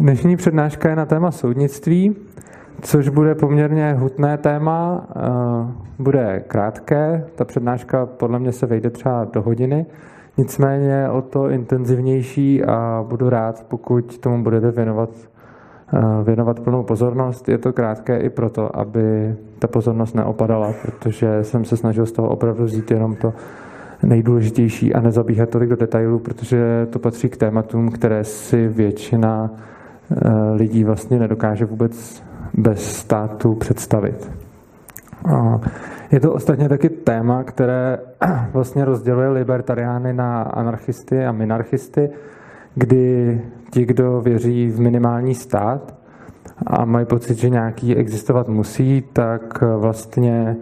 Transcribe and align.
Dnešní 0.00 0.36
přednáška 0.36 0.90
je 0.90 0.96
na 0.96 1.06
téma 1.06 1.30
soudnictví, 1.30 2.16
což 2.82 3.08
bude 3.08 3.34
poměrně 3.34 3.92
hutné 3.92 4.38
téma, 4.38 5.06
eh, 5.16 5.20
bude 5.98 6.44
krátké, 6.48 7.24
ta 7.34 7.44
přednáška 7.44 8.06
podle 8.06 8.38
mě 8.38 8.52
se 8.52 8.66
vejde 8.66 8.90
třeba 8.90 9.24
do 9.32 9.42
hodiny, 9.42 9.86
nicméně 10.36 11.08
o 11.10 11.22
to 11.22 11.48
intenzivnější 11.48 12.64
a 12.64 13.04
budu 13.08 13.28
rád, 13.30 13.66
pokud 13.68 14.18
tomu 14.18 14.44
budete 14.44 14.70
věnovat, 14.70 15.10
eh, 15.94 16.00
věnovat 16.24 16.60
plnou 16.60 16.82
pozornost. 16.82 17.48
Je 17.48 17.58
to 17.58 17.72
krátké 17.72 18.18
i 18.18 18.30
proto, 18.30 18.76
aby 18.76 19.34
ta 19.58 19.68
pozornost 19.68 20.14
neopadala, 20.14 20.72
protože 20.82 21.44
jsem 21.44 21.64
se 21.64 21.76
snažil 21.76 22.06
z 22.06 22.12
toho 22.12 22.28
opravdu 22.28 22.64
vzít 22.64 22.90
jenom 22.90 23.16
to 23.16 23.32
nejdůležitější 24.02 24.94
a 24.94 25.00
nezabíhat 25.00 25.50
tolik 25.50 25.70
do 25.70 25.76
detailů, 25.76 26.18
protože 26.18 26.86
to 26.90 26.98
patří 26.98 27.28
k 27.28 27.36
tématům, 27.36 27.90
které 27.90 28.24
si 28.24 28.68
většina 28.68 29.50
lidí 30.54 30.84
vlastně 30.84 31.18
nedokáže 31.18 31.64
vůbec 31.64 32.22
bez 32.54 32.92
státu 32.96 33.54
představit. 33.54 34.30
Je 36.12 36.20
to 36.20 36.32
ostatně 36.32 36.68
taky 36.68 36.88
téma, 36.88 37.42
které 37.42 37.98
vlastně 38.52 38.84
rozděluje 38.84 39.28
libertariány 39.28 40.12
na 40.12 40.42
anarchisty 40.42 41.24
a 41.24 41.32
minarchisty, 41.32 42.10
kdy 42.74 43.40
ti, 43.70 43.86
kdo 43.86 44.20
věří 44.20 44.70
v 44.70 44.80
minimální 44.80 45.34
stát 45.34 45.94
a 46.66 46.84
mají 46.84 47.06
pocit, 47.06 47.38
že 47.38 47.50
nějaký 47.50 47.96
existovat 47.96 48.48
musí, 48.48 49.04
tak 49.12 49.62
vlastně 49.76 50.56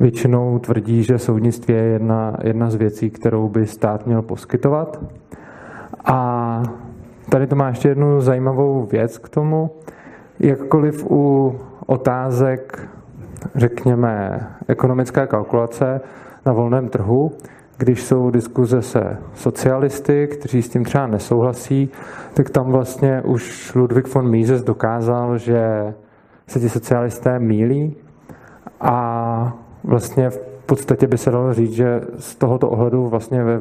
většinou 0.00 0.58
tvrdí, 0.58 1.02
že 1.02 1.18
soudnictví 1.18 1.74
je 1.74 1.82
jedna, 1.82 2.36
jedna 2.42 2.70
z 2.70 2.74
věcí, 2.74 3.10
kterou 3.10 3.48
by 3.48 3.66
stát 3.66 4.06
měl 4.06 4.22
poskytovat. 4.22 5.04
A 6.04 6.62
tady 7.28 7.46
to 7.46 7.56
má 7.56 7.68
ještě 7.68 7.88
jednu 7.88 8.20
zajímavou 8.20 8.86
věc 8.86 9.18
k 9.18 9.28
tomu. 9.28 9.70
Jakkoliv 10.40 11.06
u 11.10 11.54
otázek, 11.86 12.88
řekněme, 13.54 14.46
ekonomické 14.68 15.26
kalkulace 15.26 16.00
na 16.46 16.52
volném 16.52 16.88
trhu, 16.88 17.32
když 17.78 18.02
jsou 18.02 18.30
diskuze 18.30 18.82
se 18.82 19.18
socialisty, 19.34 20.26
kteří 20.26 20.62
s 20.62 20.68
tím 20.68 20.84
třeba 20.84 21.06
nesouhlasí, 21.06 21.90
tak 22.34 22.50
tam 22.50 22.72
vlastně 22.72 23.22
už 23.22 23.74
Ludwig 23.74 24.14
von 24.14 24.30
Mises 24.30 24.62
dokázal, 24.62 25.38
že 25.38 25.94
se 26.46 26.60
ti 26.60 26.68
socialisté 26.68 27.38
mílí 27.38 27.96
a 28.80 29.56
vlastně 29.84 30.30
v 30.30 30.38
podstatě 30.66 31.06
by 31.06 31.18
se 31.18 31.30
dalo 31.30 31.54
říct, 31.54 31.72
že 31.72 32.00
z 32.18 32.36
tohoto 32.36 32.70
ohledu 32.70 33.08
vlastně 33.08 33.44
ve 33.44 33.60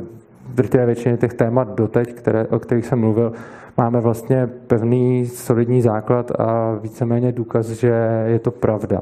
drtivé 0.49 0.85
většině 0.85 1.17
těch 1.17 1.33
témat 1.33 1.75
doteď, 1.75 2.13
které, 2.13 2.47
o 2.47 2.59
kterých 2.59 2.85
jsem 2.85 2.99
mluvil, 2.99 3.33
máme 3.77 4.01
vlastně 4.01 4.47
pevný 4.67 5.25
solidní 5.25 5.81
základ 5.81 6.31
a 6.39 6.77
víceméně 6.81 7.31
důkaz, 7.31 7.69
že 7.69 8.23
je 8.25 8.39
to 8.39 8.51
pravda. 8.51 9.01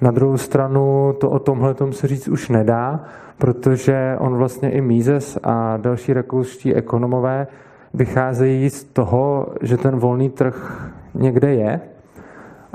Na 0.00 0.10
druhou 0.10 0.36
stranu 0.36 1.14
to 1.20 1.30
o 1.30 1.38
tomhle 1.38 1.74
se 1.90 2.06
říct 2.06 2.28
už 2.28 2.48
nedá, 2.48 3.04
protože 3.38 4.16
on 4.18 4.36
vlastně 4.36 4.70
i 4.70 4.80
Mises 4.80 5.38
a 5.42 5.76
další 5.76 6.12
rakouští 6.12 6.74
ekonomové 6.74 7.46
vycházejí 7.94 8.70
z 8.70 8.84
toho, 8.84 9.46
že 9.62 9.76
ten 9.76 9.96
volný 9.96 10.30
trh 10.30 10.88
někde 11.14 11.54
je 11.54 11.80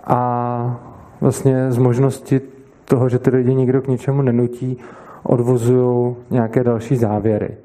a 0.03 0.81
vlastně 1.21 1.71
z 1.71 1.77
možnosti 1.77 2.41
toho, 2.86 3.09
že 3.09 3.19
ty 3.19 3.30
lidi 3.30 3.55
nikdo 3.55 3.81
k 3.81 3.88
ničemu 3.88 4.21
nenutí, 4.21 4.77
odvozují 5.23 6.15
nějaké 6.30 6.63
další 6.63 6.95
závěry. 6.95 7.58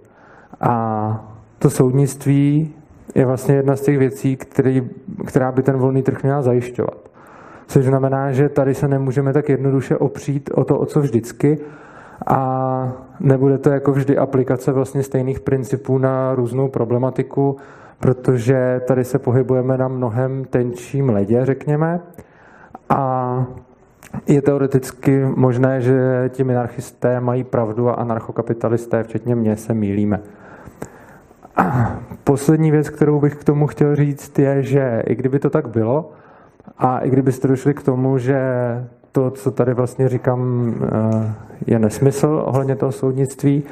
A 0.60 1.34
to 1.58 1.70
soudnictví 1.70 2.74
je 3.14 3.26
vlastně 3.26 3.54
jedna 3.54 3.76
z 3.76 3.80
těch 3.80 3.98
věcí, 3.98 4.36
který, 4.36 4.88
která 5.26 5.52
by 5.52 5.62
ten 5.62 5.76
volný 5.76 6.02
trh 6.02 6.22
měla 6.22 6.42
zajišťovat. 6.42 6.96
Což 7.66 7.84
znamená, 7.84 8.32
že 8.32 8.48
tady 8.48 8.74
se 8.74 8.88
nemůžeme 8.88 9.32
tak 9.32 9.48
jednoduše 9.48 9.96
opřít 9.96 10.50
o 10.54 10.64
to, 10.64 10.78
o 10.78 10.86
co 10.86 11.00
vždycky, 11.00 11.58
a 12.26 12.92
nebude 13.20 13.58
to 13.58 13.70
jako 13.70 13.92
vždy 13.92 14.18
aplikace 14.18 14.72
vlastně 14.72 15.02
stejných 15.02 15.40
principů 15.40 15.98
na 15.98 16.34
různou 16.34 16.68
problematiku, 16.68 17.56
protože 18.00 18.80
tady 18.86 19.04
se 19.04 19.18
pohybujeme 19.18 19.78
na 19.78 19.88
mnohem 19.88 20.44
tenčím 20.44 21.08
ledě, 21.08 21.44
řekněme. 21.44 22.00
A 22.88 23.44
je 24.26 24.42
teoreticky 24.42 25.24
možné, 25.36 25.80
že 25.80 26.30
ti 26.32 26.44
minarchisté 26.44 27.20
mají 27.20 27.44
pravdu 27.44 27.88
a 27.88 27.94
anarchokapitalisté, 27.94 29.02
včetně 29.02 29.34
mě, 29.34 29.56
se 29.56 29.74
mýlíme. 29.74 30.20
Poslední 32.24 32.70
věc, 32.70 32.88
kterou 32.88 33.20
bych 33.20 33.36
k 33.36 33.44
tomu 33.44 33.66
chtěl 33.66 33.96
říct, 33.96 34.38
je, 34.38 34.62
že 34.62 35.02
i 35.06 35.14
kdyby 35.14 35.38
to 35.38 35.50
tak 35.50 35.68
bylo, 35.68 36.12
a 36.78 36.98
i 36.98 37.10
kdybyste 37.10 37.48
došli 37.48 37.74
k 37.74 37.82
tomu, 37.82 38.18
že 38.18 38.40
to, 39.12 39.30
co 39.30 39.50
tady 39.50 39.74
vlastně 39.74 40.08
říkám, 40.08 40.74
eh, 40.82 41.34
je 41.66 41.78
nesmysl 41.78 42.42
ohledně 42.44 42.76
toho 42.76 42.92
soudnictví, 42.92 43.62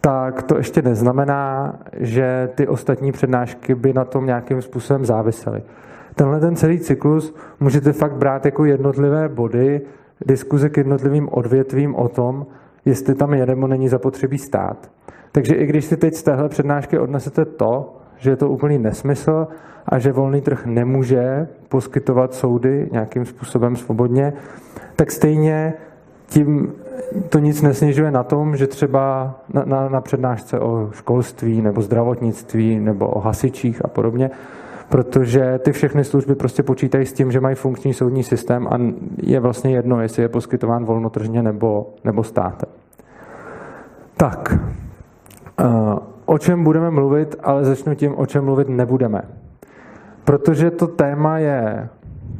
tak 0.00 0.42
to 0.42 0.56
ještě 0.56 0.82
neznamená, 0.82 1.74
že 1.92 2.48
ty 2.54 2.66
ostatní 2.68 3.12
přednášky 3.12 3.74
by 3.74 3.92
na 3.92 4.04
tom 4.04 4.26
nějakým 4.26 4.62
způsobem 4.62 5.04
závisely. 5.04 5.62
Tenhle 6.14 6.40
ten 6.40 6.56
celý 6.56 6.78
cyklus 6.78 7.34
můžete 7.60 7.92
fakt 7.92 8.12
brát 8.12 8.44
jako 8.44 8.64
jednotlivé 8.64 9.28
body, 9.28 9.80
diskuze 10.26 10.68
k 10.68 10.76
jednotlivým 10.76 11.28
odvětvím 11.32 11.94
o 11.94 12.08
tom, 12.08 12.46
jestli 12.84 13.14
tam 13.14 13.34
je 13.34 13.46
nebo 13.46 13.66
není 13.66 13.88
zapotřebí 13.88 14.38
stát. 14.38 14.90
Takže 15.34 15.54
i 15.54 15.66
když 15.66 15.84
si 15.84 15.96
teď 15.96 16.14
z 16.14 16.22
téhle 16.22 16.48
přednášky 16.48 16.98
odnesete 16.98 17.44
to, 17.44 17.96
že 18.16 18.30
je 18.30 18.36
to 18.36 18.48
úplný 18.48 18.78
nesmysl 18.78 19.48
a 19.86 19.98
že 19.98 20.12
volný 20.12 20.40
trh 20.40 20.66
nemůže 20.66 21.48
poskytovat 21.68 22.34
soudy 22.34 22.88
nějakým 22.92 23.24
způsobem 23.24 23.76
svobodně, 23.76 24.32
tak 24.96 25.10
stejně 25.10 25.74
tím 26.26 26.72
to 27.28 27.38
nic 27.38 27.62
nesnižuje 27.62 28.10
na 28.10 28.22
tom, 28.22 28.56
že 28.56 28.66
třeba 28.66 29.34
na, 29.54 29.64
na, 29.64 29.88
na 29.88 30.00
přednášce 30.00 30.60
o 30.60 30.90
školství 30.92 31.62
nebo 31.62 31.82
zdravotnictví 31.82 32.80
nebo 32.80 33.08
o 33.08 33.20
hasičích 33.20 33.84
a 33.84 33.88
podobně, 33.88 34.30
protože 34.88 35.58
ty 35.58 35.72
všechny 35.72 36.04
služby 36.04 36.34
prostě 36.34 36.62
počítají 36.62 37.06
s 37.06 37.12
tím, 37.12 37.32
že 37.32 37.40
mají 37.40 37.56
funkční 37.56 37.94
soudní 37.94 38.22
systém 38.22 38.68
a 38.70 38.78
je 39.16 39.40
vlastně 39.40 39.74
jedno, 39.74 40.00
jestli 40.00 40.22
je 40.22 40.28
poskytován 40.28 40.84
volnotržně 40.84 41.42
nebo, 41.42 41.90
nebo 42.04 42.24
státem. 42.24 42.68
Tak, 44.16 44.58
o 46.26 46.38
čem 46.38 46.64
budeme 46.64 46.90
mluvit, 46.90 47.36
ale 47.42 47.64
začnu 47.64 47.94
tím, 47.94 48.18
o 48.18 48.26
čem 48.26 48.44
mluvit 48.44 48.68
nebudeme. 48.68 49.22
Protože 50.24 50.70
to 50.70 50.86
téma 50.86 51.38
je 51.38 51.88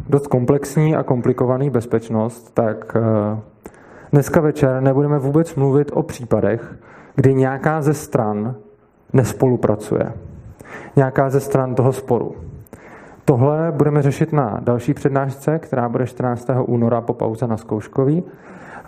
dost 0.08 0.26
komplexní 0.26 0.97
a 0.97 1.02
komplikovaný 1.02 1.70
bezpečnost, 1.70 2.54
tak 2.54 2.97
eh, 2.97 3.41
dneska 4.12 4.41
večer 4.41 4.80
nebudeme 4.80 5.19
vůbec 5.19 5.54
mluvit 5.54 5.91
o 5.94 6.02
případech, 6.02 6.75
kdy 7.14 7.34
nějaká 7.34 7.82
ze 7.82 7.94
stran 7.94 8.54
nespolupracuje. 9.12 10.12
Nějaká 10.96 11.31
ze 11.31 11.41
stran 11.41 11.75
toho 11.75 11.92
sporu. 11.92 12.34
Tohle 13.25 13.72
budeme 13.76 14.02
řešit 14.02 14.32
na 14.32 14.60
další 14.62 14.94
přednášce, 14.94 15.58
která 15.58 15.88
bude 15.88 16.06
14. 16.06 16.50
února 16.66 17.00
po 17.00 17.12
pauze 17.14 17.46
na 17.46 17.56
zkouškový 17.56 18.25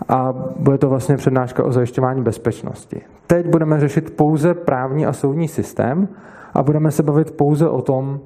a 0.09 0.33
bude 0.59 0.77
to 0.77 0.89
vlastně 0.89 1.17
přednáška 1.17 1.63
o 1.63 1.71
zajišťování 1.71 2.21
bezpečnosti. 2.21 3.01
Teď 3.27 3.47
budeme 3.47 3.79
řešit 3.79 4.15
pouze 4.15 4.53
právní 4.53 5.05
a 5.05 5.13
soudní 5.13 5.47
systém 5.47 6.07
a 6.53 6.63
budeme 6.63 6.91
se 6.91 7.03
bavit 7.03 7.31
pouze 7.31 7.69
o 7.69 7.81
tom, 7.81 8.19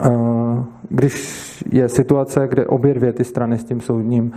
Eh, 0.00 0.64
když 0.88 1.64
je 1.72 1.88
situace, 1.88 2.48
kde 2.48 2.66
obě 2.66 2.94
dvě 2.94 3.12
ty 3.12 3.24
strany 3.24 3.58
s 3.58 3.64
tím, 3.64 3.80
soudním, 3.80 4.32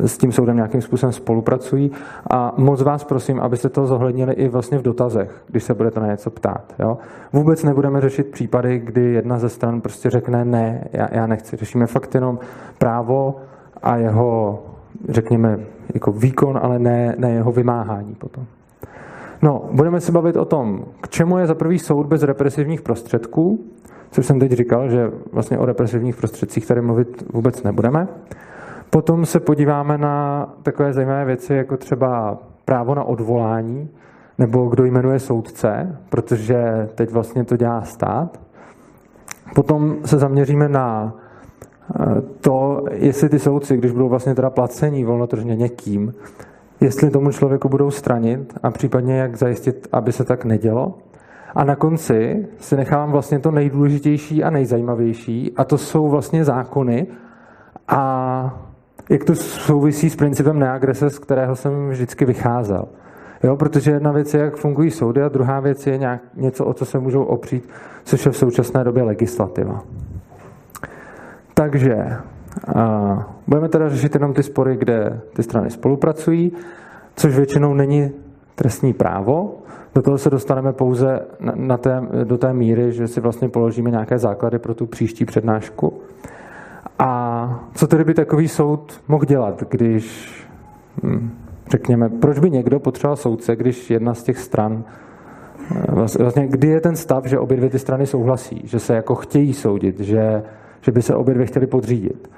s 0.00 0.18
tím 0.18 0.32
soudem 0.32 0.56
nějakým 0.56 0.82
způsobem 0.82 1.12
spolupracují 1.12 1.90
a 2.30 2.54
moc 2.56 2.82
vás 2.82 3.04
prosím, 3.04 3.40
abyste 3.40 3.68
to 3.68 3.86
zohlednili 3.86 4.32
i 4.32 4.48
vlastně 4.48 4.78
v 4.78 4.82
dotazech, 4.82 5.44
když 5.46 5.64
se 5.64 5.74
budete 5.74 6.00
na 6.00 6.06
něco 6.06 6.30
ptát. 6.30 6.74
Jo? 6.78 6.98
Vůbec 7.32 7.64
nebudeme 7.64 8.00
řešit 8.00 8.26
případy, 8.26 8.78
kdy 8.78 9.12
jedna 9.12 9.38
ze 9.38 9.48
stran 9.48 9.80
prostě 9.80 10.10
řekne 10.10 10.44
ne, 10.44 10.88
já, 10.92 11.08
já 11.12 11.26
nechci. 11.26 11.56
Řešíme 11.56 11.86
fakt 11.86 12.14
jenom 12.14 12.38
právo 12.78 13.36
a 13.82 13.96
jeho, 13.96 14.62
řekněme, 15.08 15.60
jako 15.94 16.12
výkon, 16.12 16.60
ale 16.62 16.78
ne, 16.78 17.14
ne 17.18 17.30
jeho 17.30 17.52
vymáhání 17.52 18.14
potom. 18.14 18.44
No, 19.42 19.68
budeme 19.72 20.00
se 20.00 20.12
bavit 20.12 20.36
o 20.36 20.44
tom, 20.44 20.84
k 21.00 21.08
čemu 21.08 21.38
je 21.38 21.46
za 21.46 21.54
prvý 21.54 21.78
soud 21.78 22.06
bez 22.06 22.22
represivních 22.22 22.82
prostředků, 22.82 23.64
což 24.10 24.26
jsem 24.26 24.40
teď 24.40 24.52
říkal, 24.52 24.88
že 24.88 25.10
vlastně 25.32 25.58
o 25.58 25.66
represivních 25.66 26.16
prostředcích 26.16 26.66
tady 26.66 26.80
mluvit 26.80 27.24
vůbec 27.32 27.62
nebudeme. 27.62 28.08
Potom 28.90 29.26
se 29.26 29.40
podíváme 29.40 29.98
na 29.98 30.46
takové 30.62 30.92
zajímavé 30.92 31.24
věci, 31.24 31.54
jako 31.54 31.76
třeba 31.76 32.38
právo 32.64 32.94
na 32.94 33.04
odvolání, 33.04 33.88
nebo 34.38 34.66
kdo 34.66 34.84
jmenuje 34.84 35.18
soudce, 35.18 35.98
protože 36.08 36.88
teď 36.94 37.10
vlastně 37.10 37.44
to 37.44 37.56
dělá 37.56 37.82
stát. 37.82 38.40
Potom 39.54 39.96
se 40.04 40.18
zaměříme 40.18 40.68
na 40.68 41.14
to, 42.40 42.84
jestli 42.92 43.28
ty 43.28 43.38
soudci, 43.38 43.76
když 43.76 43.92
budou 43.92 44.08
vlastně 44.08 44.34
teda 44.34 44.50
placení 44.50 45.04
volnotržně 45.04 45.56
někým, 45.56 46.14
jestli 46.80 47.10
tomu 47.10 47.32
člověku 47.32 47.68
budou 47.68 47.90
stranit 47.90 48.54
a 48.62 48.70
případně 48.70 49.16
jak 49.18 49.36
zajistit, 49.36 49.88
aby 49.92 50.12
se 50.12 50.24
tak 50.24 50.44
nedělo. 50.44 50.94
A 51.54 51.64
na 51.64 51.76
konci 51.76 52.46
si 52.58 52.76
nechávám 52.76 53.12
vlastně 53.12 53.38
to 53.38 53.50
nejdůležitější 53.50 54.44
a 54.44 54.50
nejzajímavější, 54.50 55.52
a 55.56 55.64
to 55.64 55.78
jsou 55.78 56.08
vlastně 56.08 56.44
zákony 56.44 57.06
a 57.88 58.64
jak 59.10 59.24
to 59.24 59.34
souvisí 59.34 60.10
s 60.10 60.16
principem 60.16 60.58
neagrese, 60.58 61.10
z 61.10 61.18
kterého 61.18 61.56
jsem 61.56 61.88
vždycky 61.88 62.24
vycházel. 62.24 62.84
Jo, 63.42 63.56
protože 63.56 63.90
jedna 63.90 64.12
věc 64.12 64.34
je, 64.34 64.40
jak 64.40 64.56
fungují 64.56 64.90
soudy, 64.90 65.22
a 65.22 65.28
druhá 65.28 65.60
věc 65.60 65.86
je 65.86 65.98
nějak, 65.98 66.20
něco, 66.36 66.64
o 66.64 66.74
co 66.74 66.84
se 66.84 66.98
můžou 66.98 67.24
opřít, 67.24 67.68
což 68.04 68.26
je 68.26 68.32
v 68.32 68.36
současné 68.36 68.84
době 68.84 69.02
legislativa. 69.02 69.84
Takže 71.54 72.16
budeme 73.46 73.68
teda 73.68 73.88
řešit 73.88 74.14
jenom 74.14 74.34
ty 74.34 74.42
spory, 74.42 74.76
kde 74.76 75.20
ty 75.32 75.42
strany 75.42 75.70
spolupracují, 75.70 76.52
což 77.16 77.36
většinou 77.36 77.74
není 77.74 78.10
trestní 78.54 78.92
právo. 78.92 79.54
Do 79.94 80.02
toho 80.02 80.18
se 80.18 80.30
dostaneme 80.30 80.72
pouze 80.72 81.20
na, 81.40 81.52
na 81.56 81.76
té, 81.76 82.02
do 82.24 82.38
té 82.38 82.52
míry, 82.52 82.92
že 82.92 83.08
si 83.08 83.20
vlastně 83.20 83.48
položíme 83.48 83.90
nějaké 83.90 84.18
základy 84.18 84.58
pro 84.58 84.74
tu 84.74 84.86
příští 84.86 85.24
přednášku. 85.24 85.92
A 86.98 87.64
co 87.74 87.86
tedy 87.86 88.04
by 88.04 88.14
takový 88.14 88.48
soud 88.48 89.00
mohl 89.08 89.24
dělat, 89.24 89.62
když, 89.70 90.34
hm, 91.02 91.30
řekněme, 91.70 92.08
proč 92.08 92.38
by 92.38 92.50
někdo 92.50 92.80
potřeboval 92.80 93.16
soudce, 93.16 93.56
když 93.56 93.90
jedna 93.90 94.14
z 94.14 94.22
těch 94.22 94.38
stran, 94.38 94.84
eh, 95.76 96.18
vlastně 96.18 96.46
kdy 96.46 96.68
je 96.68 96.80
ten 96.80 96.96
stav, 96.96 97.26
že 97.26 97.38
obě 97.38 97.56
dvě 97.56 97.70
ty 97.70 97.78
strany 97.78 98.06
souhlasí, 98.06 98.62
že 98.64 98.78
se 98.78 98.94
jako 98.94 99.14
chtějí 99.14 99.52
soudit, 99.52 100.00
že, 100.00 100.42
že 100.80 100.92
by 100.92 101.02
se 101.02 101.14
obě 101.14 101.34
dvě 101.34 101.46
chtěli 101.46 101.66
podřídit. 101.66 102.30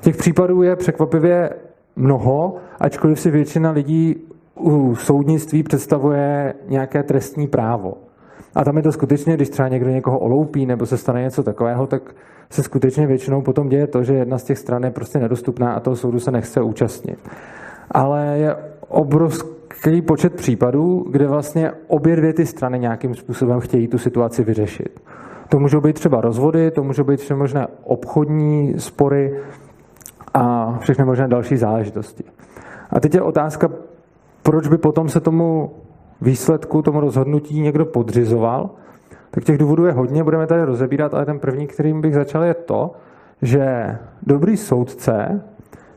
Těch 0.00 0.16
případů 0.16 0.62
je 0.62 0.76
překvapivě 0.76 1.50
mnoho, 1.96 2.56
ačkoliv 2.80 3.20
si 3.20 3.30
většina 3.30 3.70
lidí 3.70 4.16
u 4.60 4.94
soudnictví 4.94 5.62
představuje 5.62 6.54
nějaké 6.68 7.02
trestní 7.02 7.46
právo. 7.46 7.94
A 8.54 8.64
tam 8.64 8.76
je 8.76 8.82
to 8.82 8.92
skutečně, 8.92 9.34
když 9.34 9.48
třeba 9.48 9.68
někdo 9.68 9.90
někoho 9.90 10.18
oloupí 10.18 10.66
nebo 10.66 10.86
se 10.86 10.96
stane 10.96 11.22
něco 11.22 11.42
takového, 11.42 11.86
tak 11.86 12.14
se 12.50 12.62
skutečně 12.62 13.06
většinou 13.06 13.42
potom 13.42 13.68
děje 13.68 13.86
to, 13.86 14.02
že 14.02 14.14
jedna 14.14 14.38
z 14.38 14.44
těch 14.44 14.58
stran 14.58 14.82
je 14.82 14.90
prostě 14.90 15.18
nedostupná 15.18 15.72
a 15.72 15.80
toho 15.80 15.96
soudu 15.96 16.20
se 16.20 16.30
nechce 16.30 16.62
účastnit. 16.62 17.18
Ale 17.90 18.38
je 18.38 18.56
obrovský 18.88 20.02
počet 20.06 20.34
případů, 20.34 21.06
kde 21.10 21.26
vlastně 21.26 21.72
obě 21.86 22.16
dvě 22.16 22.32
ty 22.32 22.46
strany 22.46 22.78
nějakým 22.78 23.14
způsobem 23.14 23.60
chtějí 23.60 23.88
tu 23.88 23.98
situaci 23.98 24.44
vyřešit. 24.44 25.00
To 25.52 25.58
můžou 25.58 25.80
být 25.80 25.92
třeba 25.92 26.20
rozvody, 26.20 26.70
to 26.70 26.84
můžou 26.84 27.04
být 27.04 27.20
všechno 27.20 27.36
možné 27.36 27.66
obchodní 27.84 28.74
spory 28.78 29.40
a 30.34 30.78
všechny 30.78 31.04
možné 31.04 31.28
další 31.28 31.56
záležitosti. 31.56 32.24
A 32.90 33.00
teď 33.00 33.14
je 33.14 33.22
otázka, 33.22 33.68
proč 34.42 34.68
by 34.68 34.78
potom 34.78 35.08
se 35.08 35.20
tomu 35.20 35.70
výsledku, 36.20 36.82
tomu 36.82 37.00
rozhodnutí 37.00 37.60
někdo 37.60 37.84
podřizoval, 37.84 38.70
tak 39.30 39.44
těch 39.44 39.58
důvodů 39.58 39.84
je 39.84 39.92
hodně, 39.92 40.24
budeme 40.24 40.46
tady 40.46 40.64
rozebírat, 40.64 41.14
ale 41.14 41.26
ten 41.26 41.38
první, 41.38 41.66
kterým 41.66 42.00
bych 42.00 42.14
začal, 42.14 42.44
je 42.44 42.54
to, 42.54 42.90
že 43.42 43.96
dobrý 44.22 44.56
soudce 44.56 45.42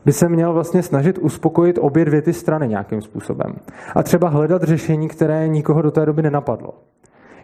by 0.04 0.12
se 0.12 0.28
měl 0.28 0.52
vlastně 0.52 0.82
snažit 0.82 1.18
uspokojit 1.18 1.78
obě 1.80 2.04
dvě 2.04 2.22
ty 2.22 2.32
strany 2.32 2.68
nějakým 2.68 3.02
způsobem. 3.02 3.54
A 3.94 4.02
třeba 4.02 4.28
hledat 4.28 4.62
řešení, 4.62 5.08
které 5.08 5.48
nikoho 5.48 5.82
do 5.82 5.90
té 5.90 6.06
doby 6.06 6.22
nenapadlo. 6.22 6.74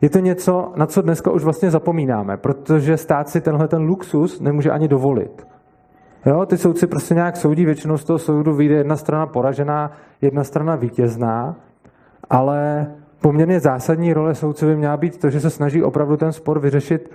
Je 0.03 0.11
to 0.11 0.19
něco, 0.19 0.73
na 0.77 0.87
co 0.87 1.03
dneska 1.03 1.31
už 1.31 1.45
vlastně 1.45 1.71
zapomínáme, 1.71 2.37
protože 2.37 2.97
stát 2.97 3.29
si 3.29 3.41
tenhle 3.41 3.69
ten 3.69 3.83
luxus 3.83 4.41
nemůže 4.41 4.71
ani 4.71 4.89
dovolit. 4.89 5.47
Jo, 6.27 6.47
ty 6.47 6.59
soudci 6.59 6.87
prostě 6.87 7.15
nějak 7.15 7.37
soudí, 7.37 7.65
většinou 7.65 7.97
z 7.97 8.05
toho 8.05 8.19
soudu 8.19 8.55
vyjde 8.55 8.75
jedna 8.75 8.97
strana 8.97 9.27
poražená, 9.27 9.91
jedna 10.21 10.45
strana 10.45 10.77
vítězná, 10.77 11.57
ale 12.31 12.87
poměrně 13.21 13.61
zásadní 13.61 14.13
role 14.13 14.35
soudce 14.35 14.67
by 14.67 14.77
měla 14.77 14.97
být 14.97 15.21
to, 15.21 15.31
že 15.31 15.41
se 15.41 15.51
snaží 15.51 15.83
opravdu 15.83 16.17
ten 16.17 16.33
spor 16.33 16.61
vyřešit 16.61 17.11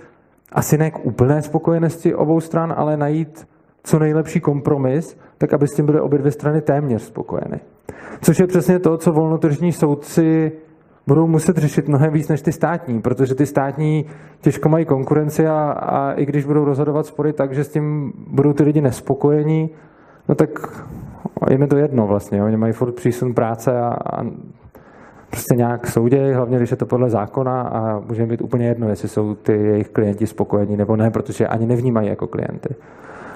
asi 0.52 0.78
ne 0.78 0.90
k 0.90 1.06
úplné 1.06 1.42
spokojenosti 1.42 2.14
obou 2.14 2.40
stran, 2.40 2.74
ale 2.76 2.96
najít 2.96 3.48
co 3.82 3.98
nejlepší 3.98 4.40
kompromis, 4.40 5.18
tak 5.38 5.52
aby 5.52 5.68
s 5.68 5.74
tím 5.74 5.86
byly 5.86 6.00
obě 6.00 6.18
dvě 6.18 6.32
strany 6.32 6.60
téměř 6.60 7.02
spokojeny. 7.02 7.60
Což 8.20 8.38
je 8.38 8.46
přesně 8.46 8.78
to, 8.78 8.96
co 8.96 9.12
volnotržní 9.12 9.72
soudci 9.72 10.52
budou 11.08 11.26
muset 11.26 11.56
řešit 11.56 11.88
mnohem 11.88 12.12
víc 12.12 12.28
než 12.28 12.42
ty 12.42 12.52
státní, 12.52 13.00
protože 13.00 13.34
ty 13.34 13.46
státní 13.46 14.04
těžko 14.40 14.68
mají 14.68 14.84
konkurenci 14.84 15.46
a, 15.46 15.70
a 15.70 16.12
i 16.12 16.26
když 16.26 16.44
budou 16.44 16.64
rozhodovat 16.64 17.06
spory 17.06 17.32
tak, 17.32 17.54
že 17.54 17.64
s 17.64 17.68
tím 17.68 18.12
budou 18.30 18.52
ty 18.52 18.62
lidi 18.62 18.80
nespokojení, 18.80 19.70
no 20.28 20.34
tak 20.34 20.50
je 21.50 21.66
to 21.66 21.76
jedno 21.76 22.06
vlastně. 22.06 22.44
Oni 22.44 22.56
mají 22.56 22.72
furt 22.72 22.92
přísun 22.92 23.34
práce 23.34 23.80
a, 23.80 23.88
a 23.88 24.24
prostě 25.30 25.54
nějak 25.56 25.86
soudějí, 25.86 26.32
hlavně 26.32 26.56
když 26.56 26.70
je 26.70 26.76
to 26.76 26.86
podle 26.86 27.10
zákona 27.10 27.62
a 27.62 28.00
může 28.00 28.26
být 28.26 28.42
úplně 28.42 28.66
jedno, 28.66 28.88
jestli 28.88 29.08
jsou 29.08 29.34
ty 29.34 29.52
jejich 29.52 29.88
klienti 29.88 30.26
spokojení 30.26 30.76
nebo 30.76 30.96
ne, 30.96 31.10
protože 31.10 31.46
ani 31.46 31.66
nevnímají 31.66 32.08
jako 32.08 32.26
klienty. 32.26 32.74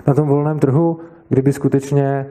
Na 0.06 0.14
tom 0.14 0.28
volném 0.28 0.58
trhu, 0.58 0.98
kdyby 1.28 1.52
skutečně 1.52 2.26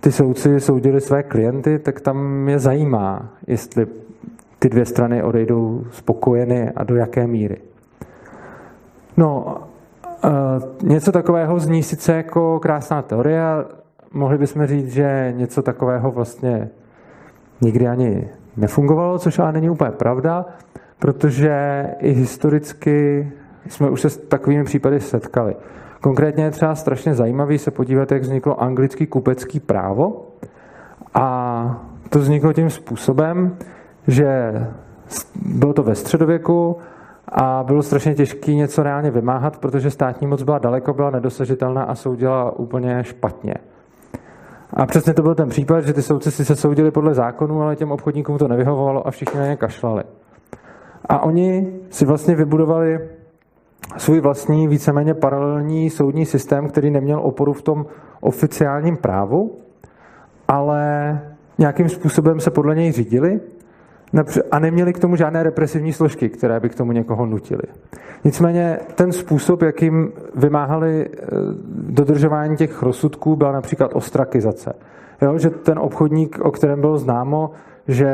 ty 0.00 0.12
soudci 0.12 0.60
soudili 0.60 1.00
své 1.00 1.22
klienty, 1.22 1.78
tak 1.78 2.00
tam 2.00 2.48
je 2.48 2.58
zajímá, 2.58 3.32
jestli 3.46 3.86
ty 4.60 4.68
dvě 4.68 4.86
strany 4.86 5.22
odejdou 5.22 5.84
spokojeny 5.90 6.70
a 6.76 6.84
do 6.84 6.96
jaké 6.96 7.26
míry. 7.26 7.56
No, 9.16 9.56
uh, 10.24 10.88
něco 10.88 11.12
takového 11.12 11.58
zní 11.58 11.82
sice 11.82 12.12
jako 12.12 12.60
krásná 12.60 13.02
teorie, 13.02 13.42
mohli 14.12 14.38
bychom 14.38 14.66
říct, 14.66 14.92
že 14.92 15.34
něco 15.36 15.62
takového 15.62 16.10
vlastně 16.10 16.68
nikdy 17.60 17.88
ani 17.88 18.28
nefungovalo, 18.56 19.18
což 19.18 19.38
ale 19.38 19.52
není 19.52 19.70
úplně 19.70 19.90
pravda, 19.90 20.46
protože 20.98 21.86
i 21.98 22.12
historicky 22.12 23.32
jsme 23.68 23.90
už 23.90 24.00
se 24.00 24.10
s 24.10 24.16
takovými 24.16 24.64
případy 24.64 25.00
setkali. 25.00 25.56
Konkrétně 26.00 26.44
je 26.44 26.50
třeba 26.50 26.74
strašně 26.74 27.14
zajímavý 27.14 27.58
se 27.58 27.70
podívat, 27.70 28.12
jak 28.12 28.22
vzniklo 28.22 28.62
anglický 28.62 29.06
kupecký 29.06 29.60
právo. 29.60 30.26
A 31.14 31.86
to 32.08 32.18
vzniklo 32.18 32.52
tím 32.52 32.70
způsobem, 32.70 33.56
že 34.06 34.52
bylo 35.46 35.72
to 35.72 35.82
ve 35.82 35.94
středověku 35.94 36.76
a 37.28 37.62
bylo 37.66 37.82
strašně 37.82 38.14
těžké 38.14 38.54
něco 38.54 38.82
reálně 38.82 39.10
vymáhat, 39.10 39.58
protože 39.58 39.90
státní 39.90 40.26
moc 40.26 40.42
byla 40.42 40.58
daleko, 40.58 40.94
byla 40.94 41.10
nedosažitelná 41.10 41.82
a 41.82 41.94
soudila 41.94 42.58
úplně 42.58 43.04
špatně. 43.04 43.54
A 44.74 44.86
přesně 44.86 45.14
to 45.14 45.22
byl 45.22 45.34
ten 45.34 45.48
případ, 45.48 45.80
že 45.80 45.92
ty 45.92 46.02
soudci 46.02 46.30
si 46.30 46.44
se 46.44 46.56
soudili 46.56 46.90
podle 46.90 47.14
zákonu, 47.14 47.62
ale 47.62 47.76
těm 47.76 47.92
obchodníkům 47.92 48.38
to 48.38 48.48
nevyhovovalo 48.48 49.06
a 49.06 49.10
všichni 49.10 49.40
na 49.40 49.46
ně 49.46 49.56
kašlali. 49.56 50.02
A 51.04 51.22
oni 51.22 51.72
si 51.90 52.04
vlastně 52.04 52.34
vybudovali 52.34 52.98
svůj 53.96 54.20
vlastní 54.20 54.68
víceméně 54.68 55.14
paralelní 55.14 55.90
soudní 55.90 56.26
systém, 56.26 56.68
který 56.68 56.90
neměl 56.90 57.20
oporu 57.22 57.52
v 57.52 57.62
tom 57.62 57.86
oficiálním 58.20 58.96
právu, 58.96 59.56
ale 60.48 61.20
nějakým 61.58 61.88
způsobem 61.88 62.40
se 62.40 62.50
podle 62.50 62.74
něj 62.74 62.92
řídili 62.92 63.40
a 64.50 64.58
neměli 64.58 64.92
k 64.92 64.98
tomu 64.98 65.16
žádné 65.16 65.42
represivní 65.42 65.92
složky, 65.92 66.28
které 66.28 66.60
by 66.60 66.68
k 66.68 66.74
tomu 66.74 66.92
někoho 66.92 67.26
nutily. 67.26 67.62
Nicméně 68.24 68.78
ten 68.94 69.12
způsob, 69.12 69.62
jakým 69.62 70.12
vymáhali 70.34 71.08
eh, 71.08 71.26
dodržování 71.88 72.56
těch 72.56 72.82
rozsudků, 72.82 73.36
byla 73.36 73.52
například 73.52 73.90
ostrakizace. 73.94 74.72
Jo, 75.22 75.38
že 75.38 75.50
ten 75.50 75.78
obchodník, 75.78 76.38
o 76.42 76.50
kterém 76.50 76.80
bylo 76.80 76.98
známo, 76.98 77.50
že 77.88 78.10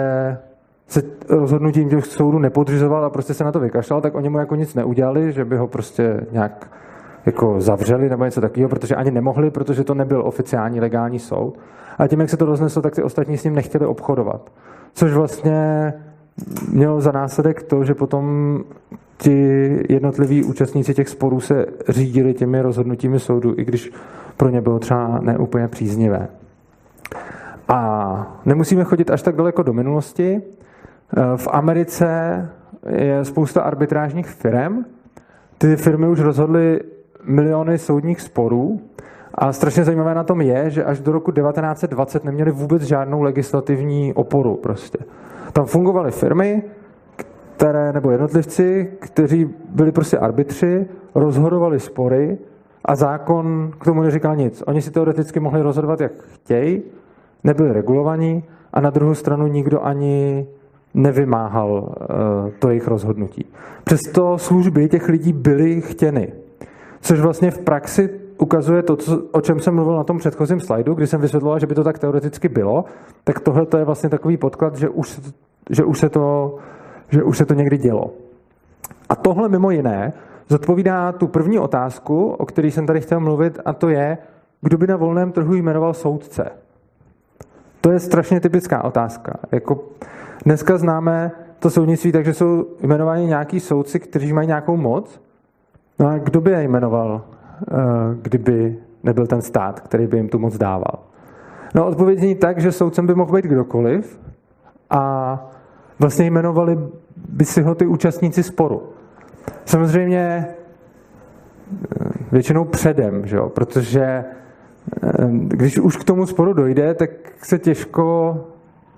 se 0.89 1.03
rozhodnutím 1.29 1.89
těch 1.89 2.07
soudů 2.07 2.39
nepodřizoval 2.39 3.05
a 3.05 3.11
prostě 3.11 3.35
se 3.35 3.45
na 3.45 3.53
to 3.53 3.61
vykašlal, 3.61 4.01
tak 4.01 4.15
oni 4.15 4.29
mu 4.29 4.39
jako 4.39 4.55
nic 4.55 4.75
neudělali, 4.75 5.33
že 5.33 5.45
by 5.45 5.57
ho 5.57 5.67
prostě 5.67 6.27
nějak 6.33 6.71
jako 7.27 7.61
zavřeli 7.61 8.09
nebo 8.09 8.25
něco 8.25 8.41
takového, 8.41 8.69
protože 8.69 8.95
ani 8.95 9.11
nemohli, 9.11 9.51
protože 9.51 9.85
to 9.85 9.95
nebyl 9.95 10.23
oficiální 10.27 10.81
legální 10.81 11.19
soud. 11.19 11.59
A 11.99 12.07
tím, 12.07 12.21
jak 12.21 12.31
se 12.31 12.37
to 12.37 12.45
rozneslo, 12.45 12.83
tak 12.83 12.95
ty 12.95 13.03
ostatní 13.03 13.39
s 13.39 13.45
ním 13.45 13.55
nechtěli 13.55 13.87
obchodovat. 13.87 14.51
Což 14.93 15.13
vlastně 15.13 15.93
mělo 16.73 17.01
za 17.01 17.13
následek 17.13 17.63
to, 17.63 17.85
že 17.85 17.95
potom 17.95 18.59
ti 19.19 19.79
jednotliví 19.89 20.45
účastníci 20.45 20.95
těch 20.95 21.09
sporů 21.09 21.41
se 21.41 21.67
řídili 21.89 22.35
těmi 22.35 22.63
rozhodnutími 22.63 23.21
soudu, 23.21 23.55
i 23.57 23.65
když 23.65 23.93
pro 24.37 24.49
ně 24.49 24.61
bylo 24.61 24.79
třeba 24.79 25.21
neúplně 25.23 25.69
příznivé. 25.69 26.29
A 27.69 28.41
nemusíme 28.45 28.85
chodit 28.85 29.11
až 29.11 29.23
tak 29.23 29.37
daleko 29.37 29.63
do 29.63 29.73
minulosti. 29.73 30.43
V 31.37 31.49
Americe 31.51 32.09
je 32.89 33.25
spousta 33.25 33.63
arbitrážních 33.63 34.27
firm. 34.27 34.85
Ty 35.59 35.77
firmy 35.77 36.09
už 36.09 36.21
rozhodly 36.21 36.81
miliony 37.25 37.79
soudních 37.79 38.21
sporů 38.21 38.81
a 39.39 39.53
strašně 39.53 39.85
zajímavé 39.85 40.15
na 40.15 40.25
tom 40.25 40.41
je, 40.41 40.71
že 40.71 40.85
až 40.85 41.01
do 41.01 41.13
roku 41.13 41.33
1920 41.33 42.25
neměli 42.25 42.51
vůbec 42.51 42.83
žádnou 42.83 43.23
legislativní 43.23 44.15
oporu 44.15 44.55
prostě. 44.57 44.99
Tam 45.53 45.65
fungovaly 45.65 46.11
firmy, 46.11 46.63
které, 47.57 47.93
nebo 47.93 48.11
jednotlivci, 48.11 48.91
kteří 48.99 49.51
byli 49.69 49.93
prostě 49.93 50.19
arbitři, 50.19 50.87
rozhodovali 51.15 51.81
spory 51.81 52.39
a 52.85 52.95
zákon 52.95 53.73
k 53.81 53.85
tomu 53.85 54.03
neříkal 54.03 54.37
nic. 54.37 54.63
Oni 54.67 54.83
si 54.83 54.91
teoreticky 54.91 55.41
mohli 55.41 55.63
rozhodovat, 55.63 56.01
jak 56.01 56.13
chtějí, 56.13 56.83
nebyli 57.45 57.73
regulovaní 57.73 58.45
a 58.73 58.81
na 58.81 58.91
druhou 58.91 59.15
stranu 59.15 59.47
nikdo 59.47 59.85
ani 59.85 60.47
nevymáhal 60.95 61.95
to 62.59 62.69
jejich 62.69 62.89
rozhodnutí. 62.89 63.45
Přesto 63.85 64.39
služby 64.39 64.89
těch 64.89 65.09
lidí 65.09 65.33
byly 65.33 65.81
chtěny. 65.81 66.33
Což 67.01 67.21
vlastně 67.21 67.51
v 67.51 67.59
praxi 67.59 68.11
ukazuje 68.39 68.83
to, 68.83 68.97
co, 68.97 69.23
o 69.33 69.41
čem 69.41 69.61
jsem 69.61 69.75
mluvil 69.75 69.97
na 69.97 70.05
tom 70.05 70.19
předchozím 70.19 70.61
slajdu, 70.61 70.95
kdy 70.95 71.07
jsem 71.07 71.21
vysvětloval, 71.21 71.59
že 71.59 71.67
by 71.67 71.75
to 71.75 71.85
tak 71.85 71.99
teoreticky 71.99 72.49
bylo, 72.49 72.85
tak 73.25 73.41
tohle 73.41 73.67
to 73.67 73.79
je 73.79 73.85
vlastně 73.85 74.09
takový 74.09 74.37
podklad, 74.37 74.77
že 74.77 74.89
už, 74.89 75.21
že 75.71 75.85
už, 75.85 75.99
se, 75.99 76.09
to, 76.09 76.57
že 77.11 77.23
už 77.23 77.39
se 77.39 77.47
to 77.47 77.55
někdy 77.55 77.79
dělo. 77.79 78.11
A 79.09 79.17
tohle 79.17 79.49
mimo 79.49 79.71
jiné 79.71 80.13
zodpovídá 80.49 81.13
tu 81.13 81.27
první 81.27 81.59
otázku, 81.59 82.31
o 82.31 82.47
které 82.47 82.69
jsem 82.69 82.87
tady 82.87 83.01
chtěl 83.01 83.21
mluvit, 83.21 83.59
a 83.65 83.73
to 83.73 83.89
je, 83.89 84.19
kdo 84.61 84.79
by 84.79 84.87
na 84.87 84.97
volném 84.97 85.33
trhu 85.33 85.55
jmenoval 85.55 85.95
soudce. 85.95 86.51
To 87.81 87.93
je 87.93 88.01
strašně 88.01 88.41
typická 88.41 88.85
otázka. 88.85 89.33
Jako 89.53 89.85
dneska 90.45 90.79
známe 90.79 91.31
to 91.59 91.71
soudnictví, 91.71 92.13
takže 92.13 92.35
jsou 92.35 92.67
jmenováni 92.81 93.27
nějaký 93.27 93.61
soudci, 93.61 94.01
kteří 94.01 94.33
mají 94.33 94.47
nějakou 94.47 94.77
moc. 94.77 95.21
No 95.99 96.07
a 96.09 96.19
kdo 96.19 96.41
by 96.41 96.51
je 96.51 96.63
jmenoval, 96.63 97.25
kdyby 98.23 98.79
nebyl 99.03 99.27
ten 99.27 99.43
stát, 99.43 99.81
který 99.81 100.07
by 100.07 100.17
jim 100.17 100.29
tu 100.29 100.39
moc 100.39 100.59
dával? 100.59 100.99
No 101.75 101.87
odpověď 101.87 102.19
zní 102.19 102.35
tak, 102.35 102.61
že 102.61 102.73
soudcem 102.73 103.07
by 103.07 103.15
mohl 103.15 103.33
být 103.33 103.45
kdokoliv 103.45 104.21
a 104.91 105.45
vlastně 105.99 106.27
jmenovali 106.27 106.79
by 107.29 107.45
si 107.45 107.63
ho 107.63 107.75
ty 107.75 107.87
účastníci 107.87 108.43
sporu. 108.43 108.83
Samozřejmě 109.65 110.47
eh, 110.47 110.55
většinou 112.33 112.65
předem, 112.65 113.27
že 113.27 113.37
jo? 113.37 113.49
protože 113.49 114.03
eh, 114.03 114.25
když 115.31 115.79
už 115.79 115.97
k 115.97 116.05
tomu 116.05 116.27
sporu 116.27 116.53
dojde, 116.53 116.95
tak 116.95 117.11
se 117.43 117.59
těžko 117.59 118.37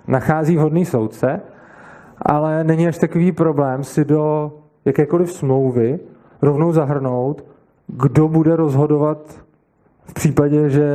nachází 0.07 0.57
vhodný 0.57 0.85
soudce, 0.85 1.41
ale 2.21 2.63
není 2.63 2.87
až 2.87 2.97
takový 2.97 3.31
problém 3.31 3.83
si 3.83 4.05
do 4.05 4.51
jakékoliv 4.85 5.31
smlouvy 5.31 5.99
rovnou 6.41 6.71
zahrnout, 6.71 7.45
kdo 7.97 8.27
bude 8.27 8.55
rozhodovat 8.55 9.17
v 10.05 10.13
případě, 10.13 10.69
že 10.69 10.85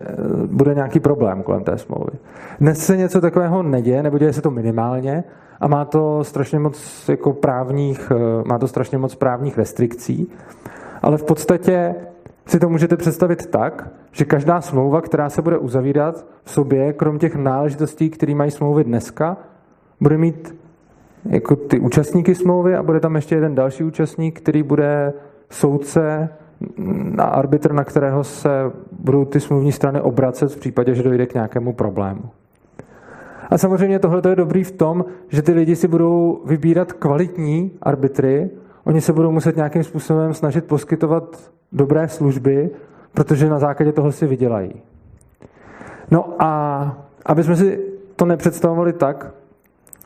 eh, 0.00 0.06
bude 0.46 0.74
nějaký 0.74 1.00
problém 1.00 1.42
kolem 1.42 1.64
té 1.64 1.78
smlouvy. 1.78 2.12
Dnes 2.60 2.78
se 2.78 2.96
něco 2.96 3.20
takového 3.20 3.62
neděje, 3.62 4.02
nebo 4.02 4.18
děje 4.18 4.32
se 4.32 4.42
to 4.42 4.50
minimálně 4.50 5.24
a 5.60 5.68
má 5.68 5.84
to 5.84 6.24
strašně 6.24 6.58
moc 6.58 7.08
jako 7.08 7.32
právních, 7.32 8.12
eh, 8.14 8.48
má 8.48 8.58
to 8.58 8.68
strašně 8.68 8.98
moc 8.98 9.14
právních 9.14 9.58
restrikcí, 9.58 10.32
ale 11.02 11.18
v 11.18 11.24
podstatě 11.24 11.94
si 12.46 12.58
to 12.58 12.68
můžete 12.68 12.96
představit 12.96 13.46
tak, 13.46 13.90
že 14.12 14.24
každá 14.24 14.60
smlouva, 14.60 15.00
která 15.00 15.30
se 15.30 15.42
bude 15.42 15.58
uzavírat 15.58 16.26
v 16.44 16.50
sobě, 16.50 16.92
krom 16.92 17.18
těch 17.18 17.34
náležitostí, 17.36 18.10
které 18.10 18.34
mají 18.34 18.50
smlouvy 18.50 18.84
dneska, 18.84 19.36
bude 20.00 20.18
mít 20.18 20.54
jako 21.24 21.56
ty 21.56 21.80
účastníky 21.80 22.34
smlouvy 22.34 22.76
a 22.76 22.82
bude 22.82 23.00
tam 23.00 23.16
ještě 23.16 23.34
jeden 23.34 23.54
další 23.54 23.84
účastník, 23.84 24.40
který 24.40 24.62
bude 24.62 25.12
soudce 25.54 26.28
a 27.18 27.22
arbitr, 27.22 27.72
na 27.72 27.84
kterého 27.84 28.24
se 28.24 28.48
budou 28.92 29.24
ty 29.24 29.40
smluvní 29.40 29.72
strany 29.72 30.00
obracet 30.00 30.52
v 30.52 30.60
případě, 30.60 30.94
že 30.94 31.02
dojde 31.02 31.26
k 31.26 31.34
nějakému 31.34 31.72
problému. 31.72 32.22
A 33.50 33.58
samozřejmě 33.58 33.98
tohle 33.98 34.22
je 34.28 34.36
dobrý 34.36 34.64
v 34.64 34.72
tom, 34.72 35.04
že 35.28 35.42
ty 35.42 35.52
lidi 35.52 35.76
si 35.76 35.88
budou 35.88 36.42
vybírat 36.46 36.92
kvalitní 36.92 37.70
arbitry, 37.82 38.50
oni 38.84 39.00
se 39.00 39.12
budou 39.12 39.32
muset 39.32 39.56
nějakým 39.56 39.84
způsobem 39.84 40.34
snažit 40.34 40.64
poskytovat 40.64 41.50
dobré 41.72 42.08
služby, 42.08 42.70
protože 43.12 43.48
na 43.48 43.58
základě 43.58 43.92
toho 43.92 44.12
si 44.12 44.26
vydělají. 44.26 44.72
No 46.10 46.34
a 46.38 47.04
aby 47.26 47.42
jsme 47.42 47.56
si 47.56 47.80
to 48.16 48.24
nepředstavovali 48.24 48.92
tak, 48.92 49.34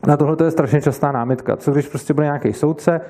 na 0.07 0.17
tohle 0.17 0.37
je 0.45 0.50
strašně 0.50 0.81
častá 0.81 1.12
námitka. 1.12 1.57
Co 1.57 1.73
když 1.73 1.88
prostě 1.88 2.14
bude 2.14 2.26
nějaký 2.26 2.52
soudce, 2.52 3.00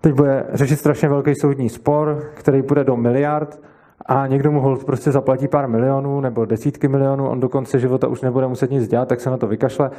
teď 0.00 0.14
bude 0.14 0.46
řešit 0.52 0.76
strašně 0.76 1.08
velký 1.08 1.34
soudní 1.34 1.68
spor, 1.68 2.22
který 2.34 2.62
bude 2.62 2.84
do 2.84 2.96
miliard 2.96 3.60
a 4.06 4.26
někdo 4.26 4.52
mu 4.52 4.60
hold 4.60 4.84
prostě 4.84 5.12
zaplatí 5.12 5.48
pár 5.48 5.68
milionů 5.68 6.20
nebo 6.20 6.44
desítky 6.44 6.88
milionů, 6.88 7.28
on 7.28 7.40
do 7.40 7.48
konce 7.48 7.78
života 7.78 8.08
už 8.08 8.20
nebude 8.20 8.46
muset 8.46 8.70
nic 8.70 8.88
dělat, 8.88 9.08
tak 9.08 9.20
se 9.20 9.30
na 9.30 9.36
to 9.36 9.46
vykašle, 9.46 9.90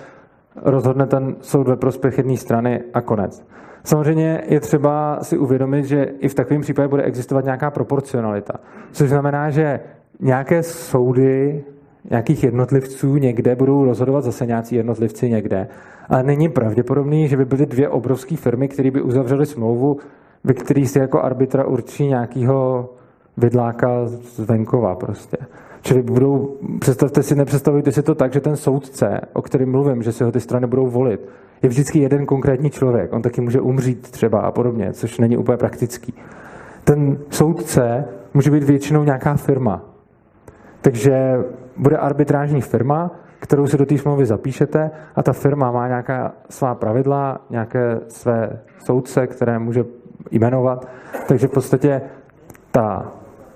rozhodne 0.55 1.05
ten 1.05 1.35
soud 1.41 1.67
ve 1.67 1.75
prospěch 1.75 2.17
jedné 2.17 2.37
strany 2.37 2.83
a 2.93 3.01
konec. 3.01 3.45
Samozřejmě 3.83 4.43
je 4.47 4.59
třeba 4.59 5.19
si 5.21 5.37
uvědomit, 5.37 5.85
že 5.85 6.03
i 6.03 6.27
v 6.27 6.33
takovém 6.33 6.61
případě 6.61 6.87
bude 6.87 7.03
existovat 7.03 7.45
nějaká 7.45 7.71
proporcionalita, 7.71 8.53
což 8.91 9.09
znamená, 9.09 9.49
že 9.49 9.79
nějaké 10.19 10.63
soudy 10.63 11.63
nějakých 12.09 12.43
jednotlivců 12.43 13.17
někde 13.17 13.55
budou 13.55 13.85
rozhodovat 13.85 14.23
zase 14.23 14.45
nějací 14.45 14.75
jednotlivci 14.75 15.29
někde. 15.29 15.67
Ale 16.09 16.23
není 16.23 16.49
pravděpodobný, 16.49 17.27
že 17.27 17.37
by 17.37 17.45
byly 17.45 17.65
dvě 17.65 17.89
obrovské 17.89 18.35
firmy, 18.35 18.67
které 18.67 18.91
by 18.91 19.01
uzavřely 19.01 19.45
smlouvu, 19.45 19.97
ve 20.43 20.53
který 20.53 20.87
si 20.87 20.99
jako 20.99 21.23
arbitra 21.23 21.65
určí 21.65 22.07
nějakého 22.07 22.89
vidláka 23.37 24.05
z 24.05 24.39
venkova 24.39 24.95
prostě. 24.95 25.37
Čili 25.81 26.01
budou, 26.01 26.55
představte 26.79 27.23
si, 27.23 27.35
nepředstavujte 27.35 27.91
si 27.91 28.03
to 28.03 28.15
tak, 28.15 28.33
že 28.33 28.39
ten 28.39 28.55
soudce, 28.55 29.21
o 29.33 29.41
kterém 29.41 29.71
mluvím, 29.71 30.03
že 30.03 30.11
si 30.11 30.23
ho 30.23 30.31
ty 30.31 30.39
strany 30.39 30.67
budou 30.67 30.87
volit, 30.87 31.21
je 31.63 31.69
vždycky 31.69 31.99
jeden 31.99 32.25
konkrétní 32.25 32.69
člověk. 32.69 33.13
On 33.13 33.21
taky 33.21 33.41
může 33.41 33.61
umřít 33.61 34.11
třeba 34.11 34.41
a 34.41 34.51
podobně, 34.51 34.93
což 34.93 35.19
není 35.19 35.37
úplně 35.37 35.57
praktický. 35.57 36.13
Ten 36.83 37.17
soudce 37.29 38.05
může 38.33 38.51
být 38.51 38.63
většinou 38.63 39.03
nějaká 39.03 39.35
firma. 39.35 39.81
Takže 40.81 41.37
bude 41.81 41.97
arbitrážní 41.97 42.61
firma, 42.61 43.11
kterou 43.39 43.67
si 43.67 43.77
do 43.77 43.85
té 43.85 43.97
smlouvy 43.97 44.25
zapíšete 44.25 44.91
a 45.15 45.23
ta 45.23 45.33
firma 45.33 45.71
má 45.71 45.87
nějaká 45.87 46.33
svá 46.49 46.75
pravidla, 46.75 47.41
nějaké 47.49 47.99
své 48.07 48.59
soudce, 48.85 49.27
které 49.27 49.59
může 49.59 49.85
jmenovat. 50.31 50.87
Takže 51.27 51.47
v 51.47 51.51
podstatě 51.51 52.01
ta 52.71 53.11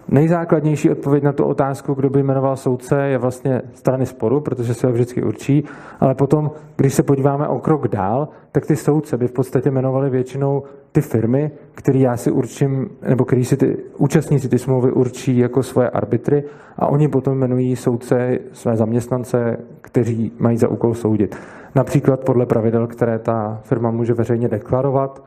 Nejzákladnější 0.08 0.90
odpověď 0.90 1.24
na 1.24 1.34
tu 1.34 1.44
otázku, 1.44 1.94
kdo 1.94 2.10
by 2.10 2.24
jmenoval 2.24 2.58
soudce, 2.58 3.02
je 3.02 3.18
vlastně 3.18 3.62
strany 3.74 4.06
sporu, 4.06 4.42
protože 4.42 4.74
se 4.74 4.88
ho 4.88 4.94
vždycky 4.94 5.24
určí, 5.24 5.64
ale 6.00 6.16
potom, 6.16 6.52
když 6.76 6.94
se 6.94 7.04
podíváme 7.04 7.48
o 7.48 7.60
krok 7.60 7.88
dál, 7.88 8.28
tak 8.52 8.66
ty 8.66 8.76
soudce 8.76 9.18
by 9.18 9.28
v 9.28 9.32
podstatě 9.32 9.70
jmenovali 9.70 10.10
většinou 10.10 10.64
ty 10.92 11.02
firmy, 11.02 11.52
které 11.76 12.00
já 12.00 12.18
si 12.18 12.32
určím, 12.32 12.90
nebo 13.08 13.26
který 13.26 13.46
si 13.46 13.58
ty 13.58 13.78
účastníci 13.98 14.50
ty 14.50 14.60
smlouvy 14.60 14.92
určí 14.92 15.38
jako 15.38 15.64
svoje 15.64 15.90
arbitry 15.90 16.44
a 16.78 16.88
oni 16.88 17.08
potom 17.08 17.34
jmenují 17.34 17.76
soudce 17.76 18.40
své 18.52 18.76
zaměstnance, 18.76 19.58
kteří 19.82 20.32
mají 20.40 20.58
za 20.58 20.68
úkol 20.68 20.94
soudit. 20.94 21.36
Například 21.76 22.20
podle 22.20 22.46
pravidel, 22.46 22.88
které 22.88 23.20
ta 23.20 23.60
firma 23.64 23.92
může 23.92 24.14
veřejně 24.14 24.48
deklarovat, 24.48 25.24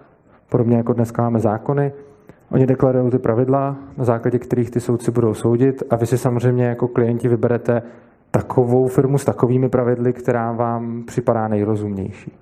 podobně 0.48 0.76
jako 0.76 0.92
dneska 0.92 1.22
máme 1.22 1.38
zákony, 1.38 1.92
Oni 2.50 2.66
deklarují 2.66 3.10
ty 3.10 3.18
pravidla, 3.18 3.76
na 3.96 4.04
základě 4.04 4.38
kterých 4.38 4.70
ty 4.70 4.80
soudci 4.80 5.10
budou 5.10 5.34
soudit 5.34 5.82
a 5.90 5.96
vy 5.96 6.06
si 6.06 6.18
samozřejmě 6.18 6.64
jako 6.64 6.88
klienti 6.88 7.28
vyberete 7.28 7.82
takovou 8.30 8.86
firmu 8.86 9.18
s 9.18 9.24
takovými 9.24 9.68
pravidly, 9.68 10.12
která 10.12 10.52
vám 10.52 11.04
připadá 11.06 11.48
nejrozumnější. 11.48 12.32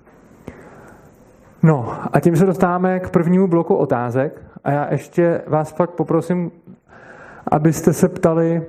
No 1.67 1.93
a 2.13 2.19
tím 2.19 2.35
se 2.35 2.45
dostáváme 2.45 2.99
k 2.99 3.09
prvnímu 3.09 3.47
bloku 3.47 3.75
otázek 3.75 4.41
a 4.63 4.71
já 4.71 4.87
ještě 4.91 5.41
vás 5.47 5.73
pak 5.73 5.89
poprosím, 5.89 6.51
abyste 7.51 7.93
se 7.93 8.09
ptali, 8.09 8.61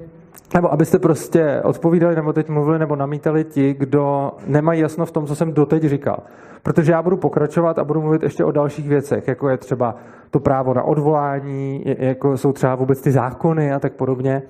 nebo 0.54 0.72
abyste 0.72 0.98
prostě 0.98 1.60
odpovídali, 1.64 2.16
nebo 2.16 2.32
teď 2.32 2.48
mluvili, 2.48 2.78
nebo 2.78 2.96
namítali 2.96 3.44
ti, 3.44 3.74
kdo 3.74 4.32
nemají 4.46 4.80
jasno 4.80 5.06
v 5.06 5.12
tom, 5.12 5.26
co 5.26 5.34
jsem 5.34 5.52
doteď 5.52 5.82
říkal. 5.82 6.18
Protože 6.62 6.92
já 6.92 7.02
budu 7.02 7.16
pokračovat 7.16 7.78
a 7.78 7.84
budu 7.84 8.02
mluvit 8.02 8.22
ještě 8.22 8.44
o 8.44 8.52
dalších 8.52 8.88
věcech, 8.88 9.28
jako 9.28 9.48
je 9.48 9.56
třeba 9.56 9.94
to 10.30 10.40
právo 10.40 10.74
na 10.74 10.82
odvolání, 10.82 11.82
jako 11.98 12.36
jsou 12.36 12.52
třeba 12.52 12.74
vůbec 12.74 13.00
ty 13.00 13.10
zákony 13.10 13.72
a 13.72 13.80
tak 13.80 13.92
podobně. 13.92 14.42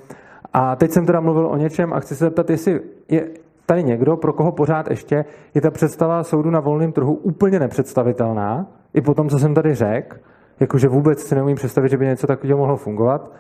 A 0.53 0.77
teď 0.77 0.91
jsem 0.91 1.07
teda 1.07 1.21
mluvil 1.21 1.47
o 1.47 1.57
něčem 1.57 1.93
a 1.93 2.01
chci 2.01 2.17
se 2.17 2.25
zeptat, 2.25 2.51
jestli 2.51 2.81
je 3.09 3.29
tady 3.69 3.85
někdo, 3.85 4.17
pro 4.17 4.33
koho 4.33 4.53
pořád 4.53 4.91
ještě 4.91 5.25
je 5.55 5.61
ta 5.61 5.71
představa 5.71 6.25
soudu 6.25 6.51
na 6.51 6.61
volném 6.61 6.93
trhu 6.93 7.15
úplně 7.15 7.59
nepředstavitelná, 7.59 8.67
i 8.95 9.01
po 9.01 9.15
tom, 9.15 9.29
co 9.29 9.39
jsem 9.39 9.55
tady 9.55 9.75
řekl, 9.75 10.17
jakože 10.61 10.89
vůbec 10.89 11.23
si 11.23 11.35
neumím 11.35 11.57
představit, 11.57 11.89
že 11.89 11.97
by 11.97 12.07
něco 12.07 12.27
takového 12.27 12.59
mohlo 12.59 12.77
fungovat, 12.77 13.31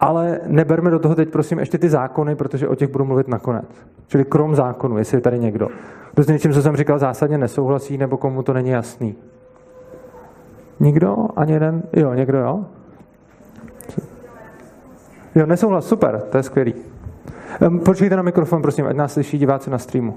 ale 0.00 0.40
neberme 0.46 0.90
do 0.90 0.98
toho 0.98 1.14
teď 1.14 1.28
prosím 1.28 1.58
ještě 1.58 1.78
ty 1.78 1.88
zákony, 1.88 2.36
protože 2.36 2.68
o 2.68 2.74
těch 2.74 2.90
budu 2.90 3.04
mluvit 3.04 3.28
nakonec. 3.28 3.64
Čili 4.06 4.24
krom 4.24 4.54
zákonu, 4.54 4.98
jestli 4.98 5.16
je 5.16 5.20
tady 5.20 5.38
někdo. 5.38 5.68
Kdo 6.14 6.22
s 6.22 6.26
něčím, 6.26 6.52
co 6.52 6.62
jsem 6.62 6.76
říkal, 6.76 6.98
zásadně 6.98 7.38
nesouhlasí, 7.38 7.98
nebo 7.98 8.16
komu 8.16 8.42
to 8.42 8.52
není 8.52 8.70
jasný. 8.70 9.14
Nikdo? 10.80 11.16
Ani 11.36 11.52
jeden? 11.52 11.82
Jo, 11.92 12.14
někdo 12.14 12.38
jo? 12.38 12.64
Jo, 15.34 15.46
nesouhlas, 15.46 15.86
super, 15.86 16.20
to 16.30 16.36
je 16.36 16.42
skvělý. 16.42 16.95
Počkejte 17.84 18.16
na 18.16 18.22
mikrofon, 18.22 18.62
prosím, 18.62 18.86
ať 18.86 18.96
nás 18.96 19.12
slyší 19.12 19.38
diváci 19.38 19.70
na 19.70 19.78
streamu. 19.78 20.14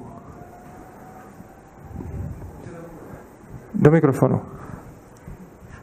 Do 3.75 3.91
mikrofonu. 3.91 4.41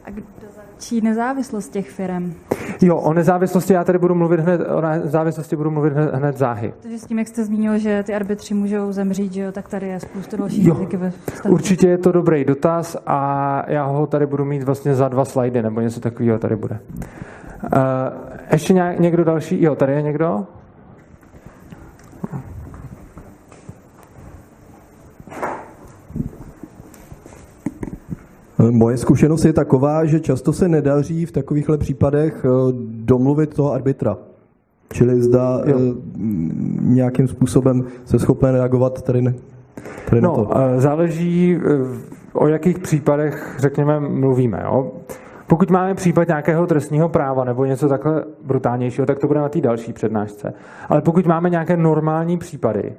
A 0.05 0.09
kdo 0.09 0.25
za 0.55 0.61
či 0.77 1.01
nezávislost 1.01 1.69
těch 1.69 1.89
firm? 1.89 2.33
Jo, 2.81 2.97
o 2.97 3.13
nezávislosti 3.13 3.73
já 3.73 3.83
tady 3.83 3.99
budu 3.99 4.15
mluvit 4.15 4.39
hned, 4.39 4.61
o 4.69 4.81
nezávislosti 4.81 5.55
budu 5.55 5.71
mluvit 5.71 5.93
hned, 5.93 6.13
hned 6.13 6.37
záhy. 6.37 6.73
Takže 6.81 6.99
s 6.99 7.05
tím, 7.05 7.19
jak 7.19 7.27
jste 7.27 7.45
zmínil, 7.45 7.77
že 7.77 8.03
ty 8.03 8.15
arbitři 8.15 8.53
můžou 8.53 8.91
zemřít, 8.91 9.33
že 9.33 9.41
jo, 9.41 9.51
tak 9.51 9.69
tady 9.69 9.87
je 9.87 9.99
spoustu 9.99 10.37
dalších 10.37 10.65
Jo, 10.65 10.87
ve. 10.97 11.11
Určitě 11.49 11.87
je 11.87 11.97
to 11.97 12.11
dobrý 12.11 12.45
dotaz 12.45 12.97
a 13.05 13.63
já 13.67 13.85
ho 13.85 14.07
tady 14.07 14.25
budu 14.25 14.45
mít 14.45 14.63
vlastně 14.63 14.95
za 14.95 15.07
dva 15.07 15.25
slajdy, 15.25 15.61
nebo 15.61 15.81
něco 15.81 15.99
takového 15.99 16.39
tady 16.39 16.55
bude. 16.55 16.79
Uh, 17.63 17.69
ještě 18.51 18.73
nějak, 18.73 18.99
někdo 18.99 19.23
další? 19.23 19.63
Jo, 19.63 19.75
tady 19.75 19.93
je 19.93 20.01
někdo? 20.01 20.47
Moje 28.71 28.97
zkušenost 28.97 29.45
je 29.45 29.53
taková, 29.53 30.05
že 30.05 30.19
často 30.19 30.53
se 30.53 30.67
nedaří 30.67 31.25
v 31.25 31.31
takovýchhle 31.31 31.77
případech 31.77 32.45
eh, 32.45 32.49
domluvit 32.89 33.53
toho 33.53 33.73
arbitra. 33.73 34.17
Čili 34.93 35.21
zda 35.21 35.61
Jo. 35.65 35.77
eh, 35.79 35.95
nějakým 36.81 37.27
způsobem 37.27 37.83
se 38.05 38.19
schopen 38.19 38.55
reagovat 38.55 39.01
tady, 39.01 39.21
ne, 39.21 39.33
tady 40.09 40.21
na 40.21 40.29
No, 40.29 40.35
to. 40.35 40.57
eh, 40.57 40.81
záleží, 40.81 41.57
o 42.33 42.47
jakých 42.47 42.79
případech, 42.79 43.55
řekněme, 43.59 43.99
mluvíme. 43.99 44.61
Jo? 44.63 44.91
Pokud 45.47 45.69
máme 45.71 45.95
případ 45.95 46.27
nějakého 46.27 46.67
trestního 46.67 47.09
práva 47.09 47.43
nebo 47.43 47.65
něco 47.65 47.89
takhle 47.89 48.23
brutálnějšího, 48.43 49.07
tak 49.07 49.19
to 49.19 49.27
bude 49.27 49.39
na 49.39 49.49
té 49.49 49.61
další 49.61 49.93
přednášce. 49.93 50.53
Ale 50.89 51.01
pokud 51.01 51.25
máme 51.25 51.49
nějaké 51.49 51.77
normální 51.77 52.37
případy, 52.37 52.93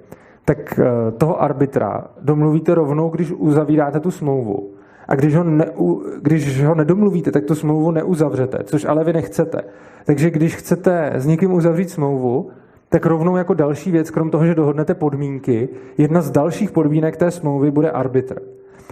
tak 0.45 0.81
toho 1.19 1.43
arbitra 1.43 2.05
domluvíte 2.23 2.75
rovnou, 2.75 3.09
když 3.11 3.33
uzavíráte 3.33 4.01
tu 4.01 4.11
smlouvu. 4.11 4.71
A 5.09 5.15
když 5.15 5.35
ho, 5.35 5.45
neu, 5.45 6.03
když 6.23 6.65
ho 6.65 6.75
nedomluvíte, 6.75 7.33
tak 7.33 7.45
tu 7.45 7.55
smlouvu 7.55 7.91
neuzavřete, 7.91 8.59
což 8.65 8.85
ale 8.85 9.05
vy 9.05 9.13
nechcete. 9.13 9.63
Takže 10.05 10.31
když 10.31 10.57
chcete 10.57 11.13
s 11.15 11.27
někým 11.27 11.53
uzavřít 11.53 11.91
smlouvu, 11.91 12.51
tak 12.89 13.07
rovnou 13.07 13.37
jako 13.37 13.55
další 13.55 13.91
věc, 13.91 14.11
krom 14.11 14.31
toho, 14.31 14.47
že 14.47 14.55
dohodnete 14.55 14.95
podmínky, 14.95 15.69
jedna 15.99 16.21
z 16.21 16.31
dalších 16.31 16.71
podmínek 16.71 17.17
té 17.17 17.31
smlouvy 17.31 17.71
bude 17.71 17.91
arbitr. 17.91 18.41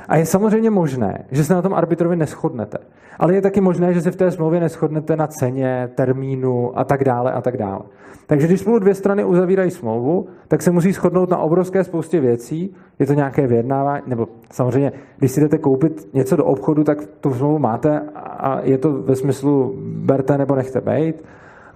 A 0.08 0.16
je 0.16 0.26
samozřejmě 0.26 0.70
možné, 0.70 1.24
že 1.30 1.44
se 1.44 1.54
na 1.54 1.62
tom 1.62 1.74
arbitrovi 1.74 2.16
neschodnete. 2.16 2.78
Ale 3.18 3.34
je 3.34 3.42
taky 3.42 3.60
možné, 3.60 3.94
že 3.94 4.00
se 4.00 4.10
v 4.10 4.16
té 4.16 4.30
smlouvě 4.30 4.60
neschodnete 4.60 5.16
na 5.16 5.26
ceně, 5.26 5.88
termínu 5.94 6.78
a 6.78 6.84
tak 6.84 7.04
dále 7.04 7.32
a 7.32 7.40
tak 7.40 7.56
dále. 7.56 7.80
Takže 8.26 8.46
když 8.46 8.60
spolu 8.60 8.78
dvě 8.78 8.94
strany 8.94 9.24
uzavírají 9.24 9.70
smlouvu, 9.70 10.26
tak 10.48 10.62
se 10.62 10.70
musí 10.70 10.92
shodnout 10.92 11.30
na 11.30 11.38
obrovské 11.38 11.84
spoustě 11.84 12.20
věcí. 12.20 12.74
Je 12.98 13.06
to 13.06 13.14
nějaké 13.14 13.46
vyjednávání, 13.46 14.02
nebo 14.06 14.28
samozřejmě, 14.52 14.92
když 15.18 15.32
si 15.32 15.40
jdete 15.40 15.58
koupit 15.58 16.08
něco 16.14 16.36
do 16.36 16.44
obchodu, 16.44 16.84
tak 16.84 16.98
tu 17.20 17.34
smlouvu 17.34 17.58
máte 17.58 18.00
a 18.14 18.60
je 18.62 18.78
to 18.78 18.92
ve 18.92 19.16
smyslu 19.16 19.74
berte 19.80 20.38
nebo 20.38 20.54
nechte 20.54 20.80
bejt. 20.80 21.24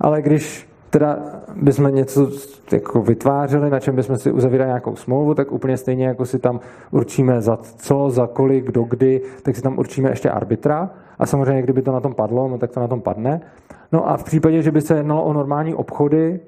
Ale 0.00 0.22
když 0.22 0.69
teda 0.90 1.18
bychom 1.56 1.94
něco 1.94 2.30
jako 2.73 3.02
vytvářeli, 3.02 3.70
na 3.70 3.80
čem 3.80 3.97
bychom 3.97 4.16
si 4.16 4.32
uzavírali 4.32 4.68
nějakou 4.68 4.97
smlouvu, 4.97 5.35
tak 5.35 5.52
úplně 5.52 5.76
stejně 5.76 6.06
jako 6.06 6.26
si 6.26 6.38
tam 6.38 6.61
určíme 6.90 7.40
za 7.40 7.56
co, 7.56 8.11
za 8.11 8.26
kolik, 8.26 8.70
do 8.70 8.82
kdy, 8.82 9.20
tak 9.42 9.56
si 9.56 9.62
tam 9.62 9.78
určíme 9.78 10.11
ještě 10.11 10.30
arbitra. 10.30 10.90
A 11.18 11.26
samozřejmě, 11.26 11.62
kdyby 11.62 11.82
to 11.82 11.92
na 11.92 12.00
tom 12.00 12.14
padlo, 12.14 12.49
no 12.49 12.59
tak 12.59 12.70
to 12.70 12.80
na 12.80 12.88
tom 12.88 13.00
padne. 13.00 13.40
No 13.92 14.09
a 14.11 14.16
v 14.16 14.25
případě, 14.25 14.62
že 14.62 14.70
by 14.70 14.80
se 14.80 14.97
jednalo 14.97 15.25
o 15.25 15.32
normální 15.32 15.75
obchody, 15.75 16.40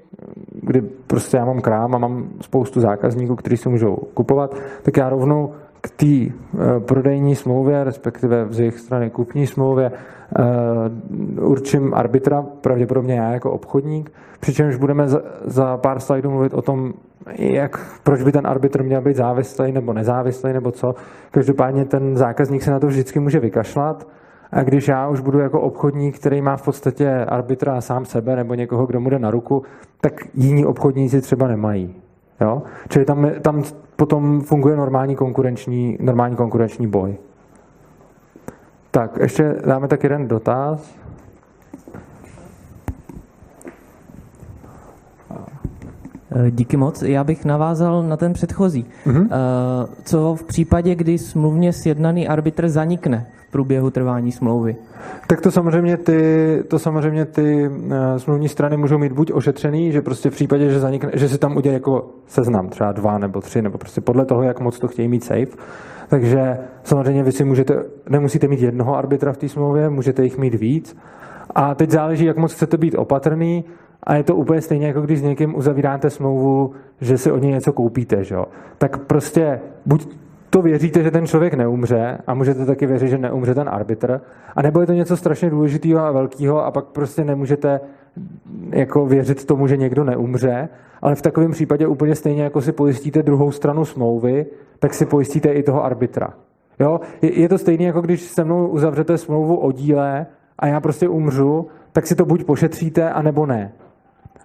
kdy 0.61 0.81
prostě 0.81 1.37
já 1.37 1.45
mám 1.45 1.61
krám 1.61 1.95
a 1.95 1.97
mám 1.97 2.29
spoustu 2.41 2.81
zákazníků, 2.81 3.35
kteří 3.35 3.57
si 3.57 3.69
můžou 3.69 3.95
kupovat, 3.95 4.55
tak 4.81 4.97
já 4.97 5.09
rovnou 5.09 5.51
k 5.83 5.89
té 5.89 6.05
eh, 6.05 6.79
prodejní 6.79 7.35
smlouvě, 7.35 7.83
respektive 7.83 8.47
z 8.49 8.59
jejich 8.59 8.79
strany 8.79 9.09
kupní 9.09 9.47
smlouvě, 9.47 9.91
eh, 9.91 11.41
určím 11.41 11.93
arbitra, 11.93 12.41
pravděpodobně 12.61 13.15
já 13.15 13.31
jako 13.31 13.51
obchodník, 13.51 14.11
přičemž 14.39 14.75
budeme 14.75 15.07
za, 15.45 15.77
pár 15.77 15.99
slajdů 15.99 16.31
mluvit 16.31 16.53
o 16.53 16.61
tom, 16.61 16.93
jak, 17.37 17.99
proč 18.03 18.23
by 18.23 18.31
ten 18.31 18.47
arbitr 18.47 18.83
měl 18.83 19.01
být 19.01 19.15
závislý 19.15 19.71
nebo 19.71 19.93
nezávislý 19.93 20.53
nebo 20.53 20.71
co. 20.71 20.95
Každopádně 21.31 21.85
ten 21.85 22.17
zákazník 22.17 22.63
se 22.63 22.71
na 22.71 22.79
to 22.79 22.87
vždycky 22.87 23.19
může 23.19 23.39
vykašlat 23.39 24.07
a 24.51 24.63
když 24.63 24.87
já 24.87 25.07
už 25.07 25.19
budu 25.19 25.39
jako 25.39 25.61
obchodník, 25.61 26.19
který 26.19 26.41
má 26.41 26.57
v 26.57 26.65
podstatě 26.65 27.09
arbitra 27.09 27.81
sám 27.81 28.05
sebe 28.05 28.35
nebo 28.35 28.53
někoho, 28.53 28.85
kdo 28.85 28.99
mu 28.99 29.09
jde 29.09 29.19
na 29.19 29.31
ruku, 29.31 29.63
tak 30.01 30.13
jiní 30.33 30.65
obchodníci 30.65 31.21
třeba 31.21 31.47
nemají. 31.47 31.95
Jo? 32.41 32.61
Čili 32.89 33.05
tam, 33.05 33.31
tam 33.41 33.63
potom 34.03 34.41
funguje 34.41 34.75
normální 34.75 35.15
konkurenční, 35.15 35.97
normální 36.01 36.35
konkurenční 36.35 36.87
boj. 36.87 37.15
Tak, 38.91 39.17
ještě 39.21 39.55
dáme 39.65 39.87
tak 39.87 40.03
jeden 40.03 40.27
dotaz. 40.27 40.95
Eh, 46.35 46.51
Díky 46.51 46.77
moc. 46.77 47.01
Já 47.01 47.23
bych 47.23 47.45
navázal 47.45 48.03
na 48.03 48.17
ten 48.17 48.33
předchozí. 48.33 48.85
Mhm. 49.05 49.29
Eh, 49.31 49.35
Co 50.03 50.35
v 50.35 50.43
případě, 50.43 50.95
kdy 50.95 51.17
smluvně 51.17 51.73
sjednaný 51.73 52.27
arbitr 52.27 52.69
zanikne 52.69 53.25
průběhu 53.53 53.89
trvání 53.89 54.31
smlouvy? 54.31 54.75
Tak 55.27 55.41
to 55.41 55.51
samozřejmě 55.51 55.97
ty, 55.97 56.19
to 56.67 56.79
samozřejmě 56.79 57.25
ty 57.25 57.69
uh, 57.69 57.93
smluvní 58.17 58.49
strany 58.49 58.77
můžou 58.77 58.97
mít 58.97 59.11
buď 59.11 59.31
ošetřený, 59.31 59.91
že 59.91 60.01
prostě 60.01 60.29
v 60.29 60.33
případě, 60.33 60.69
že, 60.69 60.79
zanikne, 60.79 61.11
že 61.13 61.29
si 61.29 61.37
tam 61.37 61.57
udělají 61.57 61.73
jako 61.73 62.09
seznam, 62.27 62.69
třeba 62.69 62.91
dva 62.91 63.17
nebo 63.17 63.41
tři, 63.41 63.61
nebo 63.61 63.77
prostě 63.77 64.01
podle 64.01 64.25
toho, 64.25 64.43
jak 64.43 64.59
moc 64.59 64.79
to 64.79 64.87
chtějí 64.87 65.07
mít 65.07 65.23
safe. 65.23 65.57
Takže 66.09 66.57
samozřejmě 66.83 67.23
vy 67.23 67.31
si 67.31 67.43
můžete, 67.43 67.83
nemusíte 68.09 68.47
mít 68.47 68.61
jednoho 68.61 68.95
arbitra 68.95 69.33
v 69.33 69.37
té 69.37 69.49
smlouvě, 69.49 69.89
můžete 69.89 70.23
jich 70.23 70.37
mít 70.37 70.55
víc. 70.55 70.97
A 71.55 71.75
teď 71.75 71.91
záleží, 71.91 72.25
jak 72.25 72.37
moc 72.37 72.53
chcete 72.53 72.77
být 72.77 72.95
opatrný, 72.95 73.65
a 74.03 74.15
je 74.15 74.23
to 74.23 74.35
úplně 74.35 74.61
stejně, 74.61 74.87
jako 74.87 75.01
když 75.01 75.19
s 75.19 75.23
někým 75.23 75.55
uzavíráte 75.55 76.09
smlouvu, 76.09 76.71
že 77.01 77.17
si 77.17 77.31
od 77.31 77.41
něj 77.41 77.51
něco 77.51 77.73
koupíte. 77.73 78.23
Že? 78.23 78.35
jo. 78.35 78.45
Tak 78.77 78.97
prostě 78.97 79.59
buď 79.85 80.07
to 80.53 80.61
věříte, 80.61 81.03
že 81.03 81.11
ten 81.11 81.27
člověk 81.27 81.53
neumře 81.53 82.17
a 82.27 82.33
můžete 82.33 82.65
taky 82.65 82.85
věřit, 82.85 83.07
že 83.07 83.17
neumře 83.17 83.55
ten 83.55 83.69
arbitr, 83.69 84.21
a 84.55 84.61
nebo 84.61 84.81
je 84.81 84.87
to 84.87 84.93
něco 84.93 85.17
strašně 85.17 85.49
důležitého 85.49 85.99
a 85.99 86.11
velkého 86.11 86.65
a 86.65 86.71
pak 86.71 86.85
prostě 86.85 87.23
nemůžete 87.23 87.79
jako 88.69 89.05
věřit 89.05 89.45
tomu, 89.45 89.67
že 89.67 89.77
někdo 89.77 90.03
neumře, 90.03 90.69
ale 91.01 91.15
v 91.15 91.21
takovém 91.21 91.51
případě 91.51 91.87
úplně 91.87 92.15
stejně, 92.15 92.43
jako 92.43 92.61
si 92.61 92.71
pojistíte 92.71 93.23
druhou 93.23 93.51
stranu 93.51 93.85
smlouvy, 93.85 94.45
tak 94.79 94.93
si 94.93 95.05
pojistíte 95.05 95.49
i 95.49 95.63
toho 95.63 95.85
arbitra. 95.85 96.33
Jo? 96.79 96.99
Je, 97.21 97.49
to 97.49 97.57
stejné, 97.57 97.83
jako 97.83 98.01
když 98.01 98.21
se 98.21 98.43
mnou 98.43 98.67
uzavřete 98.67 99.17
smlouvu 99.17 99.55
o 99.55 99.71
díle 99.71 100.25
a 100.59 100.67
já 100.67 100.79
prostě 100.79 101.07
umřu, 101.07 101.67
tak 101.91 102.07
si 102.07 102.15
to 102.15 102.25
buď 102.25 102.43
pošetříte, 102.43 103.09
anebo 103.09 103.45
ne. 103.45 103.71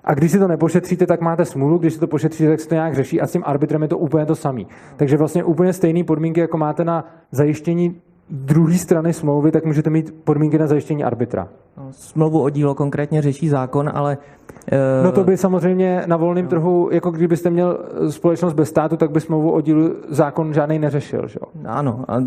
A 0.09 0.15
když 0.15 0.33
si 0.33 0.39
to 0.39 0.49
nepošetříte, 0.49 1.07
tak 1.07 1.21
máte 1.21 1.45
smůlu, 1.45 1.79
když 1.79 1.95
si 1.95 2.01
to 2.01 2.07
pošetříte, 2.07 2.51
tak 2.51 2.61
se 2.61 2.69
to 2.69 2.75
nějak 2.75 2.95
řeší 2.95 3.21
a 3.21 3.27
s 3.27 3.33
tím 3.33 3.43
arbitrem 3.47 3.83
je 3.83 3.89
to 3.89 3.99
úplně 3.99 4.27
to 4.27 4.35
samé. 4.35 4.63
Takže 4.97 5.17
vlastně 5.17 5.45
úplně 5.45 5.73
stejné 5.73 6.05
podmínky, 6.05 6.41
jako 6.41 6.59
máte 6.59 6.85
na 6.85 7.05
zajištění 7.33 8.01
druhé 8.31 8.79
strany 8.79 9.13
smlouvy, 9.13 9.53
tak 9.53 9.65
můžete 9.65 9.91
mít 9.91 10.15
podmínky 10.25 10.59
na 10.59 10.67
zajištění 10.67 11.05
arbitra. 11.05 11.49
No, 11.79 11.89
Smlouvu 11.93 12.43
o 12.43 12.51
dílo 12.51 12.75
konkrétně 12.75 13.23
řeší 13.23 13.49
zákon, 13.49 13.91
ale... 13.95 14.19
eh, 14.73 15.05
No 15.05 15.13
to 15.13 15.25
by 15.25 15.37
samozřejmě 15.37 16.03
na 16.07 16.17
volném 16.17 16.47
trhu, 16.47 16.89
jako 16.93 17.11
kdybyste 17.11 17.51
měl 17.51 17.79
společnost 18.11 18.53
bez 18.53 18.69
státu, 18.69 18.97
tak 18.97 19.11
by 19.11 19.21
smlouvu 19.21 19.51
o 19.51 19.61
dílu 19.61 19.95
zákon 20.09 20.55
žádný 20.55 20.79
neřešil. 20.79 21.29
Že? 21.29 21.39
jo? 21.43 21.63
Ano, 21.67 22.05
a 22.09 22.19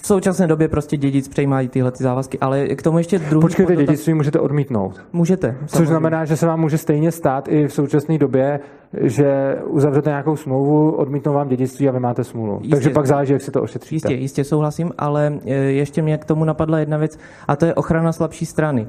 v 0.00 0.06
současné 0.06 0.46
době 0.46 0.68
prostě 0.68 0.96
dědic 0.96 1.28
přejímají 1.28 1.68
tyhle 1.68 1.90
ty 1.90 2.04
závazky, 2.04 2.38
ale 2.38 2.66
k 2.66 2.82
tomu 2.82 2.98
ještě 2.98 3.18
druhý... 3.18 3.42
Počkejte, 3.42 3.72
podotaz- 3.72 3.78
dědictví 3.78 4.14
můžete 4.14 4.40
odmítnout. 4.40 5.00
Můžete. 5.12 5.56
Což 5.60 5.70
samozřejmě. 5.70 5.86
znamená, 5.86 6.24
že 6.24 6.36
se 6.36 6.46
vám 6.46 6.60
může 6.60 6.78
stejně 6.78 7.12
stát 7.12 7.48
i 7.48 7.66
v 7.66 7.72
současné 7.72 8.18
době, 8.18 8.60
že 9.00 9.56
uzavřete 9.66 10.10
nějakou 10.10 10.36
smlouvu, 10.36 10.90
odmítnou 10.92 11.32
vám 11.32 11.48
dědictví 11.48 11.88
a 11.88 11.92
vy 11.92 12.00
máte 12.00 12.24
smůlu. 12.24 12.54
Jistě. 12.54 12.70
Takže 12.70 12.90
pak 12.90 13.06
záleží, 13.06 13.32
jak 13.32 13.42
si 13.42 13.50
to 13.50 13.62
ošetříte. 13.62 14.08
Jistě, 14.12 14.22
jistě 14.22 14.44
souhlasím, 14.44 14.92
ale 14.98 15.38
e, 15.46 15.54
ještě 15.54 16.02
mě 16.02 16.18
k 16.18 16.24
tomu 16.24 16.44
napadla 16.44 16.78
jedna 16.78 16.96
věc, 16.96 17.18
a 17.48 17.56
to 17.56 17.66
je 17.66 17.74
ochrana 17.74 18.12
slabší 18.12 18.46
strany. 18.46 18.63
E, 18.72 18.86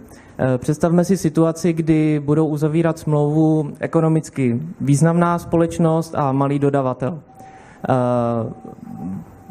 Představme 0.57 1.05
si 1.05 1.17
situaci, 1.17 1.73
kdy 1.73 2.21
budou 2.25 2.47
uzavírat 2.47 2.99
smlouvu 2.99 3.71
ekonomicky 3.79 4.61
významná 4.81 5.39
společnost 5.39 6.15
a 6.15 6.31
malý 6.31 6.59
dodavatel. 6.59 7.19
E, 7.89 7.93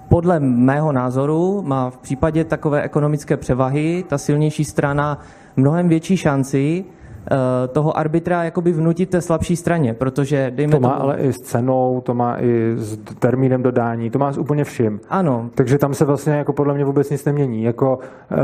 Podle 0.08 0.40
mého 0.40 0.92
názoru 0.92 1.62
má 1.62 1.90
v 1.90 1.98
případě 1.98 2.44
takové 2.44 2.82
ekonomické 2.82 3.36
převahy 3.36 4.04
ta 4.08 4.18
silnější 4.18 4.64
strana 4.64 5.18
mnohem 5.56 5.88
větší 5.88 6.16
šanci 6.16 6.84
toho 7.72 7.98
arbitra 7.98 8.44
jakoby 8.44 8.72
vnutit 8.72 9.10
té 9.10 9.20
slabší 9.20 9.56
straně, 9.56 9.94
protože 9.94 10.52
dejme 10.54 10.70
To 10.70 10.80
má 10.80 10.88
tomu- 10.90 11.02
ale 11.02 11.16
i 11.16 11.32
s 11.32 11.40
cenou, 11.40 12.00
to 12.04 12.14
má 12.14 12.36
i 12.40 12.72
s 12.76 12.96
termínem 13.18 13.62
dodání, 13.62 14.10
to 14.10 14.18
má 14.18 14.32
s 14.32 14.38
úplně 14.38 14.64
vším. 14.64 15.00
Ano, 15.08 15.50
Takže 15.54 15.78
tam 15.78 15.94
se 15.94 16.04
vlastně 16.04 16.32
jako 16.32 16.52
podle 16.52 16.74
mě 16.74 16.84
vůbec 16.84 17.10
nic 17.10 17.24
nemění. 17.24 17.62
Jako, 17.62 17.98
eh, 18.30 18.36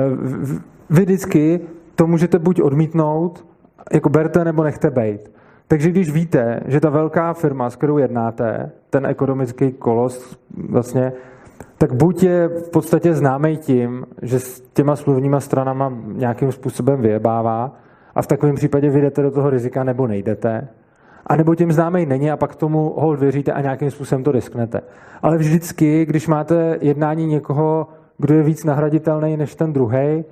vy 0.91 1.03
vždycky 1.03 1.61
to 1.95 2.07
můžete 2.07 2.39
buď 2.39 2.61
odmítnout, 2.63 3.45
jako 3.93 4.09
berte 4.09 4.45
nebo 4.45 4.65
nechte 4.65 4.91
bejt. 4.91 5.31
Takže 5.69 5.91
když 5.91 6.11
víte, 6.11 6.61
že 6.67 6.81
ta 6.81 6.91
velká 6.91 7.33
firma, 7.33 7.71
s 7.71 7.77
kterou 7.77 7.99
jednáte, 7.99 8.71
ten 8.91 9.07
ekonomický 9.07 9.73
kolos 9.73 10.37
vlastně, 10.69 11.13
tak 11.79 11.93
buď 11.93 12.23
je 12.23 12.49
v 12.49 12.71
podstatě 12.71 13.15
známý 13.15 13.57
tím, 13.57 14.07
že 14.23 14.39
s 14.39 14.61
těma 14.61 14.97
smluvníma 14.97 15.41
stranama 15.41 15.93
nějakým 16.13 16.53
způsobem 16.53 17.01
vyjebává 17.01 17.77
a 18.21 18.23
v 18.23 18.27
takovém 18.27 18.55
případě 18.55 18.91
vyjdete 18.91 19.23
do 19.23 19.31
toho 19.31 19.51
rizika 19.51 19.85
nebo 19.85 20.07
nejdete, 20.07 20.69
a 21.27 21.37
nebo 21.37 21.55
tím 21.55 21.73
známý 21.73 22.07
není 22.07 22.31
a 22.31 22.37
pak 22.37 22.57
tomu 22.57 22.95
hold 22.97 23.21
věříte 23.21 23.53
a 23.53 23.61
nějakým 23.61 23.91
způsobem 23.91 24.25
to 24.25 24.33
risknete. 24.33 24.81
Ale 25.23 25.39
vždycky, 25.39 26.07
když 26.07 26.29
máte 26.29 26.79
jednání 26.81 27.27
někoho, 27.27 27.87
kdo 28.19 28.35
je 28.35 28.43
víc 28.43 28.65
nahraditelný 28.65 29.37
než 29.37 29.55
ten 29.55 29.73
druhý, 29.73 30.25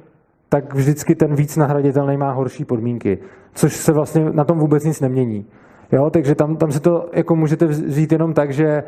tak 0.49 0.75
vždycky 0.75 1.15
ten 1.15 1.35
víc 1.35 1.57
nahraditelný 1.57 2.17
má 2.17 2.33
horší 2.33 2.65
podmínky, 2.65 3.19
což 3.55 3.77
se 3.77 3.93
vlastně 3.93 4.31
na 4.33 4.45
tom 4.45 4.59
vůbec 4.59 4.85
nic 4.85 5.01
nemění. 5.01 5.47
Jo, 5.93 6.11
takže 6.11 6.35
tam, 6.35 6.57
tam 6.57 6.73
se 6.73 6.81
to 6.81 7.09
jako 7.13 7.37
můžete 7.37 7.67
vzít 7.67 8.13
jenom 8.13 8.35
tak, 8.35 8.53
že 8.53 8.83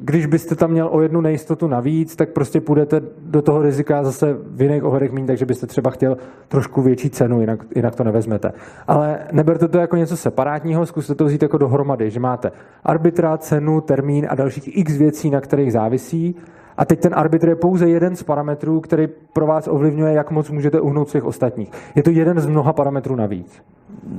když 0.00 0.26
byste 0.26 0.54
tam 0.54 0.70
měl 0.70 0.88
o 0.92 1.00
jednu 1.00 1.20
nejistotu 1.20 1.68
navíc, 1.68 2.16
tak 2.16 2.28
prostě 2.28 2.60
půjdete 2.60 3.02
do 3.18 3.42
toho 3.42 3.62
rizika 3.62 4.04
zase 4.04 4.36
v 4.46 4.62
jiných 4.62 4.84
ohledech 4.84 5.12
méně, 5.12 5.26
takže 5.26 5.46
byste 5.46 5.66
třeba 5.66 5.90
chtěl 5.90 6.16
trošku 6.48 6.82
větší 6.82 7.10
cenu, 7.10 7.40
jinak, 7.40 7.60
jinak 7.76 7.94
to 7.94 8.04
nevezmete. 8.04 8.52
Ale 8.86 9.18
neberte 9.32 9.68
to 9.68 9.78
jako 9.78 9.96
něco 9.96 10.16
separátního, 10.16 10.86
zkuste 10.86 11.14
to 11.14 11.24
vzít 11.24 11.42
jako 11.42 11.58
dohromady, 11.58 12.10
že 12.10 12.20
máte 12.20 12.52
arbitra, 12.84 13.38
cenu, 13.38 13.80
termín 13.80 14.26
a 14.30 14.34
dalších 14.34 14.76
x 14.76 14.96
věcí, 14.96 15.30
na 15.30 15.40
kterých 15.40 15.72
závisí 15.72 16.36
a 16.76 16.84
teď 16.84 17.00
ten 17.00 17.12
arbitr 17.14 17.48
je 17.48 17.56
pouze 17.56 17.88
jeden 17.88 18.16
z 18.16 18.22
parametrů, 18.22 18.80
který 18.80 19.08
pro 19.32 19.46
vás 19.46 19.68
ovlivňuje, 19.68 20.12
jak 20.12 20.30
moc 20.30 20.50
můžete 20.50 20.80
uhnout 20.80 21.08
všech 21.08 21.24
ostatních. 21.24 21.70
Je 21.94 22.02
to 22.02 22.10
jeden 22.10 22.40
z 22.40 22.46
mnoha 22.46 22.72
parametrů 22.72 23.16
navíc. 23.16 23.62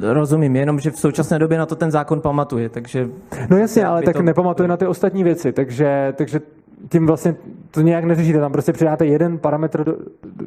Rozumím, 0.02 0.56
jenom 0.56 0.80
že 0.80 0.92
v 0.92 1.00
současné 1.00 1.39
době 1.39 1.58
na 1.58 1.66
to 1.66 1.76
ten 1.76 1.92
zákon 1.92 2.22
pamatuje, 2.22 2.70
takže... 2.70 3.10
No 3.50 3.58
jasně, 3.58 3.86
ale 3.86 4.02
tak 4.02 4.16
to... 4.16 4.22
nepamatuje 4.22 4.68
na 4.68 4.78
ty 4.78 4.88
ostatní 4.88 5.24
věci, 5.24 5.52
takže, 5.52 6.13
takže 6.18 6.42
tím 6.89 7.08
vlastně 7.08 7.36
to 7.72 7.82
nějak 7.82 8.04
neřešíte. 8.04 8.39
Tam 8.39 8.52
prostě 8.52 8.74
přidáte 8.74 9.06
jeden 9.06 9.38
parametr 9.38 9.84
do, 9.84 9.96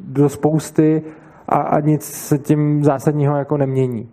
do 0.01 0.29
spousty 0.29 1.01
a, 1.49 1.55
a 1.55 1.79
nic 1.79 2.03
se 2.03 2.37
tím 2.37 2.83
zásadního 2.83 3.37
jako 3.37 3.57
nemění. 3.57 4.09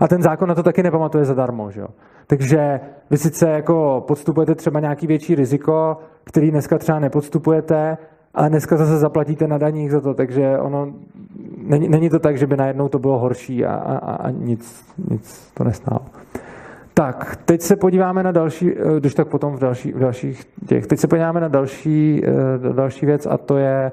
A 0.00 0.08
ten 0.08 0.22
zákon 0.22 0.48
na 0.48 0.54
to 0.54 0.62
taky 0.62 0.82
nepamatuje 0.82 1.24
zadarmo, 1.24 1.70
že 1.70 1.80
jo? 1.80 1.88
Takže 2.26 2.80
vy 3.10 3.18
sice 3.18 3.50
jako 3.50 4.04
podstupujete 4.06 4.54
třeba 4.54 4.80
nějaký 4.80 5.06
větší 5.06 5.34
riziko, 5.34 5.96
který 6.24 6.50
dneska 6.50 6.78
třeba 6.78 6.98
nepodstupujete, 6.98 7.98
ale 8.34 8.48
dneska 8.48 8.76
zase 8.76 8.98
zaplatíte 8.98 9.48
na 9.48 9.58
daních 9.58 9.90
za 9.90 10.00
to, 10.00 10.14
takže 10.14 10.58
ono 10.58 10.92
není, 11.56 11.88
není 11.88 12.10
to 12.10 12.18
tak, 12.18 12.38
že 12.38 12.46
by 12.46 12.56
najednou 12.56 12.88
to 12.88 12.98
bylo 12.98 13.18
horší 13.18 13.64
a, 13.64 13.74
a, 13.74 13.96
a 13.96 14.30
nic, 14.30 14.84
nic 15.10 15.50
to 15.54 15.64
nestálo. 15.64 16.00
Tak, 16.94 17.38
teď 17.44 17.60
se 17.60 17.76
podíváme 17.76 18.22
na 18.22 18.32
další, 18.32 18.72
eh, 18.72 19.00
když 19.00 19.14
tak 19.14 19.28
potom 19.28 19.56
v, 19.56 19.60
další, 19.60 19.92
v 19.92 19.98
dalších 19.98 20.44
těch, 20.66 20.86
teď 20.86 20.98
se 20.98 21.08
podíváme 21.08 21.40
na 21.40 21.48
další, 21.48 22.22
eh, 22.24 22.72
další 22.72 23.06
věc 23.06 23.26
a 23.26 23.38
to 23.38 23.56
je 23.56 23.92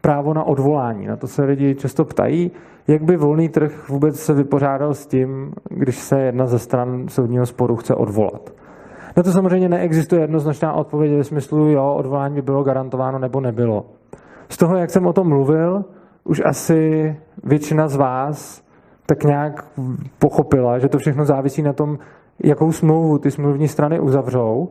právo 0.00 0.34
na 0.34 0.44
odvolání. 0.44 1.06
Na 1.06 1.16
to 1.16 1.26
se 1.26 1.44
lidi 1.44 1.74
často 1.74 2.04
ptají, 2.04 2.50
jak 2.88 3.02
by 3.02 3.16
volný 3.16 3.48
trh 3.48 3.88
vůbec 3.88 4.20
se 4.20 4.34
vypořádal 4.34 4.94
s 4.94 5.06
tím, 5.06 5.52
když 5.70 5.98
se 5.98 6.20
jedna 6.20 6.46
ze 6.46 6.58
stran 6.58 7.08
soudního 7.08 7.46
sporu 7.46 7.76
chce 7.76 7.94
odvolat. 7.94 8.50
Na 9.16 9.22
to 9.22 9.32
samozřejmě 9.32 9.68
neexistuje 9.68 10.20
jednoznačná 10.20 10.72
odpověď 10.72 11.16
ve 11.16 11.24
smyslu, 11.24 11.70
jo, 11.70 11.94
odvolání 11.94 12.34
by 12.34 12.42
bylo 12.42 12.62
garantováno 12.62 13.18
nebo 13.18 13.40
nebylo. 13.40 13.86
Z 14.48 14.56
toho, 14.56 14.76
jak 14.76 14.90
jsem 14.90 15.06
o 15.06 15.12
tom 15.12 15.28
mluvil, 15.28 15.84
už 16.24 16.42
asi 16.44 17.16
většina 17.44 17.88
z 17.88 17.96
vás 17.96 18.64
tak 19.06 19.24
nějak 19.24 19.64
pochopila, 20.18 20.78
že 20.78 20.88
to 20.88 20.98
všechno 20.98 21.24
závisí 21.24 21.62
na 21.62 21.72
tom, 21.72 21.98
jakou 22.44 22.72
smlouvu 22.72 23.18
ty 23.18 23.30
smluvní 23.30 23.68
strany 23.68 24.00
uzavřou 24.00 24.68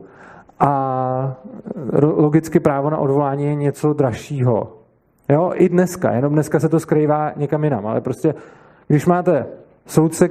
a 0.60 1.36
logicky 2.00 2.60
právo 2.60 2.90
na 2.90 2.98
odvolání 2.98 3.44
je 3.44 3.54
něco 3.54 3.92
dražšího. 3.92 4.77
Jo, 5.30 5.52
i 5.54 5.68
dneska, 5.68 6.12
jenom 6.12 6.32
dneska 6.32 6.60
se 6.60 6.68
to 6.68 6.80
skrývá 6.80 7.32
někam 7.36 7.64
jinam, 7.64 7.86
ale 7.86 8.00
prostě, 8.00 8.34
když 8.88 9.06
máte 9.06 9.46
soudce, 9.86 10.28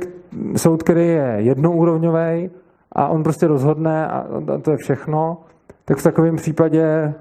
soud, 0.55 0.83
který 0.83 1.07
je 1.07 1.36
jednoúrovňový 1.38 2.49
a 2.91 3.07
on 3.07 3.23
prostě 3.23 3.47
rozhodne 3.47 4.07
a 4.07 4.27
to 4.62 4.71
je 4.71 4.77
všechno, 4.77 5.38
tak 5.86 5.97
v 5.97 6.03
takovém 6.03 6.36
případě 6.36 7.13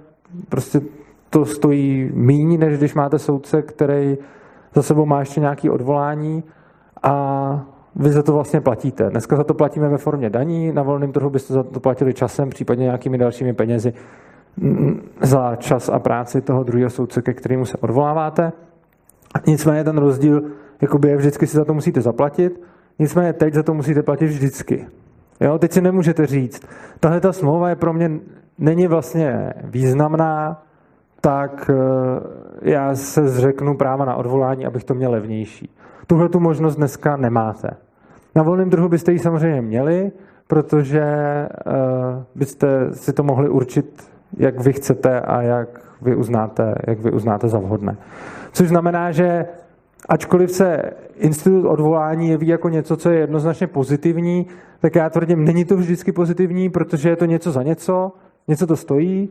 prostě 0.49 0.81
to 1.31 1.45
stojí 1.45 2.11
míň, 2.15 2.59
než 2.59 2.79
když 2.79 2.95
máte 2.95 3.19
soudce, 3.19 3.63
který 3.63 4.19
za 4.75 4.83
sebou 4.83 5.07
má 5.07 5.21
ještě 5.21 5.41
nějaké 5.41 5.71
odvolání 5.71 6.45
a 7.03 7.67
vy 7.97 8.11
za 8.11 8.23
to 8.23 8.33
vlastně 8.33 8.61
platíte. 8.61 9.11
Dneska 9.11 9.37
za 9.37 9.45
to 9.45 9.55
platíme 9.55 9.89
ve 9.89 9.99
formě 9.99 10.31
daní, 10.31 10.73
na 10.73 10.83
volném 10.83 11.13
trhu 11.13 11.31
byste 11.31 11.55
za 11.55 11.63
to 11.63 11.81
platili 11.81 12.15
časem, 12.15 12.51
případně 12.51 12.85
nějakými 12.85 13.19
dalšími 13.19 13.53
penězi 13.53 13.93
za 15.21 15.57
čas 15.57 15.89
a 15.89 15.99
práci 15.99 16.41
toho 16.41 16.65
druhého 16.65 16.91
soudce, 16.91 17.23
ke 17.23 17.35
kterému 17.35 17.65
se 17.65 17.77
odvoláváte. 17.77 18.53
Nicméně 19.47 19.85
ten 19.85 19.99
rozdíl 19.99 20.43
jakoby 20.81 21.09
je 21.09 21.17
vždycky 21.17 21.47
si 21.47 21.57
za 21.57 21.65
to 21.65 21.75
musíte 21.75 22.01
zaplatit, 22.01 22.61
nicméně 22.99 23.33
teď 23.33 23.55
za 23.55 23.63
to 23.63 23.75
musíte 23.75 24.03
platit 24.03 24.27
vždycky. 24.27 24.87
Jo, 25.41 25.59
teď 25.59 25.73
si 25.73 25.81
nemůžete 25.81 26.27
říct, 26.27 26.63
tahle 27.01 27.21
ta 27.21 27.33
smlouva 27.33 27.69
je 27.69 27.77
pro 27.77 27.93
mě 27.93 28.11
není 28.59 28.87
vlastně 28.87 29.53
významná, 29.65 30.63
tak 31.21 31.71
eh, 31.71 31.81
já 32.63 32.95
se 32.95 33.29
zřeknu 33.29 33.77
práva 33.77 34.05
na 34.05 34.17
odvolání, 34.17 34.67
abych 34.67 34.85
to 34.85 34.95
měl 34.95 35.11
levnější. 35.11 35.71
Tuhle 36.07 36.29
tu 36.29 36.41
možnost 36.41 36.77
dneska 36.77 37.17
nemáte. 37.17 37.71
Na 38.35 38.43
volném 38.43 38.71
trhu 38.71 38.89
byste 38.89 39.13
ji 39.13 39.19
samozřejmě 39.19 39.63
měli, 39.63 40.13
protože 40.47 41.05
uh, 41.67 42.23
byste 42.35 42.93
si 42.93 43.13
to 43.13 43.23
mohli 43.23 43.49
určit, 43.49 44.11
jak 44.37 44.61
vy 44.61 44.73
chcete 44.73 45.21
a 45.21 45.43
jak 45.43 45.69
vy 46.03 46.17
uznáte, 46.17 46.75
jak 46.87 46.99
vy 46.99 47.11
uznáte 47.11 47.49
za 47.49 47.59
vhodné. 47.59 47.97
Což 48.53 48.69
znamená, 48.69 49.13
že 49.13 49.47
ačkoliv 50.09 50.51
se 50.51 50.83
institut 51.17 51.69
odvolání 51.69 52.29
jeví 52.29 52.47
jako 52.47 52.69
něco, 52.69 52.97
co 52.97 53.11
je 53.11 53.19
jednoznačně 53.19 53.67
pozitivní, 53.67 54.47
tak 54.81 54.95
já 54.95 55.11
tvrdím, 55.11 55.45
není 55.45 55.65
to 55.65 55.77
vždycky 55.77 56.13
pozitivní, 56.13 56.71
protože 56.71 57.09
je 57.09 57.17
to 57.17 57.25
něco 57.25 57.53
za 57.53 57.63
něco, 57.63 58.13
něco 58.49 58.67
to 58.67 58.77
stojí, 58.77 59.29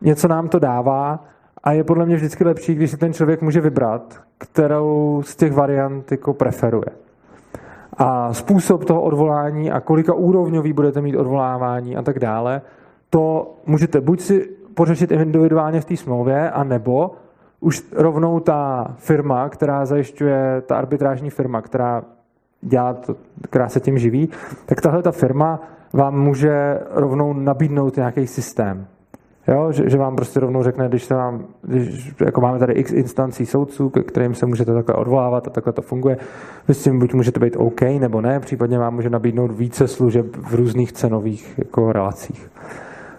něco 0.00 0.28
nám 0.28 0.48
to 0.48 0.58
dává 0.58 1.24
a 1.64 1.72
je 1.72 1.84
podle 1.84 2.06
mě 2.06 2.16
vždycky 2.16 2.44
lepší, 2.44 2.74
když 2.74 2.90
si 2.90 2.96
ten 2.96 3.12
člověk 3.12 3.42
může 3.42 3.60
vybrat, 3.60 4.20
kterou 4.38 5.22
z 5.24 5.36
těch 5.36 5.52
variant 5.52 6.10
jako 6.10 6.34
preferuje. 6.34 6.86
A 7.98 8.34
způsob 8.34 8.84
toho 8.84 9.02
odvolání 9.02 9.72
a 9.72 9.80
kolika 9.80 10.14
úrovňový 10.14 10.72
budete 10.72 11.00
mít 11.00 11.16
odvolávání 11.16 11.96
a 11.96 12.02
tak 12.02 12.18
dále, 12.18 12.62
to 13.14 13.54
můžete 13.66 14.00
buď 14.00 14.20
si 14.20 14.48
pořešit 14.74 15.10
individuálně 15.10 15.80
v 15.80 15.84
té 15.84 15.96
smlouvě, 15.96 16.50
anebo 16.50 17.10
už 17.60 17.84
rovnou 17.92 18.40
ta 18.40 18.86
firma, 18.96 19.48
která 19.48 19.86
zajišťuje, 19.86 20.62
ta 20.66 20.76
arbitrážní 20.76 21.30
firma, 21.30 21.62
která 21.62 22.02
dělá 22.60 22.94
to, 22.94 23.16
která 23.44 23.68
se 23.68 23.80
tím 23.80 23.98
živí, 23.98 24.28
tak 24.66 24.80
tahle 24.80 25.02
ta 25.02 25.12
firma 25.12 25.60
vám 25.92 26.20
může 26.20 26.80
rovnou 26.90 27.32
nabídnout 27.32 27.96
nějaký 27.96 28.26
systém. 28.26 28.86
Jo, 29.48 29.72
že, 29.72 29.90
že, 29.90 29.98
vám 29.98 30.16
prostě 30.16 30.40
rovnou 30.40 30.62
řekne, 30.62 30.88
když 30.88 31.04
se 31.04 31.14
vám, 31.14 31.44
když 31.62 32.14
jako 32.20 32.40
máme 32.40 32.58
tady 32.58 32.72
x 32.72 32.92
instancí 32.92 33.46
soudců, 33.46 33.90
k 33.90 34.02
kterým 34.02 34.34
se 34.34 34.46
můžete 34.46 34.74
takhle 34.74 34.94
odvolávat 34.94 35.46
a 35.46 35.50
takhle 35.50 35.72
to 35.72 35.82
funguje, 35.82 36.16
vy 36.68 36.74
s 36.74 36.82
tím 36.82 36.98
buď 36.98 37.14
můžete 37.14 37.40
být 37.40 37.56
OK 37.56 37.80
nebo 37.80 38.20
ne, 38.20 38.40
případně 38.40 38.78
vám 38.78 38.94
může 38.94 39.10
nabídnout 39.10 39.50
více 39.50 39.88
služeb 39.88 40.36
v 40.36 40.54
různých 40.54 40.92
cenových 40.92 41.54
jako 41.58 41.92
relacích. 41.92 42.50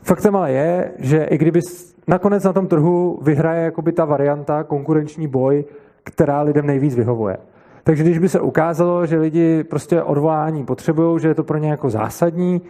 Faktem 0.04 0.36
ale 0.36 0.52
je, 0.52 0.92
že 1.00 1.24
i 1.24 1.38
kdyby 1.38 1.60
nakonec 2.08 2.44
na 2.44 2.54
tom 2.54 2.68
trhu 2.68 3.20
vyhraje 3.22 3.64
jakoby 3.64 3.92
ta 3.92 4.06
varianta, 4.06 4.64
konkurenční 4.64 5.28
boj, 5.28 5.66
která 6.04 6.42
lidem 6.42 6.66
nejvíc 6.66 6.96
vyhovuje. 6.96 7.38
Takže 7.84 8.04
když 8.04 8.20
by 8.20 8.30
se 8.30 8.40
ukázalo, 8.40 9.06
že 9.06 9.20
lidi 9.20 9.64
prostě 9.64 10.02
odvolání 10.02 10.66
potřebují, 10.66 11.20
že 11.20 11.28
je 11.28 11.36
to 11.36 11.44
pro 11.44 11.58
ně 11.58 11.70
jako 11.70 11.90
zásadní, 11.90 12.62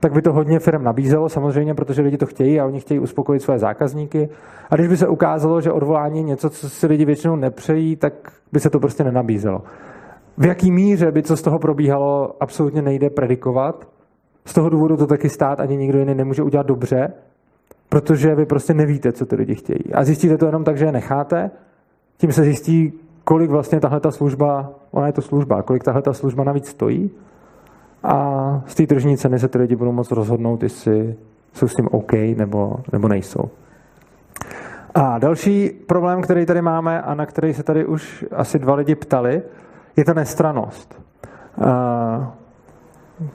tak 0.00 0.12
by 0.12 0.22
to 0.22 0.32
hodně 0.32 0.58
firm 0.58 0.84
nabízelo, 0.84 1.28
samozřejmě, 1.28 1.74
protože 1.74 2.02
lidi 2.02 2.16
to 2.16 2.26
chtějí 2.26 2.60
a 2.60 2.66
oni 2.66 2.80
chtějí 2.80 3.00
uspokojit 3.00 3.40
své 3.40 3.58
zákazníky. 3.58 4.28
A 4.70 4.76
když 4.76 4.88
by 4.88 4.96
se 4.96 5.08
ukázalo, 5.08 5.60
že 5.60 5.72
odvolání 5.72 6.18
je 6.18 6.24
něco, 6.24 6.50
co 6.50 6.68
si 6.70 6.86
lidi 6.86 7.04
většinou 7.04 7.36
nepřejí, 7.36 7.96
tak 7.96 8.12
by 8.52 8.60
se 8.60 8.70
to 8.70 8.80
prostě 8.80 9.04
nenabízelo. 9.04 9.62
V 10.38 10.46
jaký 10.46 10.70
míře 10.70 11.12
by 11.12 11.22
co 11.22 11.36
z 11.36 11.42
toho 11.42 11.58
probíhalo, 11.58 12.36
absolutně 12.40 12.82
nejde 12.82 13.10
predikovat. 13.10 13.88
Z 14.48 14.52
toho 14.52 14.68
důvodu 14.68 14.96
to 14.96 15.06
taky 15.06 15.28
stát 15.28 15.60
ani 15.60 15.76
nikdo 15.76 15.98
jiný 15.98 16.14
nemůže 16.14 16.42
udělat 16.42 16.66
dobře, 16.66 17.12
protože 17.88 18.34
vy 18.34 18.46
prostě 18.46 18.74
nevíte, 18.74 19.12
co 19.12 19.26
ty 19.26 19.36
lidi 19.36 19.54
chtějí. 19.54 19.94
A 19.94 20.04
zjistíte 20.04 20.38
to 20.38 20.46
jenom 20.46 20.64
tak, 20.64 20.78
že 20.78 20.84
je 20.84 20.92
necháte, 20.92 21.50
tím 22.18 22.32
se 22.32 22.42
zjistí, 22.42 22.92
kolik 23.24 23.50
vlastně 23.50 23.80
tahle 23.80 24.00
ta 24.00 24.10
služba, 24.10 24.70
ona 24.90 25.06
je 25.06 25.12
to 25.12 25.22
služba, 25.22 25.62
kolik 25.62 25.84
tahle 25.84 26.02
ta 26.02 26.12
služba 26.12 26.44
navíc 26.44 26.68
stojí 26.68 27.10
a 28.02 28.62
z 28.66 28.74
té 28.74 28.86
tržní 28.86 29.16
ceny 29.16 29.38
se 29.38 29.48
ty 29.48 29.58
lidi 29.58 29.76
budou 29.76 29.92
moct 29.92 30.12
rozhodnout, 30.12 30.62
jestli 30.62 31.14
jsou 31.52 31.68
s 31.68 31.74
tím 31.74 31.88
OK 31.92 32.12
nebo, 32.12 32.76
nebo 32.92 33.08
nejsou. 33.08 33.50
A 34.94 35.18
další 35.18 35.70
problém, 35.70 36.22
který 36.22 36.46
tady 36.46 36.62
máme 36.62 37.02
a 37.02 37.14
na 37.14 37.26
který 37.26 37.54
se 37.54 37.62
tady 37.62 37.86
už 37.86 38.24
asi 38.32 38.58
dva 38.58 38.74
lidi 38.74 38.94
ptali, 38.94 39.42
je 39.96 40.04
ta 40.04 40.14
nestranost. 40.14 41.02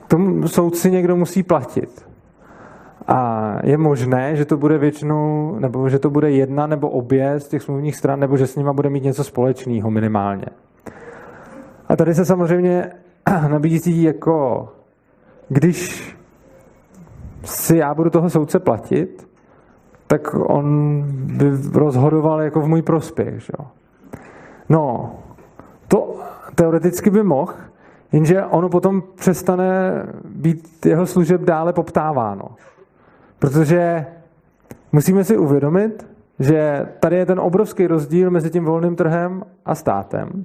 Tomu 0.08 0.48
soudci 0.48 0.90
někdo 0.90 1.16
musí 1.16 1.42
platit. 1.42 2.06
A 3.08 3.58
je 3.62 3.76
možné, 3.76 4.36
že 4.36 4.44
to 4.44 4.56
bude 4.56 4.78
většinou, 4.78 5.56
nebo 5.58 5.88
že 5.88 5.98
to 5.98 6.10
bude 6.10 6.30
jedna 6.30 6.66
nebo 6.66 6.90
obě 6.90 7.40
z 7.40 7.48
těch 7.48 7.62
smluvních 7.62 7.96
stran, 7.96 8.20
nebo 8.20 8.36
že 8.36 8.46
s 8.46 8.56
nima 8.56 8.72
bude 8.72 8.90
mít 8.90 9.04
něco 9.04 9.24
společného 9.24 9.90
minimálně. 9.90 10.46
A 11.88 11.96
tady 11.96 12.14
se 12.14 12.24
samozřejmě 12.24 12.92
nabízí 13.48 14.02
jako, 14.02 14.68
když 15.48 16.14
si 17.44 17.76
já 17.76 17.94
budu 17.94 18.10
toho 18.10 18.30
soudce 18.30 18.58
platit, 18.58 19.28
tak 20.06 20.34
on 20.34 21.02
by 21.08 21.50
rozhodoval 21.72 22.40
jako 22.42 22.60
v 22.60 22.68
můj 22.68 22.82
prospěch. 22.82 23.40
Že? 23.40 23.52
No, 24.68 25.12
to 25.88 26.16
teoreticky 26.54 27.10
by 27.10 27.22
mohl, 27.22 27.54
jenže 28.14 28.44
ono 28.44 28.68
potom 28.68 29.02
přestane 29.14 30.02
být 30.24 30.86
jeho 30.86 31.06
služeb 31.06 31.40
dále 31.40 31.72
poptáváno. 31.72 32.44
Protože 33.38 34.06
musíme 34.92 35.24
si 35.24 35.36
uvědomit, 35.36 36.06
že 36.38 36.88
tady 37.00 37.16
je 37.16 37.26
ten 37.26 37.40
obrovský 37.40 37.86
rozdíl 37.86 38.30
mezi 38.30 38.50
tím 38.50 38.64
volným 38.64 38.96
trhem 38.96 39.42
a 39.64 39.74
státem. 39.74 40.44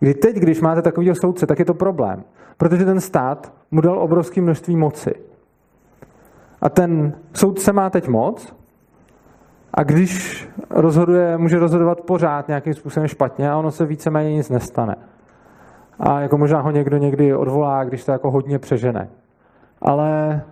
Kdy 0.00 0.14
teď, 0.14 0.36
když 0.36 0.60
máte 0.60 0.82
takového 0.82 1.14
soudce, 1.14 1.46
tak 1.46 1.58
je 1.58 1.64
to 1.64 1.74
problém. 1.74 2.24
Protože 2.56 2.84
ten 2.84 3.00
stát 3.00 3.52
mu 3.70 3.80
dal 3.80 3.98
obrovské 3.98 4.40
množství 4.40 4.76
moci. 4.76 5.14
A 6.60 6.68
ten 6.68 7.12
soudce 7.32 7.72
má 7.72 7.90
teď 7.90 8.08
moc 8.08 8.56
a 9.74 9.82
když 9.82 10.48
rozhoduje, 10.70 11.38
může 11.38 11.58
rozhodovat 11.58 12.00
pořád 12.00 12.48
nějakým 12.48 12.74
způsobem 12.74 13.08
špatně 13.08 13.50
a 13.50 13.56
ono 13.56 13.70
se 13.70 13.86
víceméně 13.86 14.34
nic 14.34 14.50
nestane. 14.50 14.96
A 15.98 16.20
jako 16.20 16.38
možná 16.38 16.60
ho 16.60 16.70
někdo 16.70 16.96
někdy 16.96 17.34
odvolá, 17.34 17.84
když 17.84 18.04
to 18.04 18.12
jako 18.12 18.30
hodně 18.30 18.58
přežene. 18.58 19.08
Ale 19.80 20.42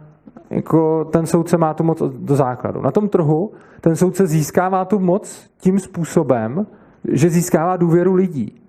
jako 0.51 1.05
ten 1.05 1.27
soudce 1.27 1.57
má 1.57 1.75
tu 1.75 1.85
moc 1.85 2.03
do 2.19 2.37
základu. 2.37 2.83
Na 2.83 2.91
tom 2.91 3.09
trhu 3.09 3.53
ten 3.81 3.97
soudce 3.97 4.27
získává 4.27 4.85
tu 4.85 4.99
moc 4.99 5.51
tím 5.59 5.79
způsobem, 5.79 6.67
že 7.13 7.31
získává 7.31 7.77
důvěru 7.77 8.15
lidí. 8.15 8.61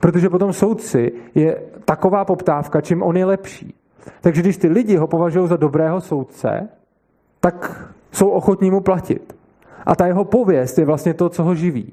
Protože 0.00 0.30
potom 0.30 0.52
soudci 0.52 1.12
je 1.34 1.62
taková 1.84 2.24
poptávka, 2.24 2.80
čím 2.80 3.02
on 3.02 3.16
je 3.16 3.24
lepší. 3.24 3.74
Takže 4.20 4.42
když 4.42 4.56
ty 4.56 4.68
lidi 4.68 4.96
ho 4.96 5.06
považují 5.06 5.48
za 5.48 5.56
dobrého 5.56 6.00
soudce, 6.00 6.68
tak 7.40 7.86
jsou 8.12 8.28
ochotní 8.28 8.70
mu 8.70 8.80
platit. 8.80 9.36
A 9.86 9.96
ta 9.96 10.06
jeho 10.06 10.24
pověst 10.24 10.78
je 10.78 10.84
vlastně 10.84 11.14
to, 11.14 11.28
co 11.28 11.44
ho 11.44 11.54
živí. 11.54 11.92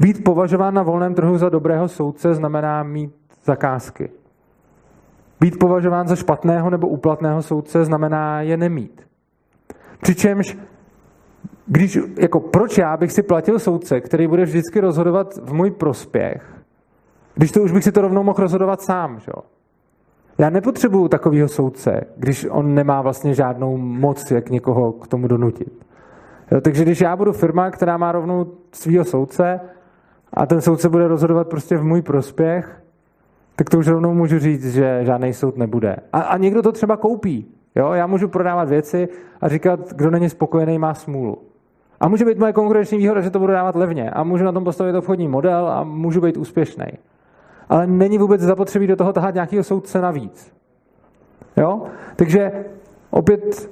Být 0.00 0.24
považován 0.24 0.74
na 0.74 0.82
volném 0.82 1.14
trhu 1.14 1.38
za 1.38 1.48
dobrého 1.48 1.88
soudce 1.88 2.34
znamená 2.34 2.82
mít 2.82 3.19
zakázky. 3.44 4.10
Být 5.40 5.58
považován 5.58 6.08
za 6.08 6.16
špatného 6.16 6.70
nebo 6.70 6.88
úplatného 6.88 7.42
soudce 7.42 7.84
znamená 7.84 8.42
je 8.42 8.56
nemít. 8.56 9.06
Přičemž, 10.02 10.58
když, 11.66 11.98
jako 12.18 12.40
proč 12.40 12.78
já 12.78 12.96
bych 12.96 13.12
si 13.12 13.22
platil 13.22 13.58
soudce, 13.58 14.00
který 14.00 14.26
bude 14.26 14.44
vždycky 14.44 14.80
rozhodovat 14.80 15.38
v 15.42 15.52
můj 15.52 15.70
prospěch, 15.70 16.60
když 17.34 17.52
to 17.52 17.62
už 17.62 17.72
bych 17.72 17.84
si 17.84 17.92
to 17.92 18.00
rovnou 18.00 18.22
mohl 18.22 18.42
rozhodovat 18.42 18.82
sám, 18.82 19.18
že? 19.18 19.32
Já 20.38 20.50
nepotřebuju 20.50 21.08
takového 21.08 21.48
soudce, 21.48 22.00
když 22.16 22.46
on 22.50 22.74
nemá 22.74 23.02
vlastně 23.02 23.34
žádnou 23.34 23.76
moc, 23.76 24.30
jak 24.30 24.50
někoho 24.50 24.92
k 24.92 25.08
tomu 25.08 25.28
donutit. 25.28 25.86
Jo, 26.50 26.60
takže 26.60 26.82
když 26.82 27.00
já 27.00 27.16
budu 27.16 27.32
firma, 27.32 27.70
která 27.70 27.96
má 27.96 28.12
rovnou 28.12 28.46
svého 28.72 29.04
soudce 29.04 29.60
a 30.34 30.46
ten 30.46 30.60
soudce 30.60 30.88
bude 30.88 31.08
rozhodovat 31.08 31.48
prostě 31.48 31.76
v 31.76 31.84
můj 31.84 32.02
prospěch, 32.02 32.79
tak 33.60 33.70
to 33.70 33.78
už 33.78 33.86
rovnou 33.86 34.14
můžu 34.14 34.38
říct, 34.38 34.72
že 34.72 35.04
žádný 35.04 35.32
soud 35.32 35.56
nebude. 35.56 35.96
A, 36.12 36.20
a 36.20 36.36
někdo 36.36 36.62
to 36.62 36.72
třeba 36.72 36.96
koupí. 36.96 37.46
Jo? 37.74 37.92
Já 37.92 38.06
můžu 38.06 38.28
prodávat 38.28 38.68
věci 38.68 39.08
a 39.40 39.48
říkat, 39.48 39.92
kdo 39.92 40.10
není 40.10 40.30
spokojený, 40.30 40.78
má 40.78 40.94
smůlu. 40.94 41.38
A 42.00 42.08
může 42.08 42.24
být 42.24 42.38
moje 42.38 42.52
konkurenční 42.52 42.98
výhoda, 42.98 43.20
že 43.20 43.30
to 43.30 43.38
budu 43.38 43.52
dávat 43.52 43.76
levně. 43.76 44.10
A 44.10 44.22
můžu 44.22 44.44
na 44.44 44.52
tom 44.52 44.64
postavit 44.64 44.96
obchodní 44.96 45.28
model 45.28 45.68
a 45.68 45.84
můžu 45.84 46.20
být 46.20 46.36
úspěšný. 46.36 46.84
Ale 47.68 47.86
není 47.86 48.18
vůbec 48.18 48.40
zapotřebí 48.40 48.86
do 48.86 48.96
toho 48.96 49.12
tahat 49.12 49.34
nějakého 49.34 49.64
soudce 49.64 50.00
navíc. 50.00 50.52
Jo? 51.56 51.82
Takže 52.16 52.64
opět 53.10 53.70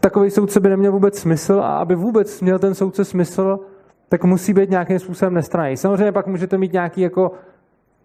takový 0.00 0.30
soudce 0.30 0.60
by 0.60 0.68
neměl 0.68 0.92
vůbec 0.92 1.18
smysl 1.18 1.60
a 1.64 1.78
aby 1.78 1.94
vůbec 1.94 2.40
měl 2.40 2.58
ten 2.58 2.74
soudce 2.74 3.04
smysl, 3.04 3.60
tak 4.08 4.24
musí 4.24 4.54
být 4.54 4.70
nějakým 4.70 4.98
způsobem 4.98 5.34
nestraný. 5.34 5.76
Samozřejmě 5.76 6.12
pak 6.12 6.26
můžete 6.26 6.58
mít 6.58 6.72
nějaký 6.72 7.00
jako 7.00 7.32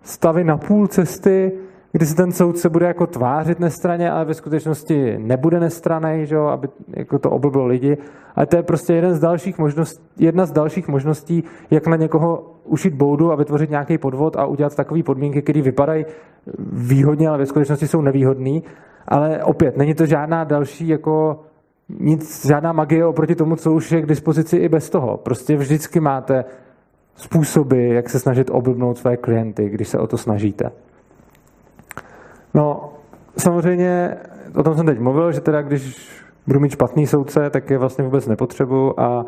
stavy 0.05 0.43
na 0.43 0.57
půl 0.57 0.87
cesty, 0.87 1.51
kdy 1.91 2.05
se 2.05 2.15
ten 2.15 2.31
soudce 2.31 2.69
bude 2.69 2.85
jako 2.85 3.07
tvářit 3.07 3.59
nestraně, 3.59 4.11
ale 4.11 4.25
ve 4.25 4.33
skutečnosti 4.33 5.17
nebude 5.17 5.59
nestraný, 5.59 6.25
že 6.25 6.37
aby 6.37 6.67
jako 6.87 7.19
to 7.19 7.31
oblblo 7.31 7.65
lidi. 7.65 7.97
Ale 8.35 8.45
to 8.45 8.57
je 8.57 8.63
prostě 8.63 8.93
jeden 8.93 9.13
z 9.13 9.19
dalších 9.19 9.57
možností, 9.57 10.03
jedna 10.19 10.45
z 10.45 10.51
dalších 10.51 10.87
možností, 10.87 11.43
jak 11.71 11.87
na 11.87 11.95
někoho 11.95 12.51
ušit 12.63 12.93
boudu 12.93 13.31
a 13.31 13.35
vytvořit 13.35 13.69
nějaký 13.69 13.97
podvod 13.97 14.35
a 14.35 14.45
udělat 14.45 14.75
takové 14.75 15.03
podmínky, 15.03 15.41
které 15.41 15.61
vypadají 15.61 16.05
výhodně, 16.71 17.29
ale 17.29 17.37
ve 17.37 17.45
skutečnosti 17.45 17.87
jsou 17.87 18.01
nevýhodné. 18.01 18.59
Ale 19.07 19.43
opět, 19.43 19.77
není 19.77 19.93
to 19.93 20.05
žádná 20.05 20.43
další 20.43 20.87
jako 20.87 21.39
nic, 21.99 22.45
žádná 22.45 22.73
magie 22.73 23.05
oproti 23.05 23.35
tomu, 23.35 23.55
co 23.55 23.73
už 23.73 23.91
je 23.91 24.01
k 24.01 24.05
dispozici 24.05 24.57
i 24.57 24.69
bez 24.69 24.89
toho. 24.89 25.17
Prostě 25.17 25.57
vždycky 25.57 25.99
máte 25.99 26.45
způsoby, 27.15 27.95
jak 27.95 28.09
se 28.09 28.19
snažit 28.19 28.49
oblbnout 28.49 28.97
své 28.97 29.17
klienty, 29.17 29.69
když 29.69 29.87
se 29.87 29.99
o 29.99 30.07
to 30.07 30.17
snažíte. 30.17 30.71
No, 32.53 32.93
samozřejmě, 33.37 34.17
o 34.55 34.63
tom 34.63 34.75
jsem 34.75 34.85
teď 34.85 34.99
mluvil, 34.99 35.31
že 35.31 35.41
teda 35.41 35.61
když 35.61 36.09
budu 36.47 36.59
mít 36.59 36.71
špatný 36.71 37.07
soudce, 37.07 37.49
tak 37.49 37.69
je 37.69 37.77
vlastně 37.77 38.03
vůbec 38.03 38.27
nepotřebuju 38.27 38.93
a 38.97 39.25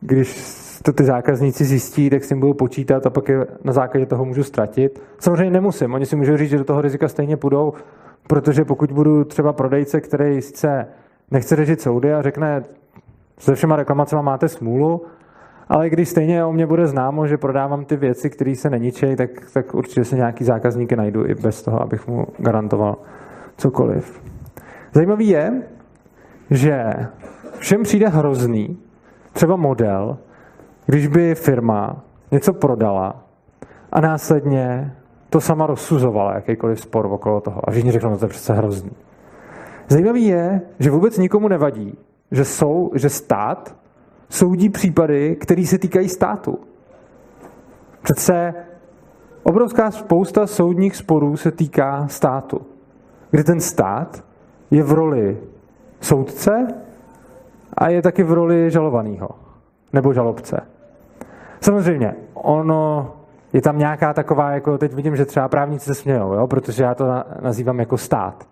když 0.00 0.58
to 0.82 0.92
ty 0.92 1.04
zákazníci 1.04 1.64
zjistí, 1.64 2.10
tak 2.10 2.24
s 2.24 2.28
tím 2.28 2.40
budu 2.40 2.54
počítat 2.54 3.06
a 3.06 3.10
pak 3.10 3.28
je 3.28 3.46
na 3.64 3.72
základě 3.72 4.06
toho 4.06 4.24
můžu 4.24 4.42
ztratit. 4.42 5.02
Samozřejmě 5.18 5.50
nemusím, 5.50 5.94
oni 5.94 6.06
si 6.06 6.16
můžou 6.16 6.36
říct, 6.36 6.50
že 6.50 6.58
do 6.58 6.64
toho 6.64 6.80
rizika 6.80 7.08
stejně 7.08 7.36
půjdou, 7.36 7.72
protože 8.26 8.64
pokud 8.64 8.92
budu 8.92 9.24
třeba 9.24 9.52
prodejce, 9.52 10.00
který 10.00 10.42
sice 10.42 10.86
nechce 11.30 11.56
řešit 11.56 11.80
soudy 11.80 12.14
a 12.14 12.22
řekne, 12.22 12.62
se 13.38 13.54
všema 13.54 13.76
reklamacemi 13.76 14.22
máte 14.22 14.48
smůlu, 14.48 15.02
ale 15.70 15.90
když 15.90 16.08
stejně 16.08 16.44
o 16.44 16.52
mě 16.52 16.66
bude 16.66 16.86
známo, 16.86 17.26
že 17.26 17.36
prodávám 17.36 17.84
ty 17.84 17.96
věci, 17.96 18.30
které 18.30 18.56
se 18.56 18.70
neničejí, 18.70 19.16
tak, 19.16 19.30
tak 19.54 19.74
určitě 19.74 20.04
se 20.04 20.16
nějaký 20.16 20.44
zákazníky 20.44 20.96
najdu 20.96 21.26
i 21.26 21.34
bez 21.34 21.62
toho, 21.62 21.82
abych 21.82 22.08
mu 22.08 22.26
garantoval 22.38 22.96
cokoliv. 23.56 24.22
Zajímavý 24.92 25.28
je, 25.28 25.62
že 26.50 26.92
všem 27.58 27.82
přijde 27.82 28.08
hrozný 28.08 28.78
třeba 29.32 29.56
model, 29.56 30.18
když 30.86 31.06
by 31.06 31.34
firma 31.34 32.04
něco 32.32 32.52
prodala 32.52 33.24
a 33.92 34.00
následně 34.00 34.92
to 35.28 35.40
sama 35.40 35.66
rozsuzovala, 35.66 36.34
jakýkoliv 36.34 36.80
spor 36.80 37.06
okolo 37.06 37.40
toho. 37.40 37.68
A 37.68 37.70
všichni 37.70 37.92
řeknou, 37.92 38.10
no 38.10 38.18
to 38.18 38.24
je 38.24 38.28
přece 38.28 38.54
hrozný. 38.54 38.90
Zajímavý 39.88 40.26
je, 40.26 40.60
že 40.78 40.90
vůbec 40.90 41.18
nikomu 41.18 41.48
nevadí, 41.48 41.98
že, 42.30 42.44
jsou, 42.44 42.90
že 42.94 43.08
stát 43.08 43.80
soudí 44.30 44.68
případy, 44.68 45.36
které 45.36 45.66
se 45.66 45.78
týkají 45.78 46.08
státu. 46.08 46.58
Přece 48.02 48.54
obrovská 49.42 49.90
spousta 49.90 50.46
soudních 50.46 50.96
sporů 50.96 51.36
se 51.36 51.50
týká 51.50 52.08
státu, 52.08 52.60
kdy 53.30 53.44
ten 53.44 53.60
stát 53.60 54.24
je 54.70 54.82
v 54.82 54.92
roli 54.92 55.38
soudce 56.00 56.66
a 57.74 57.88
je 57.88 58.02
taky 58.02 58.22
v 58.22 58.32
roli 58.32 58.70
žalovaného 58.70 59.28
nebo 59.92 60.12
žalobce. 60.12 60.60
Samozřejmě, 61.60 62.14
ono 62.34 63.12
je 63.52 63.62
tam 63.62 63.78
nějaká 63.78 64.14
taková, 64.14 64.50
jako 64.50 64.78
teď 64.78 64.94
vidím, 64.94 65.16
že 65.16 65.24
třeba 65.24 65.48
právníci 65.48 65.84
se 65.84 65.94
smějou, 65.94 66.32
jo, 66.32 66.46
protože 66.46 66.82
já 66.82 66.94
to 66.94 67.04
nazývám 67.40 67.78
jako 67.80 67.98
stát. 67.98 68.48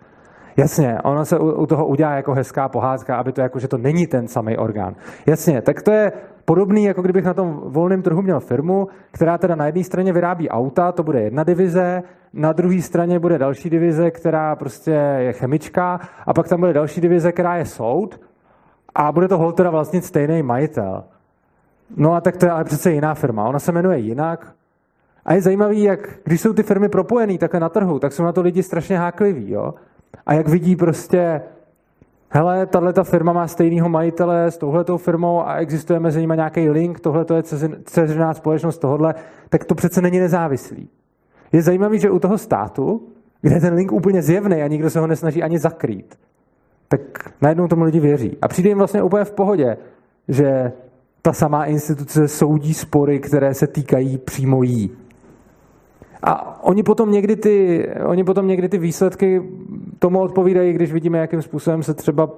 Jasně, 0.59 0.99
ono 1.05 1.25
se 1.25 1.38
u, 1.38 1.51
u 1.51 1.66
toho 1.66 1.87
udělá 1.87 2.12
jako 2.12 2.35
hezká 2.35 2.68
pohádka, 2.68 3.16
aby 3.16 3.33
to 3.33 3.40
jako, 3.40 3.59
že 3.59 3.68
to 3.68 3.79
není 3.79 4.07
ten 4.07 4.29
samý 4.29 4.57
orgán. 4.57 4.94
Jasně, 5.27 5.62
tak 5.62 5.83
to 5.83 5.90
je 5.90 6.12
podobný, 6.44 6.85
jako 6.85 7.03
kdybych 7.03 7.25
na 7.25 7.35
tom 7.35 7.61
volném 7.64 8.03
trhu 8.03 8.23
měl 8.23 8.40
firmu, 8.40 8.88
která 9.11 9.38
teda 9.38 9.55
na 9.55 9.66
jedné 9.66 9.85
straně 9.85 10.12
vyrábí 10.12 10.49
auta, 10.49 10.92
to 10.92 11.03
bude 11.03 11.21
jedna 11.21 11.44
divize, 11.44 12.03
na 12.33 12.53
druhé 12.53 12.83
straně 12.83 13.18
bude 13.18 13.38
další 13.38 13.71
divize, 13.71 14.11
která 14.11 14.57
prostě 14.57 14.90
je 15.18 15.33
chemička, 15.33 16.01
a 16.27 16.35
pak 16.35 16.49
tam 16.49 16.61
bude 16.61 16.73
další 16.73 17.01
divize, 17.01 17.33
která 17.33 17.57
je 17.57 17.64
soud, 17.64 18.21
a 18.94 19.12
bude 19.12 19.29
to 19.29 19.53
teda 19.53 19.71
vlastnit 19.71 20.05
stejný 20.05 20.42
majitel. 20.42 21.05
No 21.97 22.14
a 22.14 22.21
tak 22.21 22.37
to 22.37 22.47
je 22.47 22.51
ale 22.53 22.64
přece 22.64 22.92
jiná 22.92 23.14
firma. 23.14 23.49
Ona 23.49 23.59
se 23.59 23.73
jmenuje 23.73 23.99
jinak. 23.99 24.53
A 25.25 25.35
je 25.35 25.42
zajímavý, 25.42 25.83
jak 25.83 26.18
když 26.25 26.40
jsou 26.40 26.53
ty 26.53 26.62
firmy 26.62 26.88
propojené 26.88 27.38
takhle 27.38 27.61
na 27.61 27.68
trhu, 27.68 27.99
tak 27.99 28.12
jsou 28.12 28.23
na 28.23 28.33
to 28.33 28.42
lidi 28.42 28.62
strašně 28.62 28.99
hákliví. 28.99 29.51
Jo? 29.51 29.75
A 30.27 30.35
jak 30.35 30.49
vidí 30.49 30.77
prostě, 30.77 31.40
hele, 32.31 32.66
tahle 32.66 32.92
ta 32.92 33.05
firma 33.05 33.33
má 33.33 33.47
stejného 33.47 33.88
majitele 33.88 34.51
s 34.51 34.59
touhletou 34.59 34.97
firmou 34.97 35.47
a 35.47 35.55
existuje 35.55 36.01
mezi 36.01 36.21
nimi 36.21 36.33
nějaký 36.37 36.71
link, 36.71 37.01
tohle 37.01 37.27
je 37.37 37.42
ceřená 37.85 38.35
společnost 38.35 38.79
tohle, 38.79 39.14
tak 39.49 39.64
to 39.64 39.75
přece 39.75 40.03
není 40.03 40.18
nezávislý. 40.18 40.88
Je 41.53 41.62
zajímavý, 41.62 41.99
že 41.99 42.11
u 42.11 42.18
toho 42.18 42.38
státu, 42.38 43.03
kde 43.40 43.61
ten 43.61 43.75
link 43.75 43.92
úplně 43.92 44.23
zjevný 44.23 44.62
a 44.62 44.68
nikdo 44.68 44.90
se 44.90 45.01
ho 45.01 45.07
nesnaží 45.07 45.42
ani 45.42 45.59
zakrýt, 45.59 46.18
tak 46.88 47.01
najednou 47.40 47.68
tomu 47.68 47.85
lidi 47.85 48.01
věří. 48.01 48.37
A 48.42 48.49
přijde 48.49 48.68
jim 48.68 48.79
vlastně 48.79 49.03
úplně 49.03 49.25
v 49.25 49.33
pohodě, 49.33 49.77
že 50.29 50.73
ta 51.23 51.33
samá 51.33 51.64
instituce 51.64 52.29
soudí 52.29 52.75
spory, 52.75 53.21
které 53.21 53.55
se 53.55 53.66
týkají 53.66 54.18
přímo 54.18 54.62
jí. 54.62 54.90
A 56.23 56.64
oni 56.64 56.83
potom 56.83 57.12
někdy 57.12 57.37
ty, 57.37 57.88
oni 58.05 58.25
potom 58.25 58.47
někdy 58.49 58.68
ty 58.68 58.79
výsledky 58.79 59.42
tomu 59.98 60.20
odpovídají, 60.20 60.72
když 60.72 60.92
vidíme, 60.92 61.18
jakým 61.18 61.42
způsobem 61.42 61.82
se 61.82 61.94
třeba 61.94 62.30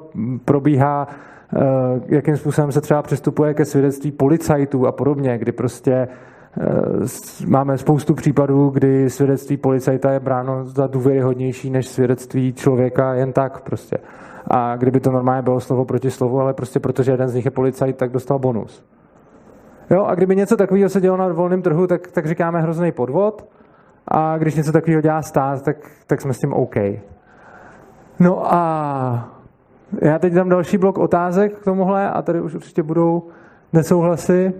probíhá, 0.44 1.08
eh, 1.56 1.60
jakým 2.06 2.36
způsobem 2.36 2.72
se 2.72 2.80
třeba 2.80 3.02
přistupuje 3.02 3.54
ke 3.54 3.64
svědectví 3.64 4.12
policajtů 4.12 4.86
a 4.86 4.92
podobně, 4.92 5.38
kdy 5.38 5.52
prostě 5.52 5.92
eh, 5.92 7.46
máme 7.46 7.78
spoustu 7.78 8.14
případů, 8.14 8.68
kdy 8.68 9.10
svědectví 9.10 9.56
policajta 9.56 10.12
je 10.12 10.20
bráno 10.20 10.64
za 10.64 10.86
důvěryhodnější 10.86 11.70
než 11.70 11.88
svědectví 11.88 12.52
člověka 12.52 13.14
jen 13.14 13.32
tak 13.32 13.60
prostě. 13.60 13.98
A 14.46 14.76
kdyby 14.76 15.00
to 15.00 15.10
normálně 15.10 15.42
bylo 15.42 15.60
slovo 15.60 15.84
proti 15.84 16.10
slovu, 16.10 16.40
ale 16.40 16.54
prostě 16.54 16.80
protože 16.80 17.12
jeden 17.12 17.28
z 17.28 17.34
nich 17.34 17.44
je 17.44 17.50
policajt, 17.50 17.96
tak 17.96 18.10
dostal 18.10 18.38
bonus. 18.38 18.84
Jo, 19.90 20.04
a 20.04 20.14
kdyby 20.14 20.36
něco 20.36 20.56
takového 20.56 20.88
se 20.88 21.00
dělo 21.00 21.16
na 21.16 21.28
volném 21.28 21.62
trhu, 21.62 21.86
tak, 21.86 22.10
tak 22.10 22.26
říkáme 22.26 22.60
hrozný 22.60 22.92
podvod. 22.92 23.46
A 24.08 24.38
když 24.38 24.54
něco 24.54 24.72
takového 24.72 25.02
dělá 25.02 25.22
stát, 25.22 25.62
tak, 25.62 25.76
tak 26.06 26.20
jsme 26.20 26.34
s 26.34 26.38
tím 26.38 26.52
OK. 26.52 26.76
No 28.20 28.54
a 28.54 29.36
já 30.02 30.18
teď 30.18 30.32
dám 30.32 30.48
další 30.48 30.78
blok 30.78 30.98
otázek 30.98 31.58
k 31.58 31.64
tomuhle 31.64 32.10
a 32.10 32.22
tady 32.22 32.40
už 32.40 32.54
určitě 32.54 32.82
budou 32.82 33.22
nesouhlasy. 33.72 34.52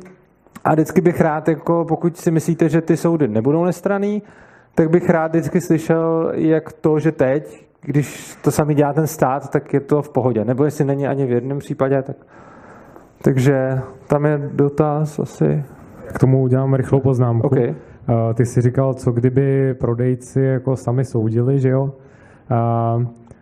A 0.65 0.73
vždycky 0.73 1.01
bych 1.01 1.21
rád, 1.21 1.49
jako 1.49 1.85
pokud 1.89 2.17
si 2.17 2.31
myslíte, 2.31 2.69
že 2.69 2.81
ty 2.81 2.97
soudy 2.97 3.29
nebudou 3.29 3.65
nestraný, 3.65 4.23
tak 4.75 4.91
bych 4.91 5.11
rád 5.11 5.27
vždycky 5.27 5.61
slyšel, 5.61 6.33
jak 6.35 6.73
to, 6.73 6.99
že 6.99 7.13
teď, 7.13 7.67
když 7.81 8.37
to 8.43 8.51
sami 8.51 8.75
dělá 8.75 8.93
ten 8.93 9.07
stát, 9.07 9.51
tak 9.51 9.75
je 9.75 9.81
to 9.81 10.03
v 10.03 10.09
pohodě. 10.09 10.45
Nebo 10.45 10.65
jestli 10.65 10.85
není 10.85 11.07
ani 11.07 11.27
v 11.27 11.31
jednom 11.31 11.59
případě, 11.59 12.03
tak... 12.03 12.17
Takže 13.23 13.81
tam 14.07 14.25
je 14.25 14.51
dotaz 14.53 15.19
asi. 15.19 15.65
K 16.07 16.19
tomu 16.19 16.43
udělám 16.43 16.75
rychlou 16.75 17.01
poznámku. 17.01 17.47
Okay. 17.47 17.75
Ty 18.35 18.47
jsi 18.47 18.61
říkal, 18.61 18.95
co 18.95 19.13
kdyby 19.13 19.75
prodejci 19.75 20.41
jako 20.41 20.77
sami 20.77 21.05
soudili, 21.05 21.61
že 21.61 21.69
jo? 21.69 21.93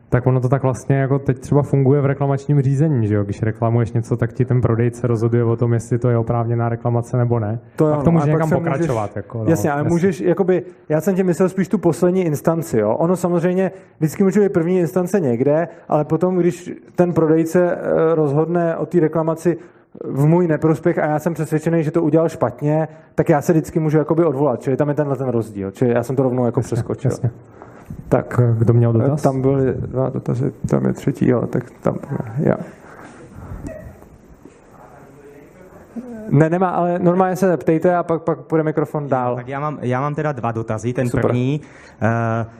Tak 0.08 0.26
ono 0.26 0.40
to 0.40 0.48
tak 0.48 0.62
vlastně 0.62 0.96
jako 0.96 1.18
teď 1.18 1.38
třeba 1.38 1.62
funguje 1.62 2.00
v 2.00 2.06
reklamačním 2.06 2.62
řízení, 2.62 3.06
že 3.06 3.14
jo? 3.14 3.24
Když 3.24 3.42
reklamuješ 3.42 3.92
něco, 3.92 4.16
tak 4.16 4.32
ti 4.32 4.44
ten 4.44 4.60
prodejce 4.60 5.06
rozhoduje 5.06 5.44
o 5.44 5.56
tom, 5.56 5.72
jestli 5.72 5.98
to 5.98 6.10
je 6.10 6.18
oprávněná 6.18 6.68
reklamace 6.68 7.16
nebo 7.16 7.38
ne. 7.38 7.58
To 7.76 7.94
a 7.94 8.02
to 8.02 8.10
může 8.10 8.30
někam 8.30 8.50
pokračovat. 8.50 9.02
Můžeš, 9.02 9.16
jako, 9.16 9.38
no, 9.38 9.50
jasně, 9.50 9.70
ale 9.70 9.80
jasně. 9.80 9.90
můžeš, 9.90 10.20
jakoby, 10.20 10.62
já 10.88 11.00
jsem 11.00 11.14
ti 11.14 11.22
myslel 11.22 11.48
spíš 11.48 11.68
tu 11.68 11.78
poslední 11.78 12.24
instanci, 12.24 12.78
jo? 12.78 12.94
Ono 12.94 13.16
samozřejmě 13.16 13.70
vždycky 13.98 14.24
může 14.24 14.40
být 14.40 14.52
první 14.52 14.78
instance 14.78 15.20
někde, 15.20 15.68
ale 15.88 16.04
potom, 16.04 16.36
když 16.36 16.72
ten 16.94 17.12
prodejce 17.12 17.76
eh, 17.76 18.14
rozhodne 18.14 18.76
o 18.76 18.86
té 18.86 19.00
reklamaci 19.00 19.56
v 20.04 20.26
můj 20.26 20.46
neprospěch 20.48 20.98
a 20.98 21.06
já 21.06 21.18
jsem 21.18 21.34
přesvědčený, 21.34 21.82
že 21.82 21.90
to 21.90 22.02
udělal 22.02 22.28
špatně, 22.28 22.88
tak 23.14 23.28
já 23.28 23.40
se 23.42 23.52
vždycky 23.52 23.80
můžu 23.80 23.98
jakoby 23.98 24.24
odvolat. 24.24 24.62
Čili 24.62 24.76
tam 24.76 24.88
je 24.88 24.94
tenhle 24.94 25.16
ten 25.16 25.28
rozdíl. 25.28 25.70
Čili 25.70 25.90
já 25.94 26.02
jsem 26.02 26.16
to 26.16 26.22
rovnou 26.22 26.46
jako 26.46 26.60
jasně, 26.60 26.66
přeskočil. 26.66 27.10
Jasně. 27.10 27.30
Tak, 28.09 28.40
kdo 28.59 28.72
měl 28.72 28.92
dotaz? 28.92 29.22
Tam 29.22 29.42
byly 29.42 29.74
dva 29.74 30.11
dotazy, 30.11 30.53
tam 30.68 30.87
je 30.87 30.92
třetí, 30.92 31.29
jo, 31.29 31.46
tak 31.46 31.70
tam, 31.70 31.98
já. 32.38 32.57
Ne, 36.31 36.51
nemá, 36.51 36.68
ale 36.68 36.98
normálně 36.98 37.37
se 37.37 37.57
ptejte 37.57 37.96
a 37.96 38.03
pak, 38.03 38.22
pak 38.22 38.38
půjde 38.38 38.62
mikrofon 38.62 39.09
dál. 39.09 39.37
Tak 39.37 39.48
já 39.48 39.61
mám, 39.61 39.79
já 39.83 40.01
mám 40.01 40.14
teda 40.14 40.33
dva 40.33 40.53
dotazy. 40.53 40.92
Ten 40.92 41.09
Super. 41.09 41.22
první, 41.22 41.61
uh, 42.03 42.51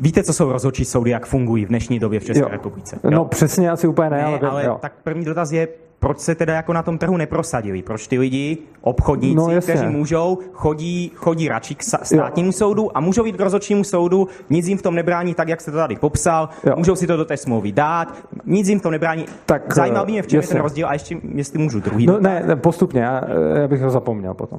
Víte, 0.00 0.22
co 0.22 0.32
jsou 0.32 0.52
rozhodčí 0.52 0.84
soudy, 0.84 1.10
jak 1.10 1.26
fungují 1.26 1.64
v 1.64 1.68
dnešní 1.68 1.98
době 1.98 2.20
v 2.20 2.24
České 2.24 2.42
jo. 2.42 2.48
republice? 2.48 2.98
Jo? 3.04 3.10
No 3.10 3.24
přesně, 3.24 3.70
asi 3.70 3.88
úplně 3.88 4.10
ne, 4.10 4.16
ne 4.16 4.24
ale, 4.24 4.38
ale 4.38 4.64
jo. 4.64 4.78
tak 4.80 4.92
první 5.02 5.24
dotaz 5.24 5.52
je, 5.52 5.68
proč 5.98 6.18
se 6.18 6.34
teda 6.34 6.54
jako 6.54 6.72
na 6.72 6.82
tom 6.82 6.98
trhu 6.98 7.16
neprosadili? 7.16 7.82
Proč 7.82 8.06
ty 8.06 8.18
lidi, 8.18 8.58
obchodníci, 8.80 9.54
no, 9.54 9.60
kteří 9.60 9.86
můžou, 9.86 10.38
chodí, 10.52 11.12
chodí 11.14 11.48
radši 11.48 11.74
k 11.74 11.82
státnímu 11.82 12.48
jo. 12.48 12.52
soudu 12.52 12.96
a 12.96 13.00
můžou 13.00 13.24
jít 13.24 13.36
k 13.36 13.40
rozhodčímu 13.40 13.84
soudu, 13.84 14.28
nic 14.50 14.68
jim 14.68 14.78
v 14.78 14.82
tom 14.82 14.94
nebrání, 14.94 15.34
tak 15.34 15.48
jak 15.48 15.60
jste 15.60 15.70
to 15.70 15.76
tady 15.76 15.96
popsal, 15.96 16.48
jo. 16.66 16.74
můžou 16.76 16.96
si 16.96 17.06
to 17.06 17.16
do 17.16 17.24
té 17.24 17.36
smlouvy 17.36 17.72
dát, 17.72 18.14
nic 18.46 18.68
jim 18.68 18.78
v 18.78 18.82
tom 18.82 18.92
nebrání. 18.92 19.26
Tak, 19.46 19.74
Zajímal 19.74 20.06
by 20.06 20.12
mě, 20.12 20.22
v 20.22 20.26
čem 20.26 20.40
je 20.40 20.46
ten 20.46 20.60
rozdíl 20.60 20.88
a 20.88 20.92
ještě, 20.92 21.16
jestli 21.34 21.58
můžu 21.58 21.80
druhý. 21.80 22.06
No, 22.06 22.20
ne, 22.20 22.42
ne, 22.46 22.56
postupně, 22.56 23.00
já, 23.00 23.22
já 23.60 23.68
bych 23.68 23.82
ho 23.82 23.90
zapomněl 23.90 24.34
potom. 24.34 24.58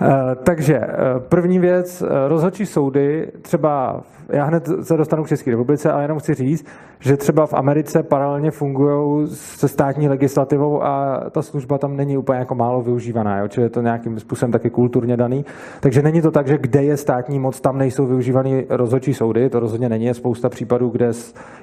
Uh, 0.00 0.08
takže 0.42 0.78
uh, 0.78 1.20
první 1.20 1.58
věc, 1.58 2.02
uh, 2.02 2.08
rozhodčí 2.28 2.66
soudy, 2.66 3.32
třeba, 3.42 4.02
já 4.28 4.44
hned 4.44 4.68
se 4.82 4.96
dostanu 4.96 5.24
k 5.24 5.28
České 5.28 5.50
republice, 5.50 5.92
ale 5.92 6.04
jenom 6.04 6.18
chci 6.18 6.34
říct, 6.34 6.66
že 7.00 7.16
třeba 7.16 7.46
v 7.46 7.54
Americe 7.54 8.02
paralelně 8.02 8.50
fungují 8.50 9.26
se 9.28 9.68
státní 9.68 10.08
legislativou 10.08 10.84
a 10.84 11.22
ta 11.30 11.42
služba 11.42 11.78
tam 11.78 11.96
není 11.96 12.18
úplně 12.18 12.38
jako 12.38 12.54
málo 12.54 12.82
využívaná, 12.82 13.38
jo? 13.38 13.48
čili 13.48 13.66
je 13.66 13.70
to 13.70 13.82
nějakým 13.82 14.20
způsobem 14.20 14.52
taky 14.52 14.70
kulturně 14.70 15.16
daný. 15.16 15.44
Takže 15.80 16.02
není 16.02 16.22
to 16.22 16.30
tak, 16.30 16.46
že 16.46 16.58
kde 16.58 16.82
je 16.82 16.96
státní 16.96 17.38
moc, 17.38 17.60
tam 17.60 17.78
nejsou 17.78 18.06
využívaný 18.06 18.66
rozhodčí 18.68 19.14
soudy, 19.14 19.50
to 19.50 19.60
rozhodně 19.60 19.88
není, 19.88 20.04
je 20.04 20.14
spousta 20.14 20.48
případů, 20.48 20.88
kde 20.88 21.10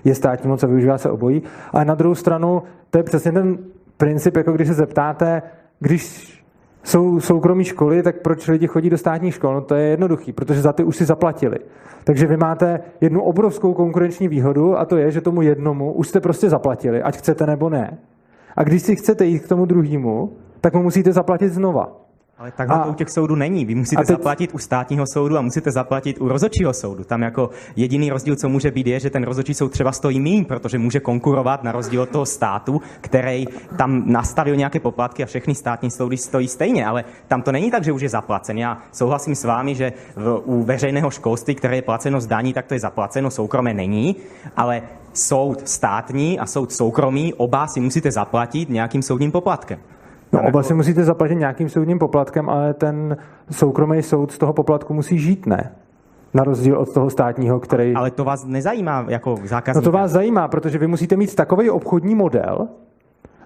je 0.03 0.15
státní 0.15 0.49
moc 0.49 0.63
a 0.63 0.67
využívá 0.67 0.97
se 0.97 1.11
obojí. 1.11 1.43
Ale 1.73 1.85
na 1.85 1.95
druhou 1.95 2.15
stranu, 2.15 2.63
to 2.89 2.97
je 2.97 3.03
přesně 3.03 3.31
ten 3.31 3.57
princip, 3.97 4.37
jako 4.37 4.51
když 4.51 4.67
se 4.67 4.73
zeptáte, 4.73 5.41
když 5.79 6.30
jsou 6.83 7.19
soukromí 7.19 7.63
školy, 7.63 8.03
tak 8.03 8.21
proč 8.21 8.47
lidi 8.47 8.67
chodí 8.67 8.89
do 8.89 8.97
státních 8.97 9.35
škol? 9.35 9.53
No 9.53 9.61
to 9.61 9.75
je 9.75 9.83
jednoduchý, 9.83 10.33
protože 10.33 10.61
za 10.61 10.73
ty 10.73 10.83
už 10.83 10.97
si 10.97 11.05
zaplatili. 11.05 11.57
Takže 12.03 12.27
vy 12.27 12.37
máte 12.37 12.79
jednu 13.01 13.21
obrovskou 13.21 13.73
konkurenční 13.73 14.27
výhodu 14.27 14.77
a 14.77 14.85
to 14.85 14.97
je, 14.97 15.11
že 15.11 15.21
tomu 15.21 15.41
jednomu 15.41 15.93
už 15.93 16.07
jste 16.07 16.19
prostě 16.19 16.49
zaplatili, 16.49 17.03
ať 17.03 17.17
chcete 17.17 17.45
nebo 17.45 17.69
ne. 17.69 17.97
A 18.55 18.63
když 18.63 18.81
si 18.81 18.95
chcete 18.95 19.25
jít 19.25 19.39
k 19.39 19.47
tomu 19.47 19.65
druhému, 19.65 20.33
tak 20.61 20.73
mu 20.73 20.83
musíte 20.83 21.13
zaplatit 21.13 21.49
znova. 21.49 22.01
Ale 22.41 22.51
takhle 22.51 22.77
a, 22.77 22.83
to 22.83 22.89
u 22.89 22.93
těch 22.93 23.09
soudů 23.09 23.35
není. 23.35 23.65
Vy 23.65 23.75
musíte 23.75 24.01
teď... 24.01 24.07
zaplatit 24.07 24.53
u 24.53 24.57
státního 24.57 25.05
soudu 25.13 25.37
a 25.37 25.41
musíte 25.41 25.71
zaplatit 25.71 26.21
u 26.21 26.27
rozhodčího 26.27 26.73
soudu. 26.73 27.03
Tam 27.03 27.21
jako 27.21 27.49
jediný 27.75 28.09
rozdíl, 28.09 28.35
co 28.35 28.49
může 28.49 28.71
být, 28.71 28.87
je, 28.87 28.99
že 28.99 29.09
ten 29.09 29.23
rozhodčí 29.23 29.53
soud 29.53 29.71
třeba 29.71 29.91
stojí 29.91 30.19
méně, 30.19 30.45
protože 30.45 30.77
může 30.77 30.99
konkurovat 30.99 31.63
na 31.63 31.71
rozdíl 31.71 32.01
od 32.01 32.09
toho 32.09 32.25
státu, 32.25 32.81
který 33.01 33.45
tam 33.77 34.03
nastavil 34.05 34.55
nějaké 34.55 34.79
poplatky 34.79 35.23
a 35.23 35.25
všechny 35.25 35.55
státní 35.55 35.91
soudy 35.91 36.17
stojí 36.17 36.47
stejně. 36.47 36.85
Ale 36.85 37.03
tam 37.27 37.41
to 37.41 37.51
není 37.51 37.71
tak, 37.71 37.83
že 37.83 37.91
už 37.91 38.01
je 38.01 38.09
zaplacen. 38.09 38.57
Já 38.57 38.77
souhlasím 38.91 39.35
s 39.35 39.43
vámi, 39.43 39.75
že 39.75 39.93
v, 40.15 40.41
u 40.45 40.63
veřejného 40.63 41.09
školství, 41.09 41.55
které 41.55 41.75
je 41.75 41.81
placeno 41.81 42.21
z 42.21 42.27
daní, 42.27 42.53
tak 42.53 42.65
to 42.65 42.73
je 42.73 42.79
zaplaceno, 42.79 43.31
soukromé 43.31 43.73
není. 43.73 44.15
Ale 44.57 44.81
soud 45.13 45.69
státní 45.69 46.39
a 46.39 46.45
soud 46.45 46.73
soukromý, 46.73 47.33
oba 47.33 47.67
si 47.67 47.79
musíte 47.79 48.11
zaplatit 48.11 48.69
nějakým 48.69 49.01
soudním 49.01 49.31
poplatkem. 49.31 49.79
No, 50.33 50.39
oba 50.39 50.47
jako... 50.47 50.63
si 50.63 50.73
musíte 50.73 51.03
zaplatit 51.03 51.35
nějakým 51.35 51.69
soudním 51.69 51.99
poplatkem, 51.99 52.49
ale 52.49 52.73
ten 52.73 53.17
soukromý 53.51 54.01
soud 54.01 54.31
z 54.31 54.37
toho 54.37 54.53
poplatku 54.53 54.93
musí 54.93 55.19
žít, 55.19 55.45
ne? 55.45 55.71
Na 56.33 56.43
rozdíl 56.43 56.77
od 56.77 56.93
toho 56.93 57.09
státního, 57.09 57.59
který... 57.59 57.93
Ale 57.95 58.11
to 58.11 58.23
vás 58.23 58.45
nezajímá 58.45 59.05
jako 59.07 59.35
zákazníka. 59.43 59.79
No 59.79 59.91
to 59.91 59.97
vás 59.97 60.11
zajímá, 60.11 60.47
protože 60.47 60.77
vy 60.77 60.87
musíte 60.87 61.15
mít 61.15 61.35
takový 61.35 61.69
obchodní 61.69 62.15
model, 62.15 62.67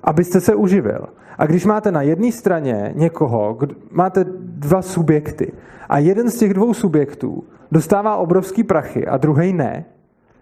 abyste 0.04 0.42
se 0.42 0.56
uživil. 0.56 1.06
A 1.38 1.46
když 1.46 1.66
máte 1.66 1.92
na 1.92 2.02
jedné 2.02 2.32
straně 2.32 2.92
někoho, 2.96 3.54
kdo, 3.54 3.76
máte 3.92 4.26
dva 4.40 4.82
subjekty 4.82 5.52
a 5.90 6.00
jeden 6.00 6.30
z 6.30 6.38
těch 6.38 6.54
dvou 6.54 6.74
subjektů 6.74 7.44
dostává 7.72 8.16
obrovský 8.16 8.64
prachy 8.64 9.08
a 9.08 9.18
druhý 9.18 9.54
ne, 9.54 9.86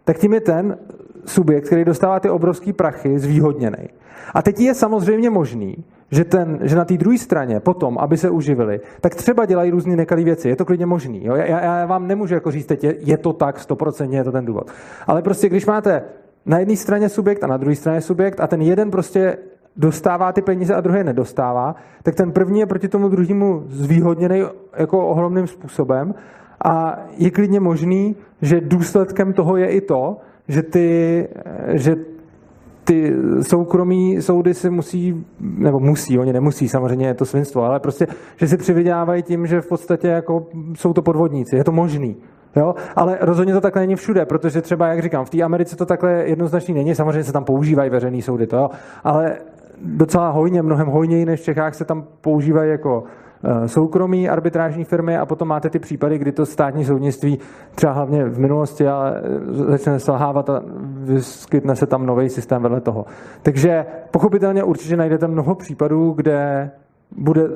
tak 0.06 0.17
tím 0.17 0.34
je 0.34 0.41
ten 0.41 0.77
subjekt, 1.25 1.65
který 1.65 1.86
dostává 1.86 2.19
ty 2.19 2.29
obrovský 2.29 2.73
prachy, 2.73 3.19
zvýhodněný. 3.19 3.89
A 4.34 4.41
teď 4.41 4.60
je 4.60 4.73
samozřejmě 4.73 5.29
možný, 5.29 5.84
že, 6.12 6.24
ten, 6.24 6.60
že 6.62 6.76
na 6.76 6.86
té 6.86 6.98
druhé 6.98 7.18
straně 7.18 7.60
potom, 7.60 7.98
aby 7.98 8.18
se 8.18 8.30
uživili, 8.30 8.80
tak 9.02 9.16
třeba 9.16 9.46
dělají 9.46 9.72
různé 9.72 9.96
nekalé 9.96 10.24
věci. 10.24 10.50
Je 10.50 10.56
to 10.56 10.66
klidně 10.66 10.86
možný. 10.86 11.26
Jo? 11.26 11.36
Já, 11.36 11.63
já 11.63 11.86
vám 11.86 12.08
nemůžu 12.08 12.34
jako 12.34 12.52
říct, 12.52 12.66
teď 12.66 12.84
je, 12.84 12.96
je 13.00 13.18
to 13.18 13.34
tak, 13.34 13.60
stoprocentně 13.60 14.18
je 14.18 14.24
to 14.24 14.32
ten 14.32 14.46
důvod. 14.46 14.72
Ale 15.08 15.22
prostě, 15.22 15.50
když 15.50 15.66
máte 15.66 16.04
na 16.46 16.60
jedné 16.60 16.76
straně 16.76 17.10
subjekt 17.10 17.44
a 17.44 17.48
na 17.48 17.58
druhé 17.58 17.76
straně 17.76 18.02
subjekt 18.02 18.39
a 18.39 18.48
ten 18.48 18.62
jeden 18.62 18.92
prostě 18.92 19.38
dostává 19.78 20.32
ty 20.32 20.42
peníze 20.42 20.76
a 20.76 20.82
druhý 20.82 21.04
nedostává, 21.04 21.76
tak 22.04 22.16
ten 22.16 22.32
první 22.32 22.60
je 22.60 22.66
proti 22.66 22.88
tomu 22.88 23.10
druhému 23.10 23.63
zvýhodněný 23.68 24.44
jako 24.78 25.08
ohromným 25.08 25.48
způsobem 25.48 26.13
a 26.66 27.00
je 27.18 27.32
klidně 27.32 27.60
možný, 27.60 28.16
že 28.42 28.62
důsledkem 28.62 29.34
toho 29.34 29.58
je 29.58 29.68
i 29.68 29.82
to, 29.82 30.18
že, 30.48 30.63
ty, 30.63 31.28
že 31.74 31.96
ty 32.84 33.13
soukromí 33.42 34.21
soudy 34.21 34.54
si 34.54 34.69
musí, 34.69 35.25
nebo 35.40 35.79
musí, 35.79 36.19
oni 36.19 36.34
nemusí, 36.34 36.69
samozřejmě 36.69 37.08
je 37.08 37.13
to 37.13 37.25
svinstvo, 37.25 37.63
ale 37.63 37.79
prostě, 37.79 38.08
že 38.36 38.48
si 38.48 38.58
přivydělávají 38.58 39.23
tím, 39.23 39.48
že 39.48 39.62
v 39.62 39.67
podstatě 39.67 40.08
jako 40.08 40.48
jsou 40.73 40.94
to 40.94 41.02
podvodníci. 41.02 41.56
Je 41.56 41.63
to 41.63 41.71
možný. 41.71 42.15
Jo? 42.56 42.75
Ale 42.96 43.17
rozhodně 43.21 43.54
to 43.54 43.62
takhle 43.62 43.81
není 43.81 43.96
všude, 43.96 44.25
protože 44.25 44.62
třeba, 44.62 44.88
jak 44.88 45.02
říkám, 45.02 45.25
v 45.25 45.29
té 45.29 45.42
Americe 45.42 45.75
to 45.75 45.86
takhle 45.86 46.12
jednoznačný 46.12 46.73
není, 46.73 46.96
samozřejmě 46.96 47.23
se 47.23 47.34
tam 47.34 47.44
používají 47.44 47.90
veřejné 47.90 48.21
soudy, 48.21 48.48
to, 48.48 48.69
ale 49.04 49.38
docela 49.81 50.29
hojně, 50.29 50.62
mnohem 50.62 50.88
hojněji 50.88 51.25
než 51.25 51.42
v 51.42 51.44
Čechách 51.44 51.75
se 51.75 51.86
tam 51.86 52.04
používají 52.21 52.71
jako 52.71 53.04
soukromí 53.65 54.29
arbitrážní 54.29 54.83
firmy 54.83 55.17
a 55.17 55.25
potom 55.25 55.48
máte 55.48 55.69
ty 55.69 55.79
případy, 55.79 56.17
kdy 56.17 56.31
to 56.31 56.46
státní 56.46 56.85
soudnictví 56.85 57.39
třeba 57.75 57.91
hlavně 57.91 58.25
v 58.25 58.39
minulosti 58.39 58.87
ale 58.87 59.21
eh, 59.23 59.54
začne 59.54 60.00
selhávat 60.00 60.50
a 60.50 60.62
vyskytne 61.04 61.75
se 61.75 61.85
tam 61.85 62.06
nový 62.06 62.29
systém 62.29 62.62
vedle 62.62 62.81
toho. 62.81 63.06
Takže 63.41 63.85
pochopitelně 64.12 64.63
určitě 64.63 64.98
najdete 64.98 65.27
mnoho 65.27 65.56
případů, 65.56 66.12
kde 66.12 66.71
bude 67.17 67.50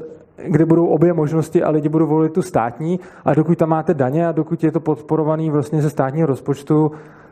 kde 0.46 0.66
budou 0.66 0.88
obě 0.88 1.14
možnosti 1.14 1.64
a 1.64 1.70
lidi 1.70 1.90
budou 1.90 2.08
volit 2.08 2.34
tu 2.34 2.42
státní 2.42 3.00
a 3.26 3.34
dokud 3.34 3.58
tam 3.58 3.70
máte 3.70 3.94
daně 3.94 4.28
a 4.28 4.32
dokud 4.32 4.64
je 4.64 4.72
to 4.72 4.80
podporovaný 4.80 5.50
vlastně 5.50 5.82
ze 5.82 5.90
státního 5.90 6.28
rozpočtu, 6.28 6.92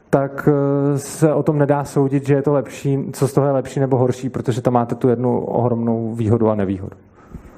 tak 0.10 0.49
eh, 0.51 0.97
se 0.97 1.34
o 1.34 1.43
tom 1.43 1.58
nedá 1.58 1.84
soudit, 1.84 2.28
že 2.28 2.34
je 2.34 2.41
to 2.41 2.53
lepší, 2.53 3.10
co 3.14 3.28
z 3.28 3.34
toho 3.34 3.47
je 3.47 3.53
lepší 3.53 3.80
nebo 3.80 3.97
horší, 3.97 4.30
protože 4.30 4.62
tam 4.62 4.74
máte 4.74 4.95
tu 4.95 5.10
jednu 5.10 5.39
ohromnou 5.39 6.14
výhodu 6.14 6.49
a 6.49 6.56
nevýhodu. 6.56 6.97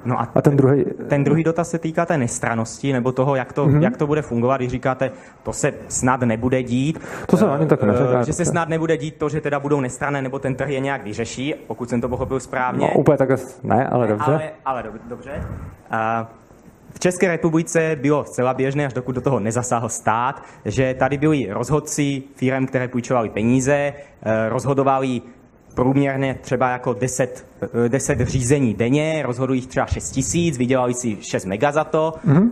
No 0.04 0.20
a, 0.20 0.28
a 0.34 0.42
ten, 0.42 0.56
druhý... 0.56 0.84
ten 1.08 1.24
druhý 1.24 1.44
dotaz 1.44 1.70
se 1.70 1.78
týká 1.78 2.06
té 2.06 2.18
nestranosti, 2.18 2.92
nebo 2.92 3.12
toho, 3.12 3.36
jak 3.36 3.52
to, 3.52 3.66
mm-hmm. 3.66 3.82
jak 3.82 3.96
to 3.96 4.06
bude 4.06 4.22
fungovat, 4.22 4.56
když 4.56 4.70
říkáte, 4.70 5.10
to 5.42 5.52
se 5.52 5.74
snad 5.88 6.20
nebude 6.20 6.62
dít. 6.62 7.00
To 7.26 7.36
se 7.36 7.46
ani 7.46 7.66
tak 7.66 7.82
neříká. 7.82 8.22
Že 8.22 8.32
se 8.32 8.44
snad 8.44 8.68
nebude 8.68 8.96
dít 8.96 9.16
to, 9.16 9.28
že 9.28 9.40
teda 9.40 9.60
budou 9.60 9.80
nestrané, 9.80 10.22
nebo 10.22 10.38
ten 10.38 10.54
trh 10.54 10.68
je 10.68 10.80
nějak 10.80 11.04
vyřeší, 11.04 11.54
pokud 11.66 11.90
jsem 11.90 12.00
to 12.00 12.08
pochopil 12.08 12.40
správně. 12.40 12.86
No, 12.94 13.00
úplně 13.00 13.18
tak 13.18 13.28
ne, 13.62 13.88
ale 13.88 14.06
dobře. 14.06 14.32
Ale, 14.32 14.50
ale 14.64 14.84
dobře. 15.08 15.32
Uh, 15.92 16.26
v 16.94 16.98
České 17.00 17.28
republice 17.28 17.96
bylo 18.00 18.24
zcela 18.24 18.54
běžné, 18.54 18.86
až 18.86 18.92
dokud 18.92 19.12
do 19.12 19.20
toho 19.20 19.40
nezasáhl 19.40 19.88
stát, 19.88 20.42
že 20.64 20.94
tady 20.94 21.18
byli 21.18 21.46
rozhodci 21.50 22.22
firm, 22.34 22.66
které 22.66 22.88
půjčovali 22.88 23.28
peníze, 23.28 23.92
eh, 24.22 24.48
rozhodovali 24.48 25.22
průměrně 25.78 26.38
třeba 26.40 26.70
jako 26.70 26.92
10, 26.92 27.46
10 27.88 28.20
řízení 28.20 28.74
denně, 28.74 29.22
rozhodují 29.26 29.66
třeba 29.66 29.86
6 29.86 30.10
tisíc, 30.10 30.58
vydělali 30.58 30.94
si 30.94 31.16
6 31.20 31.44
mega 31.44 31.72
za 31.72 31.84
to 31.84 32.14
mm-hmm. 32.26 32.50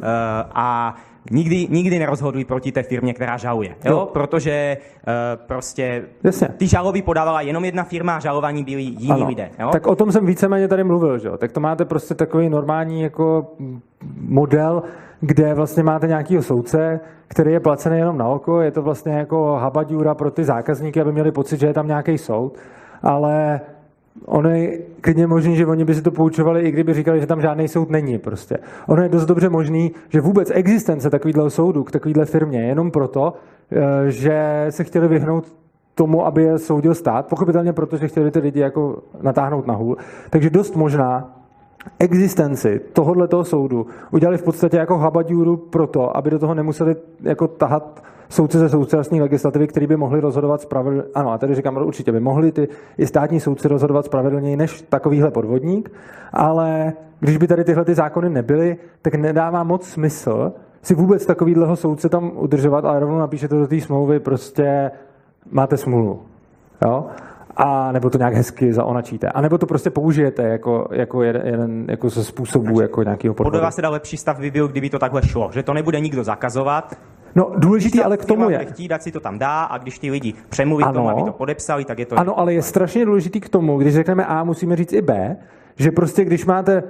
a 0.55 0.97
nikdy, 1.31 1.67
nikdy 1.71 1.99
nerozhodují 1.99 2.45
proti 2.45 2.73
té 2.73 2.83
firmě, 2.83 3.15
která 3.15 3.37
žaluje. 3.37 3.75
Jo? 3.85 3.93
Jo. 3.93 4.09
Protože 4.13 4.77
uh, 4.77 5.13
prostě 5.47 6.03
Jasně. 6.25 6.49
ty 6.49 6.67
žaloby 6.67 7.03
podávala 7.03 7.41
jenom 7.41 7.65
jedna 7.65 7.85
firma 7.85 8.17
a 8.17 8.21
žalovaní 8.21 8.65
byli 8.65 8.83
jiní 8.83 9.11
ano. 9.11 9.27
lidé. 9.27 9.51
Jo? 9.59 9.69
Tak 9.73 9.87
o 9.87 9.97
tom 9.97 10.13
jsem 10.13 10.27
víceméně 10.27 10.69
tady 10.69 10.85
mluvil. 10.85 11.19
Že? 11.19 11.31
Tak 11.39 11.53
to 11.53 11.61
máte 11.61 11.85
prostě 11.85 12.15
takový 12.15 12.49
normální 12.49 13.03
jako 13.03 13.47
model, 14.21 14.83
kde 15.21 15.55
vlastně 15.55 15.83
máte 15.83 16.07
nějakého 16.07 16.43
soudce, 16.43 17.01
který 17.29 17.53
je 17.53 17.61
placený 17.61 17.99
jenom 17.99 18.19
na 18.19 18.29
oko, 18.29 18.61
je 18.61 18.71
to 18.71 18.83
vlastně 18.83 19.13
jako 19.13 19.59
habadjura 19.61 20.15
pro 20.15 20.31
ty 20.31 20.45
zákazníky, 20.45 21.01
aby 21.01 21.13
měli 21.13 21.33
pocit, 21.33 21.61
že 21.61 21.67
je 21.67 21.75
tam 21.75 21.87
nějaký 21.87 22.19
soud 22.19 22.59
ale 23.07 23.61
ono 24.25 24.51
je 24.51 24.79
klidně 25.01 25.27
možný, 25.27 25.57
že 25.57 25.67
oni 25.67 25.85
by 25.85 25.95
si 25.95 26.03
to 26.03 26.11
poučovali, 26.11 26.63
i 26.63 26.71
kdyby 26.71 26.95
říkali, 26.95 27.21
že 27.21 27.27
tam 27.27 27.41
žádný 27.41 27.69
soud 27.69 27.91
není 27.91 28.19
prostě. 28.19 28.59
Ono 28.87 29.03
je 29.03 29.09
dost 29.09 29.27
dobře 29.27 29.49
možný, 29.49 29.93
že 30.09 30.21
vůbec 30.21 30.51
existence 30.55 31.11
takovýhle 31.11 31.51
soudu 31.51 31.85
k 31.85 31.91
takovýhle 31.91 32.25
firmě 32.25 32.61
je 32.61 32.67
jenom 32.67 32.91
proto, 32.91 33.35
eh, 33.73 34.11
že 34.11 34.67
se 34.71 34.85
chtěli 34.85 35.09
vyhnout 35.09 35.45
tomu, 35.95 36.27
aby 36.27 36.43
je 36.43 36.59
soudil 36.59 36.95
stát, 36.95 37.27
pochopitelně 37.27 37.73
proto, 37.73 37.97
že 37.97 38.09
chtěli 38.09 38.31
ty 38.31 38.39
lidi 38.39 38.61
jako 38.61 39.03
natáhnout 39.23 39.67
na 39.67 39.75
hůl. 39.75 39.97
Takže 40.31 40.51
dost 40.51 40.77
možná 40.77 41.37
existenci 41.99 42.81
tohoto 42.93 43.45
soudu 43.45 43.87
udělali 44.11 44.39
v 44.39 44.43
podstatě 44.43 44.77
jako 44.77 44.99
habadjuru 44.99 45.57
proto, 45.57 46.17
aby 46.17 46.31
do 46.31 46.39
toho 46.39 46.55
nemuseli 46.55 46.97
jako 47.23 47.49
tahat 47.49 48.03
soudci 48.29 48.59
ze 48.59 48.69
současné 48.69 49.21
legislativy, 49.21 49.67
který 49.67 49.87
by 49.87 49.97
mohli 49.97 50.21
rozhodovat 50.21 50.61
spravedlně. 50.61 51.03
Ano, 51.15 51.33
a 51.33 51.39
tady 51.39 51.55
říkám, 51.55 51.77
určitě 51.77 52.13
by 52.13 52.21
mohli 52.21 52.53
ty 52.53 52.69
i 52.99 53.07
státní 53.07 53.41
soudci 53.41 53.69
rozhodovat 53.69 54.05
spravedlněji 54.05 54.57
než 54.57 54.83
takovýhle 54.83 55.31
podvodník, 55.31 55.93
ale 56.33 56.93
když 57.21 57.37
by 57.37 57.47
tady 57.47 57.65
tyhle 57.65 57.85
ty 57.85 57.95
zákony 57.95 58.31
nebyly, 58.31 58.77
tak 59.03 59.15
nedává 59.15 59.65
moc 59.65 59.87
smysl 59.87 60.53
si 60.83 60.95
vůbec 60.95 61.27
takovýhleho 61.27 61.77
soudce 61.77 62.09
tam 62.09 62.33
udržovat, 62.35 62.85
ale 62.85 63.01
rovnou 63.01 63.19
napíšete 63.19 63.55
do 63.55 63.67
té 63.67 63.81
smlouvy, 63.81 64.21
prostě 64.21 64.91
máte 65.51 65.77
smůlu. 65.77 66.23
Jo? 66.85 67.05
a 67.57 67.93
nebo 67.93 68.11
to 68.11 68.19
nějak 68.19 68.35
hezky 68.35 68.73
zaonačíte. 68.73 69.29
A 69.29 69.41
nebo 69.41 69.59
to 69.59 69.67
prostě 69.67 69.91
použijete 69.91 70.43
jako, 70.43 70.89
jako 70.93 71.23
jeden 71.23 71.87
jako 71.89 72.09
ze 72.09 72.25
způsobů 72.25 72.81
jako 72.81 73.03
nějakého 73.03 73.35
podvodu. 73.35 73.53
Podle 73.53 73.65
vás 73.65 73.77
teda 73.77 73.91
lepší 73.91 74.17
stav 74.17 74.39
by 74.39 74.51
byl, 74.51 74.69
kdyby 74.69 74.91
to 74.91 74.99
takhle 74.99 75.23
šlo, 75.23 75.51
že 75.53 75.63
to 75.63 75.75
nebude 75.75 76.01
nikdo 76.01 76.25
zakazovat, 76.25 76.95
No, 77.37 77.53
důležitý 77.57 78.03
ale 78.03 78.17
k 78.17 78.25
tomu 78.25 78.51
je. 78.51 78.65
Chtít, 78.65 78.93
ať 78.93 79.03
si 79.03 79.13
to 79.13 79.21
tam 79.21 79.39
dá 79.39 79.63
a 79.65 79.79
když 79.79 79.99
ty 79.99 80.11
lidi 80.11 80.35
přemluví 80.49 80.85
ano, 80.85 80.93
tomu, 80.93 81.09
aby 81.09 81.23
to 81.23 81.33
podepsali, 81.33 81.85
tak 81.85 81.99
je 81.99 82.07
to... 82.07 82.19
Ano, 82.19 82.39
ale 82.39 82.55
je 82.55 82.63
strašně 82.63 83.05
důležitý 83.05 83.41
k 83.41 83.49
tomu, 83.49 83.79
když 83.79 83.95
řekneme 83.95 84.27
A, 84.27 84.45
musíme 84.45 84.77
říct 84.77 84.93
i 84.93 85.03
B, 85.03 85.37
že 85.77 85.91
prostě 85.91 86.25
když 86.25 86.47
máte 86.47 86.83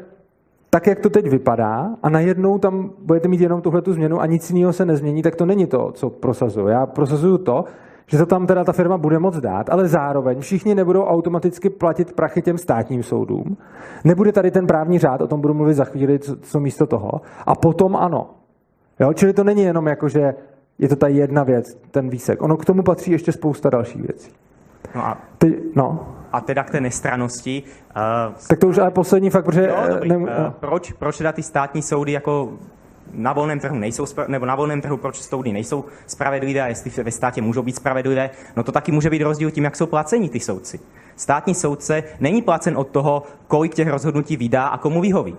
tak, 0.71 0.87
jak 0.87 1.01
to 1.01 1.11
teď 1.11 1.31
vypadá 1.31 1.91
a 2.03 2.09
najednou 2.09 2.59
tam 2.59 2.91
budete 2.99 3.29
mít 3.29 3.41
jenom 3.41 3.61
tuhletu 3.61 3.93
změnu 3.93 4.21
a 4.21 4.27
nic 4.27 4.51
jiného 4.51 4.73
se 4.73 4.85
nezmění, 4.85 5.23
tak 5.23 5.37
to 5.37 5.47
není 5.47 5.67
to, 5.67 5.93
co 5.93 6.11
prosazuju. 6.11 6.67
Já 6.67 6.87
prosazuju 6.87 7.39
to, 7.39 7.65
že 8.07 8.19
to 8.19 8.27
tam 8.27 8.47
teda 8.47 8.65
ta 8.65 8.73
firma 8.73 8.99
bude 8.99 9.19
moc 9.19 9.37
dát, 9.41 9.71
ale 9.71 9.89
zároveň 9.89 10.41
všichni 10.41 10.75
nebudou 10.75 11.05
automaticky 11.05 11.71
platit 11.71 12.13
prachy 12.13 12.43
těm 12.43 12.59
státním 12.59 13.03
soudům. 13.03 13.57
Nebude 14.05 14.33
tady 14.33 14.51
ten 14.51 14.67
právní 14.67 14.99
řád, 14.99 15.21
o 15.21 15.27
tom 15.27 15.41
budu 15.41 15.55
mluvit 15.55 15.75
za 15.75 15.85
chvíli, 15.85 16.19
co, 16.19 16.37
co 16.37 16.61
místo 16.61 16.87
toho. 16.87 17.11
A 17.47 17.55
potom 17.55 17.97
ano. 17.97 18.31
Jo? 19.01 19.13
Čili 19.13 19.33
to 19.33 19.45
není 19.45 19.63
jenom 19.63 19.87
jako, 19.87 20.09
že 20.09 20.35
je 20.79 20.89
to 20.89 20.97
ta 20.97 21.09
jedna 21.09 21.43
věc, 21.45 21.79
ten 21.91 22.09
výsek. 22.09 22.43
Ono 22.43 22.57
k 22.57 22.65
tomu 22.65 22.83
patří 22.83 23.11
ještě 23.11 23.33
spousta 23.33 23.71
dalších 23.71 24.03
věcí. 24.03 24.31
No 24.95 25.07
a, 25.07 25.19
Ty, 25.39 25.59
no. 25.75 26.09
a 26.33 26.41
teda 26.41 26.65
k 26.65 26.71
té 26.71 26.81
nestranosti. 26.81 27.63
Uh, 27.97 28.35
tak 28.49 28.59
to 28.59 28.69
už 28.69 28.79
ale 28.79 28.91
poslední 28.91 29.31
fakt, 29.31 29.45
protože... 29.45 29.69
No, 29.69 29.95
dobrý, 29.95 30.09
ne, 30.09 30.17
uh, 30.17 30.27
proč, 30.61 30.93
proč 30.93 31.19
teda 31.19 31.33
ty 31.33 31.43
státní 31.43 31.83
soudy 31.83 32.13
jako 32.13 32.53
na 33.13 33.33
volném 33.33 33.61
trhu 33.61 33.77
nejsou, 33.77 34.05
nebo 34.29 34.47
na 34.47 34.55
volném 34.55 34.81
trhu, 34.81 34.97
proč 34.97 35.23
soudy 35.23 35.53
nejsou 35.53 35.85
spravedlivé 36.07 36.61
a 36.61 36.67
jestli 36.67 37.03
ve 37.03 37.11
státě 37.11 37.43
můžou 37.43 37.63
být 37.63 37.77
spravedlivé, 37.77 38.31
no 38.57 38.63
to 38.63 38.73
taky 38.73 38.93
může 38.93 39.11
být 39.11 39.23
rozdíl 39.23 39.51
tím, 39.51 39.65
jak 39.65 39.77
jsou 39.77 39.87
placení 39.87 40.29
ty 40.29 40.41
soudci. 40.41 40.81
Státní 41.17 41.55
soudce 41.55 42.03
není 42.21 42.43
placen 42.43 42.77
od 42.77 42.89
toho, 42.89 43.23
kolik 43.49 43.75
těch 43.75 43.89
rozhodnutí 43.89 44.37
vydá 44.37 44.67
a 44.67 44.79
komu 44.79 45.01
vyhoví. 45.01 45.37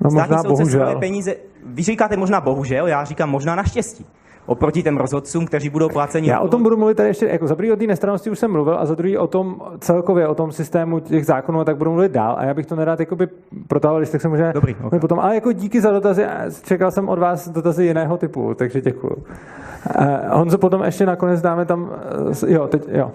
No, 0.00 0.10
Státní 0.10 0.30
možná 0.30 0.42
soudce 0.42 0.62
bohužel. 0.62 0.98
peníze, 0.98 1.34
vy 1.66 1.82
říkáte 1.82 2.16
možná 2.16 2.40
bohužel, 2.40 2.86
já 2.86 3.04
říkám 3.04 3.30
možná 3.30 3.54
naštěstí 3.54 4.06
oproti 4.46 4.82
těm 4.82 4.96
rozhodcům, 4.96 5.46
kteří 5.46 5.70
budou 5.70 5.88
placeni. 5.88 6.28
Já 6.28 6.40
o 6.40 6.48
tom 6.48 6.62
budu 6.62 6.76
mluvit 6.76 6.94
tady 6.94 7.08
ještě, 7.08 7.26
jako 7.26 7.46
za 7.46 7.56
prvý 7.56 7.72
o 7.72 7.76
té 7.76 7.86
nestranosti 7.86 8.30
už 8.30 8.38
jsem 8.38 8.52
mluvil 8.52 8.78
a 8.78 8.86
za 8.86 8.94
druhý 8.94 9.18
o 9.18 9.26
tom 9.26 9.60
celkově, 9.78 10.28
o 10.28 10.34
tom 10.34 10.52
systému 10.52 11.00
těch 11.00 11.26
zákonů, 11.26 11.60
a 11.60 11.64
tak 11.64 11.76
budu 11.76 11.92
mluvit 11.92 12.12
dál 12.12 12.36
a 12.38 12.44
já 12.44 12.54
bych 12.54 12.66
to 12.66 12.76
nerad 12.76 13.00
jakoby 13.00 13.28
protahoval, 13.68 14.00
když 14.00 14.10
tak 14.10 14.20
se 14.20 14.28
může 14.28 14.52
Dobrý, 14.54 14.76
okay. 14.82 15.00
potom. 15.00 15.20
Ale 15.20 15.34
jako 15.34 15.52
díky 15.52 15.80
za 15.80 15.90
dotazy, 15.90 16.26
čekal 16.62 16.90
jsem 16.90 17.08
od 17.08 17.18
vás 17.18 17.48
dotazy 17.48 17.84
jiného 17.84 18.16
typu, 18.16 18.54
takže 18.54 18.80
děkuju. 18.80 19.16
Uh, 19.16 20.06
Honzo, 20.28 20.58
potom 20.58 20.82
ještě 20.82 21.06
nakonec 21.06 21.40
dáme 21.40 21.64
tam, 21.64 21.82
uh, 21.82 22.50
jo, 22.50 22.66
teď, 22.66 22.82
jo. 22.88 23.10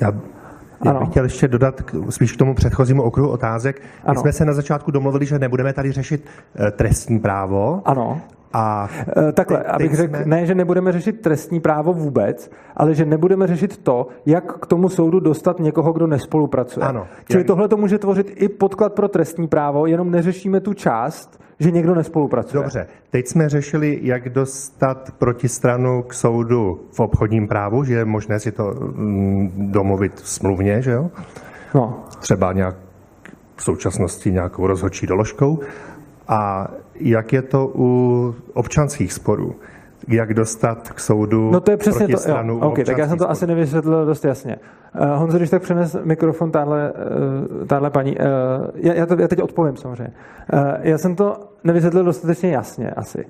Já 0.00 0.12
já 0.84 0.98
bych 0.98 1.08
chtěl 1.08 1.24
ještě 1.24 1.48
dodat 1.48 1.82
spíš 2.08 2.32
k 2.32 2.36
tomu 2.36 2.54
předchozímu 2.54 3.02
okruhu 3.02 3.30
otázek. 3.30 3.80
My 3.80 3.86
ano. 4.04 4.20
jsme 4.20 4.32
se 4.32 4.44
na 4.44 4.52
začátku 4.52 4.90
domluvili, 4.90 5.26
že 5.26 5.38
nebudeme 5.38 5.72
tady 5.72 5.92
řešit 5.92 6.24
uh, 6.60 6.66
trestní 6.66 7.18
právo. 7.18 7.82
Ano. 7.84 8.20
A 8.52 8.88
e, 9.28 9.32
Takhle, 9.32 9.58
teď, 9.58 9.66
abych 9.66 9.94
řekl, 9.94 10.16
jsme... 10.16 10.24
ne, 10.26 10.46
že 10.46 10.54
nebudeme 10.54 10.92
řešit 10.92 11.20
trestní 11.20 11.60
právo 11.60 11.92
vůbec, 11.92 12.50
ale 12.76 12.94
že 12.94 13.04
nebudeme 13.04 13.46
řešit 13.46 13.78
to, 13.78 14.06
jak 14.26 14.58
k 14.58 14.66
tomu 14.66 14.88
soudu 14.88 15.20
dostat 15.20 15.60
někoho, 15.60 15.92
kdo 15.92 16.06
nespolupracuje. 16.06 16.86
Ano, 16.86 17.06
Čili 17.30 17.40
jak... 17.40 17.46
tohle 17.46 17.68
to 17.68 17.76
může 17.76 17.98
tvořit 17.98 18.32
i 18.34 18.48
podklad 18.48 18.92
pro 18.92 19.08
trestní 19.08 19.48
právo, 19.48 19.86
jenom 19.86 20.10
neřešíme 20.10 20.60
tu 20.60 20.74
část, 20.74 21.41
že 21.58 21.70
někdo 21.70 21.94
nespolupracuje. 21.94 22.62
Dobře, 22.62 22.86
teď 23.10 23.26
jsme 23.28 23.48
řešili, 23.48 23.98
jak 24.02 24.28
dostat 24.28 25.14
protistranu 25.18 26.02
k 26.02 26.14
soudu 26.14 26.80
v 26.92 27.00
obchodním 27.00 27.48
právu, 27.48 27.84
že 27.84 27.94
je 27.94 28.04
možné 28.04 28.40
si 28.40 28.52
to 28.52 28.74
mm, 28.74 29.70
domluvit 29.72 30.18
smluvně, 30.18 30.82
že 30.82 30.90
jo? 30.90 31.10
No. 31.74 32.04
Třeba 32.20 32.52
nějak 32.52 32.76
v 33.56 33.62
současnosti 33.62 34.32
nějakou 34.32 34.66
rozhodčí 34.66 35.06
doložkou. 35.06 35.60
A 36.28 36.70
jak 36.94 37.32
je 37.32 37.42
to 37.42 37.72
u 37.74 38.34
občanských 38.52 39.12
sporů? 39.12 39.54
Jak 40.08 40.34
dostat 40.34 40.92
k 40.92 41.00
soudu 41.00 41.50
No 41.50 41.60
to 41.60 41.70
je 41.70 41.76
přesně 41.76 42.08
to. 42.08 42.30
Jo. 42.30 42.58
Okay, 42.60 42.84
tak 42.84 42.98
já 42.98 43.08
jsem 43.08 43.18
to 43.18 43.24
sporů. 43.24 43.30
asi 43.30 43.46
nevysvětlil 43.46 44.06
dost 44.06 44.24
jasně. 44.24 44.56
Uh, 45.00 45.06
Honzo, 45.06 45.38
když 45.38 45.50
tak 45.50 45.62
přenes 45.62 45.96
mikrofon 46.04 46.50
tahle, 46.50 46.92
uh, 46.92 47.66
tahle 47.66 47.90
paní. 47.90 48.16
Uh, 48.16 48.24
já, 48.74 48.94
já, 48.94 49.06
to, 49.06 49.20
já 49.20 49.28
teď 49.28 49.42
odpovím 49.42 49.76
samozřejmě. 49.76 50.12
Uh, 50.52 50.60
já 50.80 50.98
jsem 50.98 51.16
to 51.16 51.40
nevysvětlil 51.64 52.04
dostatečně 52.04 52.50
jasně 52.50 52.90
asi. 52.90 53.24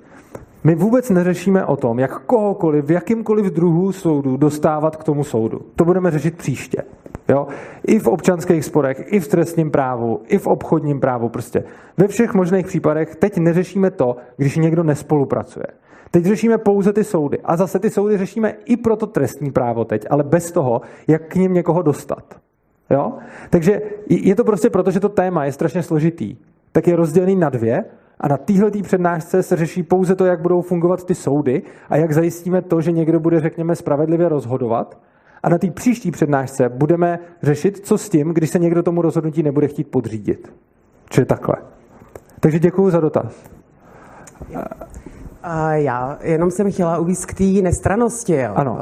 My 0.63 0.75
vůbec 0.75 1.09
neřešíme 1.09 1.65
o 1.65 1.75
tom, 1.75 1.99
jak 1.99 2.19
kohokoliv, 2.19 2.85
v 2.85 2.91
jakýmkoliv 2.91 3.45
druhu 3.45 3.91
soudu 3.91 4.37
dostávat 4.37 4.95
k 4.95 5.03
tomu 5.03 5.23
soudu. 5.23 5.61
To 5.75 5.85
budeme 5.85 6.11
řešit 6.11 6.37
příště. 6.37 6.83
Jo? 7.29 7.47
I 7.87 7.99
v 7.99 8.07
občanských 8.07 8.65
sporech, 8.65 9.13
i 9.13 9.19
v 9.19 9.27
trestním 9.27 9.71
právu, 9.71 10.21
i 10.27 10.37
v 10.37 10.47
obchodním 10.47 10.99
právu. 10.99 11.29
Prostě 11.29 11.63
ve 11.97 12.07
všech 12.07 12.33
možných 12.33 12.65
případech 12.65 13.15
teď 13.15 13.37
neřešíme 13.37 13.91
to, 13.91 14.17
když 14.37 14.57
někdo 14.57 14.83
nespolupracuje. 14.83 15.65
Teď 16.13 16.25
řešíme 16.25 16.57
pouze 16.57 16.93
ty 16.93 17.03
soudy. 17.03 17.39
A 17.43 17.57
zase 17.57 17.79
ty 17.79 17.89
soudy 17.89 18.17
řešíme 18.17 18.53
i 18.65 18.77
pro 18.77 18.95
to 18.95 19.07
trestní 19.07 19.51
právo 19.51 19.85
teď, 19.85 20.05
ale 20.09 20.23
bez 20.23 20.51
toho, 20.51 20.81
jak 21.07 21.27
k 21.27 21.35
ním 21.35 21.53
někoho 21.53 21.81
dostat. 21.81 22.37
Jo? 22.89 23.13
Takže 23.49 23.81
je 24.09 24.35
to 24.35 24.43
prostě 24.43 24.69
proto, 24.69 24.91
že 24.91 24.99
to 24.99 25.09
téma 25.09 25.45
je 25.45 25.51
strašně 25.51 25.83
složitý. 25.83 26.35
Tak 26.71 26.87
je 26.87 26.95
rozdělený 26.95 27.35
na 27.35 27.49
dvě 27.49 27.85
A 28.19 28.27
na 28.27 28.37
téhle 28.37 28.71
přednášce 28.83 29.43
se 29.43 29.55
řeší 29.55 29.83
pouze 29.83 30.15
to, 30.15 30.25
jak 30.25 30.41
budou 30.41 30.61
fungovat 30.61 31.05
ty 31.05 31.15
soudy 31.15 31.61
a 31.89 31.97
jak 31.97 32.13
zajistíme 32.13 32.61
to, 32.61 32.81
že 32.81 32.91
někdo 32.91 33.19
bude, 33.19 33.39
řekněme, 33.39 33.75
spravedlivě 33.75 34.29
rozhodovat. 34.29 34.97
A 35.43 35.49
na 35.49 35.57
té 35.57 35.71
příští 35.71 36.11
přednášce 36.11 36.69
budeme 36.69 37.19
řešit, 37.43 37.85
co 37.85 37.97
s 37.97 38.09
tím, 38.09 38.33
když 38.33 38.49
se 38.49 38.59
někdo 38.59 38.83
tomu 38.83 39.01
rozhodnutí 39.01 39.43
nebude 39.43 39.67
chtít 39.67 39.87
podřídit. 39.87 40.53
Čili 41.09 41.25
takhle. 41.25 41.55
Takže 42.39 42.59
děkuji 42.59 42.89
za 42.89 42.99
dotaz. 42.99 43.49
Já 45.71 46.17
jenom 46.21 46.51
jsem 46.51 46.71
chtěla 46.71 46.97
uvíct 46.97 47.25
k 47.25 47.33
té 47.33 47.43
nestranosti. 47.43 48.35
Jo. 48.35 48.51
Ano. 48.55 48.77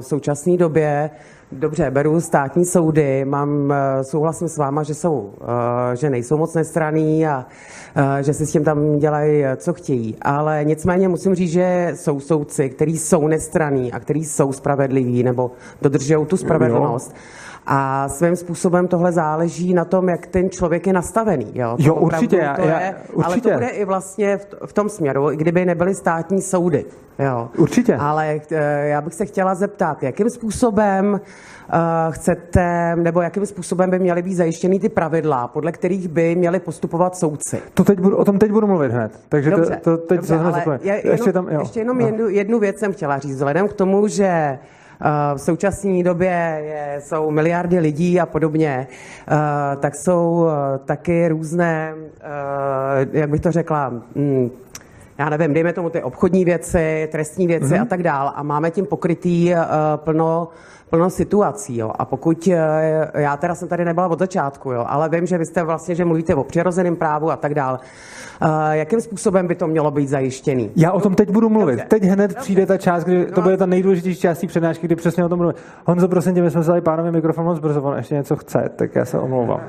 V 0.00 0.04
současné 0.04 0.56
době 0.56 1.10
Dobře, 1.58 1.90
beru 1.90 2.20
státní 2.20 2.64
soudy, 2.64 3.24
mám, 3.24 3.72
eh, 3.72 4.04
souhlasím 4.04 4.48
s 4.48 4.56
váma, 4.56 4.82
že, 4.82 4.94
jsou, 4.94 5.34
eh, 5.92 5.96
že 5.96 6.10
nejsou 6.10 6.36
moc 6.36 6.54
nestraný 6.54 7.26
a 7.26 7.46
eh, 7.96 8.22
že 8.22 8.34
si 8.34 8.46
s 8.46 8.52
tím 8.52 8.64
tam 8.64 8.98
dělají, 8.98 9.44
co 9.56 9.72
chtějí. 9.72 10.16
Ale 10.22 10.64
nicméně 10.64 11.08
musím 11.08 11.34
říct, 11.34 11.50
že 11.50 11.92
jsou 11.94 12.20
soudci, 12.20 12.70
kteří 12.70 12.98
jsou 12.98 13.26
nestraní 13.26 13.92
a 13.92 14.00
kteří 14.00 14.24
jsou 14.24 14.52
spravedliví 14.52 15.22
nebo 15.22 15.50
dodržují 15.82 16.26
tu 16.26 16.36
spravedlnost. 16.36 17.10
Jo. 17.10 17.43
A 17.66 18.08
svým 18.08 18.36
způsobem 18.36 18.88
tohle 18.88 19.12
záleží 19.12 19.74
na 19.74 19.84
tom, 19.84 20.08
jak 20.08 20.26
ten 20.26 20.50
člověk 20.50 20.86
je 20.86 20.92
nastavený. 20.92 21.52
Jo, 21.54 21.76
jo 21.78 21.94
určitě. 21.94 22.50
To 22.56 22.62
já, 22.62 22.80
je, 22.80 22.94
určitě. 23.12 23.52
Ale 23.52 23.58
to 23.58 23.64
bude 23.64 23.68
i 23.68 23.84
vlastně 23.84 24.36
v, 24.36 24.46
v 24.66 24.72
tom 24.72 24.88
směru, 24.88 25.30
i 25.30 25.36
kdyby 25.36 25.64
nebyly 25.64 25.94
státní 25.94 26.42
soudy. 26.42 26.84
Jo. 27.18 27.48
Určitě. 27.58 27.96
Ale 27.96 28.40
eh, 28.50 28.88
já 28.88 29.00
bych 29.00 29.14
se 29.14 29.26
chtěla 29.26 29.54
zeptat, 29.54 30.02
jakým 30.02 30.30
způsobem 30.30 31.12
uh, 31.12 32.10
chcete, 32.10 32.96
nebo 32.96 33.20
jakým 33.20 33.46
způsobem 33.46 33.90
by 33.90 33.98
měly 33.98 34.22
být 34.22 34.34
zajištěny 34.34 34.80
ty 34.80 34.88
pravidla, 34.88 35.48
podle 35.48 35.72
kterých 35.72 36.08
by 36.08 36.36
měli 36.36 36.60
postupovat 36.60 37.16
soudci? 37.16 37.62
To 37.74 37.84
teď 37.84 38.00
budu, 38.00 38.16
o 38.16 38.24
tom 38.24 38.38
teď 38.38 38.50
budu 38.50 38.66
mluvit 38.66 38.92
hned. 38.92 39.20
Takže 39.28 39.50
dobře, 39.50 39.80
to, 39.82 39.96
to 39.96 40.06
teď 40.06 40.18
dobře, 40.18 40.38
ale 40.38 40.78
je, 40.82 40.94
jenom, 40.94 41.12
ještě, 41.12 41.32
tam, 41.32 41.48
jo. 41.48 41.60
ještě 41.60 41.80
jenom 41.80 41.98
no. 41.98 42.06
jednu, 42.06 42.28
jednu 42.28 42.58
věc 42.58 42.78
jsem 42.78 42.92
chtěla 42.92 43.18
říct. 43.18 43.34
Vzhledem 43.34 43.68
k 43.68 43.72
tomu, 43.72 44.08
že 44.08 44.58
v 45.34 45.40
současné 45.40 46.02
době 46.02 46.62
je, 46.64 47.00
jsou 47.00 47.30
miliardy 47.30 47.78
lidí 47.78 48.20
a 48.20 48.26
podobně, 48.26 48.86
tak 49.80 49.94
jsou 49.94 50.46
taky 50.84 51.28
různé, 51.28 51.94
jak 53.12 53.30
bych 53.30 53.40
to 53.40 53.52
řekla, 53.52 53.92
hm, 54.16 54.50
já 55.18 55.28
nevím, 55.28 55.54
dejme 55.54 55.72
tomu 55.72 55.90
ty 55.90 56.02
obchodní 56.02 56.44
věci, 56.44 57.08
trestní 57.12 57.46
věci 57.46 57.66
mm-hmm. 57.66 57.82
a 57.82 57.84
tak 57.84 58.02
dál. 58.02 58.32
A 58.34 58.42
máme 58.42 58.70
tím 58.70 58.86
pokrytý 58.86 59.54
plno, 59.96 60.48
plno 60.94 61.10
situací. 61.10 61.76
Jo. 61.76 61.92
A 61.98 62.04
pokud, 62.04 62.46
uh, 62.46 62.54
já 63.14 63.36
teda 63.36 63.54
jsem 63.54 63.68
tady 63.68 63.84
nebyla 63.84 64.08
od 64.08 64.18
začátku, 64.18 64.72
jo, 64.72 64.84
ale 64.88 65.08
vím, 65.08 65.26
že 65.26 65.38
vy 65.38 65.46
jste 65.46 65.62
vlastně, 65.62 65.94
že 65.94 66.04
mluvíte 66.04 66.34
o 66.34 66.44
přirozeném 66.44 66.96
právu 66.96 67.30
a 67.30 67.36
tak 67.36 67.54
dál. 67.54 67.80
Uh, 68.42 68.48
jakým 68.70 69.00
způsobem 69.00 69.46
by 69.46 69.54
to 69.54 69.66
mělo 69.66 69.90
být 69.90 70.08
zajištěný? 70.08 70.70
Já 70.76 70.92
o 70.92 71.00
tom 71.00 71.14
teď 71.14 71.30
budu 71.30 71.48
mluvit. 71.48 71.72
Dobře. 71.72 71.86
Teď 71.88 72.02
hned 72.02 72.28
Dobře. 72.28 72.40
přijde 72.40 72.66
ta 72.66 72.76
část, 72.76 73.04
kdy 73.04 73.26
to 73.26 73.42
bude 73.42 73.56
ta 73.56 73.66
nejdůležitější 73.66 74.20
část 74.20 74.46
přednášky, 74.46 74.86
kdy 74.86 74.96
přesně 74.96 75.24
o 75.24 75.28
tom 75.28 75.38
mluvím. 75.38 75.54
Honzo, 75.86 76.08
prosím 76.08 76.34
tě, 76.34 76.42
my 76.42 76.50
jsme 76.50 76.60
vzali 76.60 76.80
pánovi 76.80 77.12
mikrofon 77.12 77.44
moc 77.44 77.58
brzo, 77.58 77.82
on 77.82 77.96
ještě 77.96 78.14
něco 78.14 78.36
chce, 78.36 78.70
tak 78.76 78.94
já 78.94 79.04
se 79.04 79.18
omlouvám. 79.18 79.60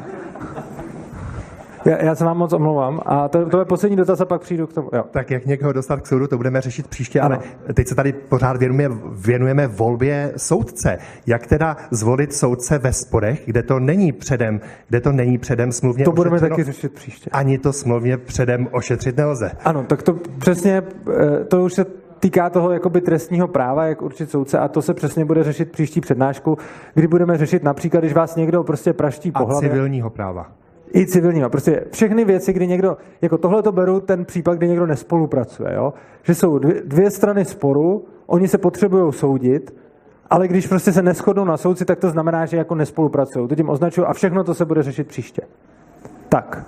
Já, 1.85 2.03
já 2.03 2.15
se 2.15 2.25
vám 2.25 2.37
moc 2.37 2.53
omlouvám. 2.53 3.01
A 3.05 3.27
to, 3.27 3.45
to 3.45 3.59
je 3.59 3.65
poslední 3.65 3.97
dotaz 3.97 4.21
a 4.21 4.25
pak 4.25 4.41
přijdu 4.41 4.67
k 4.67 4.73
tomu. 4.73 4.89
Jo. 4.93 5.03
Tak 5.11 5.31
jak 5.31 5.45
někoho 5.45 5.73
dostat 5.73 6.01
k 6.01 6.07
soudu, 6.07 6.27
to 6.27 6.37
budeme 6.37 6.61
řešit 6.61 6.87
příště, 6.87 7.19
ano. 7.19 7.35
ale 7.35 7.73
teď 7.73 7.87
se 7.87 7.95
tady 7.95 8.13
pořád 8.13 8.57
věnujeme, 8.57 8.95
věnujeme 9.11 9.67
volbě 9.67 10.33
soudce. 10.37 10.97
Jak 11.27 11.47
teda 11.47 11.77
zvolit 11.91 12.33
soudce 12.33 12.77
ve 12.77 12.93
sporech, 12.93 13.41
kde 13.45 13.63
to 13.63 13.79
není 13.79 14.11
předem, 14.11 14.61
kde 14.89 15.01
to 15.01 15.11
není 15.11 15.37
předem 15.37 15.71
smluvně 15.71 16.05
To 16.05 16.11
budeme 16.11 16.39
taky 16.39 16.63
řešit 16.63 16.93
příště. 16.93 17.29
Ani 17.33 17.57
to 17.57 17.73
smluvně 17.73 18.17
předem 18.17 18.67
ošetřit 18.71 19.17
nelze. 19.17 19.51
Ano, 19.65 19.83
tak 19.83 20.03
to 20.03 20.13
přesně, 20.39 20.83
eh, 21.09 21.43
to 21.43 21.63
už 21.63 21.73
se 21.73 21.85
týká 22.19 22.49
toho 22.49 22.71
jakoby 22.71 23.01
trestního 23.01 23.47
práva, 23.47 23.85
jak 23.85 24.01
určit 24.01 24.31
soudce, 24.31 24.59
a 24.59 24.67
to 24.67 24.81
se 24.81 24.93
přesně 24.93 25.25
bude 25.25 25.43
řešit 25.43 25.71
příští 25.71 26.01
přednášku, 26.01 26.57
kdy 26.93 27.07
budeme 27.07 27.37
řešit 27.37 27.63
například, 27.63 27.99
když 27.99 28.13
vás 28.13 28.35
někdo 28.35 28.63
prostě 28.63 28.93
praští 28.93 29.31
po 29.31 29.45
hlavě. 29.45 29.69
A 29.69 29.73
civilního 29.73 30.09
práva. 30.09 30.51
I 30.95 31.05
civilního. 31.05 31.49
Prostě 31.49 31.83
všechny 31.91 32.25
věci, 32.25 32.53
kdy 32.53 32.67
někdo, 32.67 32.97
jako 33.21 33.37
tohle 33.37 33.63
to 33.63 33.71
beru 33.71 33.99
ten 33.99 34.25
případ, 34.25 34.57
kdy 34.57 34.67
někdo 34.67 34.85
nespolupracuje, 34.85 35.73
jo? 35.73 35.93
že 36.23 36.35
jsou 36.35 36.59
dvě, 36.59 36.81
dvě 36.85 37.11
strany 37.11 37.45
sporu, 37.45 38.05
oni 38.25 38.47
se 38.47 38.57
potřebují 38.57 39.13
soudit, 39.13 39.75
ale 40.29 40.47
když 40.47 40.67
prostě 40.67 40.91
se 40.91 41.01
neschodnou 41.01 41.45
na 41.45 41.57
soudci, 41.57 41.85
tak 41.85 41.99
to 41.99 42.09
znamená, 42.09 42.45
že 42.45 42.57
jako 42.57 42.75
nespolupracují. 42.75 43.47
To 43.47 43.55
tím 43.55 43.69
označuju 43.69 44.07
a 44.07 44.13
všechno 44.13 44.43
to 44.43 44.53
se 44.53 44.65
bude 44.65 44.83
řešit 44.83 45.07
příště. 45.07 45.41
Tak, 46.29 46.65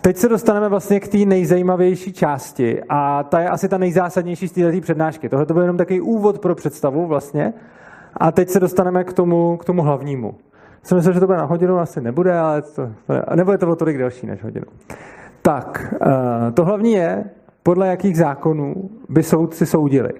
teď 0.00 0.16
se 0.16 0.28
dostaneme 0.28 0.68
vlastně 0.68 1.00
k 1.00 1.08
té 1.08 1.18
nejzajímavější 1.18 2.12
části 2.12 2.82
a 2.88 3.22
ta 3.22 3.40
je 3.40 3.48
asi 3.48 3.68
ta 3.68 3.78
nejzásadnější 3.78 4.48
z 4.48 4.52
této 4.52 4.80
přednášky. 4.80 5.28
Tohle 5.28 5.46
to 5.46 5.54
byl 5.54 5.62
jenom 5.62 5.76
takový 5.76 6.00
úvod 6.00 6.38
pro 6.38 6.54
představu 6.54 7.06
vlastně 7.06 7.54
a 8.16 8.32
teď 8.32 8.48
se 8.48 8.60
dostaneme 8.60 9.04
k 9.04 9.12
tomu, 9.12 9.56
k 9.56 9.64
tomu 9.64 9.82
hlavnímu. 9.82 10.34
Jsem 10.82 10.96
myslel, 10.96 11.14
že 11.14 11.20
to 11.20 11.26
bude 11.26 11.38
na 11.38 11.44
hodinu, 11.44 11.78
asi 11.78 12.00
nebude, 12.00 12.38
ale 12.38 12.62
to, 12.62 12.90
nebude 13.34 13.58
to 13.58 13.68
o 13.68 13.76
tolik 13.76 13.98
delší 13.98 14.26
než 14.26 14.42
hodinu. 14.42 14.66
Tak, 15.42 15.94
eh, 16.02 16.52
to 16.52 16.64
hlavní 16.64 16.92
je, 16.92 17.24
podle 17.62 17.88
jakých 17.88 18.16
zákonů 18.16 18.90
by 19.08 19.22
soudci 19.22 19.66
soudili. 19.66 20.10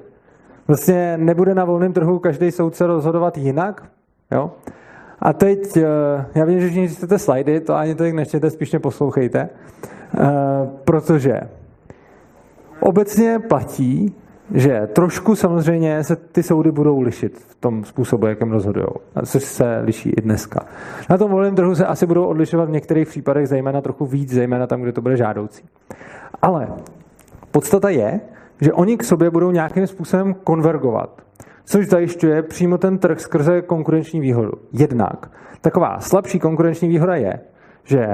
Vlastně 0.68 1.14
nebude 1.16 1.54
na 1.54 1.64
volném 1.64 1.92
trhu 1.92 2.18
každý 2.18 2.50
soudce 2.50 2.86
rozhodovat 2.86 3.38
jinak, 3.38 3.84
jo? 4.30 4.50
A 5.18 5.32
teď, 5.32 5.76
eh, 5.76 5.84
já 6.34 6.44
vím, 6.44 6.60
že 6.60 6.66
všichni 6.66 6.88
čtete 6.88 7.18
slajdy, 7.18 7.60
to 7.60 7.74
ani 7.74 7.94
tolik 7.94 8.14
nečtěte, 8.14 8.50
spíš 8.50 8.72
mě 8.72 8.78
poslouchejte, 8.78 9.48
eh, 9.48 10.26
protože 10.84 11.40
obecně 12.80 13.38
platí, 13.38 14.14
že 14.54 14.88
trošku 14.92 15.36
samozřejmě 15.36 16.04
se 16.04 16.16
ty 16.16 16.42
soudy 16.42 16.70
budou 16.70 17.00
lišit 17.00 17.38
v 17.38 17.54
tom 17.54 17.84
způsobu, 17.84 18.26
jakým 18.26 18.52
rozhodují, 18.52 18.86
což 19.24 19.44
se 19.44 19.78
liší 19.78 20.10
i 20.10 20.20
dneska. 20.20 20.60
Na 21.10 21.18
tom 21.18 21.30
volném 21.30 21.54
trhu 21.54 21.74
se 21.74 21.86
asi 21.86 22.06
budou 22.06 22.24
odlišovat 22.24 22.68
v 22.68 22.72
některých 22.72 23.08
případech 23.08 23.48
zejména 23.48 23.80
trochu 23.80 24.06
víc, 24.06 24.32
zejména 24.32 24.66
tam, 24.66 24.82
kde 24.82 24.92
to 24.92 25.02
bude 25.02 25.16
žádoucí. 25.16 25.64
Ale 26.42 26.68
podstata 27.50 27.88
je, 27.88 28.20
že 28.60 28.72
oni 28.72 28.96
k 28.96 29.04
sobě 29.04 29.30
budou 29.30 29.50
nějakým 29.50 29.86
způsobem 29.86 30.34
konvergovat, 30.34 31.22
což 31.64 31.88
zajišťuje 31.88 32.42
přímo 32.42 32.78
ten 32.78 32.98
trh 32.98 33.20
skrze 33.20 33.62
konkurenční 33.62 34.20
výhodu. 34.20 34.52
Jednak 34.72 35.30
taková 35.60 36.00
slabší 36.00 36.38
konkurenční 36.38 36.88
výhoda 36.88 37.14
je, 37.14 37.40
že 37.84 38.06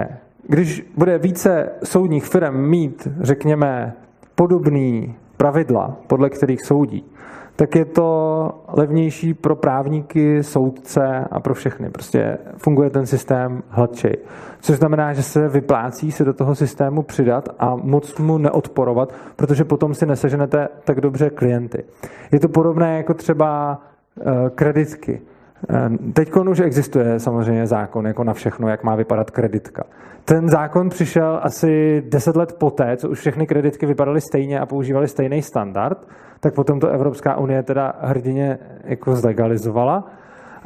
když 0.48 0.92
bude 0.96 1.18
více 1.18 1.68
soudních 1.84 2.24
firm 2.24 2.56
mít, 2.56 3.08
řekněme, 3.20 3.92
podobný 4.34 5.14
pravidla, 5.36 5.96
podle 6.06 6.30
kterých 6.30 6.62
soudí, 6.62 7.04
tak 7.56 7.74
je 7.74 7.84
to 7.84 8.50
levnější 8.68 9.34
pro 9.34 9.56
právníky, 9.56 10.42
soudce 10.42 11.24
a 11.30 11.40
pro 11.40 11.54
všechny. 11.54 11.90
Prostě 11.90 12.38
funguje 12.56 12.90
ten 12.90 13.06
systém 13.06 13.62
hladčej. 13.68 14.16
Což 14.60 14.76
znamená, 14.76 15.12
že 15.12 15.22
se 15.22 15.48
vyplácí 15.48 16.12
se 16.12 16.24
do 16.24 16.32
toho 16.32 16.54
systému 16.54 17.02
přidat 17.02 17.48
a 17.58 17.76
moc 17.76 18.18
mu 18.18 18.38
neodporovat, 18.38 19.12
protože 19.36 19.64
potom 19.64 19.94
si 19.94 20.06
neseženete 20.06 20.68
tak 20.84 21.00
dobře 21.00 21.30
klienty. 21.30 21.84
Je 22.32 22.40
to 22.40 22.48
podobné 22.48 22.96
jako 22.96 23.14
třeba 23.14 23.80
eh, 24.20 24.50
kreditky. 24.54 25.22
Eh, 25.70 26.12
Teď 26.12 26.32
už 26.36 26.60
existuje 26.60 27.20
samozřejmě 27.20 27.66
zákon 27.66 28.06
jako 28.06 28.24
na 28.24 28.32
všechno, 28.32 28.68
jak 28.68 28.84
má 28.84 28.94
vypadat 28.94 29.30
kreditka. 29.30 29.82
Ten 30.24 30.48
zákon 30.48 30.88
přišel 30.88 31.40
asi 31.42 32.02
deset 32.08 32.36
let 32.36 32.56
poté, 32.58 32.96
co 32.96 33.08
už 33.08 33.18
všechny 33.18 33.46
kreditky 33.46 33.86
vypadaly 33.86 34.20
stejně 34.20 34.60
a 34.60 34.66
používaly 34.66 35.08
stejný 35.08 35.42
standard, 35.42 36.08
tak 36.40 36.54
potom 36.54 36.80
to 36.80 36.88
Evropská 36.88 37.36
unie 37.36 37.62
teda 37.62 37.94
hrdině 38.00 38.58
jako 38.84 39.16
zlegalizovala. 39.16 40.10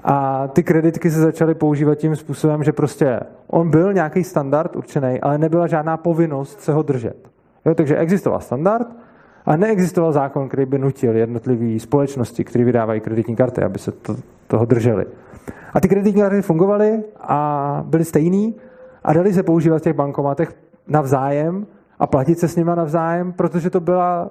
A 0.04 0.48
ty 0.48 0.62
kreditky 0.62 1.10
se 1.10 1.20
začaly 1.20 1.54
používat 1.54 1.94
tím 1.94 2.16
způsobem, 2.16 2.64
že 2.64 2.72
prostě 2.72 3.20
on 3.46 3.70
byl 3.70 3.92
nějaký 3.92 4.24
standard 4.24 4.76
určený, 4.76 5.20
ale 5.20 5.38
nebyla 5.38 5.66
žádná 5.66 5.96
povinnost 5.96 6.60
se 6.60 6.72
ho 6.72 6.82
držet. 6.82 7.28
Jo, 7.66 7.74
takže 7.74 7.96
existoval 7.96 8.40
standard, 8.40 8.86
a 9.48 9.56
neexistoval 9.56 10.12
zákon, 10.12 10.48
který 10.48 10.66
by 10.66 10.78
nutil 10.78 11.16
jednotlivé 11.16 11.80
společnosti, 11.80 12.44
které 12.44 12.64
vydávají 12.64 13.00
kreditní 13.00 13.36
karty, 13.36 13.62
aby 13.62 13.78
se 13.78 13.92
to, 13.92 14.16
toho 14.46 14.64
drželi. 14.64 15.06
A 15.74 15.80
ty 15.80 15.88
kreditní 15.88 16.22
karty 16.22 16.42
fungovaly 16.42 17.02
a 17.20 17.82
byly 17.86 18.04
stejný 18.04 18.54
a 19.04 19.12
dali 19.12 19.32
se 19.32 19.42
používat 19.42 19.78
v 19.78 19.82
těch 19.82 19.96
bankomatech 19.96 20.54
navzájem 20.88 21.66
a 21.98 22.06
platit 22.06 22.38
se 22.38 22.48
s 22.48 22.56
nima 22.56 22.74
navzájem, 22.74 23.32
protože 23.32 23.70
to 23.70 23.80
byla 23.80 24.30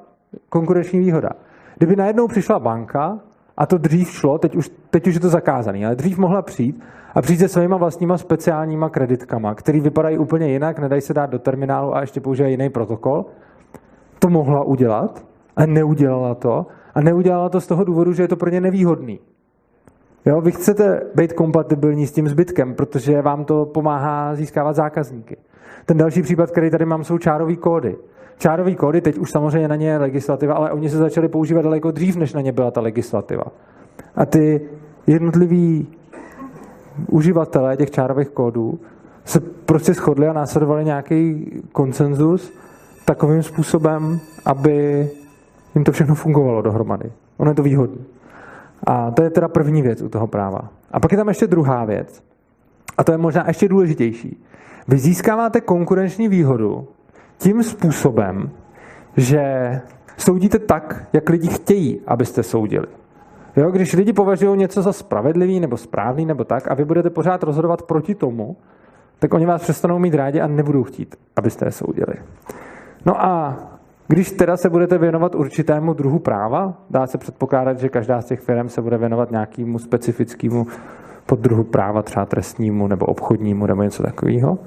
konkurenční 0.49 0.99
výhoda. 0.99 1.30
Kdyby 1.78 1.95
najednou 1.95 2.28
přišla 2.28 2.59
banka, 2.59 3.20
a 3.57 3.65
to 3.65 3.78
dřív 3.78 4.09
šlo, 4.09 4.38
teď 4.38 4.55
už, 4.55 4.72
teď 4.89 5.07
už 5.07 5.13
je 5.13 5.20
to 5.20 5.30
zakázané, 5.30 5.86
ale 5.86 5.95
dřív 5.95 6.18
mohla 6.18 6.41
přijít 6.41 6.84
a 7.15 7.22
přijít 7.22 7.39
se 7.39 7.47
svýma 7.47 7.78
vlastníma 7.78 8.18
speciálníma 8.18 8.89
kreditkama, 8.89 9.55
které 9.55 9.80
vypadají 9.80 10.18
úplně 10.18 10.47
jinak, 10.47 10.80
nedají 10.80 11.01
se 11.01 11.13
dát 11.13 11.30
do 11.30 11.39
terminálu 11.39 11.95
a 11.95 12.01
ještě 12.01 12.22
používají 12.22 12.53
jiný 12.53 12.70
protokol, 12.70 13.26
to 14.28 14.32
mohla 14.32 14.63
udělat, 14.63 15.25
ale 15.55 15.67
neudělala 15.67 16.36
to. 16.36 16.65
A 16.95 17.01
neudělala 17.01 17.49
to 17.49 17.61
z 17.61 17.67
toho 17.67 17.84
důvodu, 17.84 18.13
že 18.13 18.23
je 18.23 18.28
to 18.28 18.36
pro 18.36 18.49
ně 18.49 18.61
nevýhodný. 18.61 19.19
Jo, 20.25 20.41
vy 20.41 20.51
chcete 20.51 21.01
být 21.15 21.34
kompatibilní 21.34 22.07
s 22.07 22.11
tím 22.11 22.28
zbytkem, 22.28 22.75
protože 22.75 23.21
vám 23.21 23.45
to 23.45 23.65
pomáhá 23.65 24.36
získávat 24.36 24.75
zákazníky. 24.75 25.38
Ten 25.86 25.97
další 25.97 26.21
případ, 26.21 26.51
který 26.51 26.69
tady 26.69 26.86
mám, 26.86 27.03
jsou 27.03 27.17
čárové 27.17 27.55
kódy. 27.55 27.95
čárový 28.38 28.75
kódy, 28.75 29.01
teď 29.01 29.17
už 29.17 29.32
samozřejmě 29.32 29.67
na 29.67 29.75
ně 29.75 29.89
je 29.89 29.97
legislativa, 29.97 30.53
ale 30.53 30.71
oni 30.71 30.89
se 30.89 30.97
začali 30.97 31.28
používat 31.28 31.61
daleko 31.61 31.91
dřív, 31.91 32.15
než 32.15 32.34
na 32.34 32.41
ně 32.41 32.51
byla 32.51 32.71
ta 32.71 32.82
legislativa. 32.82 33.43
A 34.15 34.25
ty 34.25 34.61
jednotliví 35.07 35.88
uživatelé 37.07 37.78
těch 37.78 37.91
čárových 37.91 38.30
kódů 38.30 38.80
se 39.25 39.39
prostě 39.39 39.93
shodli 39.93 40.28
a 40.28 40.34
následovali 40.34 40.86
nějaký 40.86 41.51
konsenzus 41.71 42.53
takovým 43.08 43.43
způsobem, 43.43 44.20
aby 44.45 45.10
jim 45.76 45.84
to 45.84 45.91
všechno 45.91 46.16
fungovalo 46.16 46.62
dohromady. 46.62 47.12
Ono 47.38 47.51
je 47.51 47.55
to 47.55 47.64
výhodné. 47.64 48.03
A 48.88 49.12
to 49.12 49.24
je 49.24 49.30
teda 49.30 49.47
první 49.47 49.82
věc 49.82 50.01
u 50.01 50.10
toho 50.10 50.28
práva. 50.28 50.60
A 50.91 50.99
pak 50.99 51.12
je 51.12 51.18
tam 51.18 51.28
ještě 51.28 51.47
druhá 51.47 51.86
věc. 51.86 52.24
A 52.97 53.03
to 53.03 53.12
je 53.12 53.18
možná 53.18 53.47
ještě 53.47 53.68
důležitější. 53.68 54.43
Vy 54.88 54.97
získáváte 54.97 55.62
konkurenční 55.62 56.28
výhodu 56.28 56.88
tím 57.38 57.64
způsobem, 57.64 58.49
že 59.18 59.41
soudíte 60.18 60.60
tak, 60.60 61.08
jak 61.14 61.30
lidi 61.30 61.47
chtějí, 61.47 62.01
abyste 62.08 62.43
soudili. 62.43 62.88
Jo, 63.55 63.72
když 63.72 63.93
lidi 63.93 64.14
považují 64.14 64.60
něco 64.60 64.82
za 64.82 64.93
spravedlivý 64.93 65.60
nebo 65.60 65.78
správný 65.78 66.26
nebo 66.26 66.43
tak 66.43 66.72
a 66.72 66.74
vy 66.74 66.86
budete 66.86 67.10
pořád 67.10 67.43
rozhodovat 67.43 67.82
proti 67.82 68.16
tomu, 68.16 68.58
tak 69.20 69.34
oni 69.34 69.45
vás 69.45 69.62
přestanou 69.62 69.99
mít 69.99 70.14
rádi 70.14 70.41
a 70.41 70.47
nebudou 70.47 70.84
chtít, 70.84 71.16
abyste 71.36 71.66
je 71.66 71.72
soudili. 71.72 72.14
No 73.08 73.26
a 73.26 73.58
když 74.08 74.32
teda 74.32 74.58
se 74.58 74.70
budete 74.70 74.97
věnovat 74.97 75.36
určitému 75.36 75.93
druhu 75.93 76.20
práva, 76.20 76.74
dá 76.89 77.08
se 77.08 77.18
předpokládat, 77.18 77.80
že 77.80 77.89
každá 77.89 78.22
z 78.22 78.26
těch 78.26 78.39
firm 78.39 78.70
se 78.70 78.82
bude 78.82 78.97
věnovat 78.97 79.32
nějakému 79.32 79.80
specifickému 79.80 80.68
poddruhu 81.26 81.64
práva, 81.64 82.01
třeba 82.01 82.26
trestnímu 82.26 82.88
nebo 82.88 83.05
obchodnímu 83.05 83.66
nebo 83.66 83.84
něco 83.84 84.03
takového, 84.03 84.58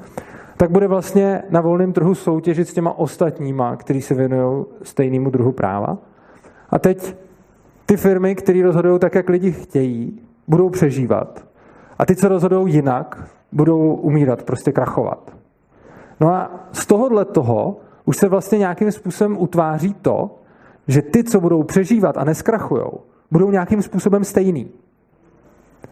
tak 0.56 0.70
bude 0.70 0.88
vlastně 0.88 1.42
na 1.50 1.60
volném 1.60 1.92
trhu 1.92 2.14
soutěžit 2.14 2.68
s 2.68 2.72
těma 2.72 2.98
ostatníma, 2.98 3.76
kteří 3.76 4.02
se 4.02 4.14
věnují 4.14 4.64
stejnému 4.82 5.30
druhu 5.30 5.52
práva. 5.52 5.98
A 6.70 6.78
teď 6.78 7.16
ty 7.86 7.96
firmy, 7.96 8.34
které 8.34 8.62
rozhodují 8.62 8.98
tak, 8.98 9.14
jak 9.14 9.28
lidi 9.28 9.52
chtějí, 9.52 10.20
budou 10.48 10.70
přežívat. 10.70 11.44
A 11.98 12.06
ty, 12.06 12.16
co 12.16 12.28
rozhodují 12.28 12.74
jinak, 12.74 13.28
budou 13.52 13.94
umírat, 13.94 14.42
prostě 14.42 14.72
krachovat. 14.72 15.36
No 16.20 16.28
a 16.28 16.50
z 16.72 16.86
tohohle 16.86 17.24
toho 17.24 17.76
už 18.10 18.16
se 18.16 18.28
vlastně 18.28 18.58
nějakým 18.58 18.92
způsobem 18.92 19.36
utváří 19.38 19.94
to, 19.94 20.38
že 20.88 21.02
ty, 21.02 21.24
co 21.24 21.40
budou 21.40 21.62
přežívat 21.62 22.18
a 22.18 22.24
neskrachujou, 22.24 23.00
budou 23.30 23.50
nějakým 23.50 23.82
způsobem 23.82 24.24
stejný. 24.24 24.70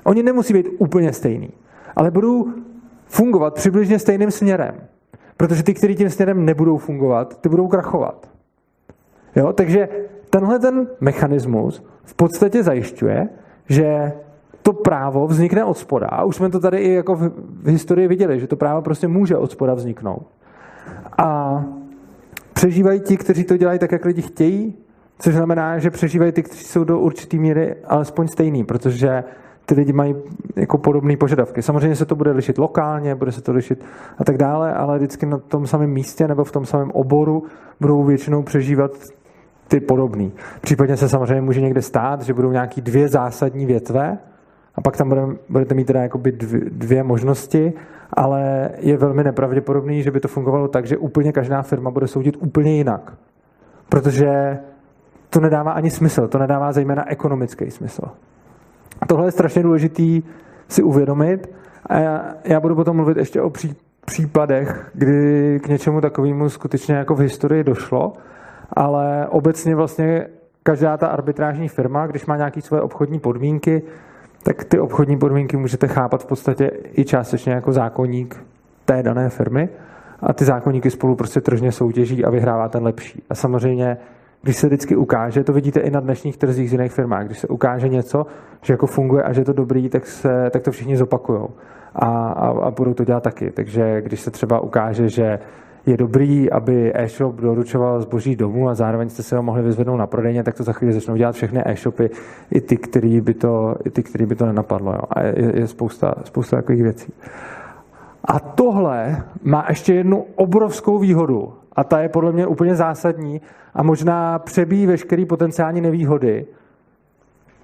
Oni 0.04 0.22
nemusí 0.22 0.52
být 0.52 0.68
úplně 0.78 1.12
stejný, 1.12 1.50
ale 1.96 2.10
budou 2.10 2.48
fungovat 3.06 3.54
přibližně 3.54 3.98
stejným 3.98 4.30
směrem. 4.30 4.74
Protože 5.36 5.62
ty, 5.62 5.74
kteří 5.74 5.94
tím 5.94 6.10
směrem 6.10 6.44
nebudou 6.44 6.76
fungovat, 6.76 7.40
ty 7.40 7.48
budou 7.48 7.68
krachovat. 7.68 8.28
Jo? 9.36 9.52
Takže 9.52 9.88
tenhle 10.30 10.58
ten 10.58 10.88
mechanismus 11.00 11.84
v 12.04 12.14
podstatě 12.14 12.62
zajišťuje, 12.62 13.28
že 13.68 14.12
to 14.62 14.72
právo 14.72 15.26
vznikne 15.26 15.64
od 15.64 15.78
spoda. 15.78 16.06
A 16.06 16.24
už 16.24 16.36
jsme 16.36 16.50
to 16.50 16.60
tady 16.60 16.78
i 16.78 16.92
jako 16.92 17.14
v, 17.14 17.30
historii 17.66 18.08
viděli, 18.08 18.40
že 18.40 18.46
to 18.46 18.56
právo 18.56 18.82
prostě 18.82 19.08
může 19.08 19.36
od 19.36 19.52
spoda 19.52 19.74
vzniknout. 19.74 20.26
A 21.18 21.64
přežívají 22.58 23.00
ti, 23.00 23.16
kteří 23.16 23.44
to 23.44 23.56
dělají 23.56 23.78
tak, 23.78 23.92
jak 23.92 24.04
lidi 24.04 24.22
chtějí, 24.22 24.74
což 25.18 25.34
znamená, 25.34 25.78
že 25.78 25.90
přežívají 25.90 26.32
ty, 26.32 26.42
kteří 26.42 26.64
jsou 26.64 26.84
do 26.84 26.98
určité 26.98 27.36
míry 27.36 27.74
alespoň 27.84 28.28
stejný, 28.28 28.64
protože 28.64 29.24
ty 29.66 29.74
lidi 29.74 29.92
mají 29.92 30.14
jako 30.56 30.78
podobné 30.78 31.16
požadavky. 31.16 31.62
Samozřejmě 31.62 31.96
se 31.96 32.06
to 32.06 32.16
bude 32.16 32.30
lišit 32.30 32.58
lokálně, 32.58 33.14
bude 33.14 33.32
se 33.32 33.42
to 33.42 33.52
lišit 33.52 33.84
a 34.18 34.24
tak 34.24 34.36
dále, 34.38 34.74
ale 34.74 34.98
vždycky 34.98 35.26
na 35.26 35.38
tom 35.38 35.66
samém 35.66 35.90
místě 35.90 36.28
nebo 36.28 36.44
v 36.44 36.52
tom 36.52 36.66
samém 36.66 36.90
oboru 36.90 37.44
budou 37.80 38.04
většinou 38.04 38.42
přežívat 38.42 38.90
ty 39.68 39.80
podobný. 39.80 40.32
Případně 40.60 40.96
se 40.96 41.08
samozřejmě 41.08 41.40
může 41.40 41.60
někde 41.60 41.82
stát, 41.82 42.22
že 42.22 42.34
budou 42.34 42.50
nějaký 42.50 42.80
dvě 42.80 43.08
zásadní 43.08 43.66
větve 43.66 44.18
a 44.74 44.80
pak 44.80 44.96
tam 44.96 45.36
budete 45.48 45.74
mít 45.74 45.86
teda 45.86 46.08
dvě, 46.16 46.60
dvě 46.70 47.02
možnosti, 47.02 47.72
ale 48.12 48.70
je 48.78 48.96
velmi 48.96 49.24
nepravděpodobný, 49.24 50.02
že 50.02 50.10
by 50.10 50.20
to 50.20 50.28
fungovalo 50.28 50.68
tak, 50.68 50.86
že 50.86 50.96
úplně 50.96 51.32
každá 51.32 51.62
firma 51.62 51.90
bude 51.90 52.06
soudit 52.06 52.36
úplně 52.40 52.76
jinak. 52.76 53.12
Protože 53.88 54.58
to 55.30 55.40
nedává 55.40 55.72
ani 55.72 55.90
smysl, 55.90 56.28
to 56.28 56.38
nedává 56.38 56.72
zejména 56.72 57.10
ekonomický 57.10 57.70
smysl. 57.70 58.02
A 59.00 59.06
tohle 59.06 59.26
je 59.26 59.30
strašně 59.30 59.62
důležitý 59.62 60.22
si 60.68 60.82
uvědomit 60.82 61.54
a 61.86 61.98
já, 61.98 62.34
já 62.44 62.60
budu 62.60 62.74
potom 62.74 62.96
mluvit 62.96 63.16
ještě 63.16 63.42
o 63.42 63.50
pří, 63.50 63.76
případech, 64.04 64.90
kdy 64.94 65.60
k 65.60 65.68
něčemu 65.68 66.00
takovému 66.00 66.48
skutečně 66.48 66.94
jako 66.94 67.14
v 67.14 67.20
historii 67.20 67.64
došlo, 67.64 68.12
ale 68.72 69.28
obecně 69.28 69.74
vlastně 69.74 70.26
každá 70.62 70.96
ta 70.96 71.06
arbitrážní 71.06 71.68
firma, 71.68 72.06
když 72.06 72.26
má 72.26 72.36
nějaké 72.36 72.62
své 72.62 72.80
obchodní 72.80 73.18
podmínky, 73.20 73.82
tak 74.42 74.64
ty 74.64 74.78
obchodní 74.78 75.18
podmínky 75.18 75.56
můžete 75.56 75.88
chápat 75.88 76.22
v 76.22 76.26
podstatě 76.26 76.70
i 76.92 77.04
částečně 77.04 77.52
jako 77.52 77.72
zákonník 77.72 78.44
té 78.84 79.02
dané 79.02 79.28
firmy 79.28 79.68
a 80.20 80.32
ty 80.32 80.44
zákonníky 80.44 80.90
spolu 80.90 81.16
prostě 81.16 81.40
tržně 81.40 81.72
soutěží 81.72 82.24
a 82.24 82.30
vyhrává 82.30 82.68
ten 82.68 82.84
lepší. 82.84 83.22
A 83.30 83.34
samozřejmě, 83.34 83.96
když 84.42 84.56
se 84.56 84.66
vždycky 84.66 84.96
ukáže, 84.96 85.44
to 85.44 85.52
vidíte 85.52 85.80
i 85.80 85.90
na 85.90 86.00
dnešních 86.00 86.36
trzích 86.36 86.70
z 86.70 86.72
jiných 86.72 86.92
firmách, 86.92 87.26
když 87.26 87.38
se 87.38 87.48
ukáže 87.48 87.88
něco, 87.88 88.26
že 88.62 88.72
jako 88.72 88.86
funguje 88.86 89.22
a 89.22 89.32
že 89.32 89.40
je 89.40 89.44
to 89.44 89.52
dobrý, 89.52 89.88
tak, 89.88 90.06
se, 90.06 90.50
tak 90.50 90.62
to 90.62 90.70
všichni 90.70 90.96
zopakujou 90.96 91.50
a, 91.94 92.06
a, 92.06 92.48
a 92.48 92.70
budou 92.70 92.94
to 92.94 93.04
dělat 93.04 93.22
taky. 93.22 93.50
Takže 93.50 94.02
když 94.02 94.20
se 94.20 94.30
třeba 94.30 94.60
ukáže, 94.60 95.08
že 95.08 95.38
je 95.86 95.96
dobrý, 95.96 96.50
aby 96.50 96.92
e-shop 96.94 97.36
doručoval 97.36 98.00
zboží 98.00 98.36
domů 98.36 98.68
a 98.68 98.74
zároveň 98.74 99.08
jste 99.08 99.22
se 99.22 99.36
ho 99.36 99.42
mohli 99.42 99.62
vyzvednout 99.62 99.96
na 99.96 100.06
prodejně, 100.06 100.42
tak 100.42 100.54
to 100.54 100.62
za 100.62 100.72
chvíli 100.72 100.94
začnou 100.94 101.16
dělat 101.16 101.32
všechny 101.34 101.62
e-shopy, 101.64 102.10
i 102.50 102.60
ty, 102.60 102.76
který 102.76 103.20
by 103.20 103.34
to, 103.34 103.76
i 103.84 103.90
ty, 103.90 104.02
který 104.02 104.26
by 104.26 104.34
to 104.34 104.46
nenapadlo. 104.46 104.92
Jo. 104.92 105.00
A 105.10 105.22
je, 105.22 105.52
je 105.54 105.66
spousta, 105.66 106.14
spousta 106.24 106.56
takových 106.56 106.82
věcí. 106.82 107.12
A 108.24 108.40
tohle 108.40 109.24
má 109.42 109.66
ještě 109.68 109.94
jednu 109.94 110.26
obrovskou 110.34 110.98
výhodu. 110.98 111.52
A 111.72 111.84
ta 111.84 112.00
je 112.00 112.08
podle 112.08 112.32
mě 112.32 112.46
úplně 112.46 112.74
zásadní 112.74 113.40
a 113.74 113.82
možná 113.82 114.38
přebíjí 114.38 114.86
veškerý 114.86 115.26
potenciální 115.26 115.80
nevýhody. 115.80 116.46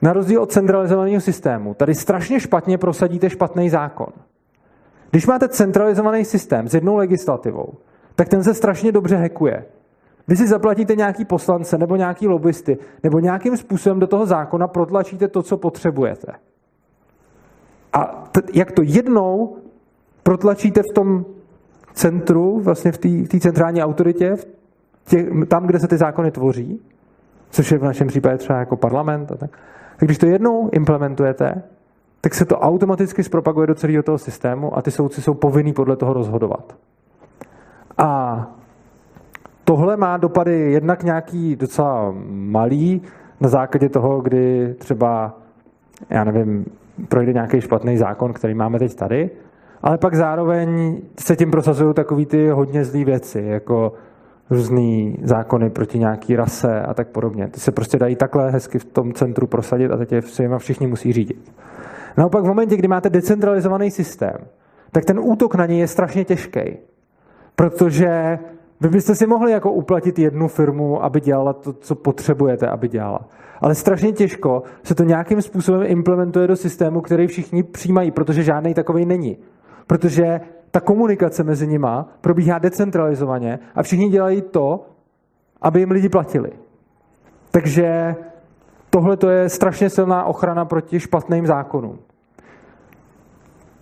Na 0.02 0.12
rozdíl 0.12 0.42
od 0.42 0.52
centralizovaného 0.52 1.20
systému, 1.20 1.74
tady 1.74 1.94
strašně 1.94 2.40
špatně 2.40 2.78
prosadíte 2.78 3.30
špatný 3.30 3.70
zákon. 3.70 4.06
Když 5.10 5.26
máte 5.26 5.48
centralizovaný 5.48 6.24
systém 6.24 6.68
s 6.68 6.74
jednou 6.74 6.96
legislativou, 6.96 7.74
tak 8.14 8.28
ten 8.28 8.44
se 8.44 8.54
strašně 8.54 8.92
dobře 8.92 9.16
hekuje. 9.16 9.64
Vy 10.28 10.36
si 10.36 10.48
zaplatíte 10.48 10.96
nějaký 10.96 11.24
poslance 11.24 11.78
nebo 11.78 11.96
nějaký 11.96 12.28
lobbysty, 12.28 12.78
nebo 13.02 13.18
nějakým 13.18 13.56
způsobem 13.56 14.00
do 14.00 14.06
toho 14.06 14.26
zákona 14.26 14.68
protlačíte 14.68 15.28
to, 15.28 15.42
co 15.42 15.56
potřebujete. 15.56 16.32
A 17.92 18.28
t- 18.32 18.42
jak 18.54 18.72
to 18.72 18.82
jednou 18.84 19.56
protlačíte 20.22 20.80
v 20.90 20.94
tom 20.94 21.24
centru, 21.92 22.60
vlastně 22.60 22.92
v 22.92 22.98
té 23.28 23.40
centrální 23.40 23.82
autoritě, 23.82 24.36
v 24.36 24.46
těch, 25.04 25.26
tam, 25.48 25.66
kde 25.66 25.80
se 25.80 25.88
ty 25.88 25.96
zákony 25.96 26.30
tvoří, 26.30 26.80
což 27.50 27.70
je 27.70 27.78
v 27.78 27.84
našem 27.84 28.08
případě 28.08 28.38
třeba 28.38 28.58
jako 28.58 28.76
parlament, 28.76 29.32
a 29.32 29.36
tak, 29.36 29.50
tak 29.96 30.08
když 30.08 30.18
to 30.18 30.26
jednou 30.26 30.70
implementujete, 30.72 31.62
tak 32.20 32.34
se 32.34 32.44
to 32.44 32.58
automaticky 32.58 33.22
zpropaguje 33.22 33.66
do 33.66 33.74
celého 33.74 34.02
toho 34.02 34.18
systému 34.18 34.78
a 34.78 34.82
ty 34.82 34.90
soudci 34.90 35.22
jsou 35.22 35.34
povinní 35.34 35.72
podle 35.72 35.96
toho 35.96 36.12
rozhodovat. 36.12 36.76
A 37.98 38.46
tohle 39.64 39.96
má 39.96 40.16
dopady 40.16 40.72
jednak 40.72 41.02
nějaký 41.02 41.56
docela 41.56 42.14
malý, 42.28 43.02
na 43.40 43.48
základě 43.48 43.88
toho, 43.88 44.20
kdy 44.20 44.74
třeba, 44.78 45.38
já 46.10 46.24
nevím, 46.24 46.64
projde 47.08 47.32
nějaký 47.32 47.60
špatný 47.60 47.96
zákon, 47.96 48.32
který 48.32 48.54
máme 48.54 48.78
teď 48.78 48.94
tady, 48.94 49.30
ale 49.82 49.98
pak 49.98 50.14
zároveň 50.14 50.98
se 51.18 51.36
tím 51.36 51.50
prosazují 51.50 51.94
takový 51.94 52.26
ty 52.26 52.48
hodně 52.48 52.84
zlý 52.84 53.04
věci, 53.04 53.44
jako 53.46 53.92
různý 54.50 55.18
zákony 55.22 55.70
proti 55.70 55.98
nějaký 55.98 56.36
rase 56.36 56.82
a 56.82 56.94
tak 56.94 57.08
podobně. 57.08 57.48
Ty 57.48 57.60
se 57.60 57.72
prostě 57.72 57.98
dají 57.98 58.16
takhle 58.16 58.50
hezky 58.50 58.78
v 58.78 58.84
tom 58.84 59.12
centru 59.12 59.46
prosadit 59.46 59.90
a 59.90 59.96
teď 59.96 60.12
je 60.12 60.20
všichni 60.58 60.86
musí 60.86 61.12
řídit. 61.12 61.52
Naopak 62.16 62.44
v 62.44 62.46
momentě, 62.46 62.76
kdy 62.76 62.88
máte 62.88 63.10
decentralizovaný 63.10 63.90
systém, 63.90 64.36
tak 64.92 65.04
ten 65.04 65.20
útok 65.22 65.54
na 65.54 65.66
něj 65.66 65.78
je 65.78 65.88
strašně 65.88 66.24
těžký. 66.24 66.60
Protože 67.56 68.38
vy 68.80 68.88
byste 68.88 69.14
si 69.14 69.26
mohli 69.26 69.52
jako 69.52 69.72
uplatit 69.72 70.18
jednu 70.18 70.48
firmu, 70.48 71.04
aby 71.04 71.20
dělala 71.20 71.52
to, 71.52 71.72
co 71.72 71.94
potřebujete, 71.94 72.68
aby 72.68 72.88
dělala. 72.88 73.20
Ale 73.60 73.74
strašně 73.74 74.12
těžko 74.12 74.62
se 74.82 74.94
to 74.94 75.04
nějakým 75.04 75.42
způsobem 75.42 75.82
implementuje 75.86 76.46
do 76.46 76.56
systému, 76.56 77.00
který 77.00 77.26
všichni 77.26 77.62
přijímají, 77.62 78.10
protože 78.10 78.42
žádný 78.42 78.74
takový 78.74 79.06
není. 79.06 79.38
Protože 79.86 80.40
ta 80.70 80.80
komunikace 80.80 81.44
mezi 81.44 81.66
nima 81.66 82.08
probíhá 82.20 82.58
decentralizovaně 82.58 83.58
a 83.74 83.82
všichni 83.82 84.08
dělají 84.08 84.42
to, 84.42 84.86
aby 85.62 85.80
jim 85.80 85.90
lidi 85.90 86.08
platili. 86.08 86.50
Takže 87.50 88.14
tohle 88.90 89.16
to 89.16 89.30
je 89.30 89.48
strašně 89.48 89.90
silná 89.90 90.24
ochrana 90.24 90.64
proti 90.64 91.00
špatným 91.00 91.46
zákonům. 91.46 91.98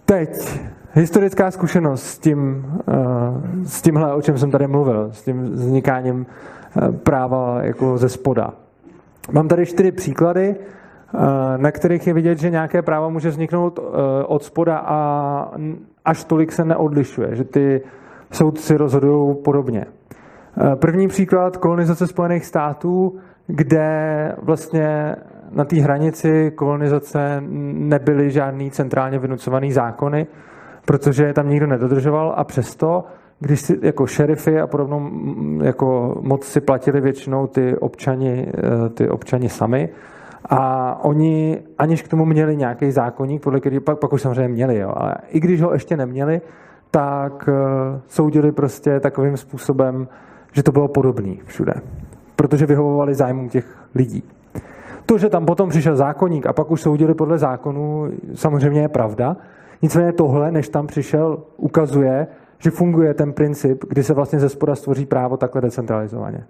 Teď 0.04 0.60
historická 0.92 1.50
zkušenost 1.50 2.02
s, 2.02 2.18
tím, 2.18 2.66
uh, 2.86 3.64
s 3.64 3.82
tímhle, 3.82 4.14
o 4.14 4.22
čem 4.22 4.38
jsem 4.38 4.50
tady 4.50 4.66
mluvil, 4.66 5.08
s 5.12 5.22
tím 5.22 5.42
vznikáním 5.42 6.26
uh, 6.26 6.96
práva 6.96 7.62
jako 7.62 7.98
ze 7.98 8.08
spoda. 8.08 8.54
Mám 9.32 9.48
tady 9.48 9.66
čtyři 9.66 9.92
příklady, 9.92 10.56
uh, 11.14 11.20
na 11.56 11.70
kterých 11.70 12.06
je 12.06 12.14
vidět, 12.14 12.38
že 12.38 12.50
nějaké 12.50 12.82
právo 12.82 13.10
může 13.10 13.28
vzniknout 13.28 13.80
od 14.26 14.44
spoda 14.44 14.78
a 14.78 15.52
až 16.04 16.24
tolik 16.24 16.52
se 16.52 16.64
neodlišuje, 16.64 17.36
že 17.36 17.44
ty 17.44 17.82
soudci 18.30 18.76
rozhodují 18.76 19.36
podobně. 19.44 19.86
První 20.74 21.08
příklad 21.08 21.56
kolonizace 21.56 22.06
Spojených 22.06 22.46
států, 22.46 23.18
kde 23.46 24.32
vlastně 24.42 25.16
na 25.50 25.64
té 25.64 25.76
hranici 25.76 26.52
kolonizace 26.54 27.42
nebyly 27.72 28.30
žádný 28.30 28.70
centrálně 28.70 29.18
vynucovaný 29.18 29.72
zákony, 29.72 30.26
protože 30.84 31.24
je 31.24 31.34
tam 31.34 31.48
nikdo 31.48 31.66
nedodržoval 31.66 32.34
a 32.36 32.44
přesto, 32.44 33.04
když 33.40 33.60
si 33.60 33.78
jako 33.82 34.06
šerify 34.06 34.60
a 34.60 34.66
podobnou 34.66 35.10
jako 35.62 36.18
moc 36.20 36.44
si 36.44 36.60
platili 36.60 37.00
většinou 37.00 37.46
ty 37.46 37.76
občani, 37.76 38.46
eh, 38.48 38.88
ty 38.88 39.08
občani 39.08 39.48
sami, 39.48 39.88
a 40.44 41.04
oni, 41.04 41.62
aniž 41.78 42.02
k 42.02 42.08
tomu 42.08 42.24
měli 42.24 42.56
nějaký 42.56 42.90
zákonník, 42.90 43.42
podle 43.42 43.60
který 43.60 43.80
pak, 43.80 43.98
pak 43.98 44.12
už 44.12 44.22
samozřejmě 44.22 44.48
měli, 44.48 44.78
jo, 44.78 44.92
ale 44.96 45.14
i 45.28 45.40
když 45.40 45.62
ho 45.62 45.72
ještě 45.72 45.96
neměli, 45.96 46.40
tak 46.90 47.48
uh, 47.48 47.54
soudili 48.08 48.52
prostě 48.52 49.00
takovým 49.00 49.36
způsobem, 49.36 50.08
že 50.52 50.62
to 50.62 50.72
bylo 50.72 50.88
podobné 50.88 51.34
všude. 51.46 51.74
Protože 52.36 52.66
vyhovovali 52.66 53.14
zájmům 53.14 53.48
těch 53.48 53.66
lidí. 53.94 54.22
To, 55.06 55.18
že 55.18 55.28
tam 55.28 55.46
potom 55.46 55.68
přišel 55.68 55.96
zákonník 55.96 56.46
a 56.46 56.52
pak 56.52 56.70
už 56.70 56.80
soudili 56.80 57.14
podle 57.14 57.38
zákonu, 57.38 58.08
samozřejmě 58.34 58.80
je 58.80 58.88
pravda. 58.88 59.36
Nicméně 59.82 60.12
tohle, 60.12 60.52
než 60.52 60.68
tam 60.68 60.86
přišel, 60.86 61.38
ukazuje, 61.56 62.26
že 62.58 62.70
funguje 62.70 63.14
ten 63.14 63.32
princip, 63.32 63.84
kdy 63.88 64.02
se 64.02 64.14
vlastně 64.14 64.40
ze 64.40 64.48
spoda 64.48 64.74
stvoří 64.74 65.06
právo 65.06 65.36
takhle 65.36 65.60
decentralizovaně. 65.60 66.46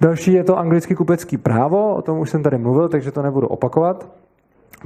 Další 0.00 0.32
je 0.32 0.44
to 0.44 0.58
anglický 0.58 0.94
kupecký 0.94 1.36
právo, 1.36 1.94
o 1.94 2.02
tom 2.02 2.18
už 2.18 2.30
jsem 2.30 2.42
tady 2.42 2.58
mluvil, 2.58 2.88
takže 2.88 3.10
to 3.10 3.22
nebudu 3.22 3.46
opakovat. 3.46 4.08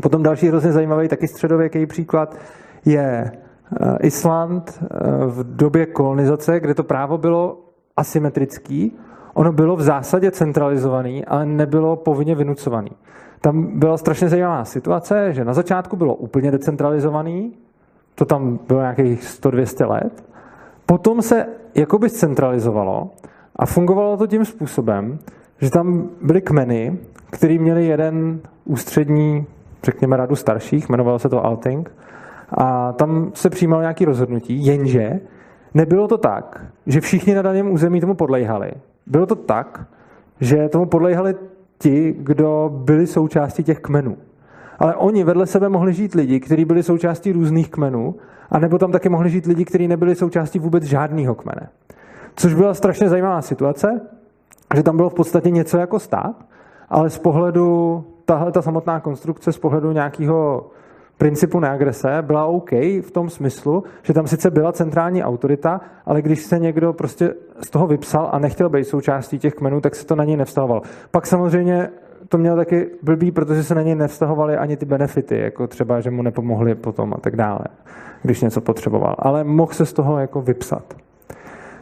Potom 0.02 0.22
další 0.22 0.48
hrozně 0.48 0.72
zajímavý, 0.72 1.08
taky 1.08 1.28
středověký 1.28 1.86
příklad, 1.86 2.36
je 2.84 3.32
eh, 3.32 3.98
Island 4.00 4.78
eh, 4.82 4.86
v 5.26 5.56
době 5.56 5.86
kolonizace, 5.86 6.60
kde 6.60 6.74
to 6.74 6.84
právo 6.84 7.18
bylo 7.18 7.60
asymetrický. 7.96 8.98
Ono 9.34 9.52
bylo 9.52 9.76
v 9.76 9.82
zásadě 9.82 10.30
centralizovaný, 10.30 11.24
ale 11.24 11.46
nebylo 11.46 11.96
povinně 11.96 12.34
vynucovaný. 12.34 12.90
Tam 13.40 13.78
byla 13.78 13.96
strašně 13.96 14.28
zajímavá 14.28 14.64
situace, 14.64 15.32
že 15.32 15.44
na 15.44 15.52
začátku 15.52 15.96
bylo 15.96 16.14
úplně 16.14 16.50
decentralizovaný, 16.50 17.52
to 18.18 18.24
tam 18.24 18.58
bylo 18.68 18.80
nějakých 18.80 19.22
100-200 19.22 19.88
let, 19.88 20.24
potom 20.86 21.22
se 21.22 21.46
jakoby 21.74 22.10
centralizovalo 22.10 23.10
a 23.56 23.66
fungovalo 23.66 24.16
to 24.16 24.26
tím 24.26 24.44
způsobem, 24.44 25.18
že 25.60 25.70
tam 25.70 26.08
byly 26.22 26.40
kmeny, 26.40 26.98
který 27.30 27.58
měli 27.58 27.86
jeden 27.86 28.40
ústřední, 28.64 29.46
řekněme, 29.82 30.16
radu 30.16 30.36
starších, 30.36 30.88
jmenovalo 30.88 31.18
se 31.18 31.28
to 31.28 31.44
Alting, 31.44 31.90
a 32.50 32.92
tam 32.92 33.30
se 33.34 33.50
přijímalo 33.50 33.82
nějaké 33.82 34.04
rozhodnutí, 34.04 34.66
jenže 34.66 35.20
nebylo 35.74 36.08
to 36.08 36.18
tak, 36.18 36.66
že 36.86 37.00
všichni 37.00 37.34
na 37.34 37.42
daném 37.42 37.70
území 37.70 38.00
tomu 38.00 38.14
podlejhali. 38.14 38.70
Bylo 39.06 39.26
to 39.26 39.34
tak, 39.34 39.86
že 40.40 40.68
tomu 40.68 40.86
podlejhali 40.86 41.34
ti, 41.78 42.14
kdo 42.18 42.70
byli 42.84 43.06
součástí 43.06 43.64
těch 43.64 43.80
kmenů. 43.80 44.16
Ale 44.78 44.94
oni 44.94 45.24
vedle 45.24 45.46
sebe 45.46 45.68
mohli 45.68 45.94
žít 45.94 46.14
lidi, 46.14 46.40
kteří 46.40 46.64
byli 46.64 46.82
součástí 46.82 47.32
různých 47.32 47.70
kmenů, 47.70 48.14
anebo 48.50 48.78
tam 48.78 48.92
taky 48.92 49.08
mohli 49.08 49.30
žít 49.30 49.46
lidi, 49.46 49.64
kteří 49.64 49.88
nebyli 49.88 50.14
součástí 50.14 50.58
vůbec 50.58 50.84
žádného 50.84 51.34
kmene. 51.34 51.68
Což 52.36 52.54
byla 52.54 52.74
strašně 52.74 53.08
zajímavá 53.08 53.42
situace, 53.42 54.00
že 54.76 54.82
tam 54.82 54.96
bylo 54.96 55.10
v 55.10 55.14
podstatě 55.14 55.50
něco 55.50 55.78
jako 55.78 55.98
stát, 55.98 56.44
ale 56.88 57.10
z 57.10 57.18
pohledu, 57.18 58.04
tahle 58.24 58.52
ta 58.52 58.62
samotná 58.62 59.00
konstrukce, 59.00 59.52
z 59.52 59.58
pohledu 59.58 59.92
nějakého 59.92 60.70
principu 61.18 61.60
neagrese 61.60 62.22
byla 62.22 62.44
OK 62.46 62.70
v 62.72 63.10
tom 63.12 63.30
smyslu, 63.30 63.84
že 64.02 64.14
tam 64.14 64.26
sice 64.26 64.50
byla 64.50 64.72
centrální 64.72 65.24
autorita, 65.24 65.80
ale 66.06 66.22
když 66.22 66.42
se 66.42 66.58
někdo 66.58 66.92
prostě 66.92 67.34
z 67.60 67.70
toho 67.70 67.86
vypsal 67.86 68.28
a 68.32 68.38
nechtěl 68.38 68.68
být 68.68 68.84
součástí 68.84 69.38
těch 69.38 69.54
kmenů, 69.54 69.80
tak 69.80 69.94
se 69.94 70.06
to 70.06 70.16
na 70.16 70.24
něj 70.24 70.36
nevztahoval. 70.36 70.82
Pak 71.10 71.26
samozřejmě 71.26 71.90
to 72.28 72.38
mělo 72.38 72.56
taky 72.56 72.90
blbý, 73.02 73.30
protože 73.30 73.64
se 73.64 73.74
na 73.74 73.82
něj 73.82 73.94
nevztahovaly 73.94 74.56
ani 74.56 74.76
ty 74.76 74.86
benefity, 74.86 75.38
jako 75.38 75.66
třeba, 75.66 76.00
že 76.00 76.10
mu 76.10 76.22
nepomohli 76.22 76.74
potom 76.74 77.14
a 77.14 77.20
tak 77.20 77.36
dále, 77.36 77.60
když 78.22 78.40
něco 78.40 78.60
potřeboval. 78.60 79.14
Ale 79.18 79.44
mohl 79.44 79.72
se 79.72 79.86
z 79.86 79.92
toho 79.92 80.18
jako 80.18 80.42
vypsat. 80.42 80.94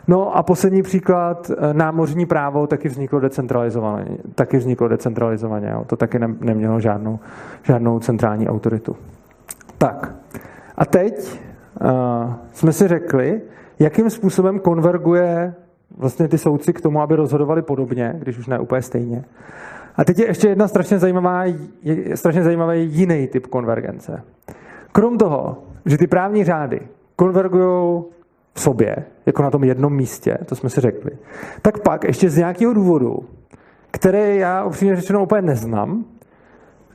No 0.08 0.36
a 0.36 0.42
poslední 0.42 0.82
příklad, 0.82 1.50
eh, 1.50 1.74
námořní 1.74 2.26
právo 2.26 2.66
taky 2.66 2.88
vzniklo 2.88 3.20
decentralizovaně. 3.20 4.18
Taky 4.34 4.58
vzniklo 4.58 4.88
decentralizovaně. 4.88 5.68
Jo. 5.68 5.84
To 5.86 5.96
taky 5.96 6.18
ne, 6.18 6.34
nemělo 6.40 6.80
žádnou, 6.80 7.18
žádnou 7.62 8.00
centrální 8.00 8.48
autoritu. 8.48 8.96
Tak. 9.78 10.14
A 10.76 10.84
teď 10.84 11.40
uh, 11.80 12.32
jsme 12.52 12.72
si 12.72 12.88
řekli, 12.88 13.40
jakým 13.78 14.10
způsobem 14.10 14.60
konverguje 14.60 15.54
vlastně 15.96 16.28
ty 16.28 16.38
soudci 16.38 16.72
k 16.72 16.80
tomu, 16.80 17.00
aby 17.00 17.16
rozhodovali 17.16 17.62
podobně, 17.62 18.14
když 18.18 18.38
už 18.38 18.46
ne 18.46 18.58
úplně 18.58 18.82
stejně. 18.82 19.24
A 19.96 20.04
teď 20.04 20.18
je 20.18 20.26
ještě 20.26 20.48
jedna 20.48 20.68
strašně 20.68 20.98
zajímavá, 20.98 21.44
strašně 22.14 22.42
zajímavý 22.42 22.88
jiný 22.92 23.28
typ 23.28 23.46
konvergence. 23.46 24.22
Krom 24.92 25.18
toho, 25.18 25.62
že 25.86 25.98
ty 25.98 26.06
právní 26.06 26.44
řády 26.44 26.80
konvergují 27.16 28.04
v 28.54 28.60
sobě, 28.60 28.96
jako 29.26 29.42
na 29.42 29.50
tom 29.50 29.64
jednom 29.64 29.96
místě, 29.96 30.38
to 30.46 30.56
jsme 30.56 30.70
si 30.70 30.80
řekli, 30.80 31.10
tak 31.62 31.78
pak 31.78 32.04
ještě 32.04 32.30
z 32.30 32.36
nějakého 32.36 32.72
důvodu, 32.72 33.24
které 33.90 34.36
já 34.36 34.64
upřímně 34.64 34.96
řečeno 34.96 35.22
úplně 35.22 35.42
neznám, 35.42 36.04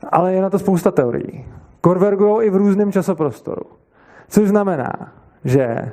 ale 0.10 0.34
je 0.34 0.42
na 0.42 0.50
to 0.50 0.60
spousta 0.60 0.92
teorií. 0.92 1.46
Konvergují 1.82 2.48
i 2.48 2.50
v 2.50 2.56
různém 2.56 2.92
časoprostoru. 2.92 3.66
Což 4.28 4.50
znamená, 4.50 5.14
že 5.46 5.92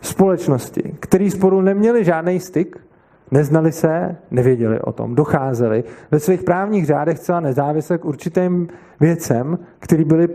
společnosti, 0.00 0.94
které 1.00 1.30
spolu 1.30 1.60
neměly 1.60 2.04
žádný 2.04 2.40
styk, 2.40 2.85
neznali 3.30 3.72
se, 3.72 4.16
nevěděli 4.30 4.80
o 4.80 4.92
tom, 4.92 5.14
docházeli 5.14 5.84
ve 6.10 6.20
svých 6.20 6.42
právních 6.42 6.86
řádech 6.86 7.18
celá 7.18 7.40
nezávisle 7.40 7.98
k 7.98 8.04
určitým 8.04 8.68
věcem, 9.00 9.58
které 9.78 10.04
byly 10.04 10.28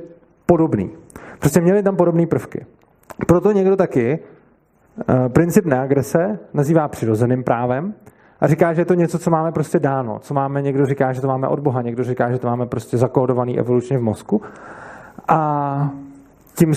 podobné. 0.46 0.88
Prostě 1.40 1.62
měli 1.62 1.84
tam 1.84 1.96
podobné 1.96 2.26
prvky. 2.26 2.66
Proto 3.28 3.52
někdo 3.52 3.76
taky 3.76 4.20
uh, 4.20 5.30
princip 5.30 5.66
neagrese 5.66 6.40
nazývá 6.54 6.88
přirozeným 6.88 7.44
právem 7.44 7.94
a 8.42 8.48
říká, 8.48 8.74
že 8.74 8.82
je 8.82 8.86
to 8.86 8.94
něco, 8.94 9.20
co 9.20 9.30
máme 9.30 9.52
prostě 9.52 9.80
dáno, 9.80 10.20
co 10.20 10.34
máme, 10.34 10.62
někdo 10.62 10.86
říká, 10.86 11.14
že 11.14 11.22
to 11.22 11.28
máme 11.28 11.48
od 11.48 11.60
Boha, 11.60 11.82
někdo 11.82 12.04
říká, 12.04 12.32
že 12.32 12.40
to 12.40 12.48
máme 12.48 12.66
prostě 12.66 12.98
zakódovaný 12.98 13.60
evolučně 13.60 13.98
v 13.98 14.02
mozku. 14.02 14.42
A 15.28 15.92
tím 16.56 16.74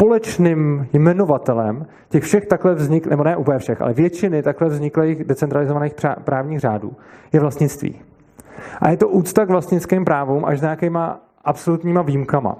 společným 0.00 0.88
jmenovatelem 0.92 1.86
těch 2.08 2.24
všech 2.24 2.46
takhle 2.46 2.74
vzniklých, 2.74 3.10
nebo 3.10 3.24
ne 3.24 3.36
úplně 3.36 3.58
všech, 3.58 3.82
ale 3.82 3.92
většiny 3.92 4.42
takhle 4.42 4.68
vzniklých 4.68 5.24
decentralizovaných 5.24 5.94
právních 6.24 6.60
řádů 6.60 6.92
je 7.32 7.40
vlastnictví. 7.40 8.00
A 8.80 8.90
je 8.90 8.96
to 8.96 9.08
úcta 9.08 9.46
k 9.46 9.48
vlastnickým 9.48 10.04
právům 10.04 10.44
až 10.44 10.58
s 10.58 10.62
nějakýma 10.62 11.20
absolutníma 11.44 12.02
výjimkama. 12.02 12.56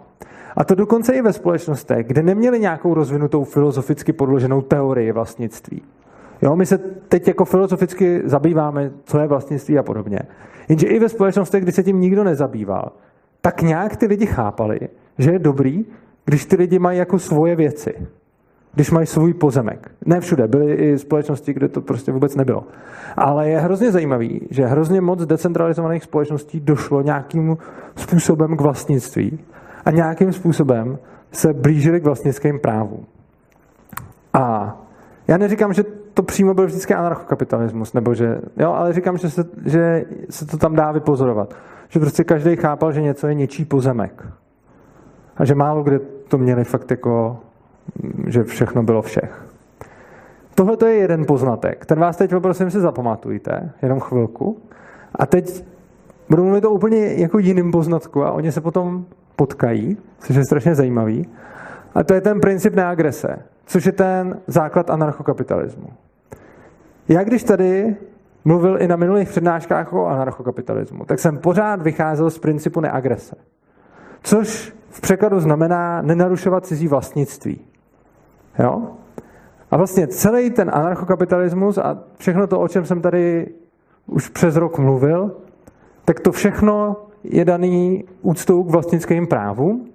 A 0.56 0.64
to 0.64 0.74
dokonce 0.74 1.14
i 1.14 1.22
ve 1.22 1.32
společnostech, 1.32 2.06
kde 2.06 2.22
neměli 2.22 2.60
nějakou 2.60 2.94
rozvinutou 2.94 3.44
filozoficky 3.44 4.12
podloženou 4.12 4.62
teorii 4.62 5.12
vlastnictví. 5.12 5.82
Jo, 6.42 6.56
my 6.56 6.66
se 6.66 6.78
teď 7.08 7.28
jako 7.28 7.44
filozoficky 7.44 8.22
zabýváme, 8.24 8.90
co 9.04 9.18
je 9.18 9.26
vlastnictví 9.26 9.78
a 9.78 9.82
podobně. 9.82 10.18
Jenže 10.68 10.86
i 10.86 10.98
ve 10.98 11.08
společnostech, 11.08 11.62
kdy 11.62 11.72
se 11.72 11.82
tím 11.82 12.00
nikdo 12.00 12.24
nezabýval, 12.24 12.92
tak 13.40 13.62
nějak 13.62 13.96
ty 13.96 14.06
lidi 14.06 14.26
chápali, 14.26 14.80
že 15.18 15.30
je 15.30 15.38
dobrý, 15.38 15.84
když 16.30 16.46
ty 16.46 16.56
lidi 16.56 16.78
mají 16.78 16.98
jako 16.98 17.18
svoje 17.18 17.56
věci. 17.56 17.94
Když 18.74 18.90
mají 18.90 19.06
svůj 19.06 19.34
pozemek. 19.34 19.90
Ne 20.06 20.20
všude, 20.20 20.48
byly 20.48 20.74
i 20.74 20.98
společnosti, 20.98 21.52
kde 21.52 21.68
to 21.68 21.80
prostě 21.80 22.12
vůbec 22.12 22.36
nebylo. 22.36 22.64
Ale 23.16 23.48
je 23.48 23.58
hrozně 23.58 23.92
zajímavý, 23.92 24.48
že 24.50 24.66
hrozně 24.66 25.00
moc 25.00 25.26
decentralizovaných 25.26 26.04
společností 26.04 26.60
došlo 26.60 27.02
nějakým 27.02 27.56
způsobem 27.96 28.56
k 28.56 28.60
vlastnictví 28.60 29.38
a 29.84 29.90
nějakým 29.90 30.32
způsobem 30.32 30.98
se 31.32 31.52
blížili 31.52 32.00
k 32.00 32.04
vlastnickým 32.04 32.58
právům. 32.58 33.06
A 34.32 34.76
já 35.28 35.36
neříkám, 35.36 35.72
že 35.72 35.84
to 36.14 36.22
přímo 36.22 36.54
byl 36.54 36.66
vždycky 36.66 36.94
anarchokapitalismus, 36.94 37.92
nebo 37.92 38.14
že, 38.14 38.40
jo, 38.56 38.72
ale 38.72 38.92
říkám, 38.92 39.18
že 39.18 39.30
se, 39.30 39.44
že 39.66 40.04
se 40.30 40.46
to 40.46 40.56
tam 40.56 40.74
dá 40.76 40.92
vypozorovat. 40.92 41.54
Že 41.88 42.00
prostě 42.00 42.24
každý 42.24 42.56
chápal, 42.56 42.92
že 42.92 43.02
něco 43.02 43.26
je 43.26 43.34
něčí 43.34 43.64
pozemek. 43.64 44.26
A 45.36 45.44
že 45.44 45.54
málo 45.54 45.82
kde 45.82 46.19
to 46.30 46.38
měli 46.38 46.64
fakt 46.64 46.90
jako, 46.90 47.38
že 48.26 48.44
všechno 48.44 48.82
bylo 48.82 49.02
všech. 49.02 49.46
Tohle 50.54 50.76
to 50.76 50.86
je 50.86 50.94
jeden 50.94 51.24
poznatek. 51.26 51.86
Ten 51.86 51.98
vás 51.98 52.16
teď 52.16 52.30
poprosím 52.30 52.70
si 52.70 52.80
zapamatujte, 52.80 53.72
jenom 53.82 54.00
chvilku. 54.00 54.58
A 55.14 55.26
teď 55.26 55.64
budu 56.28 56.44
mluvit 56.44 56.64
o 56.64 56.70
úplně 56.70 57.14
jako 57.14 57.38
jiným 57.38 57.72
poznatku 57.72 58.24
a 58.24 58.32
oni 58.32 58.52
se 58.52 58.60
potom 58.60 59.04
potkají, 59.36 59.96
což 60.18 60.36
je 60.36 60.44
strašně 60.44 60.74
zajímavý. 60.74 61.28
A 61.94 62.04
to 62.04 62.14
je 62.14 62.20
ten 62.20 62.40
princip 62.40 62.74
neagrese, 62.74 63.38
což 63.66 63.86
je 63.86 63.92
ten 63.92 64.40
základ 64.46 64.90
anarchokapitalismu. 64.90 65.88
Já 67.08 67.24
když 67.24 67.44
tady 67.44 67.96
mluvil 68.44 68.82
i 68.82 68.88
na 68.88 68.96
minulých 68.96 69.28
přednáškách 69.28 69.92
o 69.92 70.06
anarchokapitalismu, 70.06 71.04
tak 71.04 71.18
jsem 71.18 71.38
pořád 71.38 71.82
vycházel 71.82 72.30
z 72.30 72.38
principu 72.38 72.80
neagrese. 72.80 73.36
Což 74.22 74.79
v 74.90 75.00
překladu 75.00 75.40
znamená 75.40 76.02
nenarušovat 76.02 76.66
cizí 76.66 76.88
vlastnictví. 76.88 77.60
Jo? 78.58 78.82
A 79.70 79.76
vlastně 79.76 80.06
celý 80.06 80.50
ten 80.50 80.70
anarchokapitalismus 80.74 81.78
a 81.78 81.98
všechno 82.18 82.46
to, 82.46 82.60
o 82.60 82.68
čem 82.68 82.84
jsem 82.84 83.00
tady 83.00 83.48
už 84.06 84.28
přes 84.28 84.56
rok 84.56 84.78
mluvil, 84.78 85.36
tak 86.04 86.20
to 86.20 86.32
všechno 86.32 86.96
je 87.24 87.44
daný 87.44 88.04
úctou 88.22 88.64
k 88.64 88.70
vlastnickým 88.70 89.26
právům. 89.26 89.86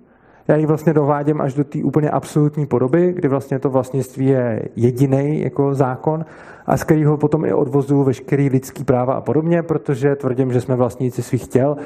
Já 0.47 0.55
ji 0.55 0.65
vlastně 0.65 0.93
dovádím 0.93 1.41
až 1.41 1.53
do 1.53 1.63
té 1.63 1.83
úplně 1.83 2.09
absolutní 2.09 2.65
podoby, 2.65 3.13
kdy 3.13 3.27
vlastně 3.27 3.59
to 3.59 3.69
vlastnictví 3.69 4.25
je 4.25 4.69
jediný 4.75 5.41
jako 5.41 5.73
zákon 5.73 6.25
a 6.65 6.77
z 6.77 6.83
kterého 6.83 7.17
potom 7.17 7.45
i 7.45 7.53
odvozu 7.53 8.03
veškerý 8.03 8.49
lidský 8.49 8.83
práva 8.83 9.13
a 9.13 9.21
podobně, 9.21 9.63
protože 9.63 10.15
tvrdím, 10.15 10.53
že 10.53 10.61
jsme 10.61 10.75
vlastníci 10.75 11.23
svých 11.23 11.47
těl 11.47 11.77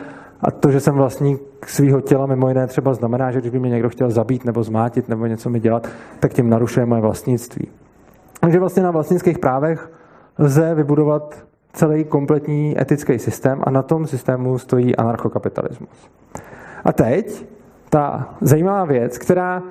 a 0.41 0.51
to, 0.51 0.71
že 0.71 0.79
jsem 0.79 0.95
vlastník 0.95 1.41
svého 1.65 2.01
těla, 2.01 2.25
mimo 2.25 2.49
jiné 2.49 2.67
třeba 2.67 2.93
znamená, 2.93 3.31
že 3.31 3.39
když 3.39 3.51
by 3.51 3.59
mě 3.59 3.69
někdo 3.69 3.89
chtěl 3.89 4.09
zabít 4.09 4.45
nebo 4.45 4.63
zmátit 4.63 5.09
nebo 5.09 5.25
něco 5.25 5.49
mi 5.49 5.59
dělat, 5.59 5.87
tak 6.19 6.33
tím 6.33 6.49
narušuje 6.49 6.85
moje 6.85 7.01
vlastnictví. 7.01 7.67
Takže 8.39 8.59
vlastně 8.59 8.83
na 8.83 8.91
vlastnických 8.91 9.39
právech 9.39 9.91
lze 10.39 10.75
vybudovat 10.75 11.43
celý 11.73 12.03
kompletní 12.03 12.81
etický 12.81 13.19
systém 13.19 13.61
a 13.63 13.71
na 13.71 13.81
tom 13.81 14.07
systému 14.07 14.57
stojí 14.57 14.95
anarchokapitalismus. 14.95 16.09
A 16.83 16.93
teď 16.93 17.45
ta 17.89 18.29
zajímavá 18.41 18.85
věc, 18.85 19.17
která 19.17 19.63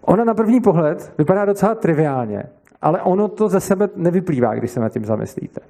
ona 0.00 0.24
na 0.24 0.34
první 0.34 0.60
pohled 0.60 1.12
vypadá 1.18 1.44
docela 1.44 1.74
triviálně, 1.74 2.44
ale 2.86 3.02
ono 3.02 3.28
to 3.28 3.48
ze 3.48 3.60
sebe 3.60 3.88
nevyplývá, 3.96 4.54
když 4.54 4.70
se 4.70 4.80
nad 4.80 4.88
tím 4.88 5.04
zamyslíte. 5.04 5.60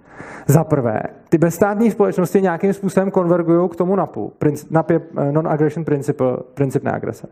Za 0.46 0.64
prvé, 0.64 1.02
ty 1.28 1.38
bezstátní 1.38 1.90
společnosti 1.90 2.42
nějakým 2.42 2.72
způsobem 2.72 3.10
konvergují 3.10 3.68
k 3.68 3.76
tomu 3.76 3.96
NAPu, 3.96 4.32
NAP 4.70 4.90
je 4.90 5.00
eh, 5.16 5.32
Non-Aggression 5.32 5.84
Principle, 5.84 6.36
princip 6.54 6.84
neagrese. 6.84 7.26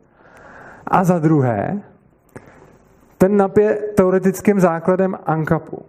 A 0.87 1.05
za 1.05 1.19
druhé, 1.19 1.81
ten 3.19 3.37
NAP 3.37 3.57
je 3.59 3.75
teoretickým 3.75 4.61
základem 4.61 5.17
ANCAPu. 5.27 5.83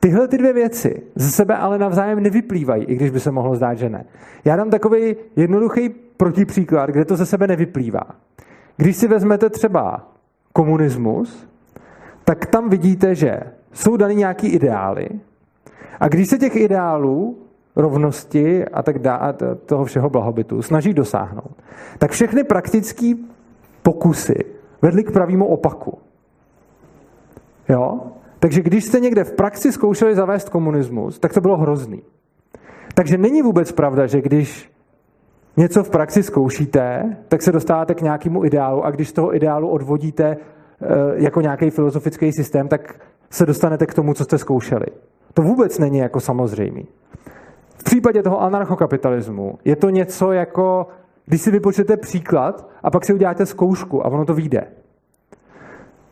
Tyhle 0.00 0.28
ty 0.28 0.38
dvě 0.38 0.52
věci 0.52 1.02
ze 1.14 1.30
sebe 1.30 1.56
ale 1.56 1.78
navzájem 1.78 2.22
nevyplývají, 2.22 2.84
i 2.84 2.94
když 2.94 3.10
by 3.10 3.20
se 3.20 3.30
mohlo 3.30 3.56
zdát, 3.56 3.74
že 3.74 3.88
ne. 3.88 4.04
Já 4.44 4.56
dám 4.56 4.70
takový 4.70 5.16
jednoduchý 5.36 5.88
protipříklad, 6.16 6.90
kde 6.90 7.04
to 7.04 7.16
ze 7.16 7.26
sebe 7.26 7.46
nevyplývá. 7.46 8.04
Když 8.76 8.96
si 8.96 9.08
vezmete 9.08 9.50
třeba 9.50 10.08
komunismus, 10.52 11.51
tak 12.24 12.46
tam 12.46 12.68
vidíte, 12.68 13.14
že 13.14 13.40
jsou 13.72 13.96
daný 13.96 14.14
nějaký 14.14 14.46
ideály 14.46 15.08
a 16.00 16.08
když 16.08 16.28
se 16.28 16.38
těch 16.38 16.56
ideálů 16.56 17.38
rovnosti 17.76 18.64
a 18.64 18.82
tak 18.82 18.98
dále, 18.98 19.34
toho 19.66 19.84
všeho 19.84 20.10
blahobytu 20.10 20.62
snaží 20.62 20.94
dosáhnout, 20.94 21.62
tak 21.98 22.10
všechny 22.10 22.44
praktické 22.44 23.12
pokusy 23.82 24.44
vedly 24.82 25.04
k 25.04 25.12
pravému 25.12 25.46
opaku. 25.46 25.98
Jo? 27.68 28.00
Takže 28.38 28.62
když 28.62 28.84
jste 28.84 29.00
někde 29.00 29.24
v 29.24 29.32
praxi 29.32 29.72
zkoušeli 29.72 30.14
zavést 30.14 30.48
komunismus, 30.48 31.18
tak 31.18 31.32
to 31.32 31.40
bylo 31.40 31.56
hrozný. 31.56 32.02
Takže 32.94 33.18
není 33.18 33.42
vůbec 33.42 33.72
pravda, 33.72 34.06
že 34.06 34.20
když 34.20 34.72
něco 35.56 35.84
v 35.84 35.90
praxi 35.90 36.22
zkoušíte, 36.22 37.16
tak 37.28 37.42
se 37.42 37.52
dostáváte 37.52 37.94
k 37.94 38.00
nějakému 38.00 38.44
ideálu 38.44 38.84
a 38.84 38.90
když 38.90 39.08
z 39.08 39.12
toho 39.12 39.36
ideálu 39.36 39.68
odvodíte 39.68 40.36
jako 41.14 41.40
nějaký 41.40 41.70
filozofický 41.70 42.32
systém, 42.32 42.68
tak 42.68 42.94
se 43.30 43.46
dostanete 43.46 43.86
k 43.86 43.94
tomu, 43.94 44.14
co 44.14 44.24
jste 44.24 44.38
zkoušeli. 44.38 44.86
To 45.34 45.42
vůbec 45.42 45.78
není 45.78 45.98
jako 45.98 46.20
samozřejmý. 46.20 46.86
V 47.76 47.84
případě 47.84 48.22
toho 48.22 48.42
anarchokapitalismu 48.42 49.58
je 49.64 49.76
to 49.76 49.90
něco 49.90 50.32
jako, 50.32 50.86
když 51.26 51.40
si 51.40 51.50
vypočtete 51.50 51.96
příklad 51.96 52.68
a 52.82 52.90
pak 52.90 53.04
si 53.04 53.14
uděláte 53.14 53.46
zkoušku 53.46 54.06
a 54.06 54.08
ono 54.08 54.24
to 54.24 54.34
vyjde. 54.34 54.64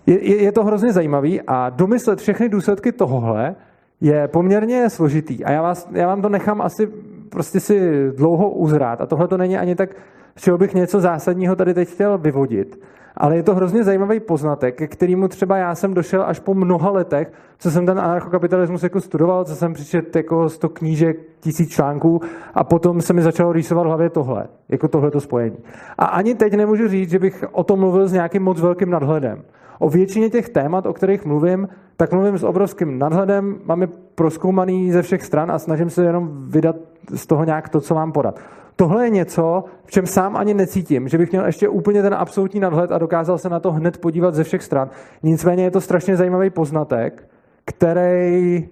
Je, 0.06 0.30
je, 0.30 0.42
je 0.42 0.52
to 0.52 0.64
hrozně 0.64 0.92
zajímavý 0.92 1.40
a 1.46 1.70
domyslet 1.70 2.18
všechny 2.18 2.48
důsledky 2.48 2.92
tohohle 2.92 3.54
je 4.00 4.28
poměrně 4.28 4.90
složitý. 4.90 5.44
A 5.44 5.50
já, 5.50 5.62
vás, 5.62 5.88
já 5.92 6.06
vám 6.06 6.22
to 6.22 6.28
nechám 6.28 6.60
asi 6.60 6.86
prostě 7.30 7.60
si 7.60 7.90
dlouho 8.16 8.50
uzrát. 8.50 9.00
A 9.00 9.06
tohle 9.06 9.28
to 9.28 9.36
není 9.36 9.58
ani 9.58 9.74
tak, 9.74 9.90
z 10.36 10.42
čeho 10.42 10.58
bych 10.58 10.74
něco 10.74 11.00
zásadního 11.00 11.56
tady 11.56 11.74
teď 11.74 11.88
chtěl 11.88 12.18
vyvodit. 12.18 12.80
Ale 13.16 13.36
je 13.36 13.42
to 13.42 13.54
hrozně 13.54 13.84
zajímavý 13.84 14.20
poznatek, 14.20 14.76
ke 14.76 14.86
kterému 14.86 15.28
třeba 15.28 15.56
já 15.56 15.74
jsem 15.74 15.94
došel 15.94 16.22
až 16.26 16.40
po 16.40 16.54
mnoha 16.54 16.90
letech, 16.90 17.32
co 17.58 17.70
jsem 17.70 17.86
ten 17.86 17.98
anarchokapitalismus 17.98 18.82
jako 18.82 19.00
studoval, 19.00 19.44
co 19.44 19.56
jsem 19.56 19.72
přičet 19.72 20.16
jako 20.16 20.48
100 20.48 20.68
knížek, 20.68 21.16
tisíc 21.40 21.70
článků 21.70 22.20
a 22.54 22.64
potom 22.64 23.00
se 23.00 23.12
mi 23.12 23.22
začalo 23.22 23.52
rýsovat 23.52 23.84
v 23.84 23.88
hlavě 23.88 24.10
tohle, 24.10 24.46
jako 24.68 24.88
tohleto 24.88 25.20
spojení. 25.20 25.56
A 25.98 26.04
ani 26.04 26.34
teď 26.34 26.54
nemůžu 26.54 26.88
říct, 26.88 27.10
že 27.10 27.18
bych 27.18 27.44
o 27.52 27.64
tom 27.64 27.78
mluvil 27.78 28.08
s 28.08 28.12
nějakým 28.12 28.42
moc 28.42 28.60
velkým 28.60 28.90
nadhledem. 28.90 29.42
O 29.78 29.90
většině 29.90 30.30
těch 30.30 30.48
témat, 30.48 30.86
o 30.86 30.92
kterých 30.92 31.24
mluvím, 31.24 31.68
tak 31.96 32.12
mluvím 32.12 32.38
s 32.38 32.42
obrovským 32.44 32.98
nadhledem, 32.98 33.58
mám 33.64 33.82
je 33.82 33.88
proskoumaný 34.14 34.92
ze 34.92 35.02
všech 35.02 35.24
stran 35.24 35.50
a 35.50 35.58
snažím 35.58 35.90
se 35.90 36.04
jenom 36.04 36.30
vydat 36.48 36.76
z 37.14 37.26
toho 37.26 37.44
nějak 37.44 37.68
to, 37.68 37.80
co 37.80 37.94
mám 37.94 38.12
podat. 38.12 38.40
Tohle 38.80 39.06
je 39.06 39.10
něco, 39.10 39.64
v 39.84 39.90
čem 39.90 40.06
sám 40.06 40.36
ani 40.36 40.54
necítím, 40.54 41.08
že 41.08 41.18
bych 41.18 41.30
měl 41.30 41.46
ještě 41.46 41.68
úplně 41.68 42.02
ten 42.02 42.14
absolutní 42.14 42.60
nadhled 42.60 42.92
a 42.92 42.98
dokázal 42.98 43.38
se 43.38 43.48
na 43.48 43.60
to 43.60 43.72
hned 43.72 43.98
podívat 43.98 44.34
ze 44.34 44.44
všech 44.44 44.62
stran. 44.62 44.90
Nicméně 45.22 45.64
je 45.64 45.70
to 45.70 45.80
strašně 45.80 46.16
zajímavý 46.16 46.50
poznatek, 46.50 47.28
který 47.64 48.68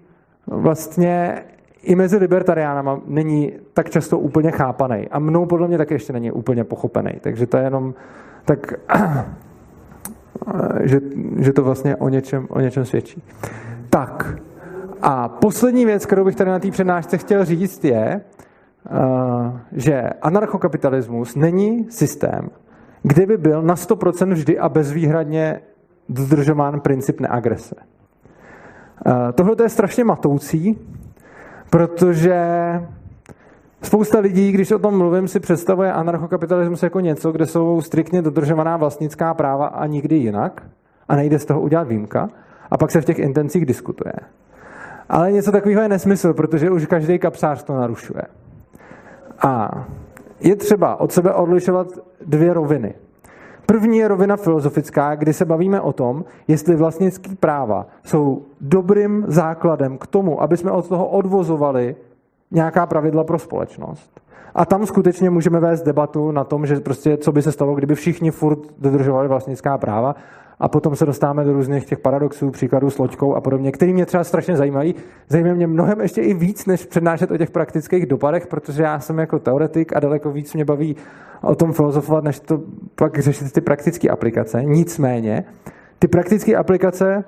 vlastně 0.47 1.43
i 1.83 1.95
mezi 1.95 2.17
libertariánama 2.17 3.01
není 3.07 3.53
tak 3.73 3.91
často 3.91 4.19
úplně 4.19 4.51
chápaný. 4.51 5.09
A 5.11 5.19
mnou 5.19 5.47
podle 5.47 5.69
mě 5.69 5.79
taky 5.79 5.95
ještě 5.95 6.13
není 6.13 6.33
úplně 6.33 6.65
pochopený. 6.65 7.13
Takže 7.21 7.47
to 7.47 7.57
je 7.57 7.65
jenom 7.65 7.95
tak 8.45 8.73
že, 10.81 11.01
že 11.39 11.53
to 11.53 11.63
vlastně 11.63 11.97
o 11.97 12.09
něčem, 12.09 12.47
o 12.51 12.61
něčem 12.61 12.85
svědčí. 12.85 13.23
Tak, 13.91 14.35
a 15.03 15.29
poslední 15.29 15.85
věc, 15.85 16.07
kterou 16.07 16.25
bych 16.25 16.37
tady 16.37 16.51
na 16.51 16.59
té 16.59 16.71
přednášce 16.71 17.19
chtěl 17.19 17.45
říct, 17.45 17.85
je, 17.85 18.21
že 19.73 20.03
anarchokapitalismus 20.23 21.37
není 21.37 21.91
systém, 21.91 22.51
kde 23.03 23.27
by 23.27 23.37
byl 23.37 23.63
na 23.63 23.75
100% 23.75 24.33
vždy 24.33 24.59
a 24.59 24.69
bezvýhradně 24.69 25.61
dodržován 26.09 26.81
princip 26.81 27.21
neagrese. 27.21 27.75
Eh, 29.07 29.33
tohle 29.33 29.57
je 29.63 29.69
strašně 29.69 30.05
matoucí, 30.05 30.79
protože 31.71 32.41
Spousta 33.83 34.19
lidí, 34.19 34.53
když 34.53 34.71
o 34.71 34.79
tom 34.79 34.99
mluvím, 34.99 35.29
si 35.29 35.41
představuje 35.41 35.93
anarchokapitalismus 35.93 36.83
jako 36.83 37.01
něco, 37.01 37.33
kde 37.33 37.47
jsou 37.47 37.81
striktně 37.81 38.23
dodržovaná 38.23 38.77
vlastnická 38.77 39.35
práva 39.35 39.67
a 39.67 39.87
nikdy 39.87 40.17
jinak 40.17 40.63
a 41.09 41.17
nejde 41.17 41.39
z 41.39 41.45
toho 41.45 41.61
udělat 41.61 41.89
výjimka 41.89 42.31
a 42.71 42.77
pak 42.77 42.91
se 42.91 43.01
v 43.01 43.05
těch 43.05 43.19
intencích 43.19 43.67
diskutuje. 43.67 44.13
Ale 45.09 45.33
něco 45.33 45.53
takového 45.53 45.83
je 45.83 45.89
nesmysl, 45.89 46.35
protože 46.35 46.71
už 46.71 46.87
každý 46.87 47.19
kapsář 47.19 47.63
to 47.63 47.77
narušuje. 47.77 48.23
A 49.43 49.85
je 50.41 50.57
třeba 50.57 51.01
od 51.01 51.13
sebe 51.13 51.33
odlišovat 51.33 51.87
dvě 52.27 52.55
roviny. 52.55 52.95
První 53.67 53.99
je 53.99 54.09
rovina 54.09 54.37
filozofická, 54.37 55.15
kdy 55.15 55.33
se 55.33 55.45
bavíme 55.45 55.81
o 55.81 55.93
tom, 55.93 56.25
jestli 56.49 56.77
vlastnické 56.77 57.35
práva 57.41 57.87
jsou 58.05 58.43
dobrým 58.61 59.25
základem 59.27 59.99
k 59.99 60.07
tomu, 60.07 60.43
aby 60.43 60.57
jsme 60.57 60.71
od 60.71 60.89
toho 60.89 61.07
odvozovali 61.07 61.97
nějaká 62.51 62.87
pravidla 62.87 63.25
pro 63.25 63.39
společnost. 63.39 64.21
A 64.55 64.67
tam 64.67 64.87
skutečně 64.87 65.31
můžeme 65.31 65.61
vést 65.61 65.83
debatu 65.83 66.31
na 66.31 66.45
tom, 66.45 66.67
že 66.67 66.81
prostě 66.81 67.17
co 67.17 67.33
by 67.33 67.43
se 67.43 67.53
stalo, 67.53 67.75
kdyby 67.75 67.95
všichni 67.95 68.31
furt 68.31 68.59
dodržovali 68.79 69.29
vlastnická 69.29 69.79
práva 69.79 70.15
a 70.61 70.69
potom 70.69 70.97
se 70.97 71.07
dostáváme 71.07 71.45
do 71.45 71.53
různých 71.53 71.87
těch 71.87 71.99
paradoxů, 71.99 72.51
příkladů 72.51 72.91
s 72.91 72.99
loďkou 72.99 73.35
a 73.35 73.41
podobně, 73.41 73.73
který 73.73 73.93
mě 73.93 74.07
třeba 74.07 74.25
strašně 74.25 74.57
zajímají. 74.57 74.95
Zajímají 75.29 75.55
mě 75.55 75.67
mnohem 75.67 76.01
ještě 76.01 76.23
i 76.23 76.35
víc, 76.35 76.67
než 76.67 76.87
přednášet 76.87 77.31
o 77.31 77.39
těch 77.39 77.51
praktických 77.51 78.07
dopadech, 78.07 78.47
protože 78.47 78.83
já 78.83 79.01
jsem 79.01 79.19
jako 79.19 79.39
teoretik 79.39 79.97
a 79.97 80.01
daleko 80.01 80.31
víc 80.31 80.55
mě 80.55 80.65
baví 80.65 80.97
o 81.43 81.55
tom 81.55 81.73
filozofovat, 81.73 82.25
než 82.25 82.41
to 82.41 82.61
pak 82.95 83.19
řešit 83.19 83.53
ty 83.53 83.61
praktické 83.61 84.09
aplikace. 84.09 84.65
Nicméně, 84.65 85.45
ty 85.99 86.09
praktické 86.09 86.57
aplikace 86.57 87.25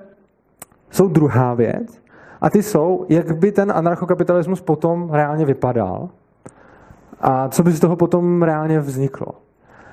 jsou 0.89 1.07
druhá 1.07 1.53
věc 1.53 2.01
a 2.41 2.49
ty 2.49 2.63
jsou, 2.63 3.05
jak 3.09 3.37
by 3.37 3.51
ten 3.51 3.71
anarchokapitalismus 3.71 4.61
potom 4.61 5.09
reálně 5.11 5.45
vypadal 5.45 6.09
a 7.21 7.49
co 7.49 7.63
by 7.63 7.71
z 7.71 7.79
toho 7.79 7.95
potom 7.95 8.43
reálně 8.43 8.79
vzniklo. 8.79 9.27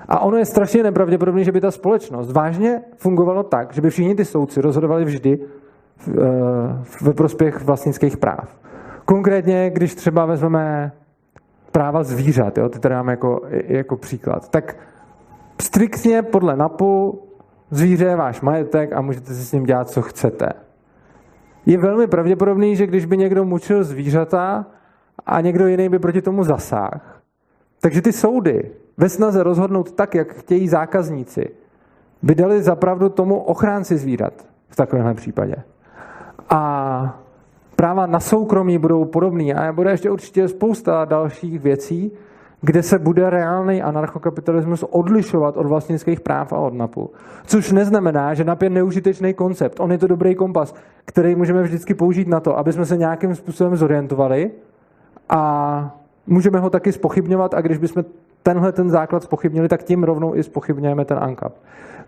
A 0.08 0.20
ono 0.20 0.36
je 0.36 0.44
strašně 0.44 0.82
nepravděpodobné, 0.82 1.44
že 1.44 1.52
by 1.52 1.60
ta 1.60 1.70
společnost 1.70 2.32
vážně 2.32 2.82
fungovala 2.96 3.42
tak, 3.42 3.72
že 3.72 3.80
by 3.80 3.90
všichni 3.90 4.14
ty 4.14 4.24
soudci 4.24 4.60
rozhodovali 4.60 5.04
vždy 5.04 5.38
eh, 5.38 6.12
ve 7.02 7.12
prospěch 7.12 7.64
vlastnických 7.64 8.16
práv. 8.16 8.56
Konkrétně, 9.04 9.70
když 9.70 9.94
třeba 9.94 10.26
vezmeme 10.26 10.92
práva 11.72 12.02
zvířat, 12.02 12.58
jo, 12.58 12.68
ty 12.68 12.78
tady 12.78 12.94
máme 12.94 13.12
jako, 13.12 13.40
jako 13.50 13.96
příklad, 13.96 14.48
tak 14.48 14.76
striktně 15.60 16.22
podle 16.22 16.56
NAPu 16.56 17.22
Zvíře 17.70 18.04
je 18.04 18.16
váš 18.16 18.40
majetek 18.40 18.92
a 18.92 19.00
můžete 19.00 19.34
si 19.34 19.44
s 19.44 19.52
ním 19.52 19.64
dělat, 19.64 19.90
co 19.90 20.02
chcete. 20.02 20.48
Je 21.66 21.78
velmi 21.78 22.06
pravděpodobný, 22.06 22.76
že 22.76 22.86
když 22.86 23.04
by 23.04 23.16
někdo 23.16 23.44
mučil 23.44 23.84
zvířata 23.84 24.66
a 25.26 25.40
někdo 25.40 25.66
jiný 25.66 25.88
by 25.88 25.98
proti 25.98 26.22
tomu 26.22 26.44
zasáhl, 26.44 27.00
takže 27.80 28.02
ty 28.02 28.12
soudy 28.12 28.70
ve 28.98 29.08
snaze 29.08 29.42
rozhodnout 29.42 29.92
tak, 29.92 30.14
jak 30.14 30.34
chtějí 30.34 30.68
zákazníci, 30.68 31.50
by 32.22 32.34
dali 32.34 32.62
zapravdu 32.62 33.08
tomu 33.08 33.38
ochránci 33.38 33.96
zvířat 33.96 34.32
v 34.68 34.76
takovémhle 34.76 35.14
případě. 35.14 35.54
A 36.50 37.22
práva 37.76 38.06
na 38.06 38.20
soukromí 38.20 38.78
budou 38.78 39.04
podobný 39.04 39.54
a 39.54 39.72
bude 39.72 39.90
ještě 39.90 40.10
určitě 40.10 40.48
spousta 40.48 41.04
dalších 41.04 41.60
věcí, 41.60 42.12
kde 42.60 42.82
se 42.82 42.98
bude 42.98 43.30
reálný 43.30 43.82
anarchokapitalismus 43.82 44.82
odlišovat 44.90 45.56
od 45.56 45.66
vlastnických 45.66 46.20
práv 46.20 46.52
a 46.52 46.58
od 46.58 46.74
NAPu. 46.74 47.10
Což 47.46 47.72
neznamená, 47.72 48.34
že 48.34 48.44
NAP 48.44 48.62
je 48.62 48.70
neužitečný 48.70 49.34
koncept. 49.34 49.80
On 49.80 49.92
je 49.92 49.98
to 49.98 50.06
dobrý 50.06 50.34
kompas, 50.34 50.74
který 51.04 51.34
můžeme 51.34 51.62
vždycky 51.62 51.94
použít 51.94 52.28
na 52.28 52.40
to, 52.40 52.58
aby 52.58 52.72
jsme 52.72 52.86
se 52.86 52.96
nějakým 52.96 53.34
způsobem 53.34 53.76
zorientovali 53.76 54.50
a 55.28 55.96
můžeme 56.26 56.58
ho 56.58 56.70
taky 56.70 56.92
spochybňovat 56.92 57.54
a 57.54 57.60
když 57.60 57.78
bychom 57.78 58.04
tenhle 58.48 58.72
ten 58.72 58.90
základ 58.90 59.22
spochybnili, 59.22 59.68
tak 59.68 59.82
tím 59.82 60.04
rovnou 60.04 60.36
i 60.36 60.42
spochybňujeme 60.42 61.04
ten 61.04 61.18
ANCAP. 61.18 61.52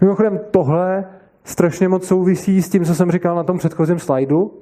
Mimochodem 0.00 0.40
tohle 0.50 1.04
strašně 1.44 1.88
moc 1.88 2.06
souvisí 2.06 2.62
s 2.62 2.68
tím, 2.68 2.84
co 2.84 2.94
jsem 2.94 3.10
říkal 3.10 3.36
na 3.36 3.42
tom 3.42 3.58
předchozím 3.58 3.98
slajdu, 3.98 4.52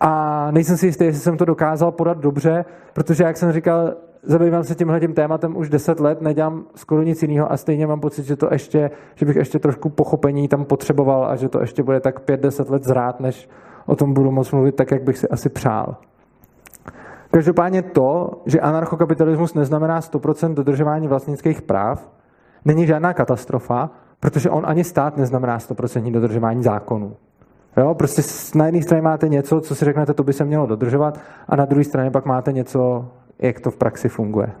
a 0.00 0.50
nejsem 0.50 0.76
si 0.76 0.86
jistý, 0.86 1.04
jestli 1.04 1.20
jsem 1.20 1.36
to 1.36 1.44
dokázal 1.44 1.92
podat 1.92 2.18
dobře, 2.18 2.64
protože, 2.92 3.24
jak 3.24 3.36
jsem 3.36 3.52
říkal, 3.52 3.94
zabývám 4.22 4.64
se 4.64 4.74
tímhle 4.74 5.00
tím 5.00 5.14
tématem 5.14 5.56
už 5.56 5.68
10 5.68 6.00
let, 6.00 6.20
nedělám 6.20 6.64
skoro 6.74 7.02
nic 7.02 7.22
jiného 7.22 7.52
a 7.52 7.56
stejně 7.56 7.86
mám 7.86 8.00
pocit, 8.00 8.24
že 8.24 8.36
to 8.36 8.48
ještě, 8.52 8.90
že 9.14 9.26
bych 9.26 9.36
ještě 9.36 9.58
trošku 9.58 9.90
pochopení 9.90 10.48
tam 10.48 10.64
potřeboval 10.64 11.24
a 11.24 11.36
že 11.36 11.48
to 11.48 11.60
ještě 11.60 11.82
bude 11.82 12.00
tak 12.00 12.20
5-10 12.20 12.70
let 12.70 12.84
zrát, 12.84 13.20
než 13.20 13.48
o 13.86 13.96
tom 13.96 14.14
budu 14.14 14.30
moc 14.30 14.52
mluvit 14.52 14.74
tak, 14.74 14.90
jak 14.90 15.02
bych 15.02 15.18
si 15.18 15.28
asi 15.28 15.48
přál. 15.48 15.96
Každopádně 17.34 17.82
to, 17.82 18.30
že 18.46 18.60
anarchokapitalismus 18.60 19.54
neznamená 19.54 20.00
100% 20.00 20.54
dodržování 20.54 21.08
vlastnických 21.08 21.62
práv, 21.62 22.08
není 22.64 22.86
žádná 22.86 23.12
katastrofa, 23.12 23.90
protože 24.20 24.50
on 24.50 24.62
ani 24.66 24.84
stát 24.84 25.16
neznamená 25.16 25.58
100% 25.58 26.12
dodržování 26.12 26.62
zákonů. 26.62 27.16
Jo, 27.76 27.94
prostě 27.94 28.22
na 28.54 28.66
jedné 28.66 28.82
straně 28.82 29.02
máte 29.02 29.28
něco, 29.28 29.60
co 29.60 29.74
si 29.74 29.84
řeknete, 29.84 30.14
to 30.14 30.22
by 30.22 30.32
se 30.32 30.44
mělo 30.44 30.66
dodržovat, 30.66 31.20
a 31.48 31.56
na 31.56 31.64
druhé 31.64 31.84
straně 31.84 32.10
pak 32.10 32.24
máte 32.24 32.52
něco, 32.52 33.08
jak 33.38 33.60
to 33.60 33.70
v 33.70 33.76
praxi 33.76 34.08
funguje. 34.08 34.52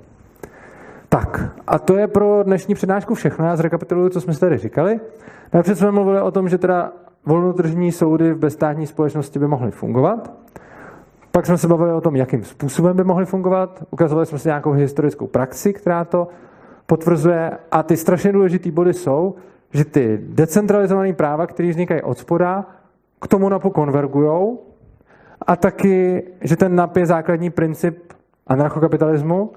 Tak, 1.08 1.54
a 1.66 1.78
to 1.78 1.96
je 1.96 2.08
pro 2.08 2.42
dnešní 2.42 2.74
přednášku 2.74 3.14
všechno. 3.14 3.46
Já 3.46 3.56
zrekapituluju, 3.56 4.08
co 4.08 4.20
jsme 4.20 4.34
si 4.34 4.40
tady 4.40 4.58
říkali. 4.58 5.00
Napřed 5.52 5.78
jsme 5.78 5.90
mluvili 5.90 6.20
o 6.20 6.30
tom, 6.30 6.48
že 6.48 6.58
teda 6.58 6.92
volnotržní 7.26 7.92
soudy 7.92 8.32
v 8.32 8.38
bezstátní 8.38 8.86
společnosti 8.86 9.38
by 9.38 9.46
mohly 9.46 9.70
fungovat. 9.70 10.44
Pak 11.34 11.46
jsme 11.46 11.58
se 11.58 11.68
bavili 11.68 11.92
o 11.92 12.00
tom, 12.00 12.16
jakým 12.16 12.44
způsobem 12.44 12.96
by 12.96 13.04
mohly 13.04 13.26
fungovat. 13.26 13.82
Ukazovali 13.90 14.26
jsme 14.26 14.38
si 14.38 14.48
nějakou 14.48 14.72
historickou 14.72 15.26
praxi, 15.26 15.72
která 15.72 16.04
to 16.04 16.28
potvrzuje. 16.86 17.50
A 17.72 17.82
ty 17.82 17.96
strašně 17.96 18.32
důležité 18.32 18.70
body 18.70 18.94
jsou, 18.94 19.34
že 19.72 19.84
ty 19.84 20.18
decentralizované 20.22 21.12
práva, 21.12 21.46
které 21.46 21.68
vznikají 21.68 22.02
od 22.02 22.18
spoda, 22.18 22.66
k 23.20 23.28
tomu 23.28 23.48
NAPu 23.48 23.70
konvergujou 23.70 24.62
a 25.46 25.56
taky, 25.56 26.22
že 26.40 26.56
ten 26.56 26.74
NAP 26.74 26.96
je 26.96 27.06
základní 27.06 27.50
princip 27.50 28.12
anarchokapitalismu 28.46 29.50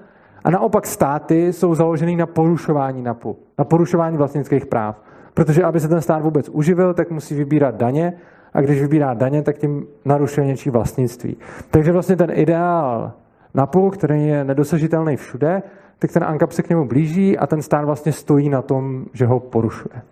a 0.44 0.50
naopak 0.50 0.86
státy 0.86 1.52
jsou 1.52 1.74
založený 1.74 2.16
na 2.16 2.26
porušování 2.26 3.02
NAPu, 3.02 3.38
na 3.58 3.64
porušování 3.64 4.16
vlastnických 4.16 4.66
práv. 4.66 5.02
Protože 5.34 5.64
aby 5.64 5.80
se 5.80 5.88
ten 5.88 6.00
stát 6.00 6.22
vůbec 6.22 6.48
uživil, 6.48 6.94
tak 6.94 7.10
musí 7.10 7.34
vybírat 7.34 7.74
daně 7.74 8.12
a 8.54 8.60
když 8.60 8.82
vybírá 8.82 9.14
daně, 9.14 9.42
tak 9.42 9.58
tím 9.58 9.86
narušuje 10.04 10.46
něčí 10.46 10.70
vlastnictví. 10.70 11.36
Takže 11.70 11.92
vlastně 11.92 12.16
ten 12.16 12.30
ideál 12.32 13.12
NAPu, 13.54 13.90
který 13.90 14.26
je 14.26 14.44
nedosažitelný 14.44 15.16
všude, 15.16 15.62
tak 15.98 16.12
ten 16.12 16.24
ANCAP 16.24 16.52
se 16.52 16.62
k 16.62 16.68
němu 16.68 16.84
blíží 16.84 17.38
a 17.38 17.46
ten 17.46 17.62
stát 17.62 17.84
vlastně 17.84 18.12
stojí 18.12 18.48
na 18.48 18.62
tom, 18.62 19.04
že 19.12 19.26
ho 19.26 19.40
porušuje. 19.40 20.02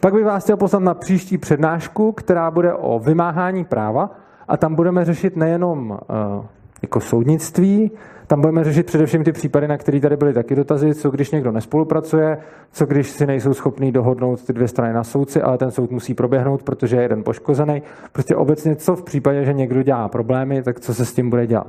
Pak 0.00 0.14
bych 0.14 0.24
vás 0.24 0.44
chtěl 0.44 0.56
poslat 0.56 0.82
na 0.82 0.94
příští 0.94 1.38
přednášku, 1.38 2.12
která 2.12 2.50
bude 2.50 2.74
o 2.74 2.98
vymáhání 2.98 3.64
práva 3.64 4.10
a 4.48 4.56
tam 4.56 4.74
budeme 4.74 5.04
řešit 5.04 5.36
nejenom 5.36 5.90
uh, 5.90 6.44
jako 6.82 7.00
soudnictví, 7.00 7.90
tam 8.26 8.40
budeme 8.40 8.64
řešit 8.64 8.86
především 8.86 9.24
ty 9.24 9.32
případy, 9.32 9.68
na 9.68 9.78
které 9.78 10.00
tady 10.00 10.16
byly 10.16 10.32
taky 10.32 10.54
dotazy, 10.54 10.94
co 10.94 11.10
když 11.10 11.30
někdo 11.30 11.52
nespolupracuje, 11.52 12.38
co 12.72 12.86
když 12.86 13.10
si 13.10 13.26
nejsou 13.26 13.54
schopní 13.54 13.92
dohodnout 13.92 14.42
ty 14.42 14.52
dvě 14.52 14.68
strany 14.68 14.92
na 14.92 15.04
soudci, 15.04 15.42
ale 15.42 15.58
ten 15.58 15.70
soud 15.70 15.90
musí 15.90 16.14
proběhnout, 16.14 16.62
protože 16.62 16.96
je 16.96 17.02
jeden 17.02 17.24
poškozený. 17.24 17.82
Prostě 18.12 18.36
obecně 18.36 18.76
co 18.76 18.96
v 18.96 19.02
případě, 19.02 19.44
že 19.44 19.52
někdo 19.52 19.82
dělá 19.82 20.08
problémy, 20.08 20.62
tak 20.62 20.80
co 20.80 20.94
se 20.94 21.04
s 21.04 21.14
tím 21.14 21.30
bude 21.30 21.46
dělat. 21.46 21.66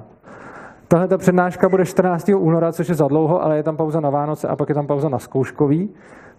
Tahle 0.87 1.07
ta 1.07 1.17
přednáška 1.17 1.69
bude 1.69 1.85
14. 1.85 2.29
února, 2.29 2.71
což 2.71 2.89
je 2.89 2.95
za 2.95 3.07
dlouho, 3.07 3.43
ale 3.43 3.57
je 3.57 3.63
tam 3.63 3.77
pauza 3.77 3.99
na 3.99 4.09
Vánoce 4.09 4.47
a 4.47 4.55
pak 4.55 4.69
je 4.69 4.75
tam 4.75 4.87
pauza 4.87 5.09
na 5.09 5.19
zkouškový. 5.19 5.89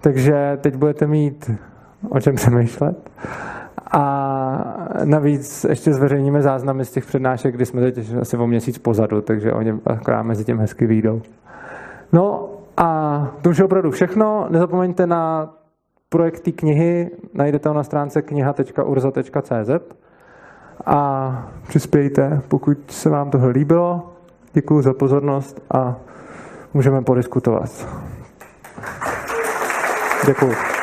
Takže 0.01 0.59
teď 0.61 0.77
budete 0.77 1.07
mít 1.07 1.51
o 2.09 2.21
čem 2.21 2.35
přemýšlet. 2.35 3.11
A 3.91 4.89
navíc 5.05 5.66
ještě 5.68 5.93
zveřejníme 5.93 6.43
záznamy 6.43 6.85
z 6.85 6.93
těch 6.93 7.07
přednášek, 7.07 7.55
kdy 7.55 7.66
jsme 7.66 7.81
teď 7.81 8.14
asi 8.20 8.37
o 8.37 8.47
měsíc 8.47 8.79
pozadu, 8.79 9.20
takže 9.20 9.53
oni 9.53 9.74
akorát 9.87 10.22
mezi 10.22 10.45
tím 10.45 10.59
hezky 10.59 10.87
výjdou. 10.87 11.22
No 12.12 12.49
a 12.77 13.29
to 13.43 13.51
už 13.51 13.59
je 13.59 13.64
opravdu 13.64 13.91
všechno. 13.91 14.47
Nezapomeňte 14.51 15.07
na 15.07 15.51
projekty 16.09 16.53
knihy, 16.53 17.11
najdete 17.35 17.68
ho 17.68 17.74
na 17.74 17.83
stránce 17.83 18.22
kniha.urza.cz 18.22 19.70
a 20.87 21.49
přispějte, 21.68 22.43
pokud 22.49 22.79
se 22.91 23.11
vám 23.11 23.31
tohle 23.31 23.49
líbilo. 23.49 24.12
Děkuji 24.53 24.83
za 24.83 24.95
pozornost 24.95 25.62
a 25.70 25.97
můžeme 26.74 27.03
podiskutovat. 27.03 27.89
Děkuji. 30.27 30.76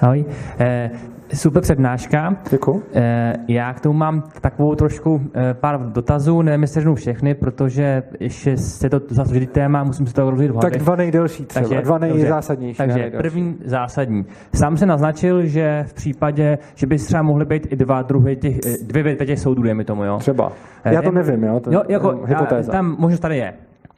Ahoj. 0.00 0.24
Eh, 0.58 0.90
super 1.34 1.62
přednáška. 1.62 2.36
Děkuji. 2.50 2.82
Eh, 2.94 3.32
já 3.48 3.74
k 3.74 3.80
tomu 3.80 3.98
mám 3.98 4.22
takovou 4.40 4.74
trošku 4.74 5.20
eh, 5.34 5.54
pár 5.54 5.80
dotazů, 5.92 6.42
nevím, 6.42 6.62
jestli 6.62 6.80
řeknu 6.80 6.94
všechny, 6.94 7.34
protože 7.34 8.02
ještě 8.20 8.56
se 8.56 8.90
to 8.90 9.00
zase 9.08 9.46
téma, 9.46 9.84
musím 9.84 10.06
si 10.06 10.14
to 10.14 10.30
rozhodit 10.30 10.52
Tak 10.60 10.76
dva 10.76 10.96
nejdelší 10.96 11.44
třeba, 11.44 11.68
takže, 11.68 11.82
dva 11.82 11.98
nejzásadnější. 11.98 12.78
Takže 12.78 12.98
nejdelší. 12.98 13.22
první 13.22 13.56
zásadní. 13.64 14.26
Sám 14.54 14.76
se 14.76 14.86
naznačil, 14.86 15.46
že 15.46 15.84
v 15.88 15.94
případě, 15.94 16.58
že 16.74 16.86
by 16.86 16.98
třeba 16.98 17.22
mohly 17.22 17.44
být 17.44 17.72
i 17.72 17.76
dva 17.76 18.02
druhy 18.02 18.36
těch, 18.36 18.56
eh, 18.66 18.84
dvě 18.86 19.02
větve 19.02 19.26
těch 19.26 19.38
soudů, 19.38 19.62
dejme 19.62 19.84
tomu, 19.84 20.04
jo? 20.04 20.18
Třeba. 20.18 20.52
Eh, 20.84 20.94
já 20.94 21.02
to 21.02 21.10
nevím, 21.10 21.44
jo? 21.44 21.60
To 21.60 21.72
jo 21.72 21.82
jako, 21.88 22.20
hypotéza. 22.24 22.72
Tam 22.72 22.96
možnost 22.98 23.20
tady 23.20 23.36
je. 23.36 23.54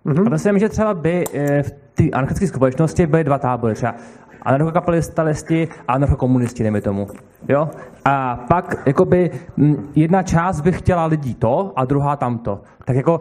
Mm-hmm. 0.07 0.27
A 0.27 0.31
myslím, 0.31 0.59
že 0.59 0.69
třeba 0.69 0.95
by 0.95 1.25
v 1.63 1.71
té 1.95 2.11
anarchické 2.11 2.47
společnosti 2.47 3.07
byly 3.07 3.25
dva 3.25 3.39
tábory. 3.39 3.75
Třeba 3.75 3.95
anarchokapitalisti 4.43 5.69
a 5.89 5.93
anarchokomunisti, 5.93 6.63
dejme 6.63 6.81
tomu. 6.81 7.07
Jo? 7.49 7.69
A 8.05 8.45
pak 8.49 8.83
jakoby 8.87 9.31
jedna 9.95 10.23
část 10.23 10.61
by 10.61 10.73
chtěla 10.73 11.07
lidí 11.07 11.35
to 11.35 11.73
a 11.77 11.85
druhá 11.85 12.17
tamto. 12.17 12.61
Tak 12.85 12.97
jako 12.97 13.21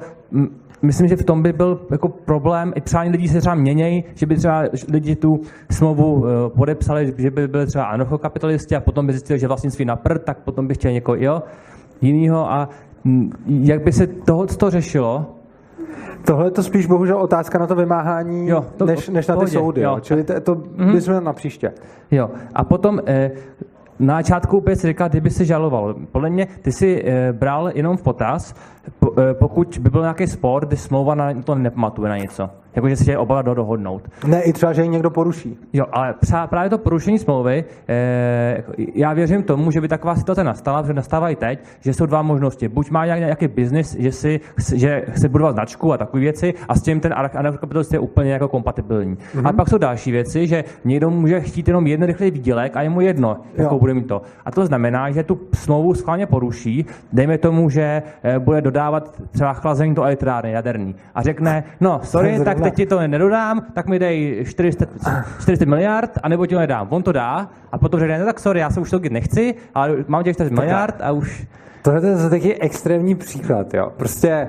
myslím, 0.81 1.07
že 1.07 1.15
v 1.15 1.23
tom 1.23 1.43
by 1.43 1.53
byl 1.53 1.81
jako 1.91 2.09
problém, 2.09 2.73
i 2.75 2.81
přání 2.81 3.11
lidí 3.11 3.27
se 3.27 3.39
třeba 3.39 3.55
měnějí, 3.55 4.03
že 4.15 4.25
by 4.25 4.35
třeba 4.35 4.63
lidi 4.89 5.15
tu 5.15 5.41
smlouvu 5.71 6.25
eh, 6.25 6.49
podepsali, 6.49 7.13
že 7.17 7.31
by 7.31 7.47
byli 7.47 7.65
třeba 7.65 7.85
anarchokapitalisti 7.85 8.75
a 8.75 8.79
potom 8.79 9.07
by 9.07 9.13
zjistili, 9.13 9.39
že 9.39 9.47
vlastnictví 9.47 9.85
na 9.85 9.95
prd, 9.95 10.23
tak 10.23 10.37
potom 10.37 10.67
by 10.67 10.73
chtěli 10.73 10.93
někoho 10.93 11.15
jo, 11.15 11.43
jinýho 12.01 12.51
a 12.51 12.69
jak 13.47 13.83
by 13.83 13.91
se 13.91 14.07
tohle 14.07 14.47
to 14.47 14.69
řešilo, 14.69 15.35
Tohle 16.25 16.47
je 16.47 16.51
to 16.51 16.63
spíš 16.63 16.85
bohužel 16.85 17.17
otázka 17.17 17.59
na 17.59 17.67
to 17.67 17.75
vymáhání, 17.75 18.47
jo, 18.47 18.65
to, 18.77 18.85
než, 18.85 19.09
než 19.09 19.27
na 19.27 19.35
ty 19.35 19.39
pohodě, 19.39 19.51
soudy. 19.51 19.81
Jo. 19.81 19.97
Čili 20.01 20.23
to, 20.23 20.41
to 20.41 20.55
mm-hmm. 20.55 20.91
bychom 20.91 21.23
na 21.23 21.33
příště. 21.33 21.73
Jo. 22.11 22.29
A 22.53 22.63
potom 22.63 23.01
eh, 23.05 23.31
na 23.99 24.17
začátku 24.17 24.57
úplně 24.57 24.75
si 24.75 24.87
říkal, 24.87 25.09
kdyby 25.09 25.29
se 25.29 25.45
žaloval. 25.45 25.95
Podle 26.11 26.29
mě 26.29 26.47
ty 26.61 26.71
si 26.71 27.03
eh, 27.05 27.33
bral 27.33 27.71
jenom 27.75 27.97
v 27.97 28.01
potaz, 28.01 28.53
po, 28.53 28.80
pokud 29.33 29.79
by 29.81 29.89
byl 29.89 30.01
nějaký 30.01 30.27
spor, 30.27 30.65
kdy 30.65 30.77
smlouva 30.77 31.15
na 31.15 31.33
to 31.43 31.55
nepamatuje 31.55 32.09
na 32.09 32.17
něco. 32.17 32.49
Jako, 32.75 32.89
že 32.89 32.95
si 32.95 33.03
chtějí 33.03 33.17
oba 33.17 33.41
dohodnout. 33.41 34.09
Ne, 34.27 34.41
i 34.41 34.53
třeba, 34.53 34.73
že 34.73 34.81
ji 34.81 34.87
někdo 34.87 35.09
poruší. 35.09 35.57
Jo, 35.73 35.85
ale 35.91 36.15
právě 36.49 36.69
to 36.69 36.77
porušení 36.77 37.19
smlouvy, 37.19 37.63
eh, 37.89 38.63
já 38.95 39.13
věřím 39.13 39.43
tomu, 39.43 39.71
že 39.71 39.81
by 39.81 39.87
taková 39.87 40.15
situace 40.15 40.43
nastala, 40.43 40.81
protože 40.81 40.93
nastává 40.93 41.29
i 41.29 41.35
teď, 41.35 41.59
že 41.79 41.93
jsou 41.93 42.05
dva 42.05 42.21
možnosti. 42.21 42.67
Buď 42.67 42.89
má 42.89 43.05
nějaký 43.05 43.47
biznis, 43.47 43.95
že, 43.99 44.11
si, 44.11 44.39
že 44.75 45.03
chce 45.09 45.29
budovat 45.29 45.51
značku 45.51 45.93
a 45.93 45.97
takové 45.97 46.21
věci 46.21 46.53
a 46.67 46.75
s 46.75 46.81
tím 46.81 46.99
ten 46.99 47.13
anarchokapitalist 47.13 47.93
je 47.93 47.99
úplně 47.99 48.31
jako 48.31 48.47
kompatibilní. 48.47 49.15
Mm-hmm. 49.15 49.47
A 49.47 49.53
pak 49.53 49.69
jsou 49.69 49.77
další 49.77 50.11
věci, 50.11 50.47
že 50.47 50.63
někdo 50.85 51.09
může 51.09 51.41
chtít 51.41 51.67
jenom 51.67 51.87
jeden 51.87 52.07
rychlý 52.07 52.31
výdělek 52.31 52.77
a 52.77 52.81
je 52.81 52.89
mu 52.89 53.01
jedno, 53.01 53.37
jakou 53.55 53.79
bude 53.79 53.93
mít 53.93 54.07
to. 54.07 54.21
A 54.45 54.51
to 54.51 54.65
znamená, 54.65 55.11
že 55.11 55.23
tu 55.23 55.39
smlouvu 55.53 55.93
schválně 55.93 56.25
poruší, 56.25 56.85
dejme 57.13 57.37
tomu, 57.37 57.69
že 57.69 58.03
eh, 58.23 58.39
bude 58.39 58.61
dodávat 58.71 59.21
třeba 59.31 59.53
chlazení 59.53 59.95
do 59.95 60.03
elektrárny 60.03 60.51
jaderný 60.51 60.95
a 61.15 61.21
řekne, 61.21 61.63
no 61.79 61.99
sorry, 62.03 62.39
tak 62.45 62.61
teď 62.61 62.75
ti 62.75 62.85
to 62.85 63.07
nedodám, 63.07 63.61
tak 63.73 63.87
mi 63.87 63.99
dej 63.99 64.45
400, 64.47 64.85
400 65.41 65.65
miliard, 65.65 66.11
anebo 66.23 66.45
ti 66.45 66.55
to 66.55 66.59
nedám. 66.59 66.87
On 66.89 67.03
to 67.03 67.11
dá 67.11 67.49
a 67.71 67.77
potom 67.77 67.99
řekne, 67.99 68.19
no 68.19 68.25
tak 68.25 68.39
sorry, 68.39 68.59
já 68.59 68.69
se 68.69 68.79
už 68.79 68.89
to 68.89 68.99
nechci, 69.09 69.55
ale 69.75 69.95
mám 70.07 70.23
těch 70.23 70.35
400 70.35 70.61
miliard 70.61 70.95
a 71.01 71.11
už... 71.11 71.47
Tohle 71.81 72.09
je 72.09 72.29
taky 72.29 72.61
extrémní 72.61 73.15
příklad, 73.15 73.73
jo. 73.73 73.91
Prostě 73.97 74.47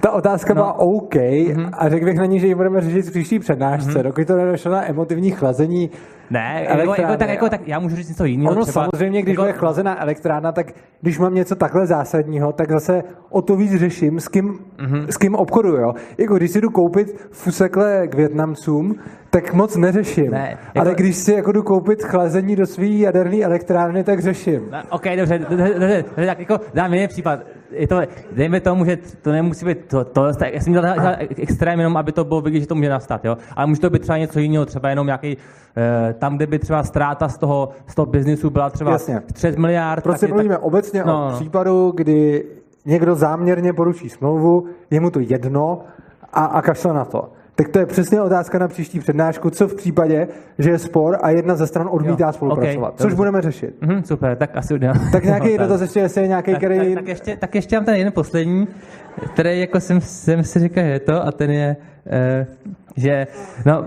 ta 0.00 0.10
otázka 0.10 0.54
no. 0.54 0.54
byla 0.54 0.78
OK 0.78 1.14
mm-hmm. 1.14 1.70
a 1.72 1.88
řekl 1.88 2.04
bych 2.04 2.18
na 2.18 2.26
ní, 2.26 2.40
že 2.40 2.46
ji 2.46 2.54
budeme 2.54 2.80
řešit 2.80 3.02
v 3.02 3.10
příští 3.10 3.38
přednášce, 3.38 3.90
mm-hmm. 3.90 4.02
dokud 4.02 4.26
to 4.26 4.36
nedošlo 4.36 4.72
na 4.72 4.88
emotivní 4.88 5.30
chlazení 5.30 5.90
ne, 6.30 6.66
jako, 6.68 6.94
jako, 7.02 7.16
tak, 7.16 7.28
jako, 7.28 7.48
tak 7.48 7.68
já 7.68 7.78
můžu 7.78 7.96
říct 7.96 8.08
něco 8.08 8.24
jiného. 8.24 8.52
Ono 8.52 8.64
třeba, 8.64 8.84
samozřejmě, 8.84 9.22
když 9.22 9.32
jako... 9.32 9.42
bude 9.42 9.52
chlazená 9.52 10.02
elektrárna, 10.02 10.52
tak 10.52 10.66
když 11.00 11.18
mám 11.18 11.34
něco 11.34 11.56
takhle 11.56 11.86
zásadního, 11.86 12.52
tak 12.52 12.70
zase 12.70 13.02
o 13.30 13.42
to 13.42 13.56
víc 13.56 13.74
řeším, 13.74 14.20
s 14.20 14.28
kým, 14.28 14.58
mm-hmm. 14.78 15.06
s 15.06 15.16
kým 15.16 15.34
obchoduju. 15.34 15.76
Jo? 15.76 15.94
Jako 16.18 16.34
když 16.36 16.50
si 16.50 16.60
jdu 16.60 16.70
koupit 16.70 17.28
fusekle 17.30 18.08
k 18.08 18.14
Větnamcům, 18.14 18.94
tak 19.30 19.54
moc 19.54 19.76
neřeším. 19.76 20.30
Ne, 20.30 20.58
jako... 20.74 20.88
Ale 20.88 20.94
když 20.94 21.16
si 21.16 21.32
jako 21.32 21.52
jdu 21.52 21.62
koupit 21.62 22.02
chlazení 22.02 22.56
do 22.56 22.66
své 22.66 22.86
jaderné 22.86 23.38
elektrárny, 23.42 24.04
tak 24.04 24.20
řeším. 24.20 24.68
No, 24.70 24.78
OK, 24.90 25.04
dobře, 25.16 25.38
dobře, 25.38 25.74
dobře, 25.74 26.04
tak 26.26 26.38
jako 26.38 26.60
dám 26.74 26.94
jiný 26.94 27.08
případ. 27.08 27.40
Je 27.70 27.88
to, 27.88 28.00
dejme 28.32 28.60
tomu, 28.60 28.84
že 28.84 28.98
to 29.22 29.32
nemusí 29.32 29.66
být 29.66 29.78
to, 29.84 30.04
to 30.04 30.32
tak, 30.32 30.54
já 30.54 30.60
jsem 30.60 30.72
dělal 30.72 31.16
extrém 31.36 31.78
jenom, 31.78 31.96
aby 31.96 32.12
to 32.12 32.24
bylo 32.24 32.40
vidět, 32.40 32.60
že 32.60 32.66
to 32.66 32.74
může 32.74 32.88
nastat, 32.88 33.24
jo? 33.24 33.36
ale 33.56 33.66
může 33.66 33.80
to 33.80 33.90
být 33.90 34.02
třeba 34.02 34.18
něco 34.18 34.38
jiného, 34.38 34.66
třeba 34.66 34.88
jenom 34.88 35.06
nějaký 35.06 35.36
Eh, 35.76 36.14
tam, 36.18 36.36
kde 36.36 36.46
by 36.46 36.58
třeba 36.58 36.82
ztráta 36.82 37.28
z 37.28 37.38
toho, 37.38 37.68
z 37.86 37.94
toho 37.94 38.06
biznisu 38.06 38.50
byla 38.50 38.70
třeba 38.70 38.90
Jasně. 38.90 39.22
3 39.32 39.52
miliard. 39.58 40.02
Prostě 40.02 40.26
mluvíme 40.26 40.54
tak... 40.54 40.64
obecně 40.64 41.04
no, 41.04 41.26
o 41.26 41.30
no. 41.30 41.36
případu, 41.36 41.92
kdy 41.96 42.44
někdo 42.84 43.14
záměrně 43.14 43.72
poruší 43.72 44.08
smlouvu, 44.08 44.66
je 44.90 45.00
mu 45.00 45.10
to 45.10 45.20
jedno 45.20 45.80
a, 46.32 46.44
a 46.44 46.62
kašle 46.62 46.92
na 46.92 47.04
to. 47.04 47.32
Tak 47.60 47.68
to 47.68 47.78
je 47.78 47.86
přesně 47.86 48.20
otázka 48.20 48.58
na 48.58 48.68
příští 48.68 49.00
přednášku, 49.00 49.50
co 49.50 49.68
v 49.68 49.74
případě, 49.74 50.28
že 50.58 50.70
je 50.70 50.78
spor 50.78 51.18
a 51.22 51.30
jedna 51.30 51.54
ze 51.54 51.66
stran 51.66 51.88
odmítá 51.90 52.26
jo, 52.26 52.32
spolupracovat, 52.32 52.88
okay, 52.88 53.06
což 53.06 53.14
budeme 53.14 53.42
řešit. 53.42 53.74
Mm, 53.80 54.04
super, 54.04 54.36
tak 54.36 54.50
asi 54.56 54.74
udělám. 54.74 54.96
Tak 55.12 55.24
nějaký 55.24 55.58
dotaz 55.58 55.80
ještě, 55.80 56.00
jestli 56.00 56.22
je 56.22 56.28
nějaký, 56.28 56.50
tak, 56.50 56.60
který... 56.60 56.78
Tak, 56.78 56.94
tak, 56.94 57.08
ještě, 57.08 57.36
tak 57.36 57.54
ještě 57.54 57.76
mám 57.76 57.84
ten 57.84 57.94
jeden 57.94 58.12
poslední, 58.12 58.68
který 59.32 59.60
jako 59.60 59.80
jsem, 59.80 60.00
jsem 60.00 60.44
si 60.44 60.58
říkal, 60.58 60.84
je 60.84 61.00
to, 61.00 61.26
a 61.26 61.32
ten 61.32 61.50
je, 61.50 61.76
uh, 62.06 62.46
že, 62.96 63.26
no, 63.66 63.84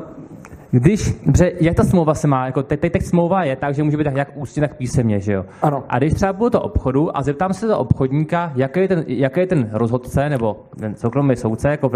když, 0.76 1.16
dobře, 1.26 1.52
jak 1.62 1.76
ta 1.76 1.84
smlouva 1.84 2.14
se 2.14 2.28
má, 2.28 2.46
jako 2.46 2.64
teď, 2.64 2.80
teď 2.80 3.02
smlouva 3.04 3.44
je 3.44 3.56
tak, 3.56 3.76
že 3.76 3.84
může 3.84 3.98
být 3.98 4.08
jak 4.16 4.38
ústně, 4.38 4.62
tak 4.62 4.78
písemně, 4.78 5.20
že 5.20 5.34
jo? 5.34 5.46
Ano. 5.62 5.84
A 5.90 5.98
když 5.98 6.14
třeba 6.14 6.34
bylo 6.34 6.50
to 6.50 6.62
obchodu 6.62 7.18
a 7.18 7.22
zeptám 7.22 7.54
se 7.54 7.68
do 7.68 7.78
obchodníka, 7.78 8.52
jaký 8.56 8.80
je 8.80 8.88
ten, 8.88 9.04
jaký 9.08 9.40
je 9.40 9.48
ten 9.48 9.70
rozhodce 9.72 10.30
nebo 10.30 10.58
ten 10.80 10.96
soukromý 10.96 11.36
soudce, 11.36 11.70
jako, 11.70 11.92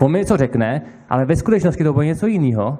on 0.00 0.12
mi 0.12 0.18
něco 0.18 0.36
řekne, 0.36 0.82
ale 1.08 1.24
ve 1.24 1.36
skutečnosti 1.36 1.84
to 1.84 1.92
bude 1.92 2.06
něco 2.06 2.26
jiného. 2.26 2.78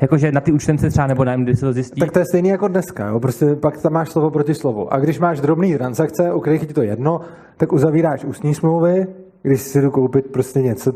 Jakože 0.00 0.32
na 0.32 0.40
ty 0.40 0.52
účtence 0.52 0.90
třeba 0.90 1.06
nebo 1.06 1.24
nevím, 1.24 1.44
kdy 1.44 1.54
se 1.54 1.66
to 1.66 1.72
zjistí. 1.72 2.00
Tak 2.00 2.12
to 2.12 2.18
je 2.18 2.24
stejný 2.24 2.48
jako 2.48 2.68
dneska, 2.68 3.08
jo? 3.08 3.20
prostě 3.20 3.46
pak 3.54 3.82
tam 3.82 3.92
máš 3.92 4.08
slovo 4.08 4.30
proti 4.30 4.54
slovu. 4.54 4.92
A 4.92 4.98
když 4.98 5.18
máš 5.18 5.40
drobný 5.40 5.76
transakce, 5.76 6.34
u 6.34 6.40
kterých 6.40 6.66
ti 6.66 6.74
to 6.74 6.82
jedno, 6.82 7.20
tak 7.56 7.72
uzavíráš 7.72 8.24
ústní 8.24 8.54
smlouvy, 8.54 9.06
když 9.42 9.60
si 9.60 9.82
jdu 9.82 9.90
koupit 9.90 10.26
prostě 10.32 10.60
něco, 10.60 10.92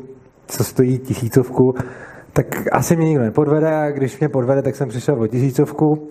co 0.47 0.65
stojí 0.65 0.99
tisícovku, 0.99 1.75
tak 2.33 2.47
asi 2.73 2.97
mě 2.97 3.07
nikdo 3.07 3.23
nepodvede 3.23 3.77
a 3.77 3.91
když 3.91 4.19
mě 4.19 4.29
podvede, 4.29 4.63
tak 4.63 4.77
jsem 4.77 4.89
přišel 4.89 5.23
o 5.23 5.27
tisícovku, 5.27 6.09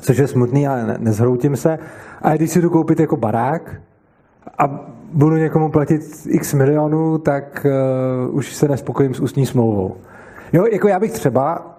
což 0.00 0.16
je 0.16 0.26
smutný, 0.26 0.68
ale 0.68 0.86
ne, 0.86 0.96
nezhroutím 0.98 1.56
se. 1.56 1.78
A 2.22 2.36
když 2.36 2.50
si 2.50 2.60
jdu 2.60 2.70
koupit 2.70 3.00
jako 3.00 3.16
barák 3.16 3.80
a 4.58 4.90
budu 5.12 5.36
někomu 5.36 5.70
platit 5.70 6.00
x 6.28 6.54
milionů, 6.54 7.18
tak 7.18 7.66
uh, 8.28 8.36
už 8.36 8.54
se 8.54 8.68
nespokojím 8.68 9.14
s 9.14 9.20
ústní 9.20 9.46
smlouvou. 9.46 9.96
Jo, 10.52 10.64
jako 10.72 10.88
já 10.88 11.00
bych 11.00 11.12
třeba 11.12 11.76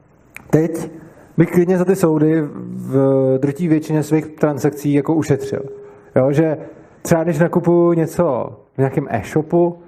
teď 0.50 0.90
bych 1.36 1.50
klidně 1.50 1.78
za 1.78 1.84
ty 1.84 1.96
soudy 1.96 2.42
v 2.72 3.38
drtí 3.38 3.68
většině 3.68 4.02
svých 4.02 4.26
transakcí 4.26 4.92
jako 4.92 5.14
ušetřil. 5.14 5.62
Jo, 6.16 6.32
že 6.32 6.56
třeba 7.02 7.24
když 7.24 7.38
nakupuju 7.38 7.92
něco 7.92 8.56
v 8.74 8.78
nějakém 8.78 9.06
e-shopu, 9.10 9.78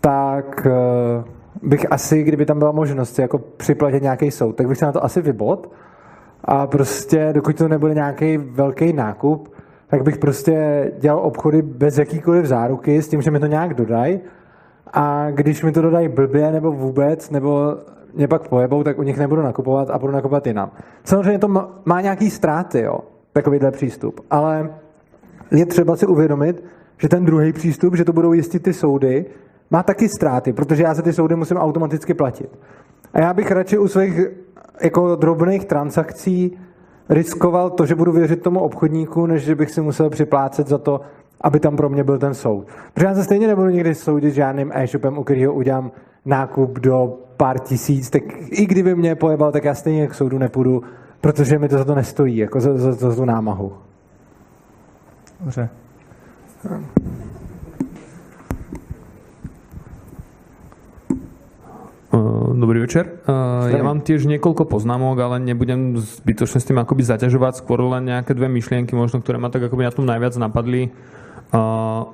tak 0.00 0.66
uh, 0.66 1.24
bych 1.62 1.92
asi, 1.92 2.22
kdyby 2.22 2.46
tam 2.46 2.58
byla 2.58 2.72
možnost 2.72 3.18
jako 3.18 3.38
připlatit 3.38 4.02
nějaký 4.02 4.30
soud, 4.30 4.56
tak 4.56 4.68
bych 4.68 4.78
se 4.78 4.86
na 4.86 4.92
to 4.92 5.04
asi 5.04 5.22
vybod. 5.22 5.72
A 6.44 6.66
prostě 6.66 7.28
dokud 7.32 7.56
to 7.56 7.68
nebude 7.68 7.94
nějaký 7.94 8.36
velký 8.36 8.92
nákup, 8.92 9.54
tak 9.86 10.02
bych 10.02 10.18
prostě 10.18 10.84
dělal 10.98 11.18
obchody 11.18 11.62
bez 11.62 11.98
jakýkoliv 11.98 12.46
záruky 12.46 13.02
s 13.02 13.08
tím, 13.08 13.22
že 13.22 13.30
mi 13.30 13.40
to 13.40 13.46
nějak 13.46 13.74
dodají. 13.74 14.20
A 14.92 15.30
když 15.30 15.62
mi 15.62 15.72
to 15.72 15.82
dodají 15.82 16.08
blbě 16.08 16.52
nebo 16.52 16.72
vůbec, 16.72 17.30
nebo 17.30 17.76
mě 18.14 18.28
pak 18.28 18.48
pojebou, 18.48 18.82
tak 18.82 18.98
u 18.98 19.02
nich 19.02 19.18
nebudu 19.18 19.42
nakupovat 19.42 19.90
a 19.90 19.98
budu 19.98 20.12
nakupovat 20.12 20.46
jinam. 20.46 20.70
Samozřejmě 21.04 21.38
to 21.38 21.48
má 21.84 22.00
nějaký 22.00 22.30
ztráty, 22.30 22.80
jo, 22.80 23.00
takovýhle 23.32 23.70
přístup, 23.70 24.20
ale 24.30 24.70
je 25.50 25.66
třeba 25.66 25.96
si 25.96 26.06
uvědomit, 26.06 26.64
že 26.98 27.08
ten 27.08 27.24
druhý 27.24 27.52
přístup, 27.52 27.96
že 27.96 28.04
to 28.04 28.12
budou 28.12 28.32
jistit 28.32 28.62
ty 28.62 28.72
soudy, 28.72 29.24
má 29.70 29.82
taky 29.82 30.08
ztráty, 30.08 30.52
protože 30.52 30.82
já 30.82 30.94
se 30.94 31.02
ty 31.02 31.12
soudy 31.12 31.36
musím 31.36 31.56
automaticky 31.56 32.14
platit. 32.14 32.58
A 33.12 33.20
já 33.20 33.34
bych 33.34 33.50
radši 33.50 33.78
u 33.78 33.88
svých 33.88 34.20
jako 34.82 35.16
drobných 35.16 35.64
transakcí 35.64 36.58
riskoval 37.08 37.70
to, 37.70 37.86
že 37.86 37.94
budu 37.94 38.12
věřit 38.12 38.42
tomu 38.42 38.60
obchodníku, 38.60 39.26
než 39.26 39.42
že 39.42 39.54
bych 39.54 39.70
si 39.70 39.80
musel 39.80 40.10
připlácet 40.10 40.68
za 40.68 40.78
to, 40.78 41.00
aby 41.40 41.60
tam 41.60 41.76
pro 41.76 41.88
mě 41.88 42.04
byl 42.04 42.18
ten 42.18 42.34
soud. 42.34 42.66
Protože 42.94 43.06
já 43.06 43.14
se 43.14 43.24
stejně 43.24 43.46
nebudu 43.46 43.68
nikdy 43.68 43.94
soudit 43.94 44.34
žádným 44.34 44.72
e-shopem, 44.74 45.18
u 45.18 45.24
kterého 45.24 45.52
udělám 45.52 45.90
nákup 46.24 46.78
do 46.78 47.18
pár 47.36 47.58
tisíc, 47.58 48.10
tak 48.10 48.22
i 48.50 48.66
kdyby 48.66 48.94
mě 48.94 49.14
pojebal, 49.14 49.52
tak 49.52 49.64
já 49.64 49.74
stejně 49.74 50.06
k 50.06 50.14
soudu 50.14 50.38
nepůjdu, 50.38 50.82
protože 51.20 51.58
mi 51.58 51.68
to 51.68 51.78
za 51.78 51.84
to 51.84 51.94
nestojí, 51.94 52.36
jako 52.36 52.60
za, 52.60 52.78
za, 52.78 52.92
za 52.92 53.14
tu 53.14 53.24
námahu. 53.24 53.72
Dobře. 55.40 55.68
Dobrý 62.50 62.82
večer. 62.82 63.22
Uh, 63.22 63.70
ja 63.70 63.86
mám 63.86 64.02
tiež 64.02 64.26
niekoľko 64.26 64.66
poznámok, 64.66 65.14
ale 65.22 65.36
nebudem 65.38 65.94
zbytočne 65.94 66.58
s 66.58 66.66
tým 66.66 66.82
akoby 66.82 67.06
zaťažovať, 67.06 67.62
skôr 67.62 67.78
len 67.86 68.10
nejaké 68.10 68.34
dve 68.34 68.50
myšlienky, 68.50 68.98
možno, 68.98 69.22
ktoré 69.22 69.38
ma 69.38 69.46
tak 69.46 69.70
akoby 69.70 69.86
na 69.86 69.94
tom 69.94 70.10
najviac 70.10 70.34
napadli. 70.34 70.90
Uh, 71.54 72.10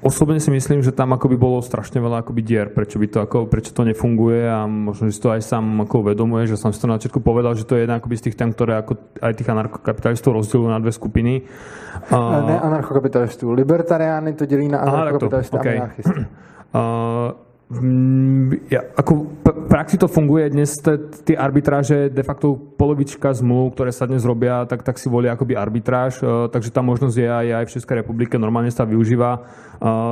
osobne 0.00 0.40
si 0.40 0.48
myslím, 0.48 0.80
že 0.80 0.96
tam 0.96 1.12
akoby 1.12 1.36
bolo 1.36 1.60
strašne 1.60 2.00
veľa 2.00 2.24
akoby 2.24 2.40
dier, 2.40 2.72
prečo, 2.72 2.96
by 2.96 3.06
to, 3.12 3.18
ako, 3.20 3.44
prečo 3.52 3.76
to 3.76 3.84
nefunguje 3.84 4.48
a 4.48 4.64
možno, 4.64 5.12
že 5.12 5.14
si 5.14 5.20
to 5.20 5.28
aj 5.28 5.44
sám 5.44 5.84
ako 5.84 6.08
uvedomuje, 6.08 6.48
že 6.48 6.56
som 6.56 6.72
si 6.72 6.80
to 6.80 6.88
na 6.88 6.96
začiatku 6.96 7.20
povedal, 7.20 7.52
že 7.52 7.68
to 7.68 7.76
je 7.76 7.84
jedna 7.84 8.00
akoby 8.00 8.16
z 8.16 8.32
tých 8.32 8.36
tém, 8.40 8.48
ktoré 8.48 8.80
ako 8.80 8.96
aj 9.20 9.32
tých 9.36 9.50
anarchokapitalistov 9.52 10.40
rozdielujú 10.40 10.72
na 10.72 10.80
dve 10.80 10.92
skupiny. 10.96 11.44
Ne 12.48 12.60
anarchokapitalistů, 12.60 13.52
libertariány 13.52 14.32
to 14.32 14.46
dělí 14.46 14.68
na 14.68 14.78
anarchokapitalisty 14.78 15.56
okay. 15.56 15.76
a 15.76 15.82
anarchisty. 15.82 16.24
Uh, 17.68 18.56
ja, 18.72 18.80
ako 18.96 19.28
praxi 19.68 20.00
to 20.00 20.08
funguje 20.08 20.48
dnes, 20.48 20.72
tie 21.28 21.36
arbitráže, 21.36 22.08
de 22.08 22.24
facto 22.24 22.56
polovička 22.56 23.36
zmluv, 23.36 23.76
ktoré 23.76 23.92
sa 23.92 24.08
dnes 24.08 24.24
robia, 24.24 24.64
tak, 24.64 24.80
tak 24.80 24.96
si 24.96 25.12
volia 25.12 25.36
akoby 25.36 25.52
arbitráž, 25.52 26.24
e, 26.24 26.48
takže 26.48 26.72
tá 26.72 26.80
možnosť 26.80 27.16
je 27.20 27.28
aj, 27.28 27.46
aj 27.52 27.64
v 27.68 27.72
Českej 27.76 27.96
republike, 28.00 28.40
normálne 28.40 28.72
sa 28.72 28.88
využíva. 28.88 29.30
E, 29.36 29.40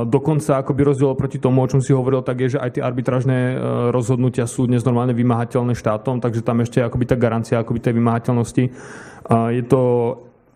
dokonca 0.05 0.61
akoby 0.61 0.81
rozdiel 0.85 1.17
proti 1.17 1.41
tomu, 1.41 1.65
o 1.65 1.69
čom 1.69 1.81
si 1.81 1.97
hovoril, 1.97 2.21
tak 2.21 2.37
je, 2.45 2.57
že 2.57 2.61
aj 2.61 2.77
tie 2.77 2.85
arbitrážne 2.85 3.37
e, 3.37 3.55
rozhodnutia 3.89 4.45
sú 4.45 4.69
dnes 4.69 4.85
normálne 4.85 5.17
vymahateľné 5.17 5.73
štátom, 5.73 6.21
takže 6.21 6.45
tam 6.45 6.61
ešte 6.61 6.85
akoby 6.85 7.05
tá 7.09 7.17
garancia 7.17 7.57
akoby 7.57 7.81
tej 7.81 7.97
vymahateľnosti. 7.97 8.63
Je 9.27 9.63
to 9.67 9.81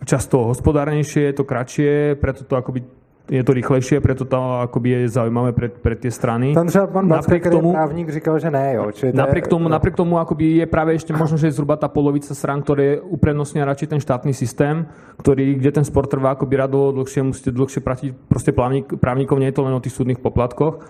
často 0.07 0.47
hospodárnejšie, 0.47 1.33
je 1.33 1.35
to 1.35 1.43
kratšie, 1.43 2.15
preto 2.15 2.47
to 2.47 2.55
akoby 2.55 2.85
je 3.31 3.43
to 3.47 3.55
rychlejšie, 3.55 4.03
preto 4.03 4.27
to 4.27 4.35
akoby 4.67 5.07
je 5.07 5.15
zaujímavé 5.15 5.55
pre, 5.55 5.71
pre 5.71 5.95
tie 5.95 6.11
strany. 6.11 6.51
Tam 6.51 6.67
třeba 6.67 6.87
pan 6.87 7.07
napriek 7.07 7.47
tomu, 7.47 7.71
právník 7.71 8.09
říkal, 8.11 8.39
že 8.39 8.51
ne, 8.51 8.75
jo. 8.75 8.91
Či 8.91 9.15
napriek, 9.15 9.47
tomu, 9.47 9.71
no. 9.71 9.71
napriek 9.71 9.95
tomu 9.95 10.19
akoby 10.19 10.59
je 10.59 10.67
práve 10.67 10.91
ešte 10.99 11.15
možno, 11.15 11.39
že 11.39 11.47
je 11.47 11.55
zhruba 11.55 11.79
tá 11.79 11.87
polovica 11.87 12.35
strán, 12.35 12.59
ktoré 12.59 12.99
uprednostnia 12.99 13.63
radšej 13.63 13.87
ten 13.95 14.01
štátny 14.03 14.35
systém, 14.35 14.83
ktorý, 15.23 15.55
kde 15.55 15.71
ten 15.71 15.85
sport 15.87 16.11
trvá 16.11 16.35
akoby 16.35 16.59
rado 16.59 16.91
dlhšie, 16.91 17.23
musíte 17.23 17.55
dlhšie 17.55 17.79
platiť 17.79 18.09
proste 18.27 18.51
právnik, 18.51 18.91
právnikov, 18.99 19.39
nie 19.39 19.47
je 19.47 19.55
to 19.55 19.63
len 19.63 19.79
o 19.79 19.83
tých 19.83 19.95
súdnych 19.95 20.19
poplatkoch 20.19 20.83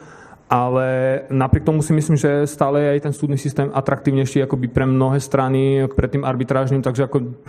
ale 0.52 0.88
napriek 1.32 1.64
tomu 1.64 1.80
si 1.80 1.96
myslím, 1.96 2.20
že 2.20 2.44
stále 2.44 2.84
je 2.84 2.92
aj 3.00 3.02
ten 3.08 3.14
súdny 3.16 3.40
systém 3.40 3.72
atraktívnejší 3.72 4.44
akoby 4.44 4.68
pre 4.68 4.84
mnohé 4.84 5.24
strany, 5.24 5.88
pred 5.96 6.12
tým 6.12 6.28
arbitrážnym, 6.28 6.84
takže 6.84 7.08
ako 7.08 7.40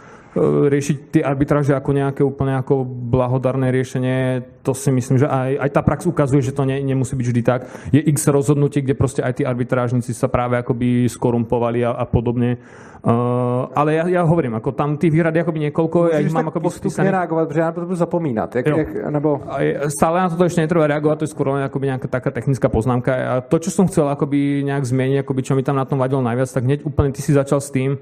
riešiť 0.40 0.96
ty 1.12 1.18
arbitráže 1.20 1.76
ako 1.76 1.90
nejaké 1.92 2.22
úplne 2.24 2.56
ako 2.56 2.88
blahodarné 2.88 3.68
riešenie, 3.68 4.40
to 4.64 4.72
si 4.72 4.88
myslím, 4.88 5.20
že 5.20 5.28
aj, 5.28 5.60
aj 5.60 5.70
tá 5.76 5.80
prax 5.84 6.08
ukazuje, 6.08 6.40
že 6.40 6.56
to 6.56 6.64
ne, 6.64 6.80
nemusí 6.80 7.12
byť 7.12 7.26
vždy 7.28 7.42
tak. 7.44 7.68
Je 7.92 8.00
x 8.00 8.32
rozhodnutí, 8.32 8.80
kde 8.80 8.96
proste 8.96 9.20
aj 9.20 9.40
tí 9.40 9.42
arbitrážnici 9.44 10.16
sa 10.16 10.32
práve 10.32 10.56
akoby 10.56 11.04
skorumpovali 11.12 11.84
a, 11.84 11.92
a 11.92 12.04
podobne. 12.08 12.56
Uh, 13.02 13.66
ale 13.74 13.98
ja, 13.98 14.06
ja 14.06 14.22
hovorím, 14.22 14.62
ako 14.62 14.78
tam 14.78 14.94
tých 14.94 15.10
výhrad 15.10 15.34
je 15.34 15.42
akoby 15.42 15.58
niekoľko, 15.68 15.98
Můžeš 16.06 16.14
ja 16.14 16.20
ich 16.22 16.32
mám 16.32 16.48
akoby 16.48 16.62
postupně 16.62 17.10
reagovat, 17.10 17.48
protože 17.48 17.60
já 17.60 17.72
to 17.72 17.80
budu 17.80 17.94
zapomínat. 17.94 18.54
Jak, 18.54 18.66
Jo. 18.66 18.76
jak, 18.78 18.88
nebo... 19.10 19.40
stále 19.90 20.22
na 20.22 20.30
toto 20.30 20.46
ešte 20.46 20.62
netreba 20.62 20.86
reagovať, 20.86 21.18
to 21.18 21.24
je 21.26 21.34
skôr 21.34 21.50
len 21.50 21.66
akoby 21.66 21.90
nejaká 21.90 22.06
taká 22.06 22.30
technická 22.30 22.70
poznámka. 22.70 23.10
A 23.10 23.34
to, 23.42 23.58
čo 23.58 23.74
som 23.74 23.90
chcel 23.90 24.06
akoby 24.06 24.62
nejak 24.62 24.86
zmeniť, 24.86 25.26
akoby 25.26 25.40
čo 25.42 25.58
mi 25.58 25.66
tam 25.66 25.76
na 25.76 25.84
tom 25.84 25.98
vadilo 25.98 26.22
najviac, 26.22 26.46
tak 26.46 26.62
hneď 26.62 26.86
úplne 26.86 27.10
ty 27.10 27.20
si 27.26 27.34
začal 27.34 27.58
s 27.58 27.74
tým, 27.74 27.98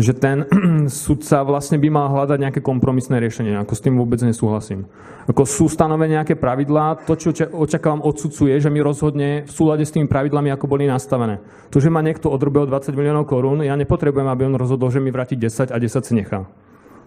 že 0.00 0.16
ten 0.16 0.48
sudca 0.88 1.44
vlastne 1.44 1.76
by 1.76 1.88
mal 1.92 2.08
hľadať 2.08 2.38
nejaké 2.40 2.60
kompromisné 2.64 3.20
riešenie. 3.20 3.60
Ako 3.60 3.76
s 3.76 3.84
tým 3.84 4.00
vôbec 4.00 4.16
nesúhlasím. 4.24 4.88
Ako 5.28 5.44
sú 5.44 5.68
stanovené 5.68 6.16
nejaké 6.16 6.40
pravidlá, 6.40 7.04
to, 7.04 7.12
čo 7.14 7.30
oča- 7.30 7.52
očakávam 7.52 8.00
od 8.00 8.16
sudcu 8.16 8.48
je, 8.48 8.64
že 8.64 8.70
mi 8.72 8.80
rozhodne 8.80 9.44
v 9.44 9.52
súlade 9.52 9.84
s 9.84 9.92
tými 9.92 10.08
pravidlami, 10.08 10.48
ako 10.50 10.64
boli 10.66 10.88
nastavené. 10.88 11.38
To, 11.68 11.78
že 11.78 11.92
ma 11.92 12.00
niekto 12.00 12.32
odrobil 12.32 12.64
20 12.64 12.96
miliónov 12.96 13.28
korún, 13.28 13.60
ja 13.60 13.76
nepotrebujem, 13.76 14.26
aby 14.26 14.48
on 14.48 14.56
rozhodol, 14.56 14.88
že 14.88 14.98
mi 14.98 15.12
vráti 15.12 15.36
10 15.36 15.70
a 15.70 15.76
10 15.76 16.00
si 16.02 16.14
nechá. 16.16 16.48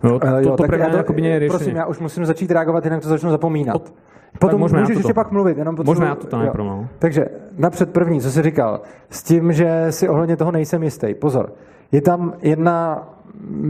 Jo, 0.04 0.20
Eh, 0.22 0.44
toto 0.44 0.64
tak 0.64 0.70
pre 0.70 0.78
já 0.78 0.88
mňa 0.88 1.00
akoby 1.00 1.22
nie 1.22 1.32
je 1.32 1.40
riešenie. 1.40 1.58
Prosím, 1.58 1.76
já 1.76 1.86
už 1.86 2.00
musím 2.00 2.26
začít 2.26 2.52
reagovat, 2.52 2.84
jinak 2.86 3.02
to 3.02 3.08
začnu 3.10 3.30
zapomínat. 3.32 3.82
tak 3.84 4.40
Potom 4.40 4.60
na 4.62 4.68
můžeš 4.68 4.88
toto. 4.88 5.00
ještě 5.00 5.14
pak 5.14 5.32
mluvit. 5.32 5.58
Jenom 5.58 5.76
potřebuji- 5.76 6.16
toto 6.16 6.36
jo. 6.36 6.42
najprv, 6.44 6.64
no. 6.66 6.88
Takže 7.00 7.26
napřed 7.58 7.90
první, 7.94 8.22
co 8.22 8.32
jsi 8.32 8.42
říkal, 8.42 8.82
s 9.10 9.24
tím, 9.24 9.54
že 9.54 9.88
si 9.90 10.10
ohledně 10.10 10.36
toho 10.38 10.52
nejsem 10.52 10.84
jistý. 10.84 11.14
Pozor, 11.14 11.54
je 11.94 12.02
tam 12.02 12.34
jedna 12.42 13.08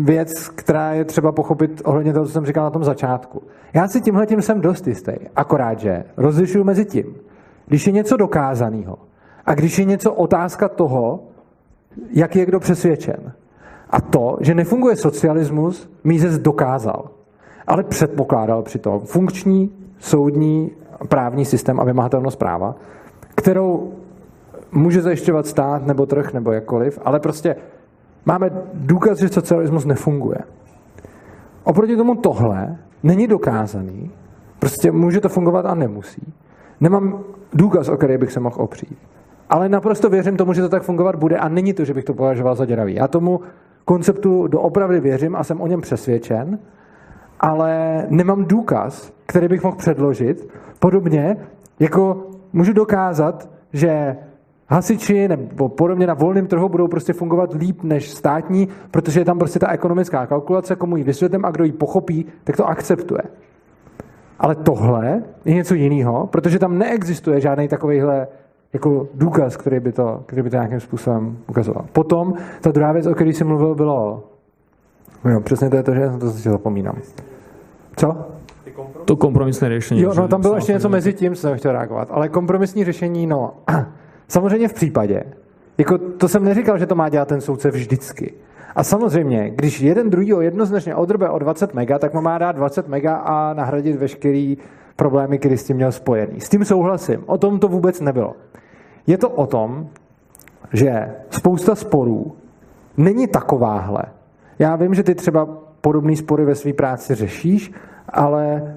věc, 0.04 0.50
která 0.50 0.94
je 0.94 1.06
třeba 1.06 1.32
pochopit 1.32 1.82
ohledně 1.86 2.14
toho, 2.14 2.26
co 2.26 2.32
jsem 2.32 2.46
říkal 2.46 2.64
na 2.64 2.70
tom 2.70 2.84
začátku. 2.84 3.42
Já 3.74 3.88
si 3.88 4.02
tímhle 4.02 4.26
tím 4.26 4.42
jsem 4.42 4.62
dost 4.62 4.88
jistý, 4.88 5.12
akorát, 5.36 5.80
že 5.80 6.04
rozlišuju 6.18 6.64
mezi 6.64 6.86
tím, 6.86 7.16
když 7.68 7.88
je 7.88 7.94
něco 7.94 8.18
dokázaného 8.18 8.98
a 9.46 9.54
když 9.54 9.80
je 9.80 9.86
něco 9.86 10.14
otázka 10.14 10.70
toho, 10.70 11.24
jak 12.10 12.36
je 12.36 12.46
kdo 12.46 12.60
přesvědčen. 12.60 13.34
A 13.90 14.02
to, 14.02 14.38
že 14.42 14.56
nefunguje 14.56 14.96
socialismus, 14.96 15.90
Mises 16.04 16.40
dokázal. 16.40 17.10
Ale 17.68 17.84
předpokládal 17.84 18.62
přitom 18.62 19.00
funkční 19.00 19.72
soudní 20.00 20.72
právní 21.08 21.46
systém 21.46 21.80
a 21.80 21.84
vymahatelnost 21.84 22.40
práva, 22.40 22.76
kterou 23.36 23.94
může 24.72 25.02
zajišťovat 25.02 25.48
stát 25.48 25.88
nebo 25.88 26.06
trh 26.06 26.34
nebo 26.34 26.52
jakkoliv, 26.52 27.00
ale 27.06 27.20
prostě 27.20 27.56
máme 28.26 28.50
důkaz, 28.74 29.20
že 29.20 29.30
socialismus 29.30 29.86
nefunguje. 29.86 30.38
Oproti 31.64 31.96
tomu 31.96 32.16
tohle 32.16 32.78
není 33.04 33.28
dokázaný, 33.28 34.12
prostě 34.60 34.92
může 34.92 35.22
to 35.22 35.30
fungovat 35.30 35.66
a 35.66 35.76
nemusí. 35.76 36.34
Nemám 36.82 37.24
důkaz, 37.54 37.90
o 37.90 37.98
který 37.98 38.18
bych 38.18 38.32
se 38.32 38.40
mohl 38.40 38.56
opřít. 38.60 38.98
Ale 39.50 39.70
naprosto 39.70 40.10
věřím 40.10 40.38
tomu, 40.38 40.54
že 40.54 40.62
to 40.62 40.70
tak 40.70 40.84
fungovat 40.84 41.16
bude 41.16 41.38
a 41.38 41.50
není 41.50 41.74
to, 41.74 41.86
že 41.86 41.94
bych 41.94 42.04
to 42.04 42.14
považoval 42.14 42.56
za 42.56 42.66
děravý. 42.66 42.96
Já 42.96 43.08
tomu 43.08 43.40
konceptu 43.86 44.48
doopravdy 44.48 45.00
věřím 45.00 45.36
a 45.36 45.44
jsem 45.44 45.62
o 45.62 45.68
něm 45.68 45.82
přesvědčen, 45.82 46.60
ale 47.40 48.06
nemám 48.10 48.46
důkaz, 48.46 49.14
který 49.26 49.48
bych 49.48 49.64
mohl 49.64 49.76
předložit. 49.76 50.50
Podobně 50.80 51.38
jako 51.80 52.28
můžu 52.54 52.74
dokázat, 52.74 53.50
že 53.74 54.18
hasiči 54.68 55.28
nebo 55.28 55.70
podobně 55.70 56.08
na 56.08 56.14
volném 56.14 56.48
trhu 56.48 56.70
budou 56.70 56.88
prostě 56.88 57.14
fungovat 57.14 57.54
líp 57.54 57.84
než 57.84 58.12
státní, 58.12 58.68
protože 58.92 59.20
je 59.20 59.26
tam 59.26 59.40
prostě 59.40 59.60
ta 59.60 59.72
ekonomická 59.72 60.26
kalkulace, 60.26 60.76
komu 60.76 60.98
ji 60.98 61.04
vysvětlím 61.04 61.46
a 61.46 61.52
kdo 61.52 61.64
ji 61.64 61.72
pochopí, 61.72 62.26
tak 62.44 62.58
to 62.58 62.68
akceptuje. 62.68 63.22
Ale 64.40 64.56
tohle 64.56 65.22
je 65.46 65.54
něco 65.54 65.74
jiného, 65.74 66.28
protože 66.28 66.60
tam 66.60 66.78
neexistuje 66.78 67.42
žádný 67.42 67.68
takovýhle 67.68 68.28
jako 68.74 69.08
důkaz, 69.14 69.58
který 69.58 69.80
by, 69.80 69.92
to, 69.92 70.24
který 70.26 70.42
by 70.42 70.50
to 70.50 70.56
nějakým 70.56 70.80
způsobem 70.80 71.38
ukazoval. 71.48 71.86
Potom 71.92 72.34
ta 72.62 72.72
druhá 72.72 72.92
věc, 72.92 73.08
o 73.08 73.14
které 73.14 73.30
jsem 73.30 73.48
mluvil, 73.48 73.76
bylo 73.76 74.24
Jo, 75.30 75.40
přesně 75.40 75.70
to 75.70 75.76
je 75.76 75.84
to, 75.84 75.96
že 75.96 76.10
to 76.20 76.32
si 76.32 76.50
zapomínám. 76.50 76.96
Co? 77.96 78.16
To 79.06 79.16
kompromisné 79.16 79.70
riešenie. 79.70 80.04
Jo, 80.04 80.14
no 80.14 80.28
tam 80.28 80.42
bylo 80.42 80.56
ještě 80.56 80.74
něco 80.74 80.90
mezi 80.90 81.14
tím, 81.14 81.36
co 81.36 81.42
jsem 81.42 81.58
chtěl 81.58 81.72
reagovat. 81.72 82.08
Ale 82.12 82.30
kompromisní 82.30 82.86
řešení, 82.86 83.28
no, 83.28 83.54
samozřejmě 84.28 84.68
v 84.68 84.74
případě, 84.74 85.24
jako 85.78 85.98
to 85.98 86.28
jsem 86.28 86.44
neříkal, 86.44 86.78
že 86.78 86.86
to 86.86 86.96
má 86.96 87.10
dělat 87.10 87.28
ten 87.28 87.42
soudce 87.42 87.72
vždycky. 87.72 88.34
A 88.76 88.84
samozřejmě, 88.84 89.50
když 89.50 89.82
jeden 89.82 90.10
druhýho 90.10 90.42
jednoznačně 90.42 90.96
odrbe 90.96 91.30
o 91.30 91.40
20 91.40 91.74
mega, 91.74 92.00
tak 92.00 92.14
mu 92.14 92.22
má 92.22 92.38
dát 92.38 92.52
20 92.52 92.88
mega 92.88 93.16
a 93.16 93.54
nahradit 93.54 93.96
veškerý 93.96 94.58
problémy, 94.96 95.38
který 95.38 95.58
s 95.58 95.64
tím 95.64 95.76
měl 95.76 95.92
spojený. 95.92 96.42
S 96.42 96.50
tím 96.50 96.66
souhlasím. 96.66 97.24
O 97.26 97.38
tom 97.38 97.60
to 97.60 97.68
vůbec 97.68 98.02
nebylo. 98.02 98.36
Je 99.08 99.18
to 99.18 99.30
o 99.30 99.48
tom, 99.48 99.88
že 100.74 101.12
spousta 101.30 101.76
sporů 101.76 102.36
není 102.98 103.28
takováhle. 103.28 104.04
Já 104.60 104.76
vím, 104.76 104.94
že 104.94 105.04
ty 105.04 105.16
třeba 105.16 105.48
podobné 105.82 106.16
spory 106.16 106.46
ve 106.46 106.56
své 106.56 106.74
práci 106.74 107.16
řešíš, 107.16 107.72
ale 108.10 108.76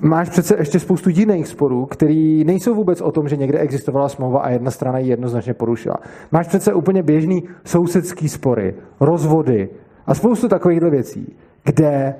máš 0.00 0.28
přece 0.28 0.56
ještě 0.58 0.80
spoustu 0.80 1.10
jiných 1.10 1.48
sporů, 1.48 1.86
který 1.86 2.44
nejsou 2.44 2.74
vůbec 2.74 3.00
o 3.00 3.12
tom, 3.12 3.28
že 3.28 3.36
někde 3.36 3.58
existovala 3.58 4.08
smlouva 4.08 4.40
a 4.40 4.50
jedna 4.50 4.70
strana 4.70 4.98
ji 4.98 5.08
jednoznačně 5.08 5.54
porušila. 5.54 5.96
Máš 6.32 6.48
přece 6.48 6.74
úplně 6.74 7.02
běžný 7.02 7.42
sousedský 7.64 8.28
spory, 8.28 8.74
rozvody 9.00 9.68
a 10.06 10.14
spoustu 10.14 10.48
takovýchhle 10.48 10.90
věcí, 10.90 11.36
kde 11.64 12.14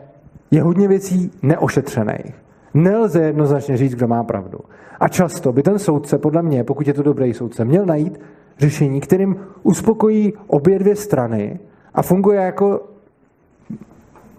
je 0.51 0.63
hodně 0.63 0.89
věcí 0.89 1.31
neošetřených. 1.43 2.35
Nelze 2.75 3.23
jednoznačně 3.23 3.77
říct, 3.77 3.95
kdo 3.95 4.09
má 4.09 4.25
pravdu. 4.25 4.59
A 5.01 5.09
často 5.09 5.53
by 5.53 5.63
ten 5.63 5.79
soudce, 5.79 6.19
podle 6.19 6.43
mě, 6.43 6.65
pokud 6.65 6.87
je 6.87 6.95
to 6.95 7.03
dobrý 7.03 7.35
soudce, 7.35 7.65
měl 7.65 7.87
najít 7.87 8.21
řešení, 8.59 9.01
kterým 9.01 9.37
uspokojí 9.63 10.33
obě 10.47 10.79
dvě 10.79 10.97
strany 10.97 11.59
a 11.95 12.03
funguje 12.03 12.41
jako 12.41 12.81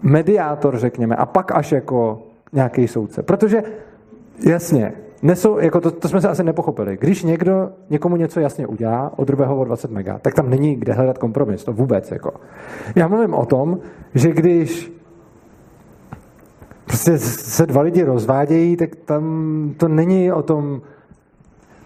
mediátor, 0.02 0.78
řekněme, 0.78 1.16
a 1.16 1.26
pak 1.26 1.52
až 1.52 1.72
jako 1.72 2.22
nějaký 2.54 2.88
soudce. 2.88 3.22
Protože 3.22 3.62
jasně, 4.46 4.92
nesou, 5.22 5.58
jako 5.58 5.80
to, 5.80 5.90
to 5.90 6.08
jsme 6.08 6.20
se 6.20 6.28
asi 6.28 6.44
nepochopili. 6.44 6.96
Když 7.00 7.22
někdo 7.22 7.70
někomu 7.90 8.16
něco 8.16 8.40
jasně 8.40 8.66
udělá, 8.66 9.12
odrbe 9.16 9.46
ho 9.46 9.56
o 9.56 9.64
20 9.64 9.90
mega, 9.90 10.18
tak 10.18 10.34
tam 10.34 10.50
není 10.50 10.76
kde 10.76 10.92
hledat 10.92 11.18
kompromis, 11.18 11.64
to 11.64 11.72
vůbec. 11.72 12.10
Jako. 12.10 12.32
Já 12.94 13.08
mluvím 13.08 13.34
o 13.34 13.46
tom, 13.46 13.78
že 14.14 14.32
když 14.32 14.92
prostě 16.84 17.18
se 17.18 17.66
dva 17.66 17.82
lidi 17.82 18.02
rozvádějí, 18.02 18.76
tak 18.76 18.96
tam 18.96 19.74
to 19.76 19.88
není 19.88 20.32
o 20.32 20.42
tom, 20.42 20.80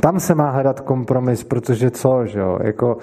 tam 0.00 0.20
se 0.20 0.34
má 0.34 0.50
hledat 0.50 0.80
kompromis, 0.80 1.44
protože 1.44 1.90
co, 1.90 2.26
že 2.26 2.38
jo, 2.38 2.58
jako 2.62 2.96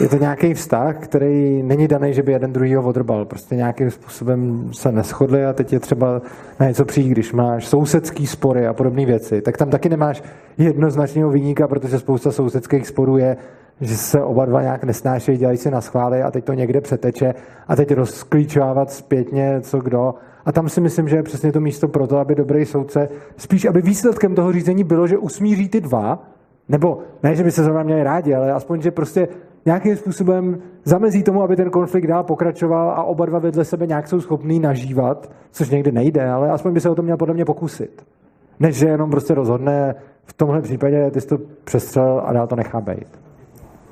je 0.00 0.08
to 0.08 0.16
nějaký 0.16 0.54
vztah, 0.54 0.96
který 0.98 1.62
není 1.62 1.88
daný, 1.88 2.14
že 2.14 2.22
by 2.22 2.32
jeden 2.32 2.52
druhýho 2.52 2.82
odrbal. 2.82 3.24
Prostě 3.24 3.56
nějakým 3.56 3.90
způsobem 3.90 4.70
se 4.72 4.92
neschodli 4.92 5.46
a 5.46 5.52
teď 5.52 5.72
je 5.72 5.80
třeba 5.80 6.22
na 6.60 6.68
něco 6.68 6.84
přijít, 6.84 7.08
když 7.08 7.32
máš 7.32 7.66
sousedský 7.66 8.26
spory 8.26 8.66
a 8.66 8.72
podobné 8.72 9.06
věci, 9.06 9.40
tak 9.40 9.56
tam 9.56 9.70
taky 9.70 9.88
nemáš 9.88 10.22
jednoznačného 10.58 11.30
vyníka, 11.30 11.68
protože 11.68 11.98
spousta 11.98 12.32
sousedských 12.32 12.86
sporů 12.86 13.16
je, 13.16 13.36
že 13.80 13.96
se 13.96 14.22
oba 14.22 14.44
dva 14.44 14.62
nějak 14.62 14.84
nesnášejí, 14.84 15.38
dělají 15.38 15.58
si 15.58 15.70
na 15.70 15.80
schvály 15.80 16.22
a 16.22 16.30
teď 16.30 16.44
to 16.44 16.52
někde 16.52 16.80
přeteče 16.80 17.34
a 17.68 17.76
teď 17.76 17.94
rozklíčovávat 17.94 18.90
zpětně 18.90 19.60
co 19.60 19.78
kdo. 19.78 20.14
A 20.44 20.52
tam 20.52 20.68
si 20.68 20.80
myslím, 20.80 21.08
že 21.08 21.16
je 21.16 21.22
přesně 21.22 21.52
to 21.52 21.60
místo 21.60 21.88
pro 21.88 22.06
to, 22.06 22.18
aby 22.18 22.34
dobrý 22.34 22.66
soudce, 22.66 23.08
spíš 23.36 23.64
aby 23.64 23.82
výsledkem 23.82 24.34
toho 24.34 24.52
řízení 24.52 24.84
bylo, 24.84 25.06
že 25.06 25.18
usmíří 25.18 25.68
ty 25.68 25.80
dva, 25.80 26.22
nebo 26.68 26.98
ne, 27.22 27.34
že 27.34 27.44
by 27.44 27.50
se 27.50 27.64
zrovna 27.64 27.82
měli 27.82 28.02
rádi, 28.02 28.34
ale 28.34 28.52
aspoň, 28.52 28.82
že 28.82 28.90
prostě 28.90 29.28
nějakým 29.66 29.96
způsobem 29.96 30.58
zamezí 30.84 31.22
tomu, 31.22 31.42
aby 31.42 31.56
ten 31.56 31.70
konflikt 31.70 32.06
dál 32.06 32.24
pokračoval 32.24 32.90
a 32.90 33.02
oba 33.02 33.26
dva 33.26 33.38
vedle 33.38 33.64
sebe 33.64 33.86
nějak 33.86 34.08
jsou 34.08 34.20
schopní 34.20 34.60
nažívat, 34.60 35.30
což 35.50 35.70
někdy 35.70 35.92
nejde, 35.92 36.30
ale 36.30 36.50
aspoň 36.50 36.72
by 36.72 36.80
se 36.80 36.90
o 36.90 36.94
to 36.94 37.02
měl 37.02 37.16
podle 37.16 37.34
mě 37.34 37.44
pokusit. 37.44 38.06
Než 38.60 38.76
že 38.76 38.88
jenom 38.88 39.10
prostě 39.10 39.34
rozhodne 39.34 39.94
v 40.24 40.32
tomhle 40.32 40.62
případě, 40.62 41.10
ty 41.10 41.20
jsi 41.20 41.28
to 41.28 41.38
přestřel 41.64 42.22
a 42.24 42.32
dál 42.32 42.46
to 42.46 42.56
nechá 42.56 42.80
být. 42.80 43.27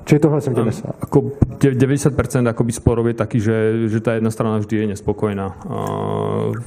Čiže 0.07 0.19
tohle 0.19 0.41
jsem 0.41 0.55
tě 0.55 0.63
myslel. 0.63 0.93
Ako 1.03 1.21
90% 1.59 2.47
akoby 2.47 2.71
sporov 2.71 3.07
je 3.11 3.13
taký, 3.13 3.39
že, 3.43 3.89
že 3.91 3.99
tá 3.99 4.15
jedna 4.15 4.31
strana 4.31 4.57
vždy 4.63 4.75
je 4.77 4.85
nespokojná. 4.95 5.47
A, 5.67 5.77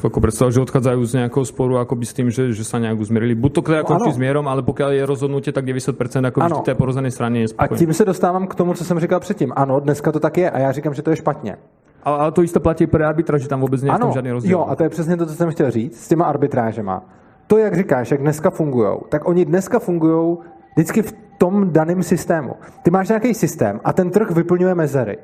ako 0.04 0.18
predstav, 0.20 0.52
že 0.52 0.60
odchádzajú 0.60 1.00
z 1.08 1.12
nejakého 1.24 1.44
sporu 1.48 1.80
akoby 1.80 2.04
s 2.04 2.12
tým, 2.12 2.28
že, 2.28 2.52
že 2.52 2.64
sa 2.68 2.76
nejak 2.76 3.00
uzmierili. 3.00 3.32
Buď 3.32 3.50
to 3.56 3.60
teda 3.64 3.82
končí 3.88 4.12
s 4.12 4.20
mierom, 4.20 4.44
ale 4.44 4.60
pokiaľ 4.60 4.90
je 4.92 5.02
rozhodnutie, 5.08 5.50
tak 5.56 5.64
90% 5.64 5.96
ako 6.28 6.38
Ano. 6.40 6.48
vždy 6.60 6.60
té 6.68 6.74
porozenej 6.76 7.12
strane 7.16 7.36
je 7.40 7.44
A 7.44 7.46
nespokojná. 7.48 7.78
tím 7.78 7.92
se 7.96 8.04
dostávám 8.04 8.44
k 8.46 8.54
tomu, 8.54 8.74
co 8.74 8.84
jsem 8.84 9.00
říkal 9.00 9.20
předtím. 9.20 9.52
Ano, 9.56 9.80
dneska 9.80 10.12
to 10.12 10.20
tak 10.20 10.36
je 10.36 10.50
a 10.50 10.58
já 10.58 10.72
říkám, 10.72 10.94
že 10.94 11.02
to 11.02 11.10
je 11.10 11.16
špatně. 11.16 11.56
Ale, 12.04 12.18
ale 12.18 12.32
to 12.32 12.42
isté 12.42 12.60
platí 12.60 12.86
pre 12.86 13.04
arbitra, 13.06 13.36
že 13.38 13.48
tam 13.48 13.60
vôbec 13.60 13.80
nie 13.84 13.92
je 13.92 13.96
v 13.96 14.00
tom 14.00 14.08
Ano, 14.08 14.16
žiadny 14.16 14.30
rozdiel. 14.32 14.52
jo, 14.58 14.64
a 14.68 14.72
to 14.76 14.82
je 14.82 14.88
přesně 14.88 15.16
to, 15.16 15.26
co 15.26 15.34
jsem 15.34 15.50
chtěl 15.52 15.70
říct 15.70 15.96
s 16.00 16.08
těma 16.08 16.24
arbitrážema. 16.24 17.04
To, 17.46 17.58
jak 17.58 17.76
říkáš, 17.76 18.10
jak 18.10 18.20
dneska 18.20 18.50
fungují, 18.50 18.88
tak 19.08 19.28
oni 19.28 19.44
dneska 19.44 19.78
fungují 19.78 20.36
vždycky 20.76 21.02
v 21.02 21.12
tom 21.40 21.72
daném 21.72 22.02
systému. 22.02 22.54
Ty 22.82 22.90
máš 22.90 23.08
nějaký 23.08 23.34
systém 23.34 23.80
a 23.84 23.92
ten 23.92 24.10
trh 24.10 24.30
vyplňuje 24.30 24.74
mezery. 24.74 25.18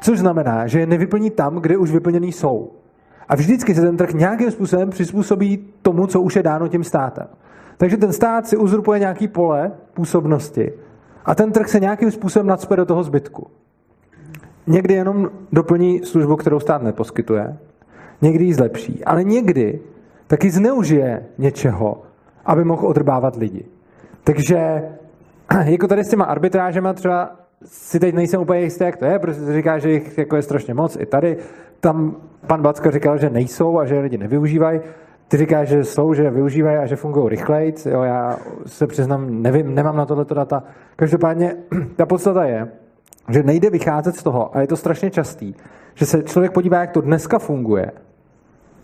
Což 0.00 0.18
znamená, 0.18 0.66
že 0.66 0.80
je 0.80 0.86
nevyplní 0.86 1.30
tam, 1.30 1.56
kde 1.56 1.76
už 1.76 1.90
vyplněný 1.90 2.32
jsou. 2.32 2.70
A 3.28 3.36
vždycky 3.36 3.74
se 3.74 3.80
ten 3.80 3.96
trh 3.96 4.12
nějakým 4.12 4.50
způsobem 4.50 4.90
přizpůsobí 4.90 5.66
tomu, 5.82 6.06
co 6.06 6.20
už 6.20 6.36
je 6.36 6.42
dáno 6.42 6.68
tím 6.68 6.84
státem. 6.84 7.26
Takže 7.76 7.96
ten 7.96 8.12
stát 8.12 8.46
si 8.46 8.56
uzurpuje 8.56 8.98
nějaký 9.00 9.28
pole 9.28 9.72
působnosti 9.94 10.72
a 11.24 11.34
ten 11.34 11.52
trh 11.52 11.68
se 11.68 11.80
nějakým 11.80 12.10
způsobem 12.10 12.46
nadspe 12.46 12.76
do 12.76 12.84
toho 12.84 13.02
zbytku. 13.02 13.46
Někdy 14.66 14.94
jenom 14.94 15.30
doplní 15.52 16.04
službu, 16.04 16.36
kterou 16.36 16.60
stát 16.60 16.82
neposkytuje, 16.82 17.58
někdy 18.22 18.44
ji 18.44 18.54
zlepší, 18.54 19.04
ale 19.04 19.24
někdy 19.24 19.80
taky 20.26 20.50
zneužije 20.50 21.26
něčeho, 21.38 22.02
aby 22.44 22.64
mohl 22.64 22.86
odrbávat 22.86 23.36
lidi. 23.36 23.64
Takže 24.24 24.82
jako 25.64 25.88
tady 25.88 26.04
s 26.04 26.08
těma 26.08 26.24
arbitrážema 26.24 26.92
třeba 26.92 27.30
si 27.64 28.00
teď 28.00 28.14
nejsem 28.14 28.40
úplně 28.40 28.60
jistý, 28.60 28.84
jak 28.84 28.96
to 28.96 29.04
je, 29.04 29.18
protože 29.18 29.40
se 29.40 29.54
říká, 29.54 29.78
že 29.78 29.90
jich 29.90 30.18
jako 30.18 30.36
je 30.36 30.42
strašně 30.42 30.74
moc. 30.74 30.96
I 31.00 31.06
tady, 31.06 31.36
tam 31.80 32.16
pan 32.46 32.62
Backa 32.62 32.90
říkal, 32.90 33.18
že 33.18 33.30
nejsou 33.30 33.78
a 33.78 33.86
že 33.86 33.98
lidi 33.98 34.18
nevyužívají. 34.18 34.80
Ty 35.28 35.36
říkáš, 35.36 35.68
že 35.68 35.84
jsou, 35.84 36.14
že 36.14 36.30
využívají 36.30 36.76
a 36.76 36.86
že 36.86 36.96
fungují 36.96 37.28
rychleji. 37.28 37.74
Jo, 37.90 38.02
já 38.02 38.38
se 38.66 38.86
přiznám, 38.86 39.42
nevím, 39.42 39.74
nemám 39.74 39.96
na 39.96 40.06
tohleto 40.06 40.34
data. 40.34 40.62
Každopádně 40.96 41.56
ta 41.96 42.06
podstata 42.06 42.44
je, 42.44 42.68
že 43.28 43.42
nejde 43.42 43.70
vycházet 43.70 44.16
z 44.16 44.22
toho, 44.22 44.56
a 44.56 44.60
je 44.60 44.66
to 44.66 44.76
strašně 44.76 45.10
častý, 45.10 45.54
že 45.94 46.06
se 46.06 46.22
člověk 46.22 46.52
podívá, 46.52 46.80
jak 46.80 46.90
to 46.90 47.00
dneska 47.00 47.38
funguje, 47.38 47.92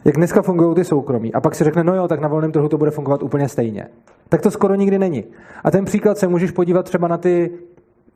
jak 0.06 0.16
dneska 0.16 0.42
fungují 0.42 0.74
ty 0.74 0.84
soukromí, 0.84 1.32
a 1.32 1.40
pak 1.40 1.54
si 1.54 1.64
řekne, 1.64 1.84
no 1.84 1.94
jo, 1.94 2.08
tak 2.08 2.20
na 2.20 2.28
volném 2.28 2.52
trhu 2.52 2.68
to 2.68 2.78
bude 2.78 2.90
fungovat 2.90 3.22
úplně 3.22 3.48
stejně. 3.48 3.88
Tak 4.28 4.40
to 4.40 4.50
skoro 4.50 4.74
nikdy 4.74 4.98
není. 4.98 5.24
A 5.64 5.70
ten 5.70 5.84
příklad 5.84 6.18
se 6.18 6.28
můžeš 6.28 6.50
podívat 6.50 6.82
třeba 6.82 7.08
na 7.08 7.18
ty, 7.18 7.50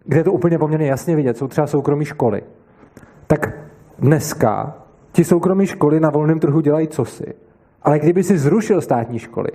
kde 0.04 0.20
je 0.20 0.24
to 0.24 0.32
úplně 0.32 0.58
poměrně 0.58 0.86
jasně 0.86 1.16
vidět, 1.16 1.36
jsou 1.36 1.48
třeba 1.48 1.66
soukromí 1.66 2.04
školy. 2.04 2.42
Tak 3.26 3.58
dneska 3.98 4.76
ti 5.12 5.24
soukromí 5.24 5.66
školy 5.66 6.00
na 6.00 6.10
volném 6.10 6.40
trhu 6.40 6.60
dělají 6.60 6.88
cosi. 6.88 7.34
Ale 7.82 7.98
kdyby 7.98 8.22
si 8.22 8.38
zrušil 8.38 8.80
státní 8.80 9.18
školy, 9.18 9.50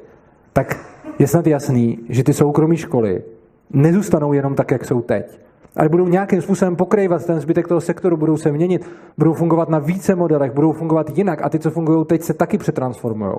tak 0.53 0.77
je 1.19 1.27
snad 1.27 1.47
jasný, 1.47 1.99
že 2.09 2.23
ty 2.23 2.33
soukromí 2.33 2.77
školy 2.77 3.23
nezůstanou 3.69 4.33
jenom 4.33 4.55
tak, 4.55 4.71
jak 4.71 4.85
jsou 4.85 5.01
teď. 5.01 5.39
Ale 5.75 5.89
budou 5.89 6.07
nějakým 6.07 6.41
způsobem 6.41 6.75
pokrývat 6.75 7.25
ten 7.25 7.39
zbytek 7.39 7.67
toho 7.67 7.81
sektoru, 7.81 8.17
budou 8.17 8.37
se 8.37 8.51
měnit, 8.51 8.89
budou 9.17 9.33
fungovat 9.33 9.69
na 9.69 9.79
více 9.79 10.15
modelech, 10.15 10.51
budou 10.51 10.71
fungovat 10.71 11.17
jinak 11.17 11.41
a 11.43 11.49
ty, 11.49 11.59
co 11.59 11.71
fungují 11.71 12.05
teď, 12.05 12.21
se 12.21 12.33
taky 12.33 12.57
přetransformují. 12.57 13.35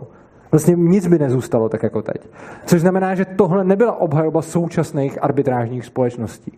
Vlastně 0.50 0.74
nic 0.74 1.06
by 1.06 1.18
nezůstalo 1.18 1.68
tak 1.68 1.82
jako 1.82 2.02
teď. 2.02 2.28
Což 2.66 2.80
znamená, 2.80 3.14
že 3.14 3.24
tohle 3.24 3.64
nebyla 3.64 4.00
obhajoba 4.00 4.42
současných 4.42 5.24
arbitrážních 5.24 5.84
společností. 5.84 6.52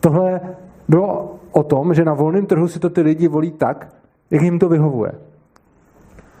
Tohle 0.00 0.40
bylo 0.88 1.34
o 1.52 1.62
tom, 1.62 1.94
že 1.94 2.04
na 2.04 2.14
volném 2.14 2.46
trhu 2.46 2.68
si 2.68 2.78
to 2.78 2.90
ty 2.90 3.00
lidi 3.00 3.28
volí 3.28 3.50
tak, 3.50 3.88
jak 4.30 4.42
jim 4.42 4.58
to 4.58 4.68
vyhovuje. 4.68 5.12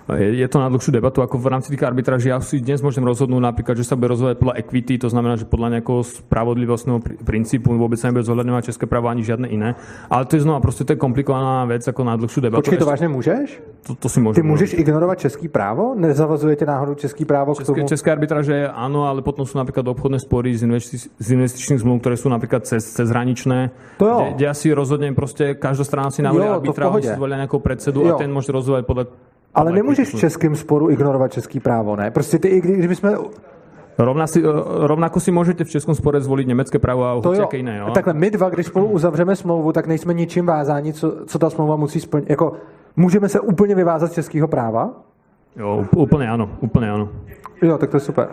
Je, 0.08 0.40
je 0.40 0.48
to 0.48 0.56
na 0.56 0.72
dlhšiu 0.72 0.88
debatu, 0.88 1.20
ako 1.20 1.36
v 1.36 1.46
rámci 1.52 1.68
tých 1.68 1.84
arbitráží. 1.84 2.32
Ja 2.32 2.40
si 2.40 2.64
dnes 2.64 2.80
môžem 2.80 3.04
rozhodnúť 3.04 3.44
napríklad, 3.44 3.76
že 3.76 3.84
sa 3.84 3.92
bude 3.92 4.08
rozhodovať 4.16 4.40
podľa 4.40 4.54
equity, 4.64 4.96
to 4.96 5.12
znamená, 5.12 5.36
že 5.36 5.44
podľa 5.44 5.76
nejakého 5.76 6.00
spravodlivostného 6.00 6.98
princípu 7.28 7.76
vôbec 7.76 8.00
sa 8.00 8.08
nebude 8.08 8.24
zohľadňovať 8.24 8.72
české 8.72 8.88
právo 8.88 9.12
ani 9.12 9.20
žiadne 9.20 9.52
iné. 9.52 9.76
Ale 10.08 10.24
to 10.24 10.40
je 10.40 10.48
znova 10.48 10.60
prostě 10.60 10.84
to 10.84 10.92
je 10.92 10.96
komplikovaná 10.96 11.64
vec 11.64 11.84
ako 11.88 12.04
na 12.04 12.16
dlhšiu 12.16 12.40
debatu. 12.40 12.62
Počkej, 12.62 12.78
to 12.78 12.86
vážně 12.86 13.08
můžeš? 13.08 13.62
To, 13.86 13.94
to 13.94 14.08
si 14.08 14.20
môžem. 14.20 14.34
Ty 14.34 14.42
můžeš 14.42 14.72
ignorovat 14.72 15.18
český 15.18 15.48
právo? 15.48 15.94
Nezavazujete 15.94 16.66
náhodou 16.66 16.94
český 16.94 17.24
právo 17.24 17.54
české, 17.54 17.72
k 17.72 17.76
tomu? 17.76 17.88
České 17.88 18.08
arbitráže 18.12 18.68
áno, 18.68 19.04
ale 19.04 19.22
potom 19.22 19.46
sú 19.46 19.56
napríklad 19.58 19.88
obchodné 19.88 20.18
spory 20.20 20.56
z, 20.56 20.64
investi- 20.64 21.08
z 21.08 21.28
investičných 21.32 21.80
zmluv, 21.80 22.00
ktoré 22.00 22.16
sú 22.16 22.28
napríklad 22.28 22.64
cez, 22.64 22.84
cezhraničné. 22.96 23.70
To 24.00 24.06
jo. 24.06 24.18
Kde, 24.18 24.32
kde 24.34 24.44
ja 24.44 24.54
si 24.54 24.72
rozhodnem 24.72 25.14
prostě 25.14 25.54
každá 25.54 25.84
strana 25.84 26.10
si 26.10 26.22
si 27.00 27.08
zvolia 27.14 27.36
nejakou 27.36 27.60
predsedu 27.60 28.00
jo. 28.04 28.14
a 28.14 28.18
ten 28.18 28.32
môže 28.32 28.52
rozhodovať 28.52 28.84
podľa 28.86 29.04
ale 29.58 29.72
nemůžeš 29.72 30.14
v 30.14 30.18
českém 30.18 30.56
sporu 30.56 30.90
ignorovat 30.90 31.32
český 31.32 31.60
právo, 31.60 31.96
ne? 31.96 32.10
Prostě 32.10 32.38
ty, 32.38 32.48
i 32.48 32.60
kdyby 32.60 32.94
jsme 32.94 33.16
Rovna 33.98 34.26
si, 34.26 34.42
rovnako 34.66 35.20
si 35.20 35.30
můžete 35.30 35.64
v 35.64 35.68
českém 35.68 35.94
spore 35.94 36.20
zvolit 36.20 36.48
německé 36.48 36.78
právo 36.78 37.04
a 37.04 37.20
to 37.20 37.34
jo. 37.34 37.48
jiné. 37.52 37.78
Jo? 37.78 37.90
Takhle 37.90 38.12
my 38.12 38.30
dva, 38.30 38.50
když 38.50 38.66
spolu 38.66 38.86
uzavřeme 38.86 39.36
smlouvu, 39.36 39.72
tak 39.72 39.86
nejsme 39.86 40.14
ničím 40.14 40.46
vázáni, 40.46 40.92
co, 40.92 41.26
co 41.26 41.38
ta 41.38 41.50
smlouva 41.50 41.76
musí 41.76 42.00
splnit. 42.00 42.30
Jako, 42.30 42.52
můžeme 42.96 43.28
se 43.28 43.40
úplně 43.40 43.74
vyvázat 43.74 44.12
z 44.12 44.14
českého 44.14 44.48
práva? 44.48 44.90
Jo, 45.56 45.84
úplně 45.96 46.30
ano, 46.30 46.50
úplně 46.60 46.90
ano. 46.90 47.08
Jo, 47.62 47.78
tak 47.78 47.90
to 47.90 47.96
je 47.96 48.00
super. 48.00 48.28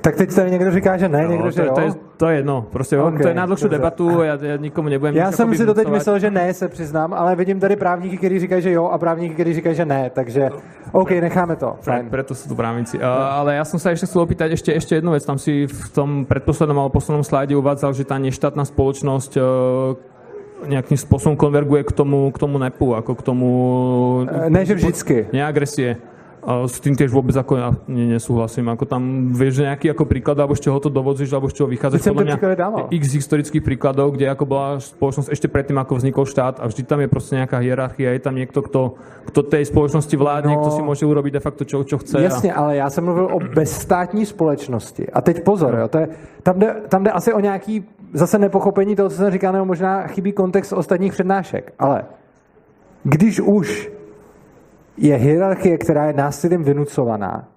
Tak 0.00 0.16
teď 0.16 0.34
tady 0.34 0.50
někdo 0.50 0.70
říká, 0.70 0.96
že 0.96 1.08
ne, 1.08 1.22
no, 1.22 1.30
někdo, 1.30 1.50
že 1.50 1.62
to, 1.62 1.66
jo. 1.66 1.74
To 1.74 1.80
je, 1.80 1.92
to 2.20 2.28
je 2.28 2.36
jedno, 2.36 2.66
prostě 2.70 2.98
okay, 2.98 3.22
to 3.22 3.28
je 3.28 3.34
na 3.34 3.46
dlouhou 3.46 3.68
debatu, 3.68 4.22
já, 4.22 4.38
já 4.42 4.56
nikomu 4.56 4.88
nebudem 4.88 5.16
Já 5.16 5.32
jsem 5.32 5.54
si 5.54 5.66
to 5.66 5.74
teď 5.74 5.88
myslel, 5.88 6.18
že 6.18 6.30
ne, 6.30 6.54
se 6.54 6.68
přiznám, 6.68 7.14
ale 7.14 7.36
vidím 7.36 7.60
tady 7.60 7.76
právníky, 7.76 8.16
kteří 8.16 8.38
říkají, 8.38 8.62
že 8.62 8.72
jo 8.72 8.84
a 8.92 8.98
právníky, 8.98 9.34
kteří 9.34 9.54
říkají, 9.54 9.74
že 9.76 9.84
ne, 9.84 10.10
takže 10.10 10.50
OK, 10.92 11.10
necháme 11.10 11.56
to. 11.56 11.76
Fajn. 11.80 12.12
Pre, 12.12 12.20
preto 12.20 12.34
sú 12.36 12.48
tu 12.48 12.54
právníci. 12.54 12.98
Uh, 12.98 13.04
ale 13.08 13.54
já 13.54 13.64
jsem 13.64 13.80
se 13.80 13.90
ještě 13.90 14.06
chtěl 14.06 14.22
opýtať 14.22 14.52
ešte, 14.52 14.76
ešte 14.76 14.94
jednu 14.94 15.10
věc. 15.10 15.24
Tam 15.24 15.38
si 15.38 15.66
v 15.66 15.88
tom 15.88 16.26
předposlednom 16.26 16.78
alebo 16.78 16.92
poslednom 16.92 17.24
slajde 17.24 17.56
uvádzal, 17.56 17.92
že 17.96 18.04
ta 18.04 18.18
neštátna 18.18 18.64
spoločnosť 18.68 19.32
uh, 19.40 19.44
nejakým 20.68 20.98
spôsobom 21.00 21.40
konverguje 21.40 21.88
k 21.88 21.92
tomu, 21.96 22.28
k 22.28 22.36
tomu 22.36 22.60
NEPu, 22.60 22.92
ako 22.92 23.16
k 23.16 23.22
tomu... 23.22 23.48
Ne, 24.52 24.66
že 24.68 24.76
vždycky. 24.76 25.32
Neagresie. 25.32 25.96
A 26.40 26.64
s 26.64 26.80
tým 26.80 26.96
tiež 26.96 27.12
vôbec 27.12 27.36
ako 27.36 27.52
ja 27.60 27.68
nesúhlasím. 27.84 28.72
Ako 28.72 28.88
tam 28.88 29.32
vieš 29.36 29.60
nejaký 29.60 29.92
ako 29.92 30.08
príklad, 30.08 30.40
alebo 30.40 30.56
z 30.56 30.64
čoho 30.68 30.80
to 30.80 30.88
dovodzíš, 30.88 31.36
alebo 31.36 31.52
z 31.52 31.60
čoho 31.60 31.68
vychádzaš. 31.68 32.00
Podľa 32.00 32.40
mňa 32.40 32.88
x 32.88 33.04
historických 33.12 33.60
príkladov, 33.60 34.16
kde 34.16 34.32
ako 34.32 34.44
bola 34.48 34.80
spoločnosť 34.80 35.28
ešte 35.28 35.52
predtým, 35.52 35.76
ako 35.76 36.00
vznikol 36.00 36.24
štát 36.24 36.58
a 36.60 36.64
vždy 36.64 36.82
tam 36.88 37.04
je 37.04 37.08
proste 37.12 37.36
nejaká 37.36 37.60
hierarchia, 37.60 38.16
je 38.16 38.22
tam 38.24 38.34
niekto, 38.34 38.64
kto, 38.64 38.96
kto 39.28 39.40
tej 39.44 39.68
spoločnosti 39.68 40.16
vládne, 40.16 40.56
no, 40.56 40.60
kto 40.64 40.70
si 40.80 40.82
môže 40.82 41.04
urobiť 41.04 41.32
de 41.36 41.42
facto 41.44 41.62
čo, 41.68 41.84
čo 41.84 42.00
chce. 42.00 42.22
Jasně, 42.22 42.52
a... 42.52 42.56
ale 42.56 42.76
já 42.76 42.90
jsem 42.90 43.04
mluvil 43.04 43.28
o 43.32 43.38
bezstátní 43.40 44.26
společnosti. 44.26 45.10
A 45.12 45.20
teď 45.20 45.44
pozor, 45.44 45.74
jo, 45.74 45.88
to 45.88 45.98
je, 45.98 46.08
tam, 46.42 46.58
jde, 46.58 46.74
tam 46.88 47.04
jde 47.04 47.10
asi 47.10 47.32
o 47.32 47.40
nějaký 47.40 47.84
zase 48.12 48.38
nepochopení 48.38 48.96
toho, 48.96 49.08
co 49.08 49.16
jsem 49.16 49.32
říkal, 49.32 49.52
nebo 49.52 49.64
možná 49.64 50.06
chybí 50.06 50.32
kontext 50.32 50.72
ostatních 50.72 51.12
přednášek. 51.12 51.72
Ale 51.78 52.04
když 53.04 53.40
už 53.40 53.90
je 55.00 55.16
hierarchie, 55.16 55.78
která 55.78 56.06
je 56.06 56.12
násilím 56.12 56.64
vynucovaná, 56.64 57.48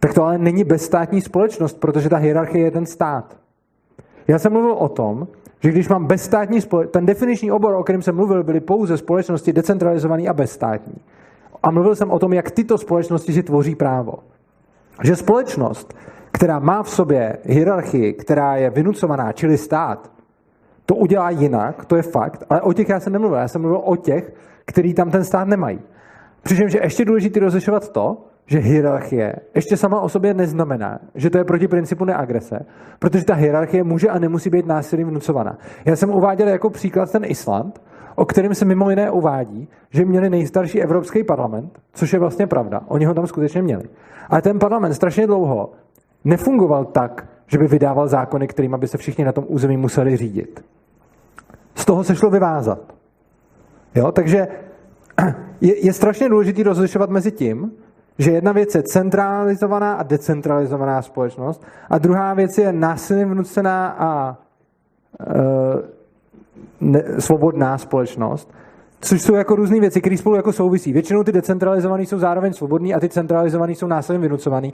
tak 0.00 0.14
to 0.14 0.24
ale 0.24 0.38
není 0.38 0.64
bezstátní 0.64 1.20
společnost, 1.20 1.80
protože 1.80 2.08
ta 2.08 2.16
hierarchie 2.16 2.64
je 2.64 2.70
ten 2.70 2.86
stát. 2.86 3.36
Já 4.28 4.38
jsem 4.38 4.52
mluvil 4.52 4.72
o 4.72 4.88
tom, 4.88 5.28
že 5.60 5.70
když 5.70 5.88
mám 5.88 6.06
bezstátní 6.06 6.60
společnost, 6.60 6.92
ten 6.92 7.06
definiční 7.06 7.52
obor, 7.52 7.74
o 7.74 7.82
kterém 7.82 8.02
jsem 8.02 8.16
mluvil, 8.16 8.44
byly 8.44 8.60
pouze 8.60 8.96
společnosti 8.96 9.52
decentralizované 9.52 10.28
a 10.28 10.32
bezstátní. 10.32 10.94
A 11.62 11.70
mluvil 11.70 11.96
jsem 11.96 12.10
o 12.10 12.18
tom, 12.18 12.32
jak 12.32 12.50
tyto 12.50 12.78
společnosti 12.78 13.32
si 13.32 13.42
tvoří 13.42 13.74
právo. 13.74 14.14
Že 15.02 15.16
společnost, 15.16 15.94
která 16.32 16.58
má 16.58 16.82
v 16.82 16.90
sobě 16.90 17.38
hierarchii, 17.44 18.12
která 18.12 18.56
je 18.56 18.70
vynucovaná, 18.70 19.32
čili 19.32 19.58
stát, 19.58 20.10
to 20.86 20.94
udělá 20.94 21.30
jinak, 21.30 21.84
to 21.84 21.96
je 21.96 22.02
fakt, 22.02 22.44
ale 22.50 22.60
o 22.60 22.72
těch 22.72 22.88
já 22.88 23.00
jsem 23.00 23.12
nemluvil. 23.12 23.38
Já 23.38 23.48
jsem 23.48 23.60
mluvil 23.60 23.80
o 23.84 23.96
těch, 23.96 24.32
který 24.64 24.94
tam 24.94 25.10
ten 25.10 25.24
stát 25.24 25.48
nemají. 25.48 25.80
Přičemž 26.44 26.74
je 26.74 26.82
ještě 26.84 27.04
důležité 27.04 27.40
rozlišovat 27.40 27.92
to, 27.92 28.16
že 28.46 28.58
hierarchie 28.58 29.36
ještě 29.54 29.76
sama 29.76 30.00
o 30.00 30.08
sobě 30.08 30.34
neznamená, 30.34 30.98
že 31.14 31.30
to 31.30 31.38
je 31.38 31.44
proti 31.44 31.68
principu 31.68 32.04
neagrese, 32.04 32.58
protože 32.98 33.24
ta 33.24 33.34
hierarchie 33.34 33.84
může 33.84 34.08
a 34.08 34.18
nemusí 34.18 34.50
být 34.50 34.66
násilím 34.66 35.08
vnucovaná. 35.08 35.58
Já 35.84 35.96
jsem 35.96 36.10
uváděl 36.10 36.48
jako 36.48 36.70
příklad 36.70 37.12
ten 37.12 37.24
Island, 37.24 37.82
o 38.14 38.24
kterém 38.24 38.54
se 38.54 38.64
mimo 38.64 38.90
jiné 38.90 39.10
uvádí, 39.10 39.68
že 39.90 40.04
měli 40.04 40.30
nejstarší 40.30 40.82
Evropský 40.82 41.24
parlament, 41.24 41.78
což 41.92 42.12
je 42.12 42.18
vlastně 42.18 42.46
pravda. 42.46 42.80
Oni 42.88 43.04
ho 43.04 43.14
tam 43.14 43.26
skutečně 43.26 43.62
měli. 43.62 43.84
Ale 44.28 44.42
ten 44.42 44.58
parlament 44.58 44.94
strašně 44.94 45.26
dlouho 45.26 45.72
nefungoval 46.24 46.84
tak, 46.84 47.26
že 47.46 47.58
by 47.58 47.66
vydával 47.66 48.08
zákony, 48.08 48.48
kterým 48.48 48.76
by 48.78 48.88
se 48.88 48.98
všichni 48.98 49.24
na 49.24 49.32
tom 49.32 49.44
území 49.48 49.76
museli 49.76 50.16
řídit. 50.16 50.64
Z 51.74 51.84
toho 51.84 52.04
se 52.04 52.16
šlo 52.16 52.30
vyvázat. 52.30 52.94
Jo? 53.94 54.12
Takže 54.12 54.48
je, 55.60 55.86
je 55.86 55.92
strašně 55.92 56.28
důležité 56.28 56.62
rozlišovat 56.62 57.10
mezi 57.10 57.32
tím, 57.32 57.72
že 58.18 58.30
jedna 58.30 58.52
věc 58.52 58.74
je 58.74 58.82
centralizovaná 58.82 59.94
a 59.94 60.02
decentralizovaná 60.02 61.02
společnost 61.02 61.62
a 61.90 61.98
druhá 61.98 62.34
věc 62.34 62.58
je 62.58 62.72
násilím 62.72 63.30
vnucená 63.30 63.96
a 63.98 64.36
e, 65.20 65.94
ne, 66.80 67.04
svobodná 67.18 67.78
společnost, 67.78 68.52
což 69.00 69.22
jsou 69.22 69.34
jako 69.34 69.56
různé 69.56 69.80
věci, 69.80 70.00
které 70.00 70.16
spolu 70.16 70.36
jako 70.36 70.52
souvisí. 70.52 70.92
Většinou 70.92 71.24
ty 71.24 71.32
decentralizované 71.32 72.02
jsou 72.02 72.18
zároveň 72.18 72.52
svobodní 72.52 72.94
a 72.94 73.00
ty 73.00 73.08
centralizované 73.08 73.72
jsou 73.72 73.86
násilím 73.86 74.22
vynucované. 74.22 74.70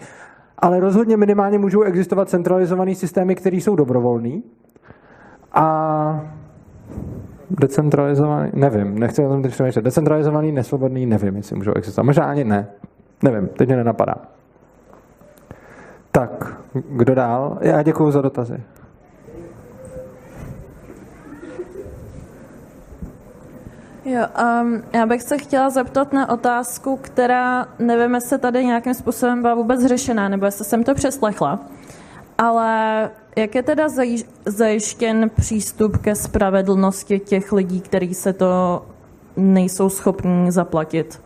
Ale 0.58 0.80
rozhodně 0.80 1.16
minimálně 1.16 1.58
můžou 1.58 1.82
existovat 1.82 2.28
centralizované 2.28 2.94
systémy, 2.94 3.34
které 3.34 3.56
jsou 3.56 3.76
dobrovolné. 3.76 4.40
A 5.52 6.30
decentralizovaný, 7.50 8.50
nevím, 8.54 8.98
nechci 8.98 9.24
o 9.24 9.28
tom 9.28 9.42
teď 9.42 9.52
přemýšlet. 9.52 9.84
Decentralizovaný, 9.84 10.52
nesvobodný, 10.52 11.06
nevím, 11.06 11.36
jestli 11.36 11.56
můžou 11.56 11.72
existovat. 11.74 12.06
Možná 12.06 12.24
ani 12.24 12.44
ne. 12.44 12.66
Nevím, 13.22 13.48
teď 13.48 13.68
mě 13.68 13.76
nenapadá. 13.76 14.14
Tak, 16.12 16.56
kdo 16.74 17.14
dál? 17.14 17.58
Já 17.60 17.82
děkuji 17.82 18.10
za 18.10 18.22
dotazy. 18.22 18.62
Jo, 24.04 24.26
um, 24.62 24.82
já 24.92 25.06
bych 25.06 25.22
se 25.22 25.38
chtěla 25.38 25.70
zeptat 25.70 26.12
na 26.12 26.28
otázku, 26.28 26.96
která 26.96 27.66
nevím, 27.78 28.14
jestli 28.14 28.38
tady 28.38 28.64
nějakým 28.64 28.94
způsobem 28.94 29.42
byla 29.42 29.54
vůbec 29.54 29.84
řešená, 29.84 30.28
nebo 30.28 30.46
jestli 30.46 30.64
jsem 30.64 30.84
to 30.84 30.94
přeslechla. 30.94 31.60
Ale 32.38 33.10
jak 33.36 33.54
je 33.54 33.62
teda 33.62 33.86
zajištěn 34.46 35.30
přístup 35.36 35.96
ke 35.96 36.14
spravedlnosti 36.14 37.18
těch 37.18 37.52
lidí, 37.52 37.80
kteří 37.80 38.14
se 38.14 38.32
to 38.32 38.82
nejsou 39.36 39.88
schopní 39.88 40.50
zaplatit? 40.50 41.20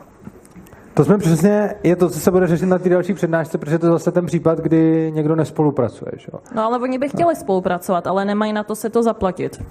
To 0.94 1.05
jsme 1.05 1.18
přesně, 1.18 1.74
je 1.82 1.97
to, 1.97 2.10
co 2.10 2.20
se 2.20 2.31
bude 2.31 2.47
řešit 2.47 2.66
na 2.66 2.78
té 2.78 2.89
další 2.89 3.14
přednášce, 3.14 3.59
protože 3.59 3.78
to 3.78 3.86
je 3.86 3.93
zase 3.93 4.12
ten 4.12 4.26
případ, 4.26 4.59
kdy 4.59 5.12
někdo 5.14 5.36
nespolupracuje. 5.36 6.12
Že? 6.16 6.28
No 6.55 6.64
ale 6.64 6.78
oni 6.78 6.98
by 6.98 7.09
chtěli 7.09 7.36
spolupracovat, 7.36 8.06
ale 8.06 8.24
nemají 8.24 8.52
na 8.52 8.64
to 8.64 8.74
se 8.74 8.90
to 8.90 9.02
zaplatit. 9.02 9.62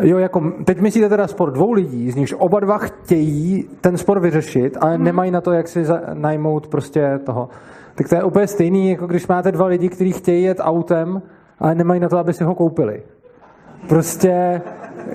Jo, 0.00 0.18
jako 0.18 0.52
teď 0.64 0.80
myslíte 0.80 1.08
teda 1.08 1.26
spor 1.26 1.50
dvou 1.50 1.72
lidí, 1.72 2.10
z 2.10 2.14
nichž 2.14 2.34
oba 2.38 2.60
dva 2.60 2.78
chtějí 2.78 3.68
ten 3.80 3.96
spor 3.96 4.20
vyřešit, 4.20 4.76
ale 4.80 4.94
hmm. 4.94 5.04
nemají 5.04 5.30
na 5.30 5.40
to, 5.40 5.52
jak 5.52 5.68
si 5.68 5.84
najmout 6.14 6.66
prostě 6.66 7.20
toho. 7.26 7.48
Tak 7.94 8.08
to 8.08 8.14
je 8.14 8.24
úplně 8.24 8.46
stejný, 8.46 8.90
jako 8.90 9.06
když 9.06 9.26
máte 9.26 9.52
dva 9.52 9.66
lidi, 9.66 9.88
kteří 9.88 10.12
chtějí 10.12 10.44
jet 10.44 10.58
autem, 10.60 11.22
ale 11.58 11.74
nemají 11.74 12.00
na 12.00 12.08
to, 12.08 12.18
aby 12.18 12.32
si 12.32 12.44
ho 12.44 12.54
koupili. 12.54 13.02
Prostě, 13.88 14.62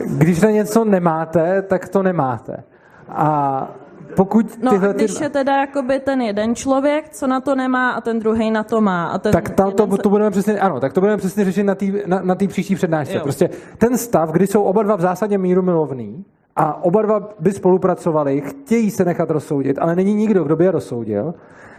když 0.06 0.42
na 0.42 0.52
něco 0.52 0.86
nemáte, 0.86 1.62
tak 1.62 1.90
to 1.90 2.04
nemáte. 2.04 2.64
A 3.10 3.68
pokud 4.16 4.64
no 4.64 4.72
tyhle, 4.72 4.90
a 4.90 4.94
když 4.94 5.14
ty... 5.14 5.24
je 5.24 5.30
teda 5.30 5.58
jakoby 5.58 6.00
ten 6.00 6.22
jeden 6.22 6.56
člověk, 6.56 7.10
co 7.10 7.28
na 7.28 7.42
to 7.42 7.56
nemá 7.56 7.92
a 7.92 8.02
ten 8.02 8.20
druhý 8.20 8.52
na 8.52 8.64
to 8.64 8.82
má. 8.82 9.08
A 9.08 9.18
ten 9.18 9.32
tak 9.32 9.50
tam 9.50 9.72
to, 9.72 9.88
se... 9.92 9.98
to, 9.98 10.10
budeme 10.10 10.32
přesně, 10.32 10.60
ano, 10.60 10.80
tak 10.80 10.94
to 10.94 11.00
budeme 11.00 11.18
přesně 11.18 11.46
řešit 11.46 11.64
na 11.64 11.76
té 11.76 11.86
na, 12.06 12.22
na 12.24 12.36
příští 12.48 12.76
přednášce. 12.76 13.16
Jo. 13.16 13.24
Prostě 13.24 13.50
ten 13.78 13.98
stav, 13.98 14.32
kdy 14.32 14.48
jsou 14.48 14.64
oba 14.64 14.84
dva 14.84 14.96
v 14.96 15.02
zásadě 15.02 15.38
míru 15.38 15.62
milovný 15.62 16.26
a 16.56 16.84
oba 16.84 17.02
dva 17.02 17.30
by 17.40 17.52
spolupracovali, 17.52 18.42
chtějí 18.42 18.92
se 18.92 19.06
nechat 19.06 19.30
rozsoudit, 19.30 19.80
ale 19.80 19.96
není 19.96 20.14
nikdo, 20.14 20.44
kdo 20.44 20.56
by 20.56 20.64
je 20.64 20.72
rozsoudil, 20.72 21.34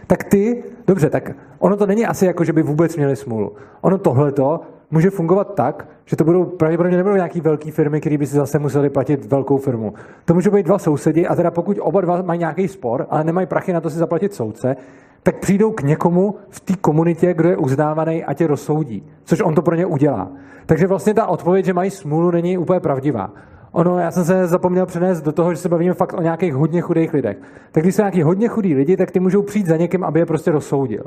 tak 0.09 0.23
ty, 0.23 0.63
dobře, 0.87 1.09
tak 1.09 1.31
ono 1.59 1.77
to 1.77 1.85
není 1.85 2.05
asi 2.05 2.25
jako, 2.25 2.43
že 2.43 2.53
by 2.53 2.61
vůbec 2.61 2.95
měli 2.95 3.15
smůlu. 3.15 3.53
Ono 3.81 3.97
tohleto 3.97 4.59
může 4.91 5.09
fungovat 5.09 5.55
tak, 5.55 5.87
že 6.05 6.15
to 6.15 6.23
budou 6.23 6.45
pravděpodobně 6.45 6.97
nebudou 6.97 7.15
nějaký 7.15 7.41
velké 7.41 7.71
firmy, 7.71 7.99
které 7.99 8.17
by 8.17 8.27
si 8.27 8.35
zase 8.35 8.59
museli 8.59 8.89
platit 8.89 9.25
velkou 9.25 9.57
firmu. 9.57 9.93
To 10.25 10.33
můžou 10.33 10.51
být 10.51 10.65
dva 10.65 10.79
sousedi 10.79 11.27
a 11.27 11.35
teda 11.35 11.51
pokud 11.51 11.77
oba 11.81 12.01
dva 12.01 12.21
mají 12.21 12.39
nějaký 12.39 12.67
spor, 12.67 13.07
ale 13.09 13.23
nemají 13.23 13.47
prachy 13.47 13.73
na 13.73 13.81
to 13.81 13.89
si 13.89 13.97
zaplatit 13.97 14.33
soudce, 14.33 14.75
tak 15.23 15.39
přijdou 15.39 15.71
k 15.71 15.81
někomu 15.81 16.35
v 16.49 16.59
té 16.59 16.73
komunitě, 16.81 17.33
kdo 17.33 17.49
je 17.49 17.57
uznávaný 17.57 18.25
a 18.25 18.33
tě 18.33 18.47
rozsoudí, 18.47 19.03
což 19.23 19.41
on 19.41 19.55
to 19.55 19.61
pro 19.61 19.75
ně 19.75 19.85
udělá. 19.85 20.31
Takže 20.65 20.87
vlastně 20.87 21.13
ta 21.13 21.27
odpověď, 21.27 21.65
že 21.65 21.73
mají 21.73 21.91
smůlu, 21.91 22.31
není 22.31 22.57
úplně 22.57 22.79
pravdivá. 22.79 23.33
Ono, 23.71 23.99
já 23.99 24.11
jsem 24.11 24.25
se 24.25 24.47
zapomněl 24.47 24.85
přenést 24.85 25.21
do 25.21 25.31
toho, 25.31 25.53
že 25.53 25.57
se 25.57 25.69
bavíme 25.69 25.93
fakt 25.93 26.13
o 26.13 26.21
nějakých 26.21 26.53
hodně 26.53 26.81
chudých 26.81 27.13
lidech. 27.13 27.37
Tak 27.71 27.83
když 27.83 27.95
jsou 27.95 28.01
nějaký 28.01 28.23
hodně 28.23 28.47
chudí 28.47 28.75
lidi, 28.75 28.97
tak 28.97 29.11
ty 29.11 29.19
můžou 29.19 29.41
přijít 29.41 29.67
za 29.67 29.77
někým, 29.77 30.03
aby 30.03 30.19
je 30.19 30.25
prostě 30.25 30.51
rozsoudil 30.51 31.03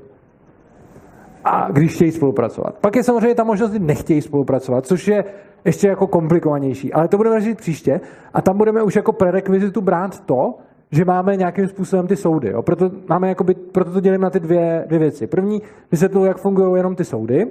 a 1.44 1.70
když 1.70 1.94
chtějí 1.94 2.12
spolupracovat. 2.12 2.74
Pak 2.80 2.96
je 2.96 3.02
samozřejmě 3.02 3.34
ta 3.34 3.44
možnost, 3.44 3.70
kdy 3.70 3.78
nechtějí 3.78 4.20
spolupracovat, 4.20 4.86
což 4.86 5.08
je 5.08 5.24
ještě 5.64 5.88
jako 5.88 6.06
komplikovanější. 6.06 6.92
Ale 6.92 7.08
to 7.08 7.16
budeme 7.16 7.40
řešit 7.40 7.58
příště 7.58 8.00
a 8.34 8.42
tam 8.42 8.56
budeme 8.56 8.82
už 8.82 8.96
jako 8.96 9.12
prerekvizitu 9.12 9.80
brát 9.80 10.20
to, 10.20 10.54
že 10.90 11.04
máme 11.04 11.36
nějakým 11.36 11.68
způsobem 11.68 12.06
ty 12.06 12.16
soudy. 12.16 12.48
Jo. 12.48 12.62
Proto, 12.62 12.90
máme 13.08 13.28
jakoby, 13.28 13.54
proto 13.54 13.92
to 13.92 14.00
dělím 14.00 14.20
na 14.20 14.30
ty 14.30 14.40
dvě, 14.40 14.84
dvě 14.86 14.98
věci. 14.98 15.26
První 15.26 15.62
vysvětluji, 15.90 16.24
jak 16.24 16.38
fungují 16.38 16.76
jenom 16.76 16.96
ty 16.96 17.04
soudy, 17.04 17.46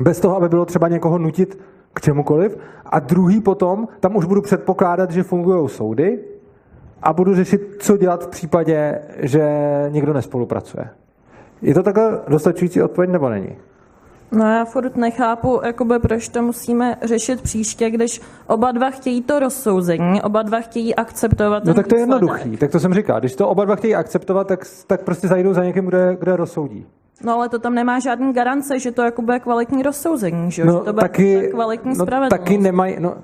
bez 0.00 0.20
toho, 0.20 0.36
aby 0.36 0.48
bylo 0.48 0.64
třeba 0.64 0.88
někoho 0.88 1.18
nutit 1.18 1.58
k 1.92 2.00
čemukoliv. 2.00 2.58
A 2.86 2.98
druhý 2.98 3.40
potom, 3.40 3.88
tam 4.00 4.16
už 4.16 4.24
budu 4.24 4.42
předpokládat, 4.42 5.10
že 5.10 5.22
fungují 5.22 5.68
soudy 5.68 6.18
a 7.02 7.12
budu 7.12 7.34
řešit, 7.34 7.76
co 7.78 7.96
dělat 7.96 8.24
v 8.24 8.28
případě, 8.28 9.02
že 9.18 9.50
někdo 9.88 10.12
nespolupracuje. 10.12 10.88
Je 11.62 11.74
to 11.74 11.82
takhle 11.82 12.20
dostačující 12.28 12.82
odpověď 12.82 13.10
nebo 13.10 13.28
není? 13.28 13.56
No 14.32 14.44
já 14.44 14.64
furt 14.64 14.96
nechápu, 14.96 15.60
jakoby, 15.64 15.98
proč 15.98 16.28
to 16.28 16.42
musíme 16.42 16.96
řešit 17.02 17.42
příště, 17.42 17.90
když 17.90 18.20
oba 18.46 18.72
dva 18.72 18.90
chtějí 18.90 19.22
to 19.22 19.38
rozsouzení, 19.38 20.22
oba 20.22 20.42
dva 20.42 20.60
chtějí 20.60 20.94
akceptovat 20.94 21.64
No 21.64 21.74
tak 21.74 21.86
to 21.86 21.94
je 21.94 22.00
jednoduchý, 22.00 22.56
tak 22.56 22.70
to 22.70 22.80
jsem 22.80 22.94
říkal. 22.94 23.20
Když 23.20 23.36
to 23.36 23.48
oba 23.48 23.64
dva 23.64 23.76
chtějí 23.76 23.94
akceptovat, 23.94 24.46
tak, 24.46 24.66
tak 24.86 25.02
prostě 25.02 25.28
zajdou 25.28 25.52
za 25.52 25.64
někým, 25.64 25.86
kde, 25.86 26.16
kde 26.20 26.36
rozsoudí. 26.36 26.86
No 27.24 27.34
ale 27.34 27.48
to 27.48 27.58
tam 27.58 27.74
nemá 27.74 27.98
žádný 27.98 28.32
garance, 28.32 28.78
že 28.78 28.92
to 28.92 29.02
jako 29.02 29.22
bude 29.22 29.40
kvalitní 29.40 29.82
rozsouzení, 29.82 30.50
že, 30.50 30.64
no, 30.64 30.72
že 30.72 30.78
to 30.78 30.92
bude 30.92 31.02
taky, 31.02 31.48
kvalitní 31.50 31.98
no, 31.98 32.04
spravedlnost. 32.04 32.30
Taky 32.30 32.58
nemají, 32.58 32.96
no, 33.00 33.14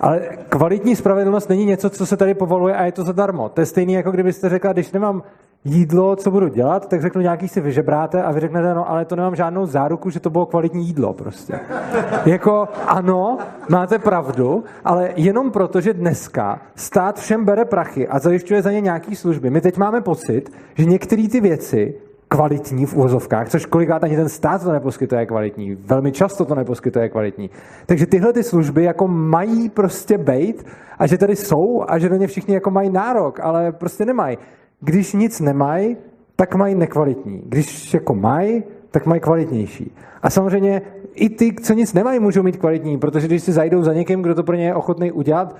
ale 0.00 0.20
kvalitní 0.48 0.96
spravedlnost 0.96 1.48
není 1.48 1.64
něco, 1.64 1.90
co 1.90 2.06
se 2.06 2.16
tady 2.16 2.34
povoluje 2.34 2.74
a 2.74 2.84
je 2.84 2.92
to 2.92 3.04
zadarmo. 3.04 3.48
To 3.48 3.60
je 3.60 3.66
stejné, 3.66 3.92
jako 3.92 4.10
kdybyste 4.10 4.48
řekla, 4.48 4.72
když 4.72 4.92
nemám 4.92 5.22
jídlo, 5.64 6.16
co 6.16 6.30
budu 6.30 6.48
dělat, 6.48 6.88
tak 6.88 7.02
řeknu 7.02 7.20
nějaký 7.20 7.48
si 7.48 7.60
vyžebráte 7.60 8.22
a 8.22 8.32
vy 8.32 8.40
řeknete, 8.40 8.74
no 8.74 8.90
ale 8.90 9.04
to 9.04 9.16
nemám 9.16 9.36
žádnou 9.36 9.66
záruku, 9.66 10.10
že 10.10 10.20
to 10.20 10.30
bylo 10.30 10.46
kvalitní 10.46 10.86
jídlo 10.86 11.12
prostě. 11.12 11.60
jako 12.26 12.68
ano, 12.86 13.38
máte 13.68 13.98
pravdu, 13.98 14.64
ale 14.84 15.10
jenom 15.16 15.50
proto, 15.50 15.80
že 15.80 15.94
dneska 15.94 16.60
stát 16.74 17.18
všem 17.18 17.44
bere 17.44 17.64
prachy 17.64 18.08
a 18.08 18.18
zajišťuje 18.18 18.62
za 18.62 18.72
ně 18.72 18.80
nějaký 18.80 19.16
služby. 19.16 19.50
My 19.50 19.60
teď 19.60 19.76
máme 19.76 20.00
pocit, 20.00 20.50
že 20.74 20.84
některé 20.84 21.28
ty 21.28 21.40
věci 21.40 21.94
kvalitní 22.28 22.86
v 22.86 22.94
úvozovkách, 22.94 23.48
což 23.48 23.66
kolikrát 23.66 24.04
ani 24.04 24.16
ten 24.16 24.28
stát 24.28 24.62
to 24.62 24.72
neposkytuje 24.72 25.26
kvalitní. 25.26 25.74
Velmi 25.74 26.12
často 26.12 26.44
to 26.44 26.54
neposkytuje 26.54 27.08
kvalitní. 27.08 27.50
Takže 27.86 28.06
tyhle 28.06 28.32
ty 28.32 28.42
služby 28.42 28.84
jako 28.84 29.08
mají 29.08 29.68
prostě 29.68 30.18
bejt 30.18 30.66
a 30.98 31.06
že 31.06 31.18
tady 31.18 31.36
jsou 31.36 31.84
a 31.88 31.98
že 31.98 32.08
do 32.08 32.16
ně 32.16 32.26
všichni 32.26 32.54
jako 32.54 32.70
mají 32.70 32.90
nárok, 32.90 33.40
ale 33.40 33.72
prostě 33.72 34.04
nemají. 34.04 34.38
Když 34.80 35.12
nic 35.12 35.40
nemají, 35.40 35.96
tak 36.36 36.54
mají 36.54 36.74
nekvalitní. 36.74 37.42
Když 37.46 37.94
jako 37.94 38.14
mají, 38.14 38.64
tak 38.90 39.06
mají 39.06 39.20
kvalitnější. 39.20 39.92
A 40.22 40.30
samozřejmě 40.30 40.82
i 41.14 41.28
ty, 41.28 41.54
co 41.62 41.72
nic 41.72 41.94
nemají, 41.94 42.20
můžou 42.20 42.42
mít 42.42 42.56
kvalitní, 42.56 42.98
protože 42.98 43.26
když 43.26 43.42
si 43.42 43.52
zajdou 43.52 43.82
za 43.82 43.92
někým, 43.92 44.22
kdo 44.22 44.34
to 44.34 44.42
pro 44.42 44.56
ně 44.56 44.66
je 44.66 44.74
ochotný 44.74 45.12
udělat, 45.12 45.56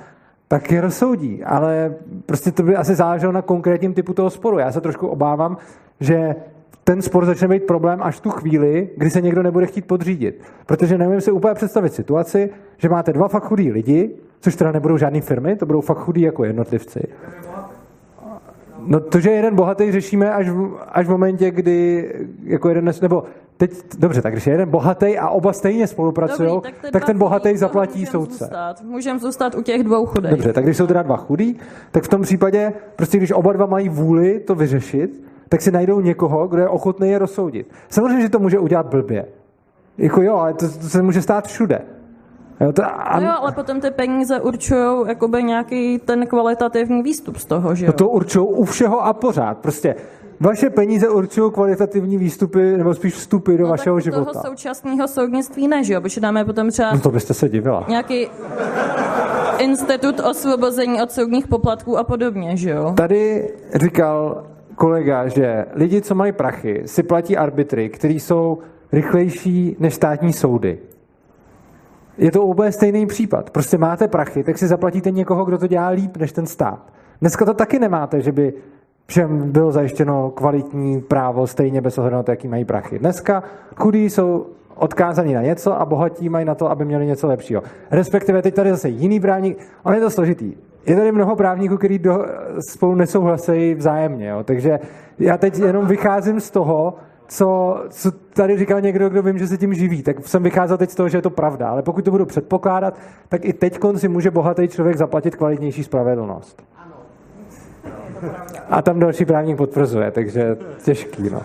tak 0.49 0.73
je 0.73 0.81
rozsoudí. 0.81 1.45
Ale 1.45 1.95
prostě 2.27 2.53
to 2.53 2.63
by 2.63 2.77
asi 2.77 2.95
záleželo 2.95 3.33
na 3.33 3.43
konkrétním 3.43 3.95
typu 3.95 4.15
toho 4.15 4.31
sporu. 4.31 4.59
Já 4.59 4.73
se 4.73 4.81
trošku 4.81 5.07
obávám, 5.07 5.57
že 6.01 6.35
ten 6.89 7.03
spor 7.03 7.25
začne 7.25 7.49
být 7.49 7.63
problém 7.67 7.99
až 8.03 8.17
v 8.17 8.21
tu 8.21 8.31
chvíli, 8.31 8.89
kdy 8.97 9.11
se 9.11 9.21
někdo 9.21 9.43
nebude 9.43 9.67
chtít 9.67 9.85
podřídit. 9.85 10.41
Protože 10.67 10.99
nevím 10.99 11.21
si 11.21 11.31
úplně 11.31 11.55
představit 11.55 11.95
situaci, 11.95 12.51
že 12.79 12.89
máte 12.89 13.13
dva 13.13 13.29
fakt 13.29 13.45
chudí 13.45 13.73
lidi, 13.73 14.11
což 14.41 14.57
teda 14.57 14.73
nebudou 14.73 14.97
žádné 14.97 15.21
firmy, 15.21 15.57
to 15.57 15.67
budou 15.67 15.81
fakt 15.81 15.99
chudí 15.99 16.21
jako 16.21 16.45
jednotlivci. 16.45 17.01
No 18.87 19.01
to, 19.01 19.21
že 19.21 19.31
jeden 19.31 19.55
bohatý 19.55 19.93
řešíme 19.93 20.33
až 20.33 20.49
v, 20.49 20.77
až 20.89 21.07
v 21.07 21.11
momentě, 21.11 21.51
kdy 21.51 22.09
jako 22.45 22.69
jeden, 22.69 22.93
nebo 23.03 23.25
teď, 23.57 23.73
dobře, 23.99 24.23
tak 24.23 24.33
když 24.33 24.47
je 24.47 24.53
jeden 24.53 24.69
bohatý 24.69 25.19
a 25.19 25.29
oba 25.29 25.53
stejně 25.53 25.87
spolupracují, 25.87 26.61
tak, 26.61 26.75
tak 26.93 27.05
ten 27.05 27.19
bohatý 27.19 27.57
zaplatí 27.57 28.07
soudce. 28.07 28.51
Můžeme 28.85 29.19
zůstat 29.19 29.55
u 29.55 29.63
těch 29.63 29.83
dvou 29.83 30.07
chudých. 30.07 30.31
Dobře, 30.31 30.53
tak 30.53 30.65
když 30.65 30.77
jsou 30.77 30.87
teda 30.87 31.03
dva 31.03 31.17
chudí, 31.17 31.59
tak 31.91 32.05
v 32.05 32.09
tom 32.09 32.23
případě, 32.23 32.73
prostě 32.97 33.19
když 33.19 33.33
oba 33.33 33.53
dva 33.53 33.67
mají 33.67 33.89
vůli 33.89 34.41
to 34.41 34.55
vyřešit, 34.55 35.29
tak 35.49 35.63
si 35.63 35.71
najdou 35.71 36.01
někoho, 36.01 36.49
kdo 36.49 36.63
je 36.63 36.69
ochotný 36.69 37.11
je 37.11 37.19
rozsoudit. 37.19 37.71
Samozřejmě, 37.89 38.23
že 38.23 38.29
to 38.29 38.39
může 38.39 38.59
udělat 38.59 38.87
blbě. 38.87 39.25
Jako 39.99 40.23
jo, 40.23 40.37
ale 40.37 40.55
to, 40.55 40.69
to 40.69 40.89
se 40.89 41.03
může 41.03 41.23
stát 41.23 41.47
všude. 41.47 41.81
Jo, 42.61 42.73
to, 42.73 42.83
a... 42.85 43.21
no 43.21 43.27
jo, 43.27 43.33
ale 43.41 43.53
potom 43.53 43.81
ty 43.81 43.91
peníze 43.91 44.41
určují 44.41 45.09
jakoby 45.09 45.43
nějaký 45.43 45.99
ten 45.99 46.27
kvalitativní 46.27 47.03
výstup 47.03 47.37
z 47.37 47.45
toho, 47.45 47.75
že 47.75 47.87
jo? 47.87 47.89
No 47.89 47.93
to 47.93 48.09
určují 48.09 48.49
u 48.49 48.65
všeho 48.65 49.05
a 49.05 49.13
pořád. 49.13 49.59
Prostě 49.59 49.95
vaše 50.41 50.71
peníze 50.71 51.09
určují 51.09 51.53
kvalitativní 51.53 52.19
výstupy, 52.19 52.77
nebo 52.77 52.95
spíš 52.95 53.15
vstupy 53.15 53.57
do 53.57 53.65
no, 53.65 53.71
vašeho 53.71 53.97
tak 53.97 54.05
života. 54.05 54.33
toho 54.33 54.45
současného 54.47 55.09
soudnictví 55.09 55.69
ne, 55.69 55.85
že 55.85 55.95
jo? 55.95 56.01
Protože 56.01 56.21
dáme 56.21 56.45
potom 56.45 56.71
třeba... 56.71 56.93
No 56.93 57.01
to 57.01 57.11
byste 57.11 57.35
se 57.35 57.49
divila. 57.49 57.85
Nějaký 57.89 58.29
institut 59.59 60.21
osvobození 60.21 61.03
od 61.03 61.13
soudních 61.13 61.49
poplatků 61.49 61.99
a 61.99 62.05
podobně, 62.05 62.57
že 62.57 62.71
jo? 62.71 62.93
Tady 62.97 63.51
říkal 63.75 64.45
kolega, 64.79 65.29
že 65.29 65.67
lidi, 65.75 66.01
co 66.01 66.15
mají 66.15 66.33
prachy, 66.33 66.83
si 66.87 67.03
platí 67.03 67.37
arbitry, 67.37 67.89
který 67.89 68.21
jsou 68.21 68.59
rychlejší 68.93 69.77
než 69.79 69.95
státní 69.95 70.33
soudy. 70.33 70.79
Je 72.19 72.31
to 72.31 72.43
úplně 72.43 72.73
stejný 72.73 73.07
případ. 73.07 73.51
Prostě 73.51 73.79
máte 73.79 74.09
prachy, 74.09 74.45
tak 74.45 74.59
si 74.59 74.67
zaplatíte 74.67 75.11
někoho, 75.11 75.45
kdo 75.45 75.59
to 75.59 75.67
dělá 75.67 75.89
líp 75.89 76.17
než 76.17 76.33
ten 76.33 76.47
stát. 76.47 76.93
Dneska 77.21 77.45
to 77.45 77.55
taky 77.55 77.79
nemáte, 77.79 78.21
že 78.21 78.33
by 78.33 78.53
všem 79.07 79.53
bylo 79.53 79.73
zajištěno 79.73 80.31
kvalitní 80.31 81.01
právo 81.01 81.47
stejně 81.47 81.81
bez 81.81 81.99
ohledu 81.99 82.17
na 82.17 82.23
to, 82.23 82.31
jaký 82.31 82.49
mají 82.49 82.65
prachy. 82.65 82.99
Dneska 82.99 83.43
chudí 83.77 84.11
jsou 84.11 84.47
odkázaní 84.75 85.35
na 85.35 85.43
něco 85.43 85.81
a 85.81 85.85
bohatí 85.85 86.29
mají 86.29 86.45
na 86.45 86.55
to, 86.55 86.71
aby 86.71 86.85
měli 86.85 87.07
něco 87.07 87.27
lepšího. 87.27 87.63
Respektive 87.91 88.43
teď 88.43 88.55
tady 88.55 88.71
zase 88.71 88.89
jiný 88.89 89.21
právník, 89.21 89.59
on 89.83 89.95
je 89.95 90.01
to 90.01 90.11
složitý. 90.11 90.55
Je 90.89 90.97
tady 90.97 91.13
mnoho 91.13 91.37
právníků, 91.37 91.77
kteří 91.77 92.01
spolu 92.71 92.95
nesouhlasejí 92.95 93.75
vzájemně. 93.75 94.29
Jo? 94.29 94.45
Takže 94.45 94.81
já 95.19 95.37
teď 95.37 95.59
jenom 95.59 95.87
vycházím 95.87 96.41
z 96.41 96.51
toho, 96.51 96.95
co, 97.29 97.81
co 97.91 98.11
tady 98.13 98.59
říkal 98.59 98.81
někdo, 98.81 99.09
kdo 99.09 99.23
vím, 99.23 99.39
že 99.39 99.47
se 99.47 99.59
tím 99.59 99.75
živí, 99.75 100.03
tak 100.03 100.27
jsem 100.27 100.43
vycházel 100.43 100.77
teď 100.79 100.91
z 100.91 100.95
toho, 100.95 101.09
že 101.09 101.19
je 101.19 101.23
to 101.23 101.31
pravda. 101.31 101.69
Ale 101.69 101.83
pokud 101.83 102.05
to 102.05 102.11
budu 102.11 102.27
předpokládat, 102.27 102.95
tak 103.29 103.45
i 103.45 103.53
teď 103.53 103.79
si 103.97 104.09
může 104.09 104.31
bohatý 104.31 104.69
člověk 104.69 104.97
zaplatit 104.97 105.37
kvalitnější 105.37 105.85
spravedlnost. 105.85 106.63
A 108.71 108.83
tam 108.83 108.99
další 108.99 109.25
právník 109.25 109.57
potvrzuje, 109.57 110.11
takže 110.11 110.57
těžký. 110.85 111.31
No. 111.31 111.43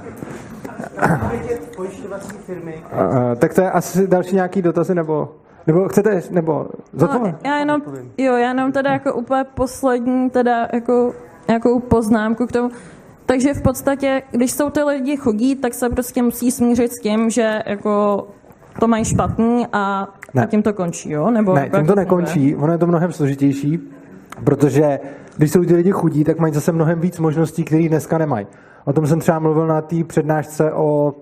tak 3.36 3.54
to 3.54 3.62
je 3.62 3.72
asi 3.72 4.08
další 4.08 4.36
nějaký 4.36 4.62
dotazy, 4.62 4.96
nebo, 4.96 5.30
nebo 5.68 5.88
chcete, 5.88 6.22
nebo 6.32 6.68
za 6.94 7.08
to? 7.08 7.20
No, 7.20 7.36
já 7.46 7.58
jenom, 7.58 7.82
jo, 8.18 8.34
já 8.34 8.48
jenom 8.48 8.72
teda 8.72 8.92
jako 8.92 9.14
úplně 9.14 9.44
poslední 9.54 10.30
teda 10.30 10.68
jako 10.74 11.14
nějakou 11.48 11.80
poznámku 11.80 12.48
k 12.48 12.52
tomu. 12.52 12.70
Takže 13.26 13.54
v 13.54 13.62
podstatě, 13.62 14.22
když 14.32 14.52
jsou 14.52 14.70
ty 14.70 14.84
lidi 14.84 15.18
chudí, 15.18 15.56
tak 15.56 15.74
se 15.74 15.90
prostě 15.90 16.24
musí 16.24 16.52
smířit 16.52 16.92
s 16.92 17.00
tím, 17.00 17.30
že 17.30 17.60
jako 17.66 18.28
to 18.80 18.88
mají 18.88 19.06
špatný 19.06 19.68
a, 19.74 20.08
a 20.42 20.46
tím 20.46 20.64
to 20.64 20.74
končí, 20.74 21.12
jo? 21.12 21.32
Nebo 21.32 21.54
ne, 21.54 21.62
jako 21.62 21.78
tím 21.78 21.86
to 21.86 21.96
nekončí, 21.96 22.56
ono 22.56 22.72
je 22.72 22.78
to 22.78 22.88
mnohem 22.88 23.12
složitější, 23.12 23.92
protože 24.44 25.00
když 25.38 25.52
jsou 25.52 25.64
ty 25.66 25.76
lidi 25.76 25.92
chudí, 25.92 26.24
tak 26.24 26.40
mají 26.40 26.54
zase 26.54 26.72
mnohem 26.72 27.00
víc 27.00 27.20
možností, 27.20 27.64
které 27.64 27.90
dneska 27.90 28.18
nemají. 28.18 28.48
O 28.86 28.94
tom 28.94 29.08
jsem 29.08 29.20
třeba 29.20 29.40
mluvil 29.40 29.68
na 29.68 29.82
té 29.82 30.04
přednášce 30.04 30.74
o 30.74 31.16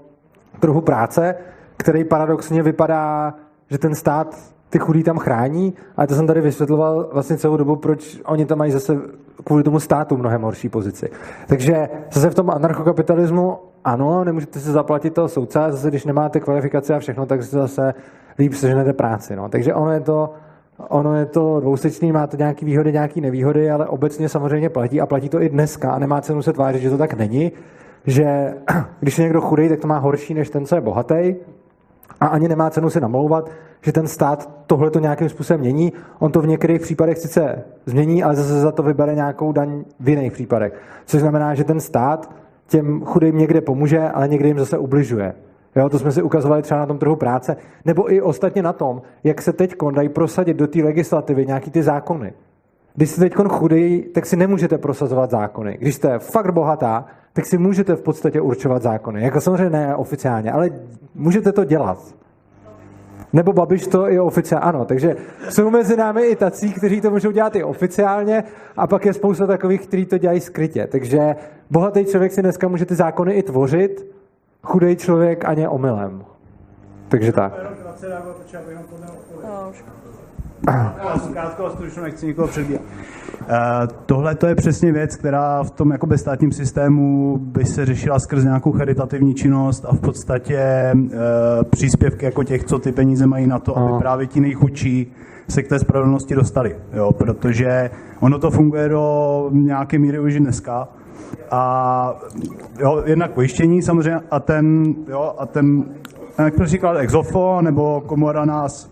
trhu 0.60 0.82
práce, 0.82 1.36
který 1.78 2.04
paradoxně 2.04 2.64
vypadá, 2.64 3.34
že 3.72 3.78
ten 3.78 3.96
stát 3.96 4.38
ty 4.70 4.80
chudí 4.80 5.04
tam 5.04 5.18
chrání, 5.18 5.74
ale 5.98 6.08
to 6.08 6.16
jsem 6.16 6.28
tady 6.28 6.42
vysvětloval 6.42 7.10
vlastně 7.14 7.38
celou 7.38 7.58
dobu, 7.58 7.76
proč 7.76 8.22
oni 8.26 8.46
tam 8.46 8.58
mají 8.58 8.72
zase 8.72 8.98
kvůli 9.44 9.64
tomu 9.64 9.80
státu 9.80 10.18
mnohem 10.18 10.42
horší 10.42 10.70
pozici. 10.70 11.10
Takže 11.48 11.90
zase 12.12 12.30
v 12.30 12.36
tom 12.36 12.50
anarchokapitalismu 12.50 13.58
ano, 13.84 14.24
nemůžete 14.24 14.60
si 14.60 14.72
zaplatit 14.72 15.14
toho 15.14 15.28
soudce, 15.28 15.60
zase 15.70 15.90
když 15.90 16.06
nemáte 16.06 16.40
kvalifikaci 16.40 16.94
a 16.94 17.00
všechno, 17.00 17.26
tak 17.26 17.44
si 17.44 17.56
zase 17.56 17.94
líp 18.40 18.54
seženete 18.54 18.94
práci. 18.94 19.36
No. 19.36 19.50
Takže 19.50 19.74
ono 19.74 19.92
je 19.92 20.00
to, 20.00 20.34
ono 20.90 21.16
je 21.16 21.26
to 21.26 21.60
dvousečný, 21.60 22.12
má 22.12 22.28
to 22.28 22.38
nějaké 22.38 22.66
výhody, 22.66 22.92
nějaké 22.94 23.22
nevýhody, 23.22 23.72
ale 23.72 23.88
obecně 23.88 24.30
samozřejmě 24.30 24.70
platí 24.70 25.02
a 25.02 25.06
platí 25.06 25.30
to 25.30 25.42
i 25.42 25.50
dneska 25.50 25.92
a 25.92 26.00
nemá 26.00 26.22
cenu 26.22 26.42
se 26.42 26.54
tvářit, 26.54 26.82
že 26.82 26.90
to 26.90 26.98
tak 26.98 27.14
není, 27.14 27.52
že 28.06 28.54
když 29.00 29.18
je 29.18 29.24
někdo 29.24 29.42
chudý, 29.42 29.70
tak 29.70 29.80
to 29.80 29.88
má 29.88 29.98
horší 29.98 30.34
než 30.34 30.50
ten, 30.50 30.66
co 30.66 30.76
je 30.76 30.82
bohatý 30.82 31.36
a 32.22 32.28
ani 32.28 32.48
nemá 32.48 32.70
cenu 32.70 32.90
si 32.90 33.02
namlouvat, 33.02 33.50
že 33.82 33.92
ten 33.92 34.08
stát 34.08 34.50
tohle 34.68 34.92
to 34.92 35.00
nějakým 35.00 35.30
způsobem 35.30 35.60
mění. 35.60 35.94
On 36.20 36.32
to 36.32 36.42
v 36.42 36.48
některých 36.48 36.82
případech 36.82 37.18
sice 37.18 37.64
změní, 37.86 38.24
ale 38.24 38.36
zase 38.36 38.60
za 38.60 38.72
to 38.72 38.84
vybere 38.84 39.16
nějakou 39.16 39.52
daň 39.52 39.84
v 40.00 40.10
jiných 40.10 40.32
případech. 40.32 40.74
Což 41.06 41.22
znamená, 41.22 41.56
že 41.56 41.64
ten 41.64 41.80
stát 41.80 42.32
těm 42.68 43.02
chudým 43.06 43.38
někde 43.38 43.62
pomůže, 43.62 44.00
ale 44.00 44.28
někde 44.28 44.48
jim 44.48 44.60
zase 44.60 44.78
ubližuje. 44.78 45.34
Jo, 45.76 45.90
to 45.90 46.00
jsme 46.00 46.12
si 46.12 46.22
ukazovali 46.22 46.62
třeba 46.62 46.80
na 46.80 46.86
tom 46.86 46.98
trhu 47.00 47.16
práce, 47.16 47.58
nebo 47.86 48.14
i 48.14 48.22
ostatně 48.22 48.62
na 48.62 48.74
tom, 48.74 49.02
jak 49.24 49.42
se 49.42 49.54
teď 49.54 49.76
dají 49.92 50.10
prosadit 50.10 50.58
do 50.58 50.68
té 50.68 50.84
legislativy 50.84 51.46
nějaký 51.46 51.72
ty 51.72 51.84
zákony. 51.84 52.34
Když 52.96 53.10
jste 53.10 53.22
teď 53.22 53.34
chudý, 53.48 54.02
tak 54.02 54.26
si 54.26 54.36
nemůžete 54.36 54.78
prosazovat 54.78 55.30
zákony. 55.30 55.78
Když 55.82 55.96
jste 55.96 56.20
fakt 56.20 56.54
bohatá, 56.54 57.06
tak 57.34 57.46
si 57.46 57.58
můžete 57.58 57.96
v 57.96 58.02
podstatě 58.02 58.42
určovat 58.42 58.82
zákony. 58.82 59.24
Jako 59.24 59.42
samozřejmě 59.42 59.70
ne 59.70 59.96
oficiálně, 59.96 60.52
ale 60.52 60.70
můžete 61.16 61.52
to 61.52 61.64
dělat. 61.64 61.98
Nebo 63.34 63.54
Babiš 63.54 63.88
to 63.88 64.12
i 64.12 64.20
oficiálně, 64.20 64.64
ano. 64.64 64.86
Takže 64.86 65.16
jsou 65.50 65.70
mezi 65.70 65.98
námi 65.98 66.22
i 66.22 66.36
tací, 66.36 66.74
kteří 66.74 67.02
to 67.02 67.12
můžou 67.12 67.32
dělat 67.32 67.56
i 67.56 67.64
oficiálně 67.64 68.44
a 68.78 68.88
pak 68.88 69.06
je 69.06 69.14
spousta 69.14 69.48
takových, 69.48 69.88
kteří 69.88 70.06
to 70.06 70.18
dělají 70.18 70.40
skrytě. 70.40 70.88
Takže 70.88 71.36
bohatý 71.70 72.06
člověk 72.06 72.32
si 72.32 72.42
dneska 72.42 72.68
může 72.68 72.86
ty 72.86 72.96
zákony 72.96 73.34
i 73.34 73.44
tvořit, 73.44 74.16
chudý 74.64 74.96
člověk 74.96 75.46
ani 75.46 75.68
omylem. 75.68 76.26
Takže 77.08 77.32
tak. 77.32 77.54
Krátko 80.66 81.66
a 81.66 81.70
stručně 81.70 82.02
nechci 82.02 82.26
nikoho 82.26 82.48
předbíhat. 82.48 82.82
Uh, 83.42 83.48
Tohle 84.06 84.36
to 84.36 84.48
je 84.48 84.56
přesně 84.56 84.92
věc, 84.92 85.16
která 85.16 85.64
v 85.64 85.72
tom 85.72 85.92
jako 85.92 86.08
bezstátním 86.08 86.52
systému 86.52 87.38
by 87.38 87.66
se 87.66 87.86
řešila 87.86 88.20
skrz 88.20 88.44
nějakou 88.44 88.72
charitativní 88.72 89.34
činnost 89.34 89.86
a 89.90 89.94
v 89.94 90.00
podstatě 90.00 90.92
uh, 90.94 91.10
příspěvky 91.70 92.26
jako 92.26 92.44
těch, 92.44 92.64
co 92.64 92.80
ty 92.80 92.92
peníze 92.92 93.28
mají 93.28 93.48
na 93.48 93.60
to, 93.60 93.78
aby 93.78 94.00
právě 94.00 94.28
ti 94.28 94.42
nejchudší 94.42 95.14
se 95.50 95.64
k 95.64 95.68
té 95.68 95.80
spravedlnosti 95.80 96.36
dostali. 96.36 96.76
Jo, 96.94 97.12
protože 97.12 97.90
ono 98.20 98.40
to 98.40 98.52
funguje 98.52 98.90
do 98.90 99.50
nějaké 99.52 100.00
míry 100.00 100.20
už 100.20 100.40
dneska. 100.40 100.88
A 101.52 102.14
jo, 102.80 103.04
jednak 103.06 103.32
pojištění 103.32 103.82
samozřejmě 103.82 104.20
a 104.32 104.40
ten, 104.40 104.96
jo, 105.08 105.36
a 105.38 105.46
ten 105.46 105.84
jak 106.38 106.56
to 106.56 106.66
říkal, 106.66 106.98
exofo 106.98 107.62
nebo 107.62 108.02
komora 108.06 108.46
nás 108.46 108.91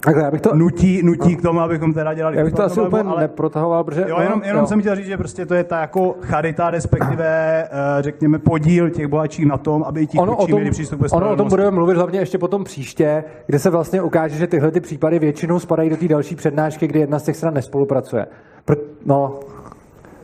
Takhle, 0.00 0.22
já 0.24 0.30
bych 0.30 0.40
to... 0.40 0.54
nutí, 0.54 1.02
nutí 1.02 1.36
k 1.36 1.42
tomu, 1.42 1.60
abychom 1.60 1.94
teda 1.94 2.14
dělali. 2.14 2.36
Já 2.36 2.44
bych 2.44 2.54
to 2.54 2.62
asi 2.62 2.80
úplně 2.80 3.02
ale... 3.02 3.20
neprotahoval, 3.20 3.84
protože... 3.84 4.04
Jo, 4.08 4.20
jenom, 4.20 4.42
jenom 4.42 4.60
jo. 4.60 4.66
jsem 4.66 4.80
chtěl 4.80 4.96
říct, 4.96 5.06
že 5.06 5.16
prostě 5.16 5.46
to 5.46 5.54
je 5.54 5.64
ta 5.64 5.80
jako 5.80 6.16
charita, 6.20 6.70
respektive, 6.70 7.64
uh, 7.72 8.02
řekněme, 8.02 8.38
podíl 8.38 8.90
těch 8.90 9.06
bohatších 9.06 9.46
na 9.46 9.56
tom, 9.56 9.82
aby 9.82 10.00
i 10.00 10.06
ti 10.06 10.18
ono 10.18 10.36
chudší 10.36 10.52
měli 10.52 10.70
přístup 10.70 11.00
k 11.00 11.12
Ono 11.12 11.30
o 11.30 11.36
tom 11.36 11.48
budeme 11.48 11.70
mluvit 11.70 11.96
hlavně 11.96 12.18
ještě 12.18 12.38
potom 12.38 12.64
příště, 12.64 13.24
kde 13.46 13.58
se 13.58 13.70
vlastně 13.70 14.02
ukáže, 14.02 14.36
že 14.36 14.46
tyhle 14.46 14.70
ty 14.70 14.80
případy 14.80 15.18
většinou 15.18 15.58
spadají 15.58 15.90
do 15.90 15.96
té 15.96 16.08
další 16.08 16.36
přednášky, 16.36 16.86
kdy 16.86 17.00
jedna 17.00 17.18
z 17.18 17.22
těch 17.22 17.36
stran 17.36 17.54
nespolupracuje. 17.54 18.26
Pr- 18.66 18.80
no, 19.04 19.40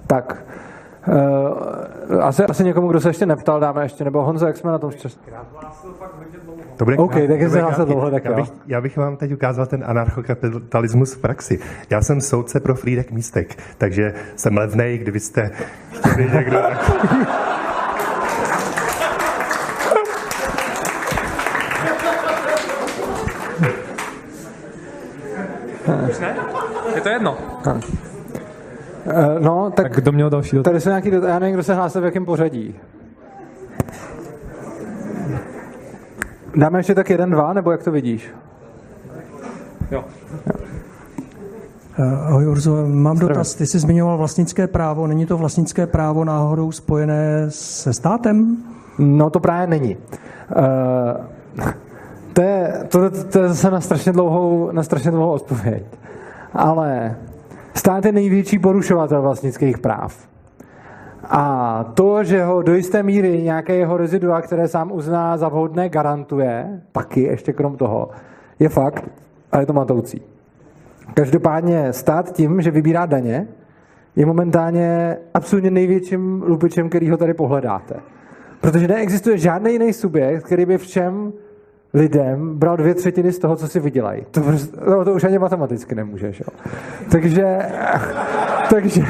tak. 0.06 0.46
Uh, 1.08 2.24
asi, 2.24 2.44
asi 2.44 2.64
někomu, 2.64 2.88
kdo 2.88 3.00
se 3.00 3.08
ještě 3.08 3.26
neptal, 3.26 3.60
dáme 3.60 3.82
ještě, 3.82 4.04
nebo 4.04 4.22
Honzo, 4.22 4.46
jak 4.46 4.56
jsme 4.56 4.70
na 4.70 4.78
tom 4.78 4.90
štěstí? 4.90 5.30
To 6.45 6.45
bude 6.84 6.96
OK, 6.96 7.12
tak 7.12 7.50
se 7.50 7.60
hlásit 7.60 7.84
dlouho, 7.88 8.10
tak 8.10 8.24
já 8.24 8.32
bych, 8.32 8.52
já 8.66 8.80
bych 8.80 8.96
vám 8.96 9.16
teď 9.16 9.32
ukázal 9.32 9.66
ten 9.66 9.84
anarchokapitalismus 9.86 11.14
v 11.14 11.18
praxi. 11.18 11.58
Já 11.90 12.02
jsem 12.02 12.20
soudce 12.20 12.60
pro 12.60 12.74
Frýdek 12.74 13.10
Místek, 13.10 13.58
takže 13.78 14.14
jsem 14.36 14.56
levnej, 14.56 14.98
kdybyste 14.98 15.50
chtěli 15.92 16.30
někdo... 16.34 16.58
Už 26.10 26.18
ne? 26.18 26.36
Je 26.94 27.00
to 27.00 27.08
jedno. 27.08 27.38
Uh, 27.66 29.38
no, 29.38 29.70
tak, 29.70 29.88
tak 29.88 29.94
kdo 29.94 30.12
měl 30.12 30.30
další 30.30 30.56
dotaz? 30.56 30.70
Tady 30.70 30.80
jsou 30.80 30.88
nějaký 30.88 31.10
dotaz, 31.10 31.28
já 31.28 31.38
nevím, 31.38 31.54
kdo 31.54 31.62
se 31.62 31.74
hlásil 31.74 32.00
v 32.00 32.04
jakém 32.04 32.24
pořadí. 32.24 32.74
Dáme 36.56 36.78
ještě 36.78 36.94
tak 36.94 37.10
jeden, 37.10 37.30
dva, 37.30 37.52
nebo 37.52 37.70
jak 37.70 37.82
to 37.82 37.90
vidíš? 37.90 38.30
Jo. 39.90 40.04
Uh, 41.98 42.26
ahoj 42.26 42.48
Urzo, 42.48 42.86
mám 42.86 43.18
dotaz. 43.18 43.54
Ty 43.54 43.66
jsi 43.66 43.78
zmiňoval 43.78 44.18
vlastnické 44.18 44.66
právo. 44.66 45.06
Není 45.06 45.26
to 45.26 45.36
vlastnické 45.36 45.86
právo 45.86 46.24
náhodou 46.24 46.72
spojené 46.72 47.46
se 47.48 47.92
státem? 47.92 48.56
No 48.98 49.30
to 49.30 49.40
právě 49.40 49.66
není. 49.66 49.96
Uh, 49.96 51.64
to, 52.32 52.42
je, 52.42 52.72
to, 52.88 53.10
to 53.10 53.38
je 53.38 53.48
zase 53.48 53.70
na 53.70 53.80
strašně 53.80 54.12
dlouhou, 54.12 54.70
na 54.72 54.82
strašně 54.82 55.10
dlouhou 55.10 55.30
odpověď. 55.30 55.84
Ale 56.52 57.16
stát 57.74 58.04
je 58.04 58.12
největší 58.12 58.58
porušovatel 58.58 59.22
vlastnických 59.22 59.78
práv. 59.78 60.28
A 61.30 61.84
to, 61.94 62.24
že 62.24 62.44
ho 62.44 62.62
do 62.62 62.74
jisté 62.74 63.02
míry 63.02 63.42
nějaké 63.42 63.74
jeho 63.74 63.96
rezidua, 63.96 64.40
které 64.40 64.68
sám 64.68 64.92
uzná 64.92 65.36
za 65.36 65.48
vhodné, 65.48 65.88
garantuje, 65.88 66.80
taky 66.92 67.20
ještě 67.20 67.52
krom 67.52 67.76
toho, 67.76 68.10
je 68.58 68.68
fakt, 68.68 69.04
a 69.52 69.60
je 69.60 69.66
to 69.66 69.72
matoucí. 69.72 70.22
Každopádně 71.14 71.92
stát 71.92 72.32
tím, 72.32 72.62
že 72.62 72.70
vybírá 72.70 73.06
daně, 73.06 73.48
je 74.16 74.26
momentálně 74.26 75.16
absolutně 75.34 75.70
největším 75.70 76.42
lupičem, 76.46 76.88
který 76.88 77.10
ho 77.10 77.16
tady 77.16 77.34
pohledáte. 77.34 77.94
Protože 78.60 78.88
neexistuje 78.88 79.38
žádný 79.38 79.72
jiný 79.72 79.92
subjekt, 79.92 80.44
který 80.44 80.66
by 80.66 80.78
všem 80.78 81.32
lidem 81.94 82.58
bral 82.58 82.76
dvě 82.76 82.94
třetiny 82.94 83.32
z 83.32 83.38
toho, 83.38 83.56
co 83.56 83.68
si 83.68 83.80
vydělají. 83.80 84.26
To, 84.30 84.40
prostě, 84.40 84.76
no, 84.90 85.04
to 85.04 85.12
už 85.12 85.24
ani 85.24 85.38
matematicky 85.38 85.94
nemůžeš. 85.94 86.40
Jo. 86.40 86.46
Takže, 87.10 87.58
takže 88.70 89.02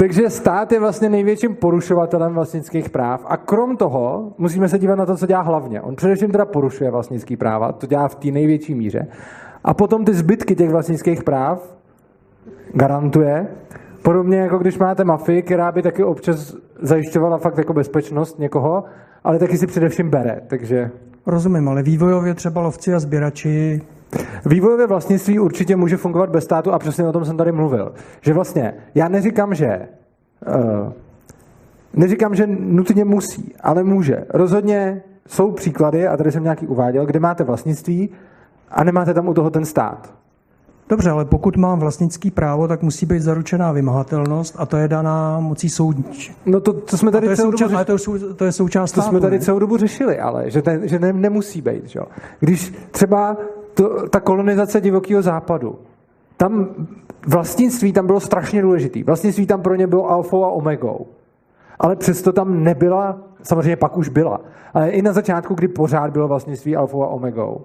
takže 0.00 0.30
stát 0.30 0.72
je 0.72 0.80
vlastně 0.80 1.08
největším 1.08 1.54
porušovatelem 1.54 2.34
vlastnických 2.34 2.90
práv 2.90 3.24
a 3.28 3.36
krom 3.36 3.76
toho 3.76 4.32
musíme 4.38 4.68
se 4.68 4.78
dívat 4.78 4.96
na 4.96 5.06
to, 5.06 5.16
co 5.16 5.26
dělá 5.26 5.40
hlavně. 5.40 5.80
On 5.80 5.96
především 5.96 6.30
teda 6.30 6.44
porušuje 6.44 6.90
vlastnický 6.90 7.36
práva, 7.36 7.72
to 7.72 7.86
dělá 7.86 8.08
v 8.08 8.14
té 8.14 8.30
největší 8.30 8.74
míře. 8.74 9.06
A 9.64 9.74
potom 9.74 10.04
ty 10.04 10.14
zbytky 10.14 10.56
těch 10.56 10.70
vlastnických 10.70 11.24
práv 11.24 11.76
garantuje. 12.72 13.46
Podobně 14.02 14.38
jako 14.38 14.58
když 14.58 14.78
máte 14.78 15.04
mafii, 15.04 15.42
která 15.42 15.72
by 15.72 15.82
taky 15.82 16.04
občas 16.04 16.56
zajišťovala 16.82 17.38
fakt 17.38 17.58
jako 17.58 17.72
bezpečnost 17.72 18.38
někoho, 18.38 18.84
ale 19.24 19.38
taky 19.38 19.58
si 19.58 19.66
především 19.66 20.10
bere. 20.10 20.40
Takže... 20.46 20.90
Rozumím, 21.26 21.68
ale 21.68 21.82
vývojově 21.82 22.34
třeba 22.34 22.60
lovci 22.60 22.94
a 22.94 23.00
sběrači 23.00 23.80
Vývojové 24.46 24.86
vlastnictví 24.86 25.38
určitě 25.38 25.76
může 25.76 25.96
fungovat 25.96 26.30
bez 26.30 26.44
státu 26.44 26.72
a 26.72 26.78
přesně 26.78 27.08
o 27.08 27.12
tom 27.12 27.24
jsem 27.24 27.36
tady 27.36 27.52
mluvil. 27.52 27.92
Že 28.20 28.34
vlastně, 28.34 28.74
já 28.94 29.08
neříkám, 29.08 29.54
že 29.54 29.88
uh, 30.46 30.92
Neříkám, 31.94 32.34
že 32.34 32.46
nutně 32.46 33.04
musí, 33.04 33.54
ale 33.60 33.84
může. 33.84 34.24
Rozhodně 34.28 35.02
jsou 35.28 35.50
příklady, 35.50 36.08
a 36.08 36.16
tady 36.16 36.32
jsem 36.32 36.42
nějaký 36.42 36.66
uváděl, 36.66 37.06
kde 37.06 37.20
máte 37.20 37.44
vlastnictví 37.44 38.10
a 38.68 38.84
nemáte 38.84 39.14
tam 39.14 39.28
u 39.28 39.34
toho 39.34 39.50
ten 39.50 39.64
stát. 39.64 40.14
Dobře, 40.88 41.10
ale 41.10 41.24
pokud 41.24 41.56
mám 41.56 41.78
vlastnický 41.78 42.30
právo, 42.30 42.68
tak 42.68 42.82
musí 42.82 43.06
být 43.06 43.22
zaručená 43.22 43.72
vymahatelnost 43.72 44.54
a 44.58 44.66
to 44.66 44.76
je 44.76 44.88
daná 44.88 45.40
mocí 45.40 45.68
soudní. 45.68 46.04
No 46.46 46.60
to, 46.60 46.72
to 46.72 46.96
jsme 46.98 47.10
tady 47.10 47.28
to 47.28 47.36
celou 47.36 47.50
součást, 47.50 47.70
dobu 47.70 47.76
ale 47.76 47.84
to, 47.84 47.92
je, 47.92 48.34
to 48.34 48.44
je 48.44 48.52
součást 48.52 48.92
To 48.92 49.00
státu, 49.00 49.08
jsme 49.10 49.20
tady 49.20 49.38
ne? 49.38 49.44
celou 49.44 49.58
dobu 49.58 49.76
řešili, 49.76 50.18
ale 50.18 50.50
že, 50.50 50.62
ten, 50.62 50.88
že 50.88 50.98
ne, 50.98 51.12
nemusí 51.12 51.62
být. 51.62 51.88
Že? 51.88 52.00
Když 52.40 52.74
třeba 52.90 53.36
to, 53.80 54.08
ta 54.08 54.20
kolonizace 54.20 54.80
divokého 54.80 55.22
západu, 55.22 55.78
tam 56.36 56.68
vlastnictví 57.26 57.92
tam 57.92 58.06
bylo 58.06 58.20
strašně 58.20 58.62
důležitý. 58.62 59.02
Vlastnictví 59.02 59.46
tam 59.46 59.62
pro 59.62 59.74
ně 59.74 59.86
bylo 59.86 60.10
alfou 60.10 60.44
a 60.44 60.50
omegou. 60.50 61.06
Ale 61.78 61.96
přesto 61.96 62.32
tam 62.32 62.64
nebyla, 62.64 63.18
samozřejmě 63.42 63.76
pak 63.76 63.96
už 63.96 64.08
byla, 64.08 64.40
ale 64.74 64.90
i 64.90 65.02
na 65.02 65.12
začátku, 65.12 65.54
kdy 65.54 65.68
pořád 65.68 66.10
bylo 66.10 66.28
vlastnictví 66.28 66.76
alfou 66.76 67.02
a 67.02 67.08
omegou, 67.08 67.60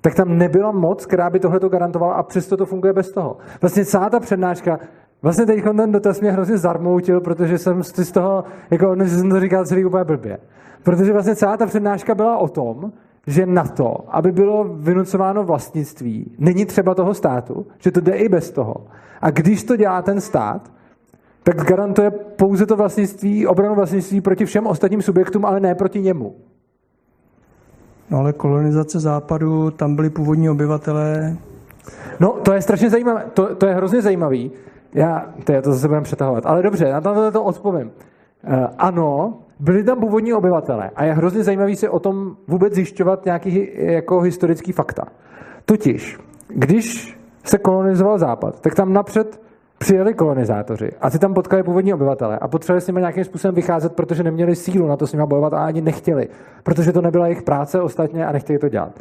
tak 0.00 0.14
tam 0.14 0.38
nebyla 0.38 0.72
moc, 0.72 1.06
která 1.06 1.30
by 1.30 1.40
tohle 1.40 1.60
to 1.60 1.68
garantovala 1.68 2.14
a 2.14 2.22
přesto 2.22 2.56
to 2.56 2.66
funguje 2.66 2.92
bez 2.92 3.12
toho. 3.12 3.36
Vlastně 3.60 3.84
celá 3.84 4.10
ta 4.10 4.20
přednáška, 4.20 4.78
vlastně 5.22 5.46
teď 5.46 5.64
ten 5.76 5.92
dotaz 5.92 6.20
mě 6.20 6.30
hrozně 6.32 6.58
zarmoutil, 6.58 7.20
protože 7.20 7.58
jsem 7.58 7.82
z 7.82 8.12
toho, 8.12 8.44
jako 8.70 8.96
jsem 8.96 9.30
to 9.30 9.40
říkal 9.40 9.66
celý 9.66 9.84
úplně 9.84 10.04
blbě. 10.04 10.38
Protože 10.82 11.12
vlastně 11.12 11.36
celá 11.36 11.56
ta 11.56 11.66
přednáška 11.66 12.14
byla 12.14 12.38
o 12.38 12.48
tom, 12.48 12.92
že 13.26 13.46
na 13.46 13.64
to, 13.64 14.04
aby 14.08 14.32
bylo 14.32 14.64
vynucováno 14.64 15.44
vlastnictví, 15.44 16.36
není 16.38 16.66
třeba 16.66 16.94
toho 16.94 17.14
státu, 17.14 17.66
že 17.78 17.90
to 17.90 18.00
jde 18.00 18.12
i 18.12 18.28
bez 18.28 18.50
toho. 18.50 18.74
A 19.20 19.30
když 19.30 19.64
to 19.64 19.76
dělá 19.76 20.02
ten 20.02 20.20
stát, 20.20 20.70
tak 21.42 21.64
garantuje 21.64 22.10
pouze 22.10 22.66
to 22.66 22.76
vlastnictví, 22.76 23.46
obranu 23.46 23.74
vlastnictví 23.74 24.20
proti 24.20 24.44
všem 24.44 24.66
ostatním 24.66 25.02
subjektům, 25.02 25.44
ale 25.44 25.60
ne 25.60 25.74
proti 25.74 26.00
němu. 26.00 26.34
No 28.10 28.18
ale 28.18 28.32
kolonizace 28.32 29.00
západu, 29.00 29.70
tam 29.70 29.96
byli 29.96 30.10
původní 30.10 30.50
obyvatelé. 30.50 31.36
No, 32.20 32.32
to 32.32 32.52
je 32.52 32.62
strašně 32.62 32.90
zajímavé, 32.90 33.24
to, 33.34 33.54
to 33.54 33.66
je 33.66 33.74
hrozně 33.74 34.02
zajímavý. 34.02 34.50
Já, 34.94 35.26
to, 35.44 35.52
je, 35.52 35.62
to 35.62 35.72
zase 35.72 35.88
budeme 35.88 36.04
přetahovat. 36.04 36.46
Ale 36.46 36.62
dobře, 36.62 36.92
na 36.92 37.00
to, 37.00 37.32
to 37.32 37.44
odpovím. 37.44 37.90
Uh, 38.48 38.66
ano, 38.78 39.38
byli 39.60 39.84
tam 39.84 40.00
původní 40.00 40.34
obyvatelé 40.34 40.90
a 40.96 41.04
je 41.04 41.12
hrozně 41.12 41.44
zajímavý 41.44 41.76
si 41.76 41.88
o 41.88 41.98
tom 41.98 42.36
vůbec 42.48 42.74
zjišťovat 42.74 43.24
nějaký 43.24 43.68
jako 43.74 44.20
historický 44.20 44.72
fakta. 44.72 45.02
Totiž, 45.64 46.18
když 46.48 47.18
se 47.44 47.58
kolonizoval 47.58 48.18
západ, 48.18 48.60
tak 48.60 48.74
tam 48.74 48.92
napřed 48.92 49.40
přijeli 49.78 50.14
kolonizátoři 50.14 50.90
a 51.00 51.10
ty 51.10 51.18
tam 51.18 51.34
potkali 51.34 51.62
původní 51.62 51.94
obyvatele 51.94 52.38
a 52.38 52.48
potřebovali 52.48 52.80
s 52.80 52.86
nimi 52.86 53.00
nějakým 53.00 53.24
způsobem 53.24 53.54
vycházet, 53.54 53.92
protože 53.92 54.22
neměli 54.22 54.56
sílu 54.56 54.86
na 54.86 54.96
to 54.96 55.06
s 55.06 55.12
nimi 55.12 55.24
bojovat 55.26 55.52
a 55.52 55.66
ani 55.66 55.80
nechtěli, 55.80 56.28
protože 56.62 56.92
to 56.92 57.02
nebyla 57.02 57.26
jejich 57.26 57.42
práce 57.42 57.80
ostatně 57.80 58.26
a 58.26 58.32
nechtěli 58.32 58.58
to 58.58 58.68
dělat. 58.68 58.92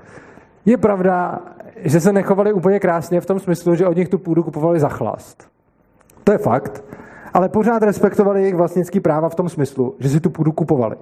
Je 0.66 0.78
pravda, 0.78 1.40
že 1.76 2.00
se 2.00 2.14
nechovali 2.14 2.54
úplně 2.54 2.80
krásně 2.80 3.22
v 3.22 3.26
tom 3.26 3.40
smyslu, 3.40 3.76
že 3.76 3.88
od 3.88 3.98
nich 3.98 4.10
tu 4.10 4.18
půdu 4.18 4.44
kupovali 4.44 4.80
za 4.80 4.90
chlast. 4.90 5.50
To 6.24 6.32
je 6.32 6.38
fakt, 6.38 6.84
ale 7.36 7.50
pořád 7.50 7.84
respektovali 7.84 8.42
jejich 8.42 8.56
vlastnický 8.56 9.00
práva 9.00 9.30
v 9.30 9.36
tom 9.36 9.50
smyslu, 9.50 9.96
že 10.00 10.10
si 10.10 10.20
tu 10.20 10.30
půdu 10.30 10.52
kupovali. 10.52 10.96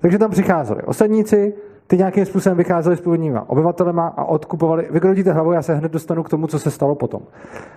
Takže 0.00 0.18
tam 0.18 0.30
přicházeli 0.30 0.82
osadníci, 0.82 1.54
ty 1.86 1.96
nějakým 1.98 2.24
způsobem 2.24 2.58
vycházeli 2.58 2.96
s 2.96 3.00
původníma 3.00 3.50
obyvatelema 3.50 4.06
a 4.06 4.24
odkupovali, 4.24 4.88
vykrotíte 4.90 5.32
hlavu, 5.32 5.52
já 5.52 5.62
se 5.62 5.74
hned 5.74 5.92
dostanu 5.92 6.22
k 6.22 6.28
tomu, 6.28 6.46
co 6.46 6.58
se 6.58 6.70
stalo 6.70 6.94
potom. 6.94 7.22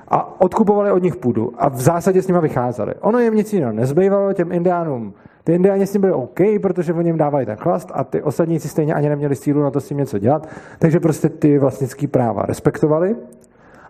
A 0.08 0.42
odkupovali 0.42 0.92
od 0.92 1.04
nich 1.04 1.16
půdu 1.16 1.54
a 1.58 1.70
v 1.70 1.82
zásadě 1.82 2.22
s 2.22 2.28
nimi 2.28 2.40
vycházeli. 2.42 2.94
Ono 3.02 3.20
jim 3.20 3.36
nic 3.36 3.54
jiného 3.54 3.74
nezbývalo, 3.74 4.34
těm 4.34 4.52
indiánům. 4.52 5.14
Ty 5.44 5.54
indiáni 5.54 5.88
s 5.88 5.92
tím 5.92 6.02
byli 6.02 6.14
OK, 6.14 6.40
protože 6.62 6.94
oni 6.94 7.10
jim 7.10 7.18
dávali 7.18 7.46
ten 7.46 7.56
chlast 7.56 7.92
a 7.94 8.04
ty 8.04 8.22
osadníci 8.22 8.70
stejně 8.70 8.94
ani 8.94 9.10
neměli 9.10 9.36
sílu 9.36 9.64
na 9.64 9.72
to 9.72 9.82
s 9.82 9.88
tím 9.88 9.98
něco 9.98 10.20
dělat, 10.20 10.48
takže 10.80 11.00
prostě 11.00 11.30
ty 11.30 11.58
vlastnické 11.58 12.08
práva 12.08 12.44
respektovali. 12.46 13.16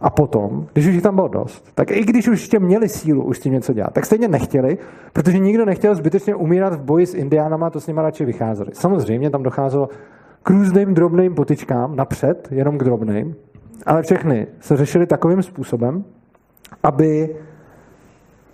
A 0.02 0.10
potom, 0.10 0.68
když 0.74 0.88
už 0.88 0.94
jich 0.94 1.04
tam 1.04 1.16
bylo 1.16 1.28
dost, 1.28 1.72
tak 1.76 1.92
i 1.92 2.06
když 2.06 2.28
už 2.28 2.42
ještě 2.42 2.60
měli 2.60 2.90
sílu 2.90 3.24
už 3.24 3.38
s 3.38 3.40
tím 3.40 3.54
něco 3.54 3.74
dělat, 3.74 3.94
tak 3.94 4.06
stejně 4.06 4.28
nechtěli, 4.28 4.78
protože 5.14 5.40
nikdo 5.40 5.66
nechtěl 5.66 5.96
zbytečně 5.96 6.36
umírat 6.36 6.74
v 6.74 6.84
boji 6.84 7.06
s 7.06 7.14
indiánama, 7.14 7.70
to 7.70 7.80
s 7.80 7.88
nimi 7.88 8.02
radši 8.02 8.26
vycházeli. 8.26 8.70
Samozřejmě 8.74 9.30
tam 9.30 9.44
docházelo 9.44 9.90
k 10.44 10.50
různým 10.50 10.94
drobným 10.94 11.36
potičkám 11.36 11.96
napřed, 11.96 12.48
jenom 12.52 12.78
k 12.78 12.84
drobným, 12.84 13.36
ale 13.86 14.02
všechny 14.02 14.48
se 14.60 14.78
řešily 14.78 15.08
takovým 15.08 15.44
způsobem, 15.44 16.04
aby 16.84 17.36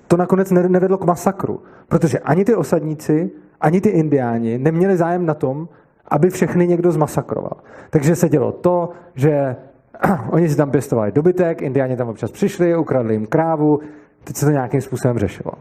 to 0.08 0.18
nakonec 0.18 0.52
nevedlo 0.52 0.98
k 0.98 1.06
masakru. 1.06 1.62
Protože 1.88 2.20
ani 2.20 2.46
ty 2.46 2.56
osadníci, 2.56 3.32
ani 3.62 3.82
ty 3.82 3.90
indiáni 3.90 4.58
neměli 4.58 4.98
zájem 4.98 5.26
na 5.26 5.34
tom, 5.34 5.68
aby 6.08 6.30
všechny 6.30 6.68
někdo 6.68 6.92
zmasakroval. 6.92 7.58
Takže 7.90 8.16
se 8.16 8.30
dělo 8.30 8.52
to, 8.52 8.90
že 9.16 9.56
oni 10.30 10.50
si 10.50 10.58
tam 10.58 10.72
pěstovali 10.72 11.12
dobytek, 11.12 11.62
indiáni 11.62 11.98
tam 11.98 12.10
občas 12.10 12.32
přišli, 12.32 12.78
ukradli 12.78 13.14
jim 13.14 13.26
krávu, 13.26 13.80
teď 14.24 14.36
se 14.36 14.46
to 14.46 14.52
nějakým 14.52 14.82
způsobem 14.82 15.20
řešilo. 15.20 15.52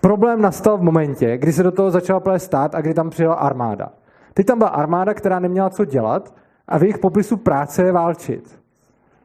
Problém 0.00 0.42
nastal 0.42 0.78
v 0.78 0.82
momentě, 0.82 1.38
kdy 1.38 1.52
se 1.52 1.62
do 1.62 1.72
toho 1.72 1.90
začala 1.90 2.20
plést 2.20 2.44
stát 2.44 2.74
a 2.74 2.80
kdy 2.80 2.94
tam 2.94 3.10
přijela 3.10 3.34
armáda. 3.34 3.88
Teď 4.34 4.46
tam 4.46 4.58
byla 4.58 4.70
armáda, 4.70 5.14
která 5.14 5.38
neměla 5.38 5.70
co 5.70 5.84
dělat 5.84 6.34
a 6.68 6.78
v 6.78 6.82
jejich 6.82 6.98
popisu 6.98 7.36
práce 7.36 7.82
je 7.82 7.92
válčit. 7.92 8.58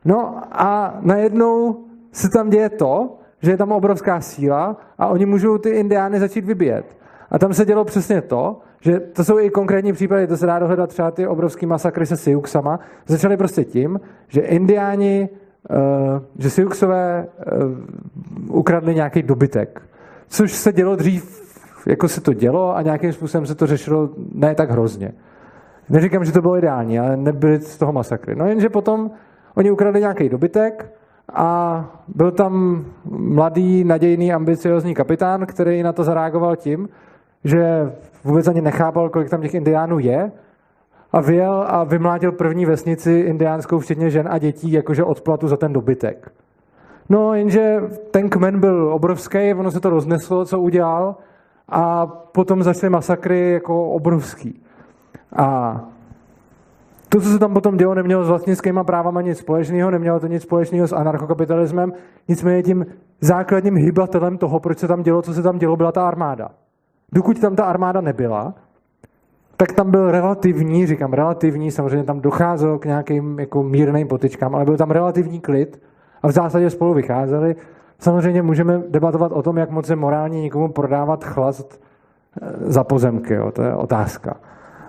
No 0.05 0.41
a 0.51 0.97
najednou 1.01 1.83
se 2.11 2.29
tam 2.29 2.49
děje 2.49 2.69
to, 2.69 3.17
že 3.41 3.51
je 3.51 3.57
tam 3.57 3.71
obrovská 3.71 4.21
síla 4.21 4.77
a 4.97 5.07
oni 5.07 5.25
můžou 5.25 5.57
ty 5.57 5.69
indiány 5.69 6.19
začít 6.19 6.45
vybíjet. 6.45 6.97
A 7.31 7.39
tam 7.39 7.53
se 7.53 7.65
dělo 7.65 7.85
přesně 7.85 8.21
to, 8.21 8.59
že 8.81 8.99
to 8.99 9.23
jsou 9.23 9.39
i 9.39 9.49
konkrétní 9.49 9.93
případy, 9.93 10.27
to 10.27 10.37
se 10.37 10.45
dá 10.45 10.59
dohledat 10.59 10.89
třeba 10.89 11.11
ty 11.11 11.27
obrovský 11.27 11.65
masakry 11.65 12.05
se 12.05 12.17
Siuxama, 12.17 12.79
začaly 13.07 13.37
prostě 13.37 13.63
tím, 13.63 13.99
že 14.27 14.41
indiáni, 14.41 15.29
že 16.37 16.49
Siuxové 16.49 17.27
ukradli 18.49 18.95
nějaký 18.95 19.23
dobytek. 19.23 19.81
Což 20.27 20.51
se 20.51 20.73
dělo 20.73 20.95
dřív, 20.95 21.47
jako 21.87 22.07
se 22.07 22.21
to 22.21 22.33
dělo 22.33 22.75
a 22.75 22.81
nějakým 22.81 23.13
způsobem 23.13 23.45
se 23.45 23.55
to 23.55 23.67
řešilo 23.67 24.09
ne 24.33 24.55
tak 24.55 24.71
hrozně. 24.71 25.11
Neříkám, 25.89 26.25
že 26.25 26.31
to 26.31 26.41
bylo 26.41 26.57
ideální, 26.57 26.99
ale 26.99 27.17
nebyly 27.17 27.59
z 27.59 27.77
toho 27.77 27.93
masakry. 27.93 28.35
No 28.35 28.47
jenže 28.47 28.69
potom 28.69 29.11
oni 29.55 29.71
ukradli 29.71 29.99
nějaký 29.99 30.29
dobytek 30.29 30.93
a 31.33 31.85
byl 32.07 32.31
tam 32.31 32.85
mladý, 33.09 33.83
nadějný, 33.83 34.33
ambiciozní 34.33 34.93
kapitán, 34.93 35.45
který 35.45 35.83
na 35.83 35.93
to 35.93 36.03
zareagoval 36.03 36.55
tím, 36.55 36.89
že 37.43 37.91
vůbec 38.23 38.47
ani 38.47 38.61
nechápal, 38.61 39.09
kolik 39.09 39.29
tam 39.29 39.41
těch 39.41 39.53
indiánů 39.53 39.99
je 39.99 40.31
a 41.11 41.21
vyjel 41.21 41.65
a 41.67 41.83
vymlátil 41.83 42.31
první 42.31 42.65
vesnici 42.65 43.11
indiánskou, 43.11 43.79
včetně 43.79 44.09
žen 44.09 44.27
a 44.31 44.37
dětí, 44.37 44.71
jakože 44.71 45.03
odplatu 45.03 45.47
za 45.47 45.57
ten 45.57 45.73
dobytek. 45.73 46.31
No, 47.09 47.33
jenže 47.33 47.81
ten 48.11 48.29
kmen 48.29 48.59
byl 48.59 48.93
obrovský, 48.93 49.53
ono 49.53 49.71
se 49.71 49.79
to 49.79 49.89
rozneslo, 49.89 50.45
co 50.45 50.59
udělal, 50.59 51.15
a 51.69 52.05
potom 52.07 52.63
začaly 52.63 52.89
masakry 52.89 53.51
jako 53.51 53.89
obrovský. 53.89 54.61
A 55.35 55.79
to, 57.09 57.21
co 57.21 57.29
se 57.29 57.39
tam 57.39 57.53
potom 57.53 57.77
dělo, 57.77 57.95
nemělo 57.95 58.23
s 58.23 58.27
vlastnickýma 58.27 58.83
právama 58.83 59.21
nic 59.21 59.37
společného, 59.37 59.91
nemělo 59.91 60.19
to 60.19 60.27
nic 60.27 60.43
společného 60.43 60.87
s 60.87 60.93
anarchokapitalismem, 60.93 61.93
nicméně 62.27 62.63
tím 62.63 62.85
základním 63.21 63.75
hybatelem 63.75 64.37
toho, 64.37 64.59
proč 64.59 64.77
se 64.77 64.87
tam 64.87 65.03
dělo, 65.03 65.21
co 65.21 65.33
se 65.33 65.43
tam 65.43 65.57
dělo, 65.57 65.75
byla 65.75 65.91
ta 65.91 66.07
armáda. 66.07 66.49
Dokud 67.13 67.39
tam 67.39 67.55
ta 67.55 67.65
armáda 67.65 68.01
nebyla, 68.01 68.53
tak 69.57 69.71
tam 69.71 69.91
byl 69.91 70.11
relativní, 70.11 70.87
říkám 70.87 71.13
relativní, 71.13 71.71
samozřejmě 71.71 72.03
tam 72.03 72.19
docházelo 72.19 72.79
k 72.79 72.85
nějakým 72.85 73.39
jako 73.39 73.63
mírným 73.63 74.07
potyčkám, 74.07 74.55
ale 74.55 74.65
byl 74.65 74.77
tam 74.77 74.91
relativní 74.91 75.39
klid 75.39 75.81
a 76.23 76.27
v 76.27 76.31
zásadě 76.31 76.69
spolu 76.69 76.93
vycházeli. 76.93 77.55
Samozřejmě 77.99 78.41
můžeme 78.41 78.81
debatovat 78.89 79.31
o 79.31 79.41
tom, 79.41 79.57
jak 79.57 79.69
moc 79.69 79.89
je 79.89 79.95
morálně 79.95 80.41
někomu 80.41 80.69
prodávat 80.69 81.23
chlast 81.23 81.81
za 82.61 82.83
pozemky, 82.83 83.33
jo, 83.33 83.51
to 83.51 83.63
je 83.63 83.75
otázka. 83.75 84.37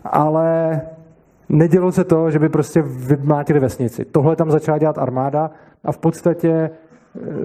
Ale 0.05 0.81
nedělo 1.49 1.93
se 1.93 2.05
to, 2.05 2.31
že 2.31 2.39
by 2.39 2.49
prostě 2.49 2.83
vymlátili 2.83 3.61
vesnici. 3.61 4.05
Tohle 4.05 4.37
tam 4.37 4.51
začala 4.51 4.79
dělat 4.79 4.99
armáda 4.99 5.51
a 5.85 5.93
v 5.93 5.99
podstatě 5.99 6.71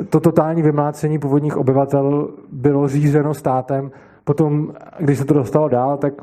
to 0.09 0.19
totální 0.19 0.61
vymlácení 0.61 1.19
původních 1.19 1.57
obyvatel 1.57 2.29
bylo 2.51 2.87
řízeno 2.87 3.33
státem. 3.33 3.91
Potom, 4.23 4.73
když 4.99 5.17
se 5.17 5.25
to 5.25 5.33
dostalo 5.33 5.69
dál, 5.69 5.97
tak 5.97 6.13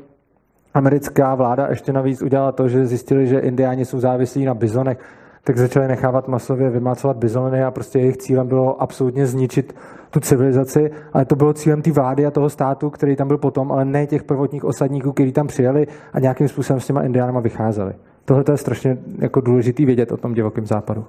americká 0.75 1.35
vláda 1.35 1.67
ještě 1.71 1.93
navíc 1.93 2.23
udělala 2.23 2.53
to, 2.53 2.69
že 2.69 2.87
zjistili, 2.87 3.27
že 3.27 3.39
indiáni 3.39 3.85
jsou 3.85 4.01
závislí 4.01 4.45
na 4.45 4.55
bizonech, 4.55 4.99
tak 5.45 5.59
začali 5.59 5.89
nechávat 5.89 6.29
masově 6.29 6.71
vymlácovat 6.71 7.17
bizony 7.17 7.65
a 7.65 7.71
prostě 7.71 7.99
jejich 7.99 8.17
cílem 8.17 8.49
bylo 8.49 8.83
absolutně 8.83 9.27
zničit 9.27 9.75
tu 10.11 10.21
civilizaci, 10.21 10.91
ale 11.13 11.25
to 11.25 11.37
bylo 11.37 11.53
cílem 11.53 11.83
té 11.83 11.93
vlády 11.93 12.27
a 12.27 12.31
toho 12.31 12.51
státu, 12.51 12.91
který 12.91 13.17
tam 13.17 13.29
byl 13.29 13.39
potom, 13.39 13.73
ale 13.73 13.85
ne 13.85 14.07
těch 14.07 14.23
prvotních 14.23 14.65
osadníků, 14.65 15.13
kteří 15.13 15.33
tam 15.33 15.47
přijeli 15.47 15.87
a 16.13 16.21
nějakým 16.21 16.49
způsobem 16.49 16.81
s 16.81 16.87
těma 16.87 17.03
indiánama 17.03 17.41
vycházeli. 17.41 17.95
Tohle 18.25 18.45
je 18.51 18.57
strašně 18.57 18.99
jako 19.19 19.41
důležitý 19.41 19.85
vědět 19.85 20.13
o 20.13 20.17
tom 20.17 20.35
divokém 20.35 20.67
západu. 20.67 21.05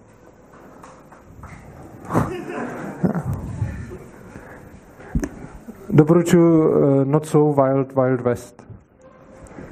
Doporučuji 5.91 6.67
uh, 6.67 6.75
Not 7.05 7.25
So 7.25 7.63
Wild 7.63 7.95
Wild 7.95 8.21
West. 8.21 8.63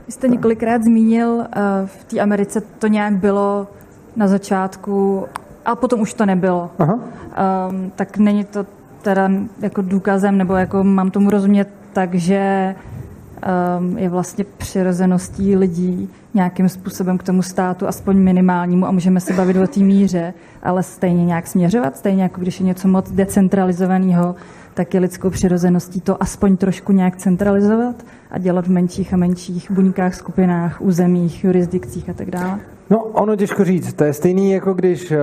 Vy 0.05 0.13
jste 0.13 0.27
několikrát 0.27 0.83
zmínil, 0.83 1.29
uh, 1.29 1.43
v 1.85 2.03
té 2.03 2.19
Americe 2.19 2.61
to 2.61 2.87
nějak 2.87 3.13
bylo 3.13 3.67
na 4.15 4.27
začátku, 4.27 5.25
a 5.65 5.75
potom 5.75 6.01
už 6.01 6.13
to 6.13 6.25
nebylo. 6.25 6.69
Aha. 6.79 6.93
Um, 6.93 7.91
tak 7.95 8.17
není 8.17 8.43
to 8.43 8.65
teda 9.01 9.31
jako 9.61 9.81
důkazem, 9.81 10.37
nebo 10.37 10.53
jako 10.55 10.83
mám 10.83 11.11
tomu 11.11 11.29
rozumět 11.29 11.69
tak, 11.93 12.15
že 12.15 12.75
um, 13.79 13.97
je 13.97 14.09
vlastně 14.09 14.45
přirozeností 14.57 15.55
lidí 15.55 16.09
nějakým 16.33 16.69
způsobem 16.69 17.17
k 17.17 17.23
tomu 17.23 17.41
státu, 17.41 17.87
aspoň 17.87 18.17
minimálnímu, 18.17 18.87
a 18.87 18.91
můžeme 18.91 19.19
se 19.19 19.33
bavit 19.33 19.57
o 19.57 19.67
té 19.67 19.79
míře, 19.79 20.33
ale 20.63 20.83
stejně 20.83 21.25
nějak 21.25 21.47
směřovat, 21.47 21.97
stejně 21.97 22.23
jako 22.23 22.41
když 22.41 22.59
je 22.59 22.65
něco 22.65 22.87
moc 22.87 23.11
decentralizovaného, 23.11 24.35
tak 24.79 24.93
je 24.93 24.99
lidskou 24.99 25.29
přirozeností 25.29 26.01
to 26.01 26.23
aspoň 26.23 26.57
trošku 26.57 26.91
nějak 26.91 27.17
centralizovat 27.17 27.95
a 28.31 28.37
dělat 28.37 28.67
v 28.67 28.69
menších 28.69 29.13
a 29.13 29.17
menších 29.17 29.71
buňkách, 29.71 30.15
skupinách, 30.15 30.81
územích, 30.81 31.43
jurisdikcích 31.43 32.09
a 32.09 32.13
tak 32.13 32.31
dále? 32.31 32.59
No, 32.89 33.03
ono 33.03 33.35
těžko 33.35 33.63
říct. 33.63 33.93
To 33.93 34.03
je 34.03 34.13
stejný, 34.13 34.51
jako 34.51 34.73
když 34.73 35.11
eh, 35.11 35.17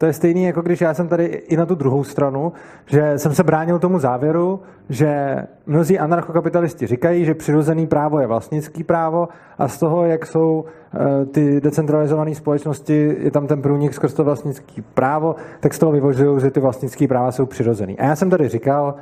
to 0.00 0.06
je 0.06 0.12
stejný, 0.12 0.44
jako 0.44 0.62
když 0.62 0.80
já 0.80 0.94
jsem 0.94 1.08
tady 1.08 1.24
i 1.24 1.56
na 1.56 1.66
tu 1.66 1.74
druhou 1.74 2.04
stranu, 2.04 2.52
že 2.86 3.18
jsem 3.18 3.34
se 3.34 3.44
bránil 3.44 3.78
tomu 3.78 3.98
závěru, 3.98 4.60
že 4.88 5.36
mnozí 5.66 5.98
anarchokapitalisti 5.98 6.86
říkají, 6.86 7.24
že 7.24 7.34
přirozený 7.34 7.86
právo 7.86 8.20
je 8.20 8.26
vlastnický 8.26 8.84
právo 8.84 9.28
a 9.58 9.68
z 9.68 9.78
toho, 9.78 10.06
jak 10.06 10.26
jsou 10.26 10.64
eh, 10.64 11.24
ty 11.24 11.60
decentralizované 11.60 12.34
společnosti, 12.34 13.16
je 13.18 13.30
tam 13.30 13.46
ten 13.46 13.62
průnik 13.62 13.94
skrz 13.94 14.14
to 14.14 14.24
vlastnický 14.24 14.82
právo, 14.82 15.36
tak 15.60 15.74
z 15.74 15.78
toho 15.78 15.92
vyvozují, 15.92 16.40
že 16.40 16.50
ty 16.50 16.60
vlastnické 16.60 17.08
práva 17.08 17.32
jsou 17.32 17.46
přirozený. 17.46 17.98
A 17.98 18.04
já 18.04 18.16
jsem 18.16 18.30
tady 18.30 18.48
říkal, 18.48 18.94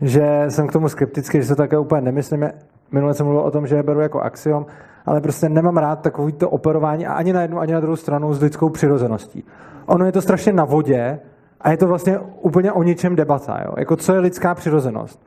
že 0.00 0.44
jsem 0.48 0.66
k 0.66 0.72
tomu 0.72 0.88
skeptický, 0.88 1.42
že 1.42 1.48
to 1.48 1.56
také 1.56 1.78
úplně 1.78 2.00
nemyslím. 2.00 2.50
Minule 2.92 3.14
jsem 3.14 3.26
mluvil 3.26 3.42
o 3.42 3.50
tom, 3.50 3.66
že 3.66 3.76
je 3.76 3.82
beru 3.82 4.00
jako 4.00 4.20
axiom, 4.20 4.66
ale 5.08 5.20
prostě 5.20 5.48
nemám 5.48 5.76
rád 5.76 6.00
takovýto 6.00 6.50
operování 6.50 7.06
a 7.06 7.12
ani 7.12 7.32
na 7.32 7.42
jednu, 7.42 7.58
ani 7.58 7.72
na 7.72 7.80
druhou 7.80 7.96
stranu 7.96 8.34
s 8.34 8.42
lidskou 8.42 8.68
přirozeností 8.68 9.44
ono 9.88 10.06
je 10.06 10.12
to 10.12 10.22
strašně 10.22 10.52
na 10.52 10.64
vodě 10.64 11.18
a 11.60 11.70
je 11.70 11.76
to 11.76 11.86
vlastně 11.86 12.18
úplně 12.18 12.72
o 12.72 12.82
ničem 12.82 13.16
debata. 13.16 13.60
Jo? 13.64 13.72
Jako 13.78 13.96
co 13.96 14.14
je 14.14 14.20
lidská 14.20 14.54
přirozenost? 14.54 15.26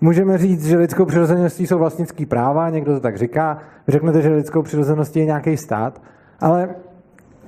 Můžeme 0.00 0.38
říct, 0.38 0.66
že 0.66 0.76
lidskou 0.76 1.04
přirozeností 1.04 1.66
jsou 1.66 1.78
vlastnický 1.78 2.26
práva, 2.26 2.70
někdo 2.70 2.94
to 2.94 3.00
tak 3.00 3.18
říká, 3.18 3.58
řeknete, 3.88 4.22
že 4.22 4.28
lidskou 4.28 4.62
přirozeností 4.62 5.18
je 5.18 5.24
nějaký 5.24 5.56
stát, 5.56 6.02
ale 6.40 6.68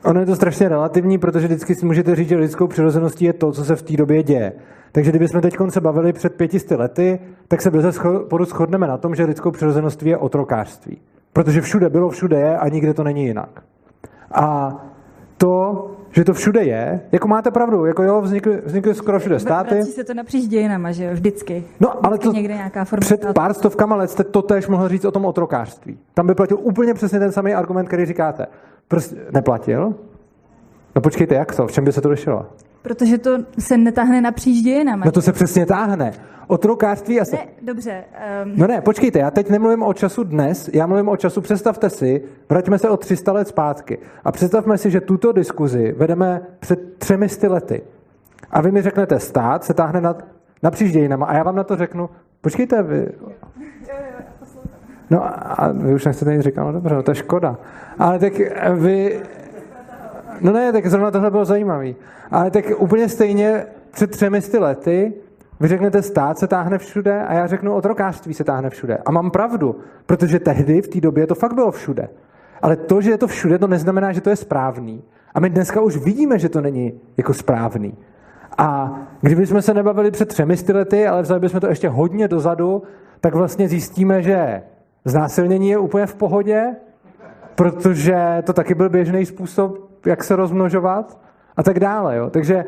ono 0.05 0.20
je 0.20 0.27
to 0.27 0.36
strašně 0.36 0.69
relativní, 0.69 1.19
protože 1.19 1.47
vždycky 1.47 1.74
si 1.74 1.86
můžete 1.86 2.16
říct, 2.16 2.28
že 2.28 2.36
lidskou 2.36 2.66
přirozeností 2.66 3.24
je 3.24 3.32
to, 3.32 3.52
co 3.52 3.65
se 3.65 3.77
v 3.77 3.82
té 3.82 3.97
době 3.97 4.23
děje. 4.23 4.52
Takže 4.93 5.11
kdybychom 5.11 5.40
teď 5.40 5.56
se 5.69 5.81
bavili 5.81 6.12
před 6.12 6.35
pětisty 6.35 6.74
lety, 6.74 7.19
tak 7.48 7.62
se 7.62 7.70
bez 7.70 8.01
shodneme 8.44 8.86
na 8.86 8.98
tom, 8.98 9.15
že 9.15 9.24
lidskou 9.24 9.51
přirozeností 9.51 10.09
je 10.09 10.16
otrokářství. 10.16 10.98
Protože 11.35 11.61
všude 11.61 11.89
bylo, 11.89 12.11
všude 12.11 12.36
je 12.36 12.59
a 12.59 12.69
nikde 12.69 12.94
to 12.94 13.05
není 13.05 13.24
jinak. 13.24 13.62
A 14.32 14.77
to, 15.36 15.90
že 16.11 16.24
to 16.24 16.35
všude 16.35 16.62
je, 16.62 17.01
jako 17.12 17.28
máte 17.28 17.51
pravdu, 17.51 17.85
jako 17.85 18.02
jo, 18.02 18.20
vznikly, 18.20 18.62
vznikly 18.65 18.94
skoro 18.94 19.19
všude 19.19 19.40
státy. 19.40 19.74
Vrací 19.74 19.93
se 19.93 20.05
to 20.05 20.15
napříč 20.15 20.48
dějinama, 20.48 20.93
že 20.93 21.05
jo, 21.05 21.11
vždycky. 21.12 21.65
No, 21.81 22.06
ale 22.06 22.19
to 22.19 22.32
někde 22.32 22.55
nějaká 22.55 22.85
forma 22.85 23.01
před 23.01 23.27
pár 23.35 23.55
stovkama 23.55 23.97
let 23.97 24.11
jste 24.11 24.24
to 24.24 24.43
tež 24.43 24.69
mohl 24.69 24.89
říct 24.89 25.05
o 25.05 25.11
tom 25.11 25.24
otrokářství. 25.24 25.98
Tam 26.15 26.27
by 26.27 26.35
platil 26.35 26.59
úplně 26.61 26.94
přesně 26.94 27.19
ten 27.19 27.32
samý 27.32 27.55
argument, 27.55 27.86
který 27.86 28.05
říkáte. 28.05 28.47
Prostě 28.89 29.16
neplatil? 29.32 29.94
No 30.94 31.02
počkejte, 31.02 31.35
jak 31.35 31.56
to? 31.56 31.66
V 31.66 31.73
čem 31.73 31.85
by 31.85 31.93
se 31.93 32.01
to 32.01 32.09
lišilo? 32.09 32.47
Protože 32.85 33.19
to 33.19 33.39
se 33.59 33.77
netáhne 33.77 34.20
napříč 34.20 34.65
dějinama. 34.65 35.05
No 35.06 35.12
to 35.12 35.23
se 35.23 35.32
přesně 35.32 35.66
táhne. 35.66 36.12
Otrokářství 36.47 37.20
asi... 37.20 37.36
Ne, 37.36 37.47
dobře. 37.62 38.05
Um... 38.44 38.52
No 38.56 38.66
ne, 38.66 38.81
počkejte, 38.81 39.19
já 39.19 39.31
teď 39.31 39.51
nemluvím 39.51 39.82
o 39.82 39.94
času 39.94 40.24
dnes, 40.24 40.70
já 40.73 40.86
mluvím 40.86 41.09
o 41.09 41.16
času, 41.16 41.40
představte 41.40 41.90
si, 41.90 42.23
vraťme 42.48 42.78
se 42.78 42.90
o 42.90 42.97
300 42.97 43.32
let 43.32 43.48
zpátky 43.48 43.98
a 44.24 44.32
představme 44.32 44.78
si, 44.78 44.90
že 44.90 45.01
tuto 45.01 45.32
diskuzi 45.32 45.94
vedeme 45.98 46.40
před 46.61 46.98
třemi 46.98 47.28
sty 47.28 47.48
lety. 47.48 47.82
A 48.51 48.61
vy 48.61 48.73
mi 48.73 48.82
řeknete, 48.82 49.20
stát 49.20 49.65
se 49.65 49.74
táhne 49.74 50.01
nad, 50.01 50.24
napříč 50.62 50.93
dějinama 50.93 51.27
a 51.27 51.35
já 51.35 51.43
vám 51.43 51.56
na 51.56 51.65
to 51.65 51.77
řeknu, 51.77 52.11
počkejte, 52.40 52.82
vy... 52.82 53.09
No 55.11 55.23
a 55.61 55.73
vy 55.73 55.94
už 55.94 56.05
nechcete 56.05 56.32
nic 56.32 56.43
říkat, 56.43 56.65
no 56.65 56.73
dobře, 56.73 56.94
no 56.94 57.02
to 57.02 57.11
je 57.11 57.15
škoda. 57.15 57.56
Ale 57.98 58.19
tak 58.19 58.32
vy... 58.74 59.23
No 60.40 60.52
ne, 60.52 60.73
tak 60.73 60.86
zrovna 60.86 61.11
tohle 61.11 61.31
bylo 61.31 61.44
zajímavý. 61.44 61.97
Ale 62.31 62.51
tak 62.51 62.65
úplně 62.78 63.09
stejně 63.09 63.66
před 63.90 64.11
třemi 64.11 64.40
sty 64.40 64.59
lety 64.59 65.12
vy 65.61 65.69
řeknete, 65.69 66.02
stát 66.02 66.39
se 66.39 66.47
táhne 66.47 66.78
všude 66.78 67.23
a 67.23 67.35
já 67.35 67.47
řeknu, 67.47 67.74
otrokářství 67.74 68.35
se 68.35 68.44
táhne 68.44 68.70
všude. 68.70 68.98
A 69.06 69.11
mám 69.11 69.31
pravdu, 69.31 69.77
protože 70.06 70.39
tehdy, 70.39 70.82
v 70.82 70.89
té 70.89 71.01
době, 71.01 71.27
to 71.27 71.35
fakt 71.35 71.55
bylo 71.55 71.70
všude. 71.70 72.09
Ale 72.62 72.77
to, 72.77 73.01
že 73.01 73.11
je 73.11 73.19
to 73.19 73.27
všude, 73.27 73.59
to 73.59 73.66
neznamená, 73.66 74.12
že 74.12 74.20
to 74.20 74.31
je 74.31 74.36
správný. 74.36 75.02
A 75.35 75.40
my 75.40 75.51
dneska 75.51 75.81
už 75.81 75.97
vidíme, 75.97 76.39
že 76.39 76.48
to 76.48 76.61
není 76.61 76.93
jako 77.16 77.35
správný. 77.35 77.94
A 78.59 79.01
kdybychom 79.20 79.62
se 79.62 79.74
nebavili 79.74 80.11
před 80.11 80.28
třemi 80.28 80.56
lety, 80.73 81.06
ale 81.06 81.23
vzali 81.23 81.40
bychom 81.40 81.61
to 81.61 81.66
ještě 81.66 81.89
hodně 81.89 82.28
dozadu, 82.28 82.82
tak 83.20 83.35
vlastně 83.35 83.69
zjistíme, 83.69 84.23
že 84.23 84.62
znásilnění 85.05 85.69
je 85.69 85.78
úplně 85.78 86.06
v 86.06 86.15
pohodě, 86.15 86.66
protože 87.55 88.43
to 88.47 88.52
taky 88.52 88.74
byl 88.74 88.89
běžný 88.89 89.27
způsob, 89.27 89.84
jak 90.06 90.24
se 90.24 90.36
rozmnožovat 90.36 91.18
a 91.56 91.62
tak 91.62 91.81
dále. 91.81 92.16
Jo. 92.16 92.31
Takže 92.31 92.64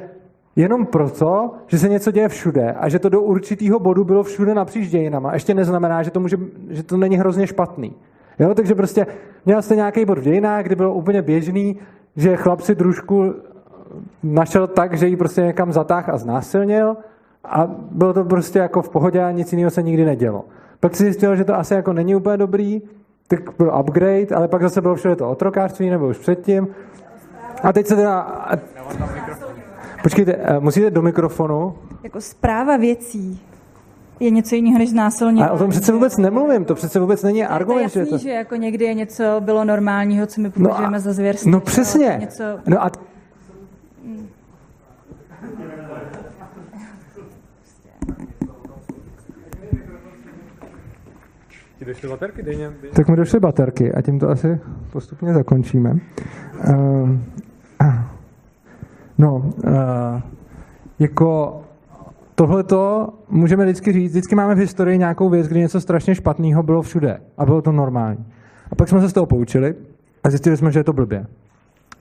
jenom 0.57 0.87
proto, 0.87 1.55
že 1.67 1.79
se 1.79 1.89
něco 1.89 2.11
děje 2.11 2.29
všude 2.29 2.73
a 2.73 2.89
že 2.89 2.99
to 2.99 3.09
do 3.09 3.21
určitého 3.21 3.79
bodu 3.79 4.05
bylo 4.05 4.23
všude 4.23 4.55
napříč 4.55 4.89
dějinama, 4.89 5.35
ještě 5.35 5.55
neznamená, 5.55 6.03
že 6.03 6.11
to, 6.11 6.21
může, 6.21 6.37
že 6.71 6.83
to 6.83 6.97
není 6.97 7.17
hrozně 7.17 7.47
špatný. 7.47 7.95
Jo, 8.39 8.55
takže 8.55 8.75
prostě 8.75 9.07
měl 9.47 9.63
jste 9.63 9.77
nějaký 9.77 10.05
bod 10.05 10.19
v 10.19 10.23
dějinách, 10.23 10.65
kdy 10.65 10.75
bylo 10.75 10.95
úplně 10.95 11.23
běžný, 11.23 11.77
že 12.17 12.37
chlap 12.37 12.61
si 12.61 12.75
družku 12.75 13.35
našel 14.23 14.67
tak, 14.67 14.99
že 14.99 15.07
ji 15.07 15.17
prostě 15.17 15.41
někam 15.41 15.73
zatáh 15.73 16.09
a 16.09 16.19
znásilnil 16.19 16.97
a 17.45 17.67
bylo 17.91 18.13
to 18.13 18.25
prostě 18.25 18.59
jako 18.59 18.83
v 18.83 18.89
pohodě 18.89 19.23
a 19.23 19.31
nic 19.31 19.53
jiného 19.53 19.71
se 19.71 19.83
nikdy 19.83 20.05
nedělo. 20.05 20.45
Pak 20.81 20.97
si 20.97 21.03
zjistil, 21.03 21.37
že 21.37 21.45
to 21.45 21.55
asi 21.55 21.75
jako 21.75 21.93
není 21.93 22.15
úplně 22.15 22.37
dobrý, 22.37 22.83
tak 23.29 23.41
byl 23.59 23.73
upgrade, 23.81 24.35
ale 24.35 24.49
pak 24.49 24.63
zase 24.63 24.81
bylo 24.81 24.95
všude 24.95 25.17
to 25.17 25.31
otrokářství, 25.31 25.91
nebo 25.91 26.09
už 26.09 26.19
předtím. 26.19 26.69
A 27.63 27.73
teď 27.73 27.87
se 27.87 27.97
teda... 27.97 28.47
Počkejte, 30.03 30.33
eh, 30.33 30.61
musíte 30.61 30.91
do 30.91 31.03
mikrofonu. 31.03 31.75
Jako 32.03 32.21
zpráva 32.21 32.77
věcí 32.77 33.41
je 34.21 34.31
něco 34.31 34.55
jiného 34.55 34.79
než 34.79 34.91
znásilnění. 34.91 35.43
Ale 35.43 35.51
o 35.51 35.59
tom 35.59 35.71
přece 35.71 35.93
vůbec 35.93 36.17
nemluvím, 36.17 36.65
to 36.65 36.75
přece 36.75 37.01
vůbec 37.01 37.23
není 37.23 37.45
argument. 37.45 37.93
To 37.93 37.99
je 37.99 38.03
jasný, 38.03 38.05
že, 38.05 38.11
to... 38.11 38.19
že 38.19 38.31
jako 38.31 38.57
někdy 38.57 38.85
je 38.85 38.95
něco 38.95 39.25
bylo 39.41 39.65
normálního, 39.65 40.27
co 40.27 40.41
my 40.41 40.51
považujeme 40.51 40.91
no 40.91 40.97
a, 40.97 41.01
za 41.01 41.13
zvěrství. 41.13 41.51
No 41.51 41.61
přesně. 41.61 42.17
Něco... 42.21 42.45
No 42.67 42.85
a 42.85 42.91
Ti 51.79 51.85
došly 51.85 52.09
baterky, 52.09 52.43
dejně, 52.43 52.71
dejně. 52.81 52.97
Tak 52.97 53.09
mi 53.09 53.17
došly 53.17 53.41
baterky 53.41 53.93
a 53.93 54.03
tím 54.03 54.19
to 54.19 54.29
asi 54.29 54.61
postupně 54.93 55.35
zakončíme. 55.35 55.91
Uh, 55.91 57.11
No, 59.19 59.37
uh, 59.37 60.21
jako 60.99 61.61
tohleto 62.35 63.09
můžeme 63.31 63.65
vždycky 63.65 63.93
říct, 63.93 64.11
vždycky 64.11 64.35
máme 64.35 64.55
v 64.55 64.59
historii 64.59 64.99
nějakou 64.99 65.29
věc, 65.29 65.49
kdy 65.49 65.61
něco 65.61 65.81
strašně 65.81 66.15
špatného 66.15 66.63
bylo 66.63 66.83
všude 66.83 67.21
a 67.39 67.45
bylo 67.45 67.63
to 67.63 67.73
normální. 67.73 68.27
A 68.71 68.75
pak 68.75 68.89
jsme 68.89 69.01
se 69.01 69.09
z 69.09 69.13
toho 69.13 69.27
poučili 69.27 69.75
a 70.25 70.31
zjistili 70.31 70.57
jsme, 70.57 70.73
že 70.73 70.81
je 70.81 70.85
to 70.85 70.93
blbě. 70.93 71.27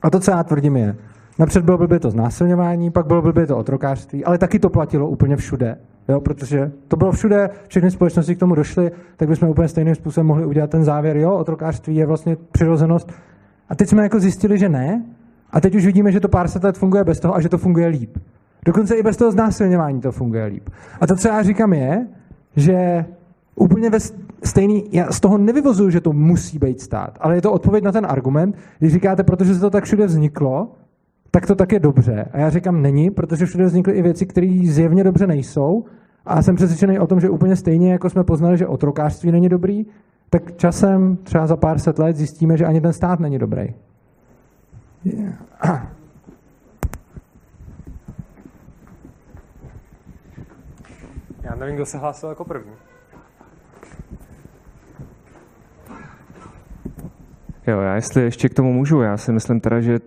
A 0.02 0.10
to, 0.10 0.20
co 0.20 0.30
já 0.30 0.42
tvrdím, 0.44 0.76
je, 0.76 0.96
napřed 1.38 1.64
bylo 1.64 1.78
blbě 1.78 1.98
to 1.98 2.10
znásilňování, 2.10 2.90
pak 2.90 3.06
bylo 3.06 3.22
blbě 3.22 3.46
to 3.46 3.56
otrokářství, 3.56 4.24
ale 4.24 4.38
taky 4.38 4.58
to 4.58 4.70
platilo 4.70 5.08
úplně 5.08 5.36
všude. 5.36 5.78
Jo, 6.08 6.20
protože 6.20 6.72
to 6.88 6.96
bylo 6.96 7.12
všude, 7.12 7.50
všechny 7.68 7.90
společnosti 7.90 8.34
k 8.34 8.38
tomu 8.38 8.54
došly, 8.54 8.90
tak 9.16 9.28
bychom 9.28 9.48
úplně 9.48 9.68
stejným 9.68 9.94
způsobem 9.94 10.26
mohli 10.26 10.46
udělat 10.46 10.70
ten 10.70 10.84
závěr, 10.84 11.16
jo, 11.16 11.34
otrokářství 11.34 11.96
je 11.96 12.06
vlastně 12.06 12.36
přirozenost. 12.52 13.12
A 13.68 13.74
teď 13.74 13.88
jsme 13.88 14.02
jako 14.02 14.20
zjistili, 14.20 14.58
že 14.58 14.68
ne, 14.68 15.04
a 15.50 15.60
teď 15.60 15.74
už 15.74 15.86
vidíme, 15.86 16.12
že 16.12 16.20
to 16.20 16.28
pár 16.28 16.48
set 16.48 16.64
let 16.64 16.78
funguje 16.78 17.04
bez 17.04 17.20
toho 17.20 17.34
a 17.34 17.40
že 17.40 17.48
to 17.48 17.58
funguje 17.58 17.86
líp. 17.86 18.18
Dokonce 18.64 18.94
i 18.94 19.02
bez 19.02 19.16
toho 19.16 19.32
znásilňování 19.32 20.00
to 20.00 20.12
funguje 20.12 20.44
líp. 20.44 20.70
A 21.00 21.06
to, 21.06 21.16
co 21.16 21.28
já 21.28 21.42
říkám, 21.42 21.72
je, 21.72 22.06
že 22.56 23.04
úplně 23.56 23.90
ve 23.90 23.98
stejný, 24.44 24.84
já 24.92 25.12
z 25.12 25.20
toho 25.20 25.38
nevyvozuju, 25.38 25.90
že 25.90 26.00
to 26.00 26.12
musí 26.12 26.58
být 26.58 26.80
stát, 26.80 27.18
ale 27.20 27.34
je 27.34 27.42
to 27.42 27.52
odpověď 27.52 27.84
na 27.84 27.92
ten 27.92 28.06
argument, 28.08 28.56
když 28.78 28.92
říkáte, 28.92 29.22
protože 29.22 29.54
se 29.54 29.60
to 29.60 29.70
tak 29.70 29.84
všude 29.84 30.06
vzniklo, 30.06 30.72
tak 31.30 31.46
to 31.46 31.54
tak 31.54 31.72
je 31.72 31.80
dobře. 31.80 32.28
A 32.32 32.38
já 32.38 32.50
říkám, 32.50 32.82
není, 32.82 33.10
protože 33.10 33.46
všude 33.46 33.64
vznikly 33.64 33.92
i 33.92 34.02
věci, 34.02 34.26
které 34.26 34.58
zjevně 34.64 35.04
dobře 35.04 35.26
nejsou. 35.26 35.84
A 36.26 36.42
jsem 36.42 36.56
přesvědčený 36.56 36.98
o 36.98 37.06
tom, 37.06 37.20
že 37.20 37.30
úplně 37.30 37.56
stejně, 37.56 37.92
jako 37.92 38.10
jsme 38.10 38.24
poznali, 38.24 38.58
že 38.58 38.66
otrokářství 38.66 39.32
není 39.32 39.48
dobrý, 39.48 39.86
tak 40.30 40.56
časem, 40.56 41.18
třeba 41.22 41.46
za 41.46 41.56
pár 41.56 41.78
set 41.78 41.98
let, 41.98 42.16
zjistíme, 42.16 42.56
že 42.56 42.66
ani 42.66 42.80
ten 42.80 42.92
stát 42.92 43.20
není 43.20 43.38
dobrý. 43.38 43.74
Já 51.42 51.54
nevím, 51.54 51.74
kdo 51.74 51.86
se 51.86 51.98
hlásil 51.98 52.28
jako 52.28 52.44
první. 52.44 52.72
Jo, 57.66 57.80
já 57.80 57.94
jestli 57.94 58.22
ještě 58.22 58.48
k 58.48 58.54
tomu 58.54 58.72
můžu, 58.72 59.00
já 59.00 59.16
si 59.16 59.32
myslím 59.32 59.60
teda, 59.60 59.80
že 59.80 59.98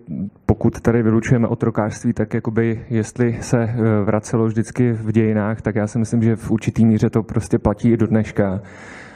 pokud 0.46 0.80
tady 0.80 1.02
vylučujeme 1.02 1.48
otrokářství, 1.48 2.12
tak 2.12 2.34
jakoby 2.34 2.84
jestli 2.90 3.38
se 3.40 3.62
eh, 3.62 3.74
vracelo 4.04 4.46
vždycky 4.46 4.92
v 4.92 5.12
dějinách, 5.12 5.62
tak 5.62 5.74
já 5.74 5.86
si 5.86 5.98
myslím, 5.98 6.22
že 6.22 6.36
v 6.36 6.50
určitý 6.50 6.86
míře 6.86 7.10
to 7.10 7.22
prostě 7.22 7.58
platí 7.58 7.90
i 7.90 7.96
do 7.96 8.06
dneška. 8.06 8.60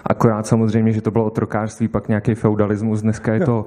Akorát 0.05 0.47
samozřejmě, 0.47 0.93
že 0.93 1.02
to 1.02 1.11
bylo 1.11 1.24
otrokářství, 1.24 1.89
pak 1.89 2.09
nějaký 2.09 2.35
feudalismus, 2.35 3.02
dneska 3.02 3.35
je 3.35 3.40
to 3.40 3.66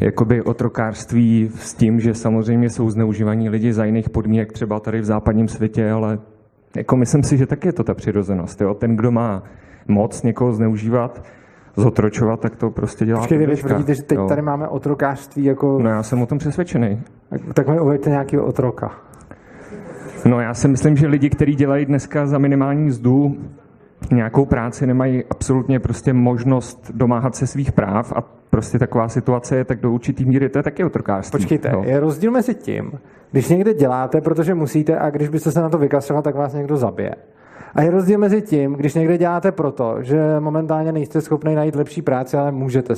jakoby 0.00 0.42
otrokářství 0.42 1.50
s 1.54 1.74
tím, 1.74 2.00
že 2.00 2.14
samozřejmě 2.14 2.70
jsou 2.70 2.90
zneužívaní 2.90 3.48
lidi 3.48 3.72
za 3.72 3.84
jiných 3.84 4.10
podmínek, 4.10 4.52
třeba 4.52 4.80
tady 4.80 5.00
v 5.00 5.04
západním 5.04 5.48
světě, 5.48 5.90
ale 5.90 6.18
jako 6.76 6.96
myslím 6.96 7.22
si, 7.22 7.36
že 7.36 7.46
tak 7.46 7.64
je 7.64 7.72
to 7.72 7.84
ta 7.84 7.94
přirozenost. 7.94 8.60
Jo? 8.60 8.74
Ten, 8.74 8.96
kdo 8.96 9.10
má 9.10 9.42
moc 9.88 10.22
někoho 10.22 10.52
zneužívat, 10.52 11.24
zotročovat, 11.76 12.40
tak 12.40 12.56
to 12.56 12.70
prostě 12.70 13.06
dělá. 13.06 13.20
Počkejte, 13.20 13.46
vy 13.46 13.56
tvrdíte, 13.56 13.94
že 13.94 14.02
teď 14.02 14.18
jo. 14.18 14.28
tady 14.28 14.42
máme 14.42 14.68
otrokářství 14.68 15.44
jako... 15.44 15.78
No 15.82 15.90
já 15.90 16.02
jsem 16.02 16.22
o 16.22 16.26
tom 16.26 16.38
přesvědčený. 16.38 17.00
Tak, 17.54 17.68
mi 17.68 17.80
uveďte 17.80 18.10
nějaký 18.10 18.38
otroka. 18.38 18.90
No 20.24 20.40
já 20.40 20.54
si 20.54 20.68
myslím, 20.68 20.96
že 20.96 21.06
lidi, 21.06 21.30
kteří 21.30 21.54
dělají 21.54 21.86
dneska 21.86 22.26
za 22.26 22.38
minimální 22.38 22.84
mzdu 22.84 23.36
nějakou 24.12 24.44
práci, 24.44 24.86
nemají 24.86 25.24
absolutně 25.30 25.80
prostě 25.80 26.12
možnost 26.12 26.90
domáhat 26.94 27.36
se 27.36 27.46
svých 27.46 27.72
práv 27.72 28.12
a 28.16 28.20
prostě 28.50 28.78
taková 28.78 29.08
situace 29.08 29.56
je 29.56 29.64
tak 29.64 29.80
do 29.80 29.92
určitý 29.92 30.24
míry, 30.24 30.48
to 30.48 30.58
je 30.58 30.62
taky 30.62 30.84
otrokářství. 30.84 31.38
Počkejte, 31.38 31.72
no. 31.72 31.82
je 31.84 32.00
rozdíl 32.00 32.30
mezi 32.30 32.54
tím, 32.54 32.92
když 33.30 33.48
někde 33.48 33.74
děláte, 33.74 34.20
protože 34.20 34.54
musíte 34.54 34.98
a 34.98 35.10
když 35.10 35.28
byste 35.28 35.50
se 35.50 35.60
na 35.60 35.68
to 35.68 35.78
vykastroval, 35.78 36.22
tak 36.22 36.34
vás 36.34 36.54
někdo 36.54 36.76
zabije. 36.76 37.14
A 37.74 37.82
je 37.82 37.90
rozdíl 37.90 38.18
mezi 38.18 38.42
tím, 38.42 38.72
když 38.72 38.94
někde 38.94 39.18
děláte 39.18 39.52
proto, 39.52 39.96
že 40.00 40.40
momentálně 40.40 40.92
nejste 40.92 41.20
schopni 41.20 41.54
najít 41.54 41.76
lepší 41.76 42.02
práci, 42.02 42.36
ale 42.36 42.52
můžete. 42.52 42.94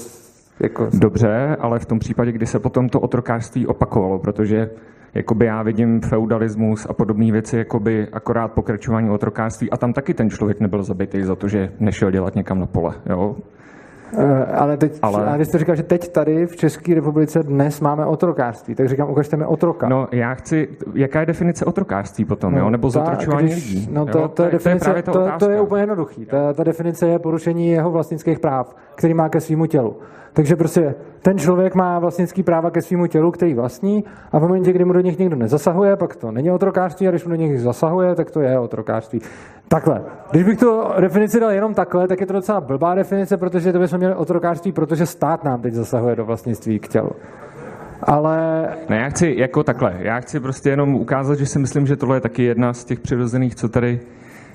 Jako... 0.61 0.89
Dobře, 0.93 1.57
ale 1.61 1.79
v 1.79 1.87
tom 1.87 1.99
případě, 1.99 2.33
kdy 2.33 2.47
se 2.47 2.59
potom 2.59 2.89
to 2.89 3.01
otrokářství 3.01 3.67
opakovalo, 3.67 4.19
protože 4.19 4.71
jakoby 5.17 5.47
já 5.47 5.63
vidím 5.63 6.01
feudalismus 6.01 6.87
a 6.91 6.93
podobné 6.93 7.33
věci, 7.33 7.57
jakoby 7.57 8.09
akorát 8.13 8.49
pokračování 8.49 9.11
otrokářství 9.11 9.71
a 9.71 9.77
tam 9.77 9.93
taky 9.93 10.15
ten 10.15 10.31
člověk 10.31 10.61
nebyl 10.61 10.83
zabitý 10.83 11.23
za 11.23 11.37
to, 11.37 11.49
že 11.49 11.73
nešel 11.81 12.11
dělat 12.11 12.35
někam 12.35 12.61
na 12.61 12.67
pole. 12.67 12.95
Jo? 13.07 13.37
Uh, 14.13 14.23
ale, 14.55 14.77
teď, 14.77 14.99
ale... 15.03 15.27
ale 15.27 15.39
vy 15.39 15.45
jste 15.45 15.59
říkal, 15.59 15.77
že 15.77 15.83
teď 15.83 16.13
tady 16.13 16.47
v 16.47 16.57
České 16.57 16.95
republice 16.95 17.43
dnes 17.43 17.81
máme 17.81 18.07
otrokářství, 18.07 18.75
tak 18.75 18.89
říkám, 18.89 19.11
ukažte 19.11 19.37
mi 19.37 19.45
otroka. 19.47 19.89
No 19.89 20.09
já 20.13 20.35
chci, 20.35 20.69
jaká 20.95 21.21
je 21.21 21.27
definice 21.27 21.65
otrokářství 21.65 22.25
potom, 22.25 22.55
no, 22.55 22.59
jo? 22.59 22.71
nebo 22.71 22.91
zotročování 22.91 23.55
lidí? 23.55 23.89
No 23.93 24.07
to, 24.07 24.29
to, 24.29 24.43
je 24.45 24.51
definice, 24.51 24.91
to, 24.91 24.97
je 24.97 25.03
to, 25.03 25.29
to 25.39 25.51
je 25.51 25.61
úplně 25.61 25.83
jednoduchý. 25.83 26.27
Ta, 26.27 26.53
ta 26.53 26.65
definice 26.65 27.09
je 27.09 27.19
porušení 27.19 27.69
jeho 27.69 27.91
vlastnických 27.91 28.39
práv, 28.39 28.77
který 28.95 29.15
má 29.15 29.29
ke 29.29 29.41
svýmu 29.41 29.67
tělu. 29.67 29.97
Takže 30.33 30.57
prostě 30.57 30.95
ten 31.23 31.39
člověk 31.39 31.75
má 31.75 31.99
vlastnický 31.99 32.43
práva 32.43 32.71
ke 32.71 32.83
svýmu 32.83 33.07
tělu, 33.07 33.31
který 33.31 33.55
vlastní, 33.55 34.05
a 34.33 34.39
v 34.39 34.43
momentě, 34.43 34.73
kdy 34.73 34.85
mu 34.85 34.93
do 34.93 35.01
nich 35.01 35.19
někdo 35.19 35.37
nezasahuje, 35.37 35.97
pak 35.97 36.17
to 36.17 36.31
není 36.31 36.51
otrokářství, 36.51 37.09
a 37.09 37.11
když 37.11 37.25
mu 37.25 37.31
do 37.31 37.37
nich 37.37 37.61
zasahuje, 37.61 38.15
tak 38.15 38.31
to 38.31 38.41
je 38.41 38.59
otrokářství. 38.59 39.21
Takhle. 39.69 40.03
Když 40.31 40.45
bych 40.45 40.59
tu 40.59 40.83
definici 41.01 41.41
dal 41.41 41.51
jenom 41.51 41.75
takhle, 41.75 42.09
tak 42.09 42.21
je 42.21 42.27
to 42.27 42.33
docela 42.33 42.61
blbá 42.61 42.95
definice, 42.95 43.37
protože 43.37 43.73
to 43.73 43.79
bychom 43.79 43.99
měli 43.99 44.15
otrokářství, 44.15 44.73
protože 44.73 45.07
stát 45.07 45.45
nám 45.45 45.63
teď 45.63 45.75
zasahuje 45.75 46.17
do 46.17 46.25
vlastnictví 46.25 46.79
k 46.79 46.89
tělu. 46.89 47.11
Ale... 48.03 48.69
Ne, 48.89 48.97
já 48.97 49.09
chci 49.09 49.35
jako 49.39 49.63
takhle. 49.63 49.95
Já 49.99 50.21
chci 50.21 50.41
prostě 50.41 50.71
jenom 50.71 50.95
ukázat, 50.95 51.35
že 51.35 51.47
si 51.47 51.59
myslím, 51.59 51.87
že 51.87 51.97
tohle 51.97 52.17
je 52.17 52.21
taky 52.21 52.43
jedna 52.43 52.73
z 52.73 52.85
těch 52.85 53.01
přirozených, 53.01 53.55
co 53.55 53.69
tady 53.69 54.01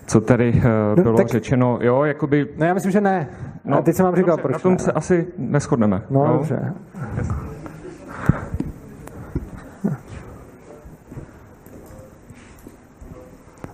co 0.07 0.21
tady 0.21 0.53
uh, 0.53 1.03
bylo 1.03 1.11
no, 1.11 1.17
tak, 1.17 1.27
řečeno, 1.27 1.79
jo, 1.81 2.03
jakoby... 2.03 2.47
No 2.57 2.65
já 2.65 2.73
myslím, 2.73 2.91
že 2.91 3.01
ne. 3.01 3.27
No, 3.65 3.77
a 3.77 3.81
teď 3.81 3.95
jsem 3.95 4.05
vám 4.05 4.15
říkal, 4.15 4.38
dobře, 4.38 4.41
proč 4.41 4.53
Na 4.53 4.59
tom 4.59 4.71
ne. 4.71 4.79
se 4.79 4.91
asi 4.91 5.27
neschodneme. 5.38 6.01
No, 6.09 6.25
jo? 6.25 6.33
dobře. 6.33 6.73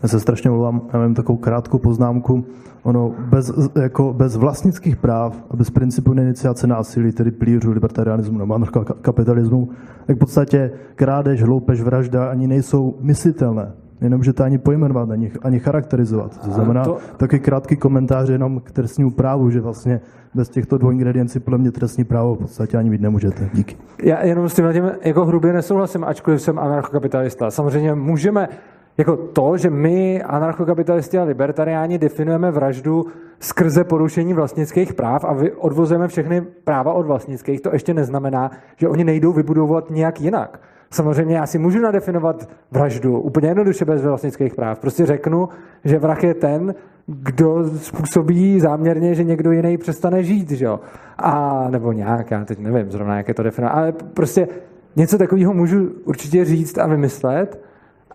Já 0.04 0.10
se 0.10 0.20
strašně 0.20 0.50
mluvám, 0.50 0.82
já 0.94 1.00
mám 1.00 1.14
takovou 1.14 1.38
krátkou 1.38 1.78
poznámku. 1.78 2.46
Ono 2.84 3.14
bez, 3.30 3.54
jako 3.82 4.14
bez 4.14 4.36
vlastnických 4.36 4.96
práv 4.96 5.44
a 5.52 5.56
bez 5.56 5.70
principu 5.70 6.14
iniciace 6.14 6.68
násilí, 6.68 7.12
tedy 7.12 7.32
plířů 7.32 7.72
libertarianismu 7.72 8.40
nebo 8.40 8.56
anarchokapitalismu, 8.56 9.70
tak 10.06 10.16
v 10.16 10.20
podstatě 10.20 10.72
krádež, 10.96 11.44
hloupež, 11.44 11.82
vražda 11.82 12.30
ani 12.30 12.48
nejsou 12.48 12.96
myslitelné. 13.02 13.72
Nemůžete 14.02 14.44
ani 14.44 14.58
pojmenovat, 14.58 15.12
ani, 15.12 15.32
ani 15.42 15.60
charakterizovat. 15.60 16.38
To 16.38 16.52
znamená 16.52 16.84
to... 16.84 16.98
taky 17.18 17.40
krátký 17.40 17.76
komentář 17.76 18.30
jenom 18.30 18.60
k 18.60 18.72
trestnímu 18.72 19.12
právu, 19.12 19.50
že 19.50 19.62
vlastně 19.62 20.02
bez 20.34 20.50
těchto 20.50 20.78
dvou 20.78 20.92
ingrediencí 20.92 21.40
podle 21.40 21.58
mě 21.58 21.72
trestní 21.72 22.04
právo 22.04 22.36
v 22.36 22.38
podstatě 22.38 22.78
ani 22.78 22.90
mít 22.90 23.02
nemůžete. 23.02 23.50
Díky. 23.54 23.76
Já 24.04 24.26
jenom 24.26 24.50
s 24.50 24.54
tím, 24.54 24.66
tím 24.74 24.92
jako 25.02 25.26
hrubě 25.26 25.54
nesouhlasím, 25.54 26.04
ačkoliv 26.04 26.42
jsem 26.42 26.60
anarchokapitalista. 26.60 27.52
Samozřejmě 27.52 27.96
můžeme 27.96 28.50
jako 28.98 29.18
to, 29.18 29.58
že 29.58 29.70
my, 29.70 30.24
anarchokapitalisti 30.24 31.18
a 31.18 31.24
libertariáni, 31.24 31.98
definujeme 31.98 32.52
vraždu 32.52 33.06
skrze 33.40 33.84
porušení 33.84 34.34
vlastnických 34.34 34.94
práv 34.94 35.26
a 35.26 35.38
odvozujeme 35.58 36.08
všechny 36.08 36.42
práva 36.42 36.94
od 36.94 37.06
vlastnických, 37.06 37.62
to 37.62 37.74
ještě 37.74 37.94
neznamená, 37.94 38.52
že 38.78 38.88
oni 38.88 39.04
nejdou 39.04 39.34
vybudovat 39.34 39.90
nějak 39.90 40.22
jinak. 40.22 40.60
Samozřejmě 40.92 41.36
já 41.36 41.46
si 41.46 41.58
můžu 41.58 41.82
nadefinovat 41.82 42.50
vraždu 42.72 43.20
úplně 43.20 43.48
jednoduše 43.48 43.86
bez 43.86 44.02
vlastnických 44.02 44.56
práv. 44.56 44.80
Prostě 44.80 45.06
řeknu, 45.06 45.50
že 45.86 46.00
vrah 46.00 46.24
je 46.24 46.34
ten, 46.34 46.76
kdo 47.08 47.64
způsobí 47.78 48.60
záměrně, 48.60 49.16
že 49.16 49.24
někdo 49.24 49.52
jiný 49.52 49.78
přestane 49.78 50.24
žít, 50.24 50.52
že 50.52 50.66
jo? 50.66 50.80
A 51.18 51.66
nebo 51.70 51.92
nějak, 51.92 52.32
já 52.32 52.46
teď 52.46 52.60
nevím 52.60 52.92
zrovna, 52.92 53.18
jak 53.18 53.28
je 53.28 53.34
to 53.34 53.44
definovat, 53.44 53.74
ale 53.74 53.92
prostě 53.92 54.48
něco 54.96 55.18
takového 55.18 55.54
můžu 55.54 55.90
určitě 56.06 56.46
říct 56.46 56.78
a 56.78 56.88
vymyslet 56.88 57.67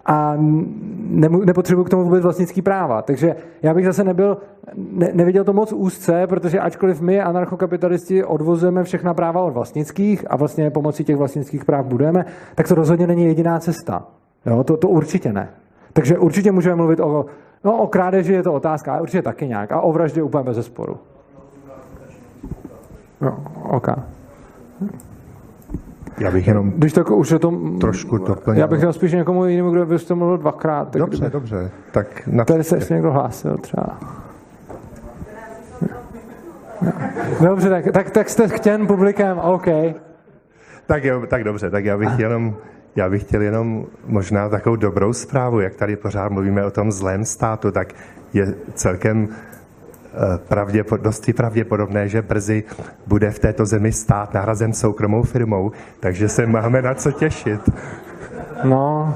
a 0.07 0.35
nepotřebuji 1.45 1.85
k 1.85 1.91
tomu 1.91 2.05
vůbec 2.05 2.23
vlastnický 2.23 2.62
práva. 2.62 3.03
Takže 3.03 3.37
já 3.62 3.74
bych 3.74 3.87
zase 3.87 4.05
nebyl, 4.05 4.37
ne, 4.74 5.11
neviděl 5.12 5.45
to 5.45 5.53
moc 5.53 5.73
úzce, 5.73 6.27
protože 6.27 6.61
ačkoliv 6.61 7.01
my, 7.01 7.20
anarchokapitalisti, 7.20 8.24
odvozujeme 8.24 8.85
všechna 8.85 9.15
práva 9.15 9.41
od 9.41 9.51
vlastnických 9.51 10.24
a 10.31 10.37
vlastně 10.37 10.70
pomocí 10.70 11.05
těch 11.05 11.16
vlastnických 11.16 11.65
práv 11.65 11.87
budeme, 11.87 12.24
tak 12.55 12.69
to 12.69 12.74
rozhodně 12.74 13.07
není 13.07 13.24
jediná 13.24 13.59
cesta. 13.59 14.07
Jo, 14.47 14.65
to, 14.65 14.77
to 14.77 14.89
určitě 14.89 15.33
ne. 15.33 15.49
Takže 15.93 16.19
určitě 16.19 16.53
můžeme 16.53 16.77
mluvit 16.77 17.01
o, 17.01 17.27
no, 17.65 17.77
o 17.77 17.87
krádeži 17.87 18.33
je 18.33 18.43
to 18.43 18.53
otázka, 18.53 18.93
ale 18.93 19.03
určitě 19.03 19.23
taky 19.23 19.49
nějak. 19.49 19.73
A 19.73 19.81
o 19.81 19.93
vraždě 19.93 20.23
úplně 20.23 20.45
bez 20.45 20.57
zesporu. 20.57 20.99
No, 23.20 23.39
okay. 23.69 23.95
Já 26.18 26.30
bych 26.30 26.47
jenom 26.47 26.70
Když 26.70 26.93
tak 26.93 27.10
už 27.10 27.30
je 27.30 27.39
to... 27.39 27.52
Trošku 27.80 28.18
doplnil. 28.18 28.60
Já 28.60 28.66
bych 28.66 28.80
dal 28.80 28.93
spíš 28.93 29.12
někomu 29.12 29.47
jinému, 29.47 29.70
kdo 29.70 29.86
byste 29.86 30.14
mluvil 30.14 30.39
dvakrát. 30.39 30.90
Tak 30.90 31.01
dobře, 31.01 31.16
kdyby... 31.16 31.32
dobře. 31.32 31.70
Tak 31.93 32.26
na... 32.26 32.44
Tady 32.44 32.64
se 32.64 32.76
ještě 32.76 32.94
někdo 32.94 33.12
hlásil 33.12 33.56
třeba. 33.59 33.98
Dobře, 37.40 37.68
tak, 37.68 37.84
tak, 37.93 38.10
tak 38.10 38.30
jste 38.30 38.48
chtěn 38.48 38.86
publikem, 38.86 39.39
OK. 39.39 39.66
Tak 40.86 41.05
jo, 41.05 41.22
tak 41.28 41.44
dobře, 41.44 41.70
tak 41.70 41.84
já 41.84 41.98
bych 41.98 42.18
jenom 42.18 42.55
já 42.97 43.10
bych 43.10 43.22
chtěl 43.22 43.43
jenom 43.43 43.86
možná 44.06 44.48
takovou 44.48 44.76
dobrou 44.76 45.12
zprávu, 45.12 45.60
jak 45.60 45.74
tady 45.74 45.97
pořád 45.97 46.32
mluvíme 46.32 46.64
o 46.64 46.70
tom 46.70 46.93
zlém 46.93 47.24
státu, 47.24 47.70
tak 47.70 47.93
je 48.32 48.55
celkem 48.74 49.28
pravděpod, 50.48 51.01
dosti 51.01 51.32
pravděpodobné, 51.32 52.09
že 52.09 52.22
brzy 52.22 52.64
bude 53.06 53.30
v 53.30 53.39
této 53.39 53.66
zemi 53.66 53.93
stát 53.93 54.34
nahrazen 54.34 54.72
soukromou 54.72 55.22
firmou, 55.22 55.72
takže 56.01 56.28
se 56.28 56.47
máme 56.47 56.82
na 56.82 56.94
co 56.94 57.12
těšit. 57.12 57.60
No, 58.64 59.14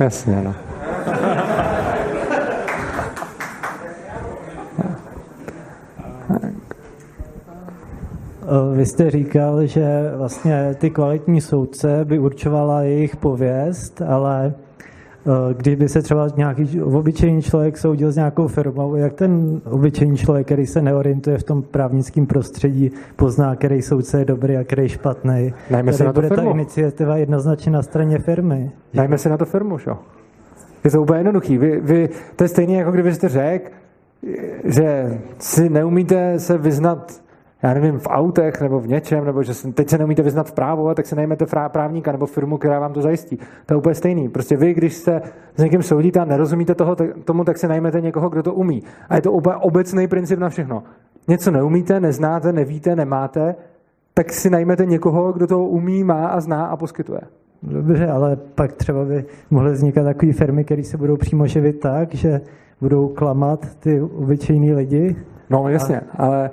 jasně, 0.00 0.42
no. 0.42 0.54
Eh, 8.50 8.76
vy 8.76 8.86
jste 8.86 9.10
říkal, 9.10 9.66
že 9.66 10.12
vlastně 10.16 10.74
ty 10.78 10.90
kvalitní 10.90 11.40
soudce 11.40 12.04
by 12.04 12.18
určovala 12.18 12.82
jejich 12.82 13.16
pověst, 13.16 14.02
ale 14.08 14.54
kdyby 15.56 15.88
se 15.88 16.02
třeba 16.02 16.28
nějaký 16.36 16.82
obyčejný 16.82 17.42
člověk 17.42 17.78
soudil 17.78 18.12
s 18.12 18.16
nějakou 18.16 18.48
firmou, 18.48 18.96
jak 18.96 19.12
ten 19.12 19.60
obyčejný 19.70 20.16
člověk, 20.16 20.46
který 20.46 20.66
se 20.66 20.82
neorientuje 20.82 21.38
v 21.38 21.42
tom 21.42 21.62
právnickém 21.62 22.26
prostředí, 22.26 22.90
pozná, 23.16 23.56
který 23.56 23.82
soudce 23.82 24.18
je 24.18 24.24
dobrý 24.24 24.56
a 24.56 24.64
který 24.64 24.88
špatný. 24.88 25.54
Najme 25.70 25.92
se 25.92 26.04
na 26.04 26.12
to 26.12 26.14
bude 26.14 26.28
firmu. 26.28 26.44
ta 26.44 26.50
iniciativa 26.50 27.16
jednoznačně 27.16 27.72
na 27.72 27.82
straně 27.82 28.18
firmy. 28.18 28.70
Najme 28.94 29.18
se 29.18 29.28
na 29.28 29.36
to 29.36 29.44
firmu, 29.44 29.78
šo? 29.78 29.98
Je 30.84 30.90
to 30.90 31.02
úplně 31.02 31.18
jednoduchý. 31.18 31.58
Vy, 31.58 31.80
vy, 31.80 32.08
to 32.36 32.44
je 32.44 32.48
stejné, 32.48 32.72
jako 32.72 32.90
kdybyste 32.90 33.28
řekl, 33.28 33.70
že 34.64 35.18
si 35.38 35.68
neumíte 35.68 36.38
se 36.38 36.58
vyznat 36.58 37.22
já 37.62 37.74
nevím, 37.74 37.98
v 37.98 38.06
autech 38.06 38.60
nebo 38.60 38.80
v 38.80 38.88
něčem, 38.88 39.24
nebo 39.24 39.42
že 39.42 39.54
se, 39.54 39.72
teď 39.72 39.88
se 39.88 39.98
neumíte 39.98 40.22
vyznat 40.22 40.48
v 40.48 40.52
právu, 40.52 40.94
tak 40.94 41.06
se 41.06 41.16
najmete 41.16 41.46
právníka 41.68 42.12
nebo 42.12 42.26
firmu, 42.26 42.58
která 42.58 42.80
vám 42.80 42.92
to 42.92 43.02
zajistí. 43.02 43.38
To 43.66 43.74
je 43.74 43.78
úplně 43.78 43.94
stejný. 43.94 44.28
Prostě 44.28 44.56
vy, 44.56 44.74
když 44.74 44.94
se 44.94 45.20
s 45.56 45.62
někým 45.62 45.82
soudíte 45.82 46.20
a 46.20 46.24
nerozumíte 46.24 46.74
toho, 46.74 46.96
tomu, 47.24 47.44
tak 47.44 47.58
se 47.58 47.68
najmete 47.68 48.00
někoho, 48.00 48.28
kdo 48.28 48.42
to 48.42 48.54
umí. 48.54 48.82
A 49.08 49.16
je 49.16 49.22
to 49.22 49.32
úplně 49.32 49.56
obecný 49.56 50.08
princip 50.08 50.38
na 50.38 50.48
všechno. 50.48 50.82
Něco 51.28 51.50
neumíte, 51.50 52.00
neznáte, 52.00 52.52
nevíte, 52.52 52.96
nemáte, 52.96 53.54
tak 54.14 54.32
si 54.32 54.50
najmete 54.50 54.86
někoho, 54.86 55.32
kdo 55.32 55.46
to 55.46 55.64
umí, 55.64 56.04
má 56.04 56.26
a 56.26 56.40
zná 56.40 56.66
a 56.66 56.76
poskytuje. 56.76 57.20
Dobře, 57.62 58.08
ale 58.08 58.36
pak 58.36 58.72
třeba 58.72 59.04
by 59.04 59.24
mohly 59.50 59.72
vznikat 59.72 60.04
takové 60.04 60.32
firmy, 60.32 60.64
které 60.64 60.84
se 60.84 60.96
budou 60.96 61.16
přímo 61.16 61.46
živit 61.46 61.80
tak, 61.80 62.14
že 62.14 62.40
budou 62.80 63.08
klamat 63.08 63.76
ty 63.76 64.00
obyčejní 64.00 64.74
lidi. 64.74 65.16
No 65.50 65.68
jasně, 65.68 66.00
a... 66.00 66.26
ale 66.26 66.50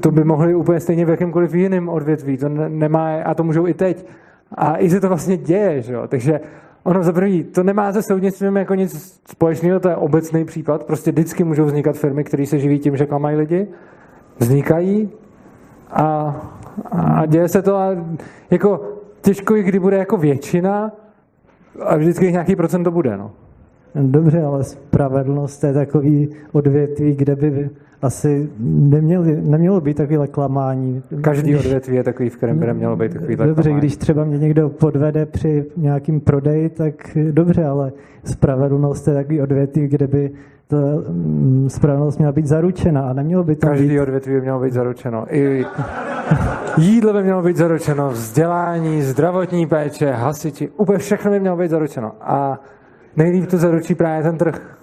to, 0.00 0.10
by 0.10 0.24
mohli 0.24 0.54
úplně 0.54 0.80
stejně 0.80 1.04
v 1.04 1.08
jakémkoliv 1.08 1.54
jiném 1.54 1.88
odvětví. 1.88 2.36
To 2.36 2.48
nemá, 2.48 3.22
a 3.22 3.34
to 3.34 3.44
můžou 3.44 3.66
i 3.66 3.74
teď. 3.74 4.06
A 4.54 4.76
i 4.76 4.90
se 4.90 5.00
to 5.00 5.08
vlastně 5.08 5.36
děje, 5.36 5.82
že 5.82 5.92
jo? 5.92 6.08
Takže 6.08 6.40
ono 6.82 7.02
za 7.02 7.12
první, 7.12 7.44
to 7.44 7.62
nemá 7.62 7.92
se 7.92 8.02
soudnictvím 8.02 8.56
jako 8.56 8.74
nic 8.74 9.20
společného, 9.30 9.80
to 9.80 9.88
je 9.88 9.96
obecný 9.96 10.44
případ. 10.44 10.84
Prostě 10.84 11.12
vždycky 11.12 11.44
můžou 11.44 11.64
vznikat 11.64 11.96
firmy, 11.96 12.24
které 12.24 12.46
se 12.46 12.58
živí 12.58 12.78
tím, 12.78 12.96
že 12.96 13.06
klamají 13.06 13.36
lidi. 13.36 13.66
Vznikají 14.38 15.10
a, 15.90 16.36
a 16.92 17.26
děje 17.26 17.48
se 17.48 17.62
to 17.62 17.76
a 17.76 17.96
jako 18.50 18.80
těžko, 19.20 19.54
kdy 19.54 19.78
bude 19.78 19.96
jako 19.96 20.16
většina 20.16 20.92
a 21.80 21.96
vždycky 21.96 22.32
nějaký 22.32 22.56
procent 22.56 22.84
to 22.84 22.90
bude, 22.90 23.16
no. 23.16 23.30
Dobře, 23.94 24.42
ale 24.42 24.64
spravedlnost 24.64 25.64
je 25.64 25.72
takový 25.72 26.28
odvětví, 26.52 27.14
kde 27.14 27.36
by 27.36 27.70
asi 28.02 28.48
neměli, 28.68 29.42
nemělo 29.42 29.80
být 29.80 29.96
takové 29.96 30.26
klamání. 30.26 31.02
Každý 31.20 31.56
odvětví 31.56 31.96
je 31.96 32.04
takový, 32.04 32.30
v 32.30 32.36
kterém 32.36 32.58
by 32.58 32.66
nemělo 32.66 32.96
být 32.96 33.12
takový 33.12 33.36
Dobře, 33.36 33.62
klamání. 33.62 33.78
když 33.80 33.96
třeba 33.96 34.24
mě 34.24 34.38
někdo 34.38 34.68
podvede 34.68 35.26
při 35.26 35.64
nějakým 35.76 36.20
prodeji, 36.20 36.68
tak 36.68 36.94
dobře, 37.30 37.64
ale 37.64 37.92
spravedlnost 38.24 39.08
je 39.08 39.14
takový 39.14 39.40
odvětví, 39.42 39.86
kde 39.88 40.06
by 40.06 40.30
ta 40.68 40.76
mm, 41.08 41.66
spravedlnost 41.70 42.18
měla 42.18 42.32
být 42.32 42.46
zaručena 42.46 43.08
a 43.08 43.12
nemělo 43.12 43.44
by 43.44 43.56
to 43.56 43.66
Každý 43.66 43.88
být... 43.88 44.00
odvětví 44.00 44.32
by 44.34 44.40
mělo 44.40 44.60
být 44.60 44.72
zaručeno. 44.72 45.26
I 45.30 45.64
jídlo 46.78 47.12
by 47.12 47.22
mělo 47.22 47.42
být 47.42 47.56
zaručeno, 47.56 48.10
vzdělání, 48.10 49.02
zdravotní 49.02 49.66
péče, 49.66 50.10
hasiči, 50.10 50.68
úplně 50.76 50.98
všechno 50.98 51.30
by 51.30 51.40
mělo 51.40 51.56
být 51.56 51.70
zaručeno. 51.70 52.12
A 52.20 52.60
nejlíp 53.16 53.46
to 53.50 53.58
zaručí 53.58 53.94
právě 53.94 54.22
ten 54.22 54.38
trh. 54.38 54.75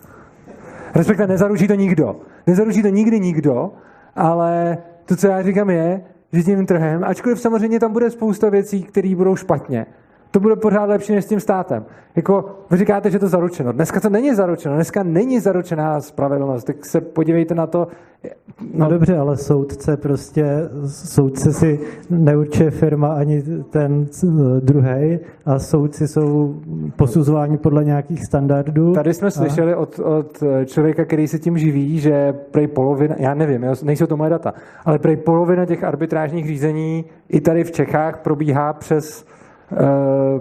Respektive 0.96 1.28
nezaručí 1.28 1.68
to 1.68 1.74
nikdo. 1.74 2.16
Nezaručí 2.48 2.82
to 2.82 2.88
nikdy 2.88 3.20
nikdo, 3.20 3.72
ale 4.16 4.78
to, 5.06 5.16
co 5.16 5.28
já 5.28 5.42
říkám, 5.42 5.70
je, 5.70 6.02
že 6.34 6.44
tím 6.44 6.66
trhem, 6.66 7.04
ačkoliv 7.04 7.40
samozřejmě 7.40 7.80
tam 7.80 7.94
bude 7.94 8.12
spousta 8.12 8.50
věcí, 8.50 8.84
které 8.84 9.16
budou 9.16 9.36
špatně, 9.36 9.86
to 10.34 10.40
bude 10.40 10.56
pořád 10.56 10.86
lepší 10.86 11.14
než 11.14 11.26
s 11.26 11.28
tím 11.28 11.40
státem. 11.40 11.86
Jako 12.16 12.46
vy 12.72 12.78
říkáte, 12.78 13.10
že 13.10 13.20
to 13.20 13.28
zaručeno. 13.28 13.72
Dneska 13.72 14.00
to 14.00 14.10
není 14.10 14.36
zaručeno. 14.36 14.76
Dneska 14.76 15.04
není 15.04 15.40
zaručená 15.40 16.02
spravedlnost. 16.02 16.64
Tak 16.64 16.86
se 16.86 17.02
podívejte 17.02 17.56
na 17.56 17.68
to. 17.68 17.88
No, 18.62 18.68
no 18.74 18.90
dobře, 18.90 19.18
ale 19.18 19.38
soudce 19.38 19.98
prostě, 19.98 20.46
soudce 20.88 21.54
si 21.54 21.80
neurčuje 22.10 22.72
firma 22.72 23.14
ani 23.14 23.44
ten 23.70 24.08
druhý 24.60 25.20
a 25.46 25.60
soudci 25.60 26.08
jsou 26.08 26.56
posuzováni 26.96 27.58
podle 27.58 27.84
nějakých 27.84 28.26
standardů. 28.26 28.94
Tady 28.94 29.14
jsme 29.14 29.28
a... 29.28 29.32
slyšeli 29.32 29.76
od, 29.76 30.00
od 30.00 30.44
člověka, 30.66 31.06
který 31.06 31.28
se 31.28 31.40
tím 31.40 31.58
živí, 31.58 32.00
že 32.00 32.34
prej 32.52 32.68
polovina, 32.68 33.16
já 33.18 33.34
nevím, 33.34 33.66
nejsou 33.84 34.06
to 34.06 34.18
moje 34.18 34.30
data, 34.30 34.54
ale 34.86 35.00
prej 35.00 35.18
polovina 35.18 35.66
těch 35.66 35.84
arbitrážních 35.84 36.48
řízení 36.48 37.06
i 37.30 37.42
tady 37.42 37.64
v 37.64 37.72
Čechách 37.72 38.18
probíhá 38.18 38.74
přes 38.74 39.26
Eh, 39.26 39.43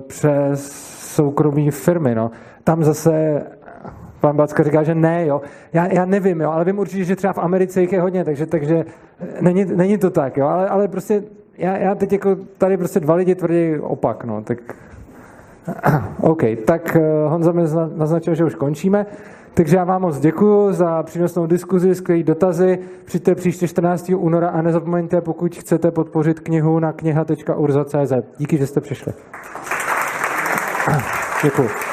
přes 0.07 0.73
soukromí 1.15 1.71
firmy. 1.71 2.15
No. 2.15 2.31
Tam 2.65 2.85
zase 2.85 3.43
pan 4.21 4.37
Backa 4.37 4.63
říká, 4.63 4.83
že 4.83 4.95
ne, 4.95 5.27
jo. 5.27 5.41
Já, 5.73 5.93
já 5.93 6.05
nevím, 6.05 6.41
jo, 6.41 6.51
ale 6.51 6.65
vím 6.65 6.79
určitě, 6.79 7.05
že 7.05 7.17
třeba 7.17 7.33
v 7.33 7.39
Americe 7.39 7.81
jich 7.81 7.93
je 7.93 8.01
hodně, 8.01 8.25
takže, 8.25 8.47
takže 8.47 8.85
není, 9.41 9.65
není 9.65 9.99
to 9.99 10.11
tak, 10.11 10.37
jo, 10.37 10.47
ale, 10.47 10.69
ale 10.69 10.89
prostě 10.89 11.23
já, 11.59 11.77
já 11.77 11.95
teď 11.95 12.13
jako 12.13 12.37
tady 12.59 12.77
prostě 12.77 13.01
dva 13.01 13.15
lidi 13.15 13.35
tvrdí 13.35 13.79
opak, 13.81 14.25
no, 14.25 14.43
tak 14.43 14.59
OK, 16.21 16.43
tak 16.67 16.97
eh, 16.97 17.29
Honza 17.29 17.53
mi 17.53 17.63
naznačil, 17.97 18.35
že 18.35 18.45
už 18.45 18.55
končíme. 18.55 19.07
Takže 19.55 19.77
já 19.77 19.85
vám 19.85 20.03
moc 20.03 20.19
děkuji 20.19 20.73
za 20.73 21.03
přínosnou 21.03 21.47
diskuzi, 21.47 21.95
skvělé 21.95 22.23
dotazy. 22.23 22.79
Přijďte 23.05 23.35
příště 23.35 23.69
14. 23.69 24.13
února 24.17 24.49
a 24.49 24.63
nezapomeňte, 24.63 25.21
pokud 25.21 25.57
chcete 25.57 25.91
podpořit 25.91 26.41
knihu 26.41 26.79
na 26.79 26.93
kniha.urza.cz. 26.93 28.13
Díky, 28.39 28.59
že 28.59 28.67
jste 28.67 28.81
přišli. 28.81 29.13
Děkuji. 31.43 31.92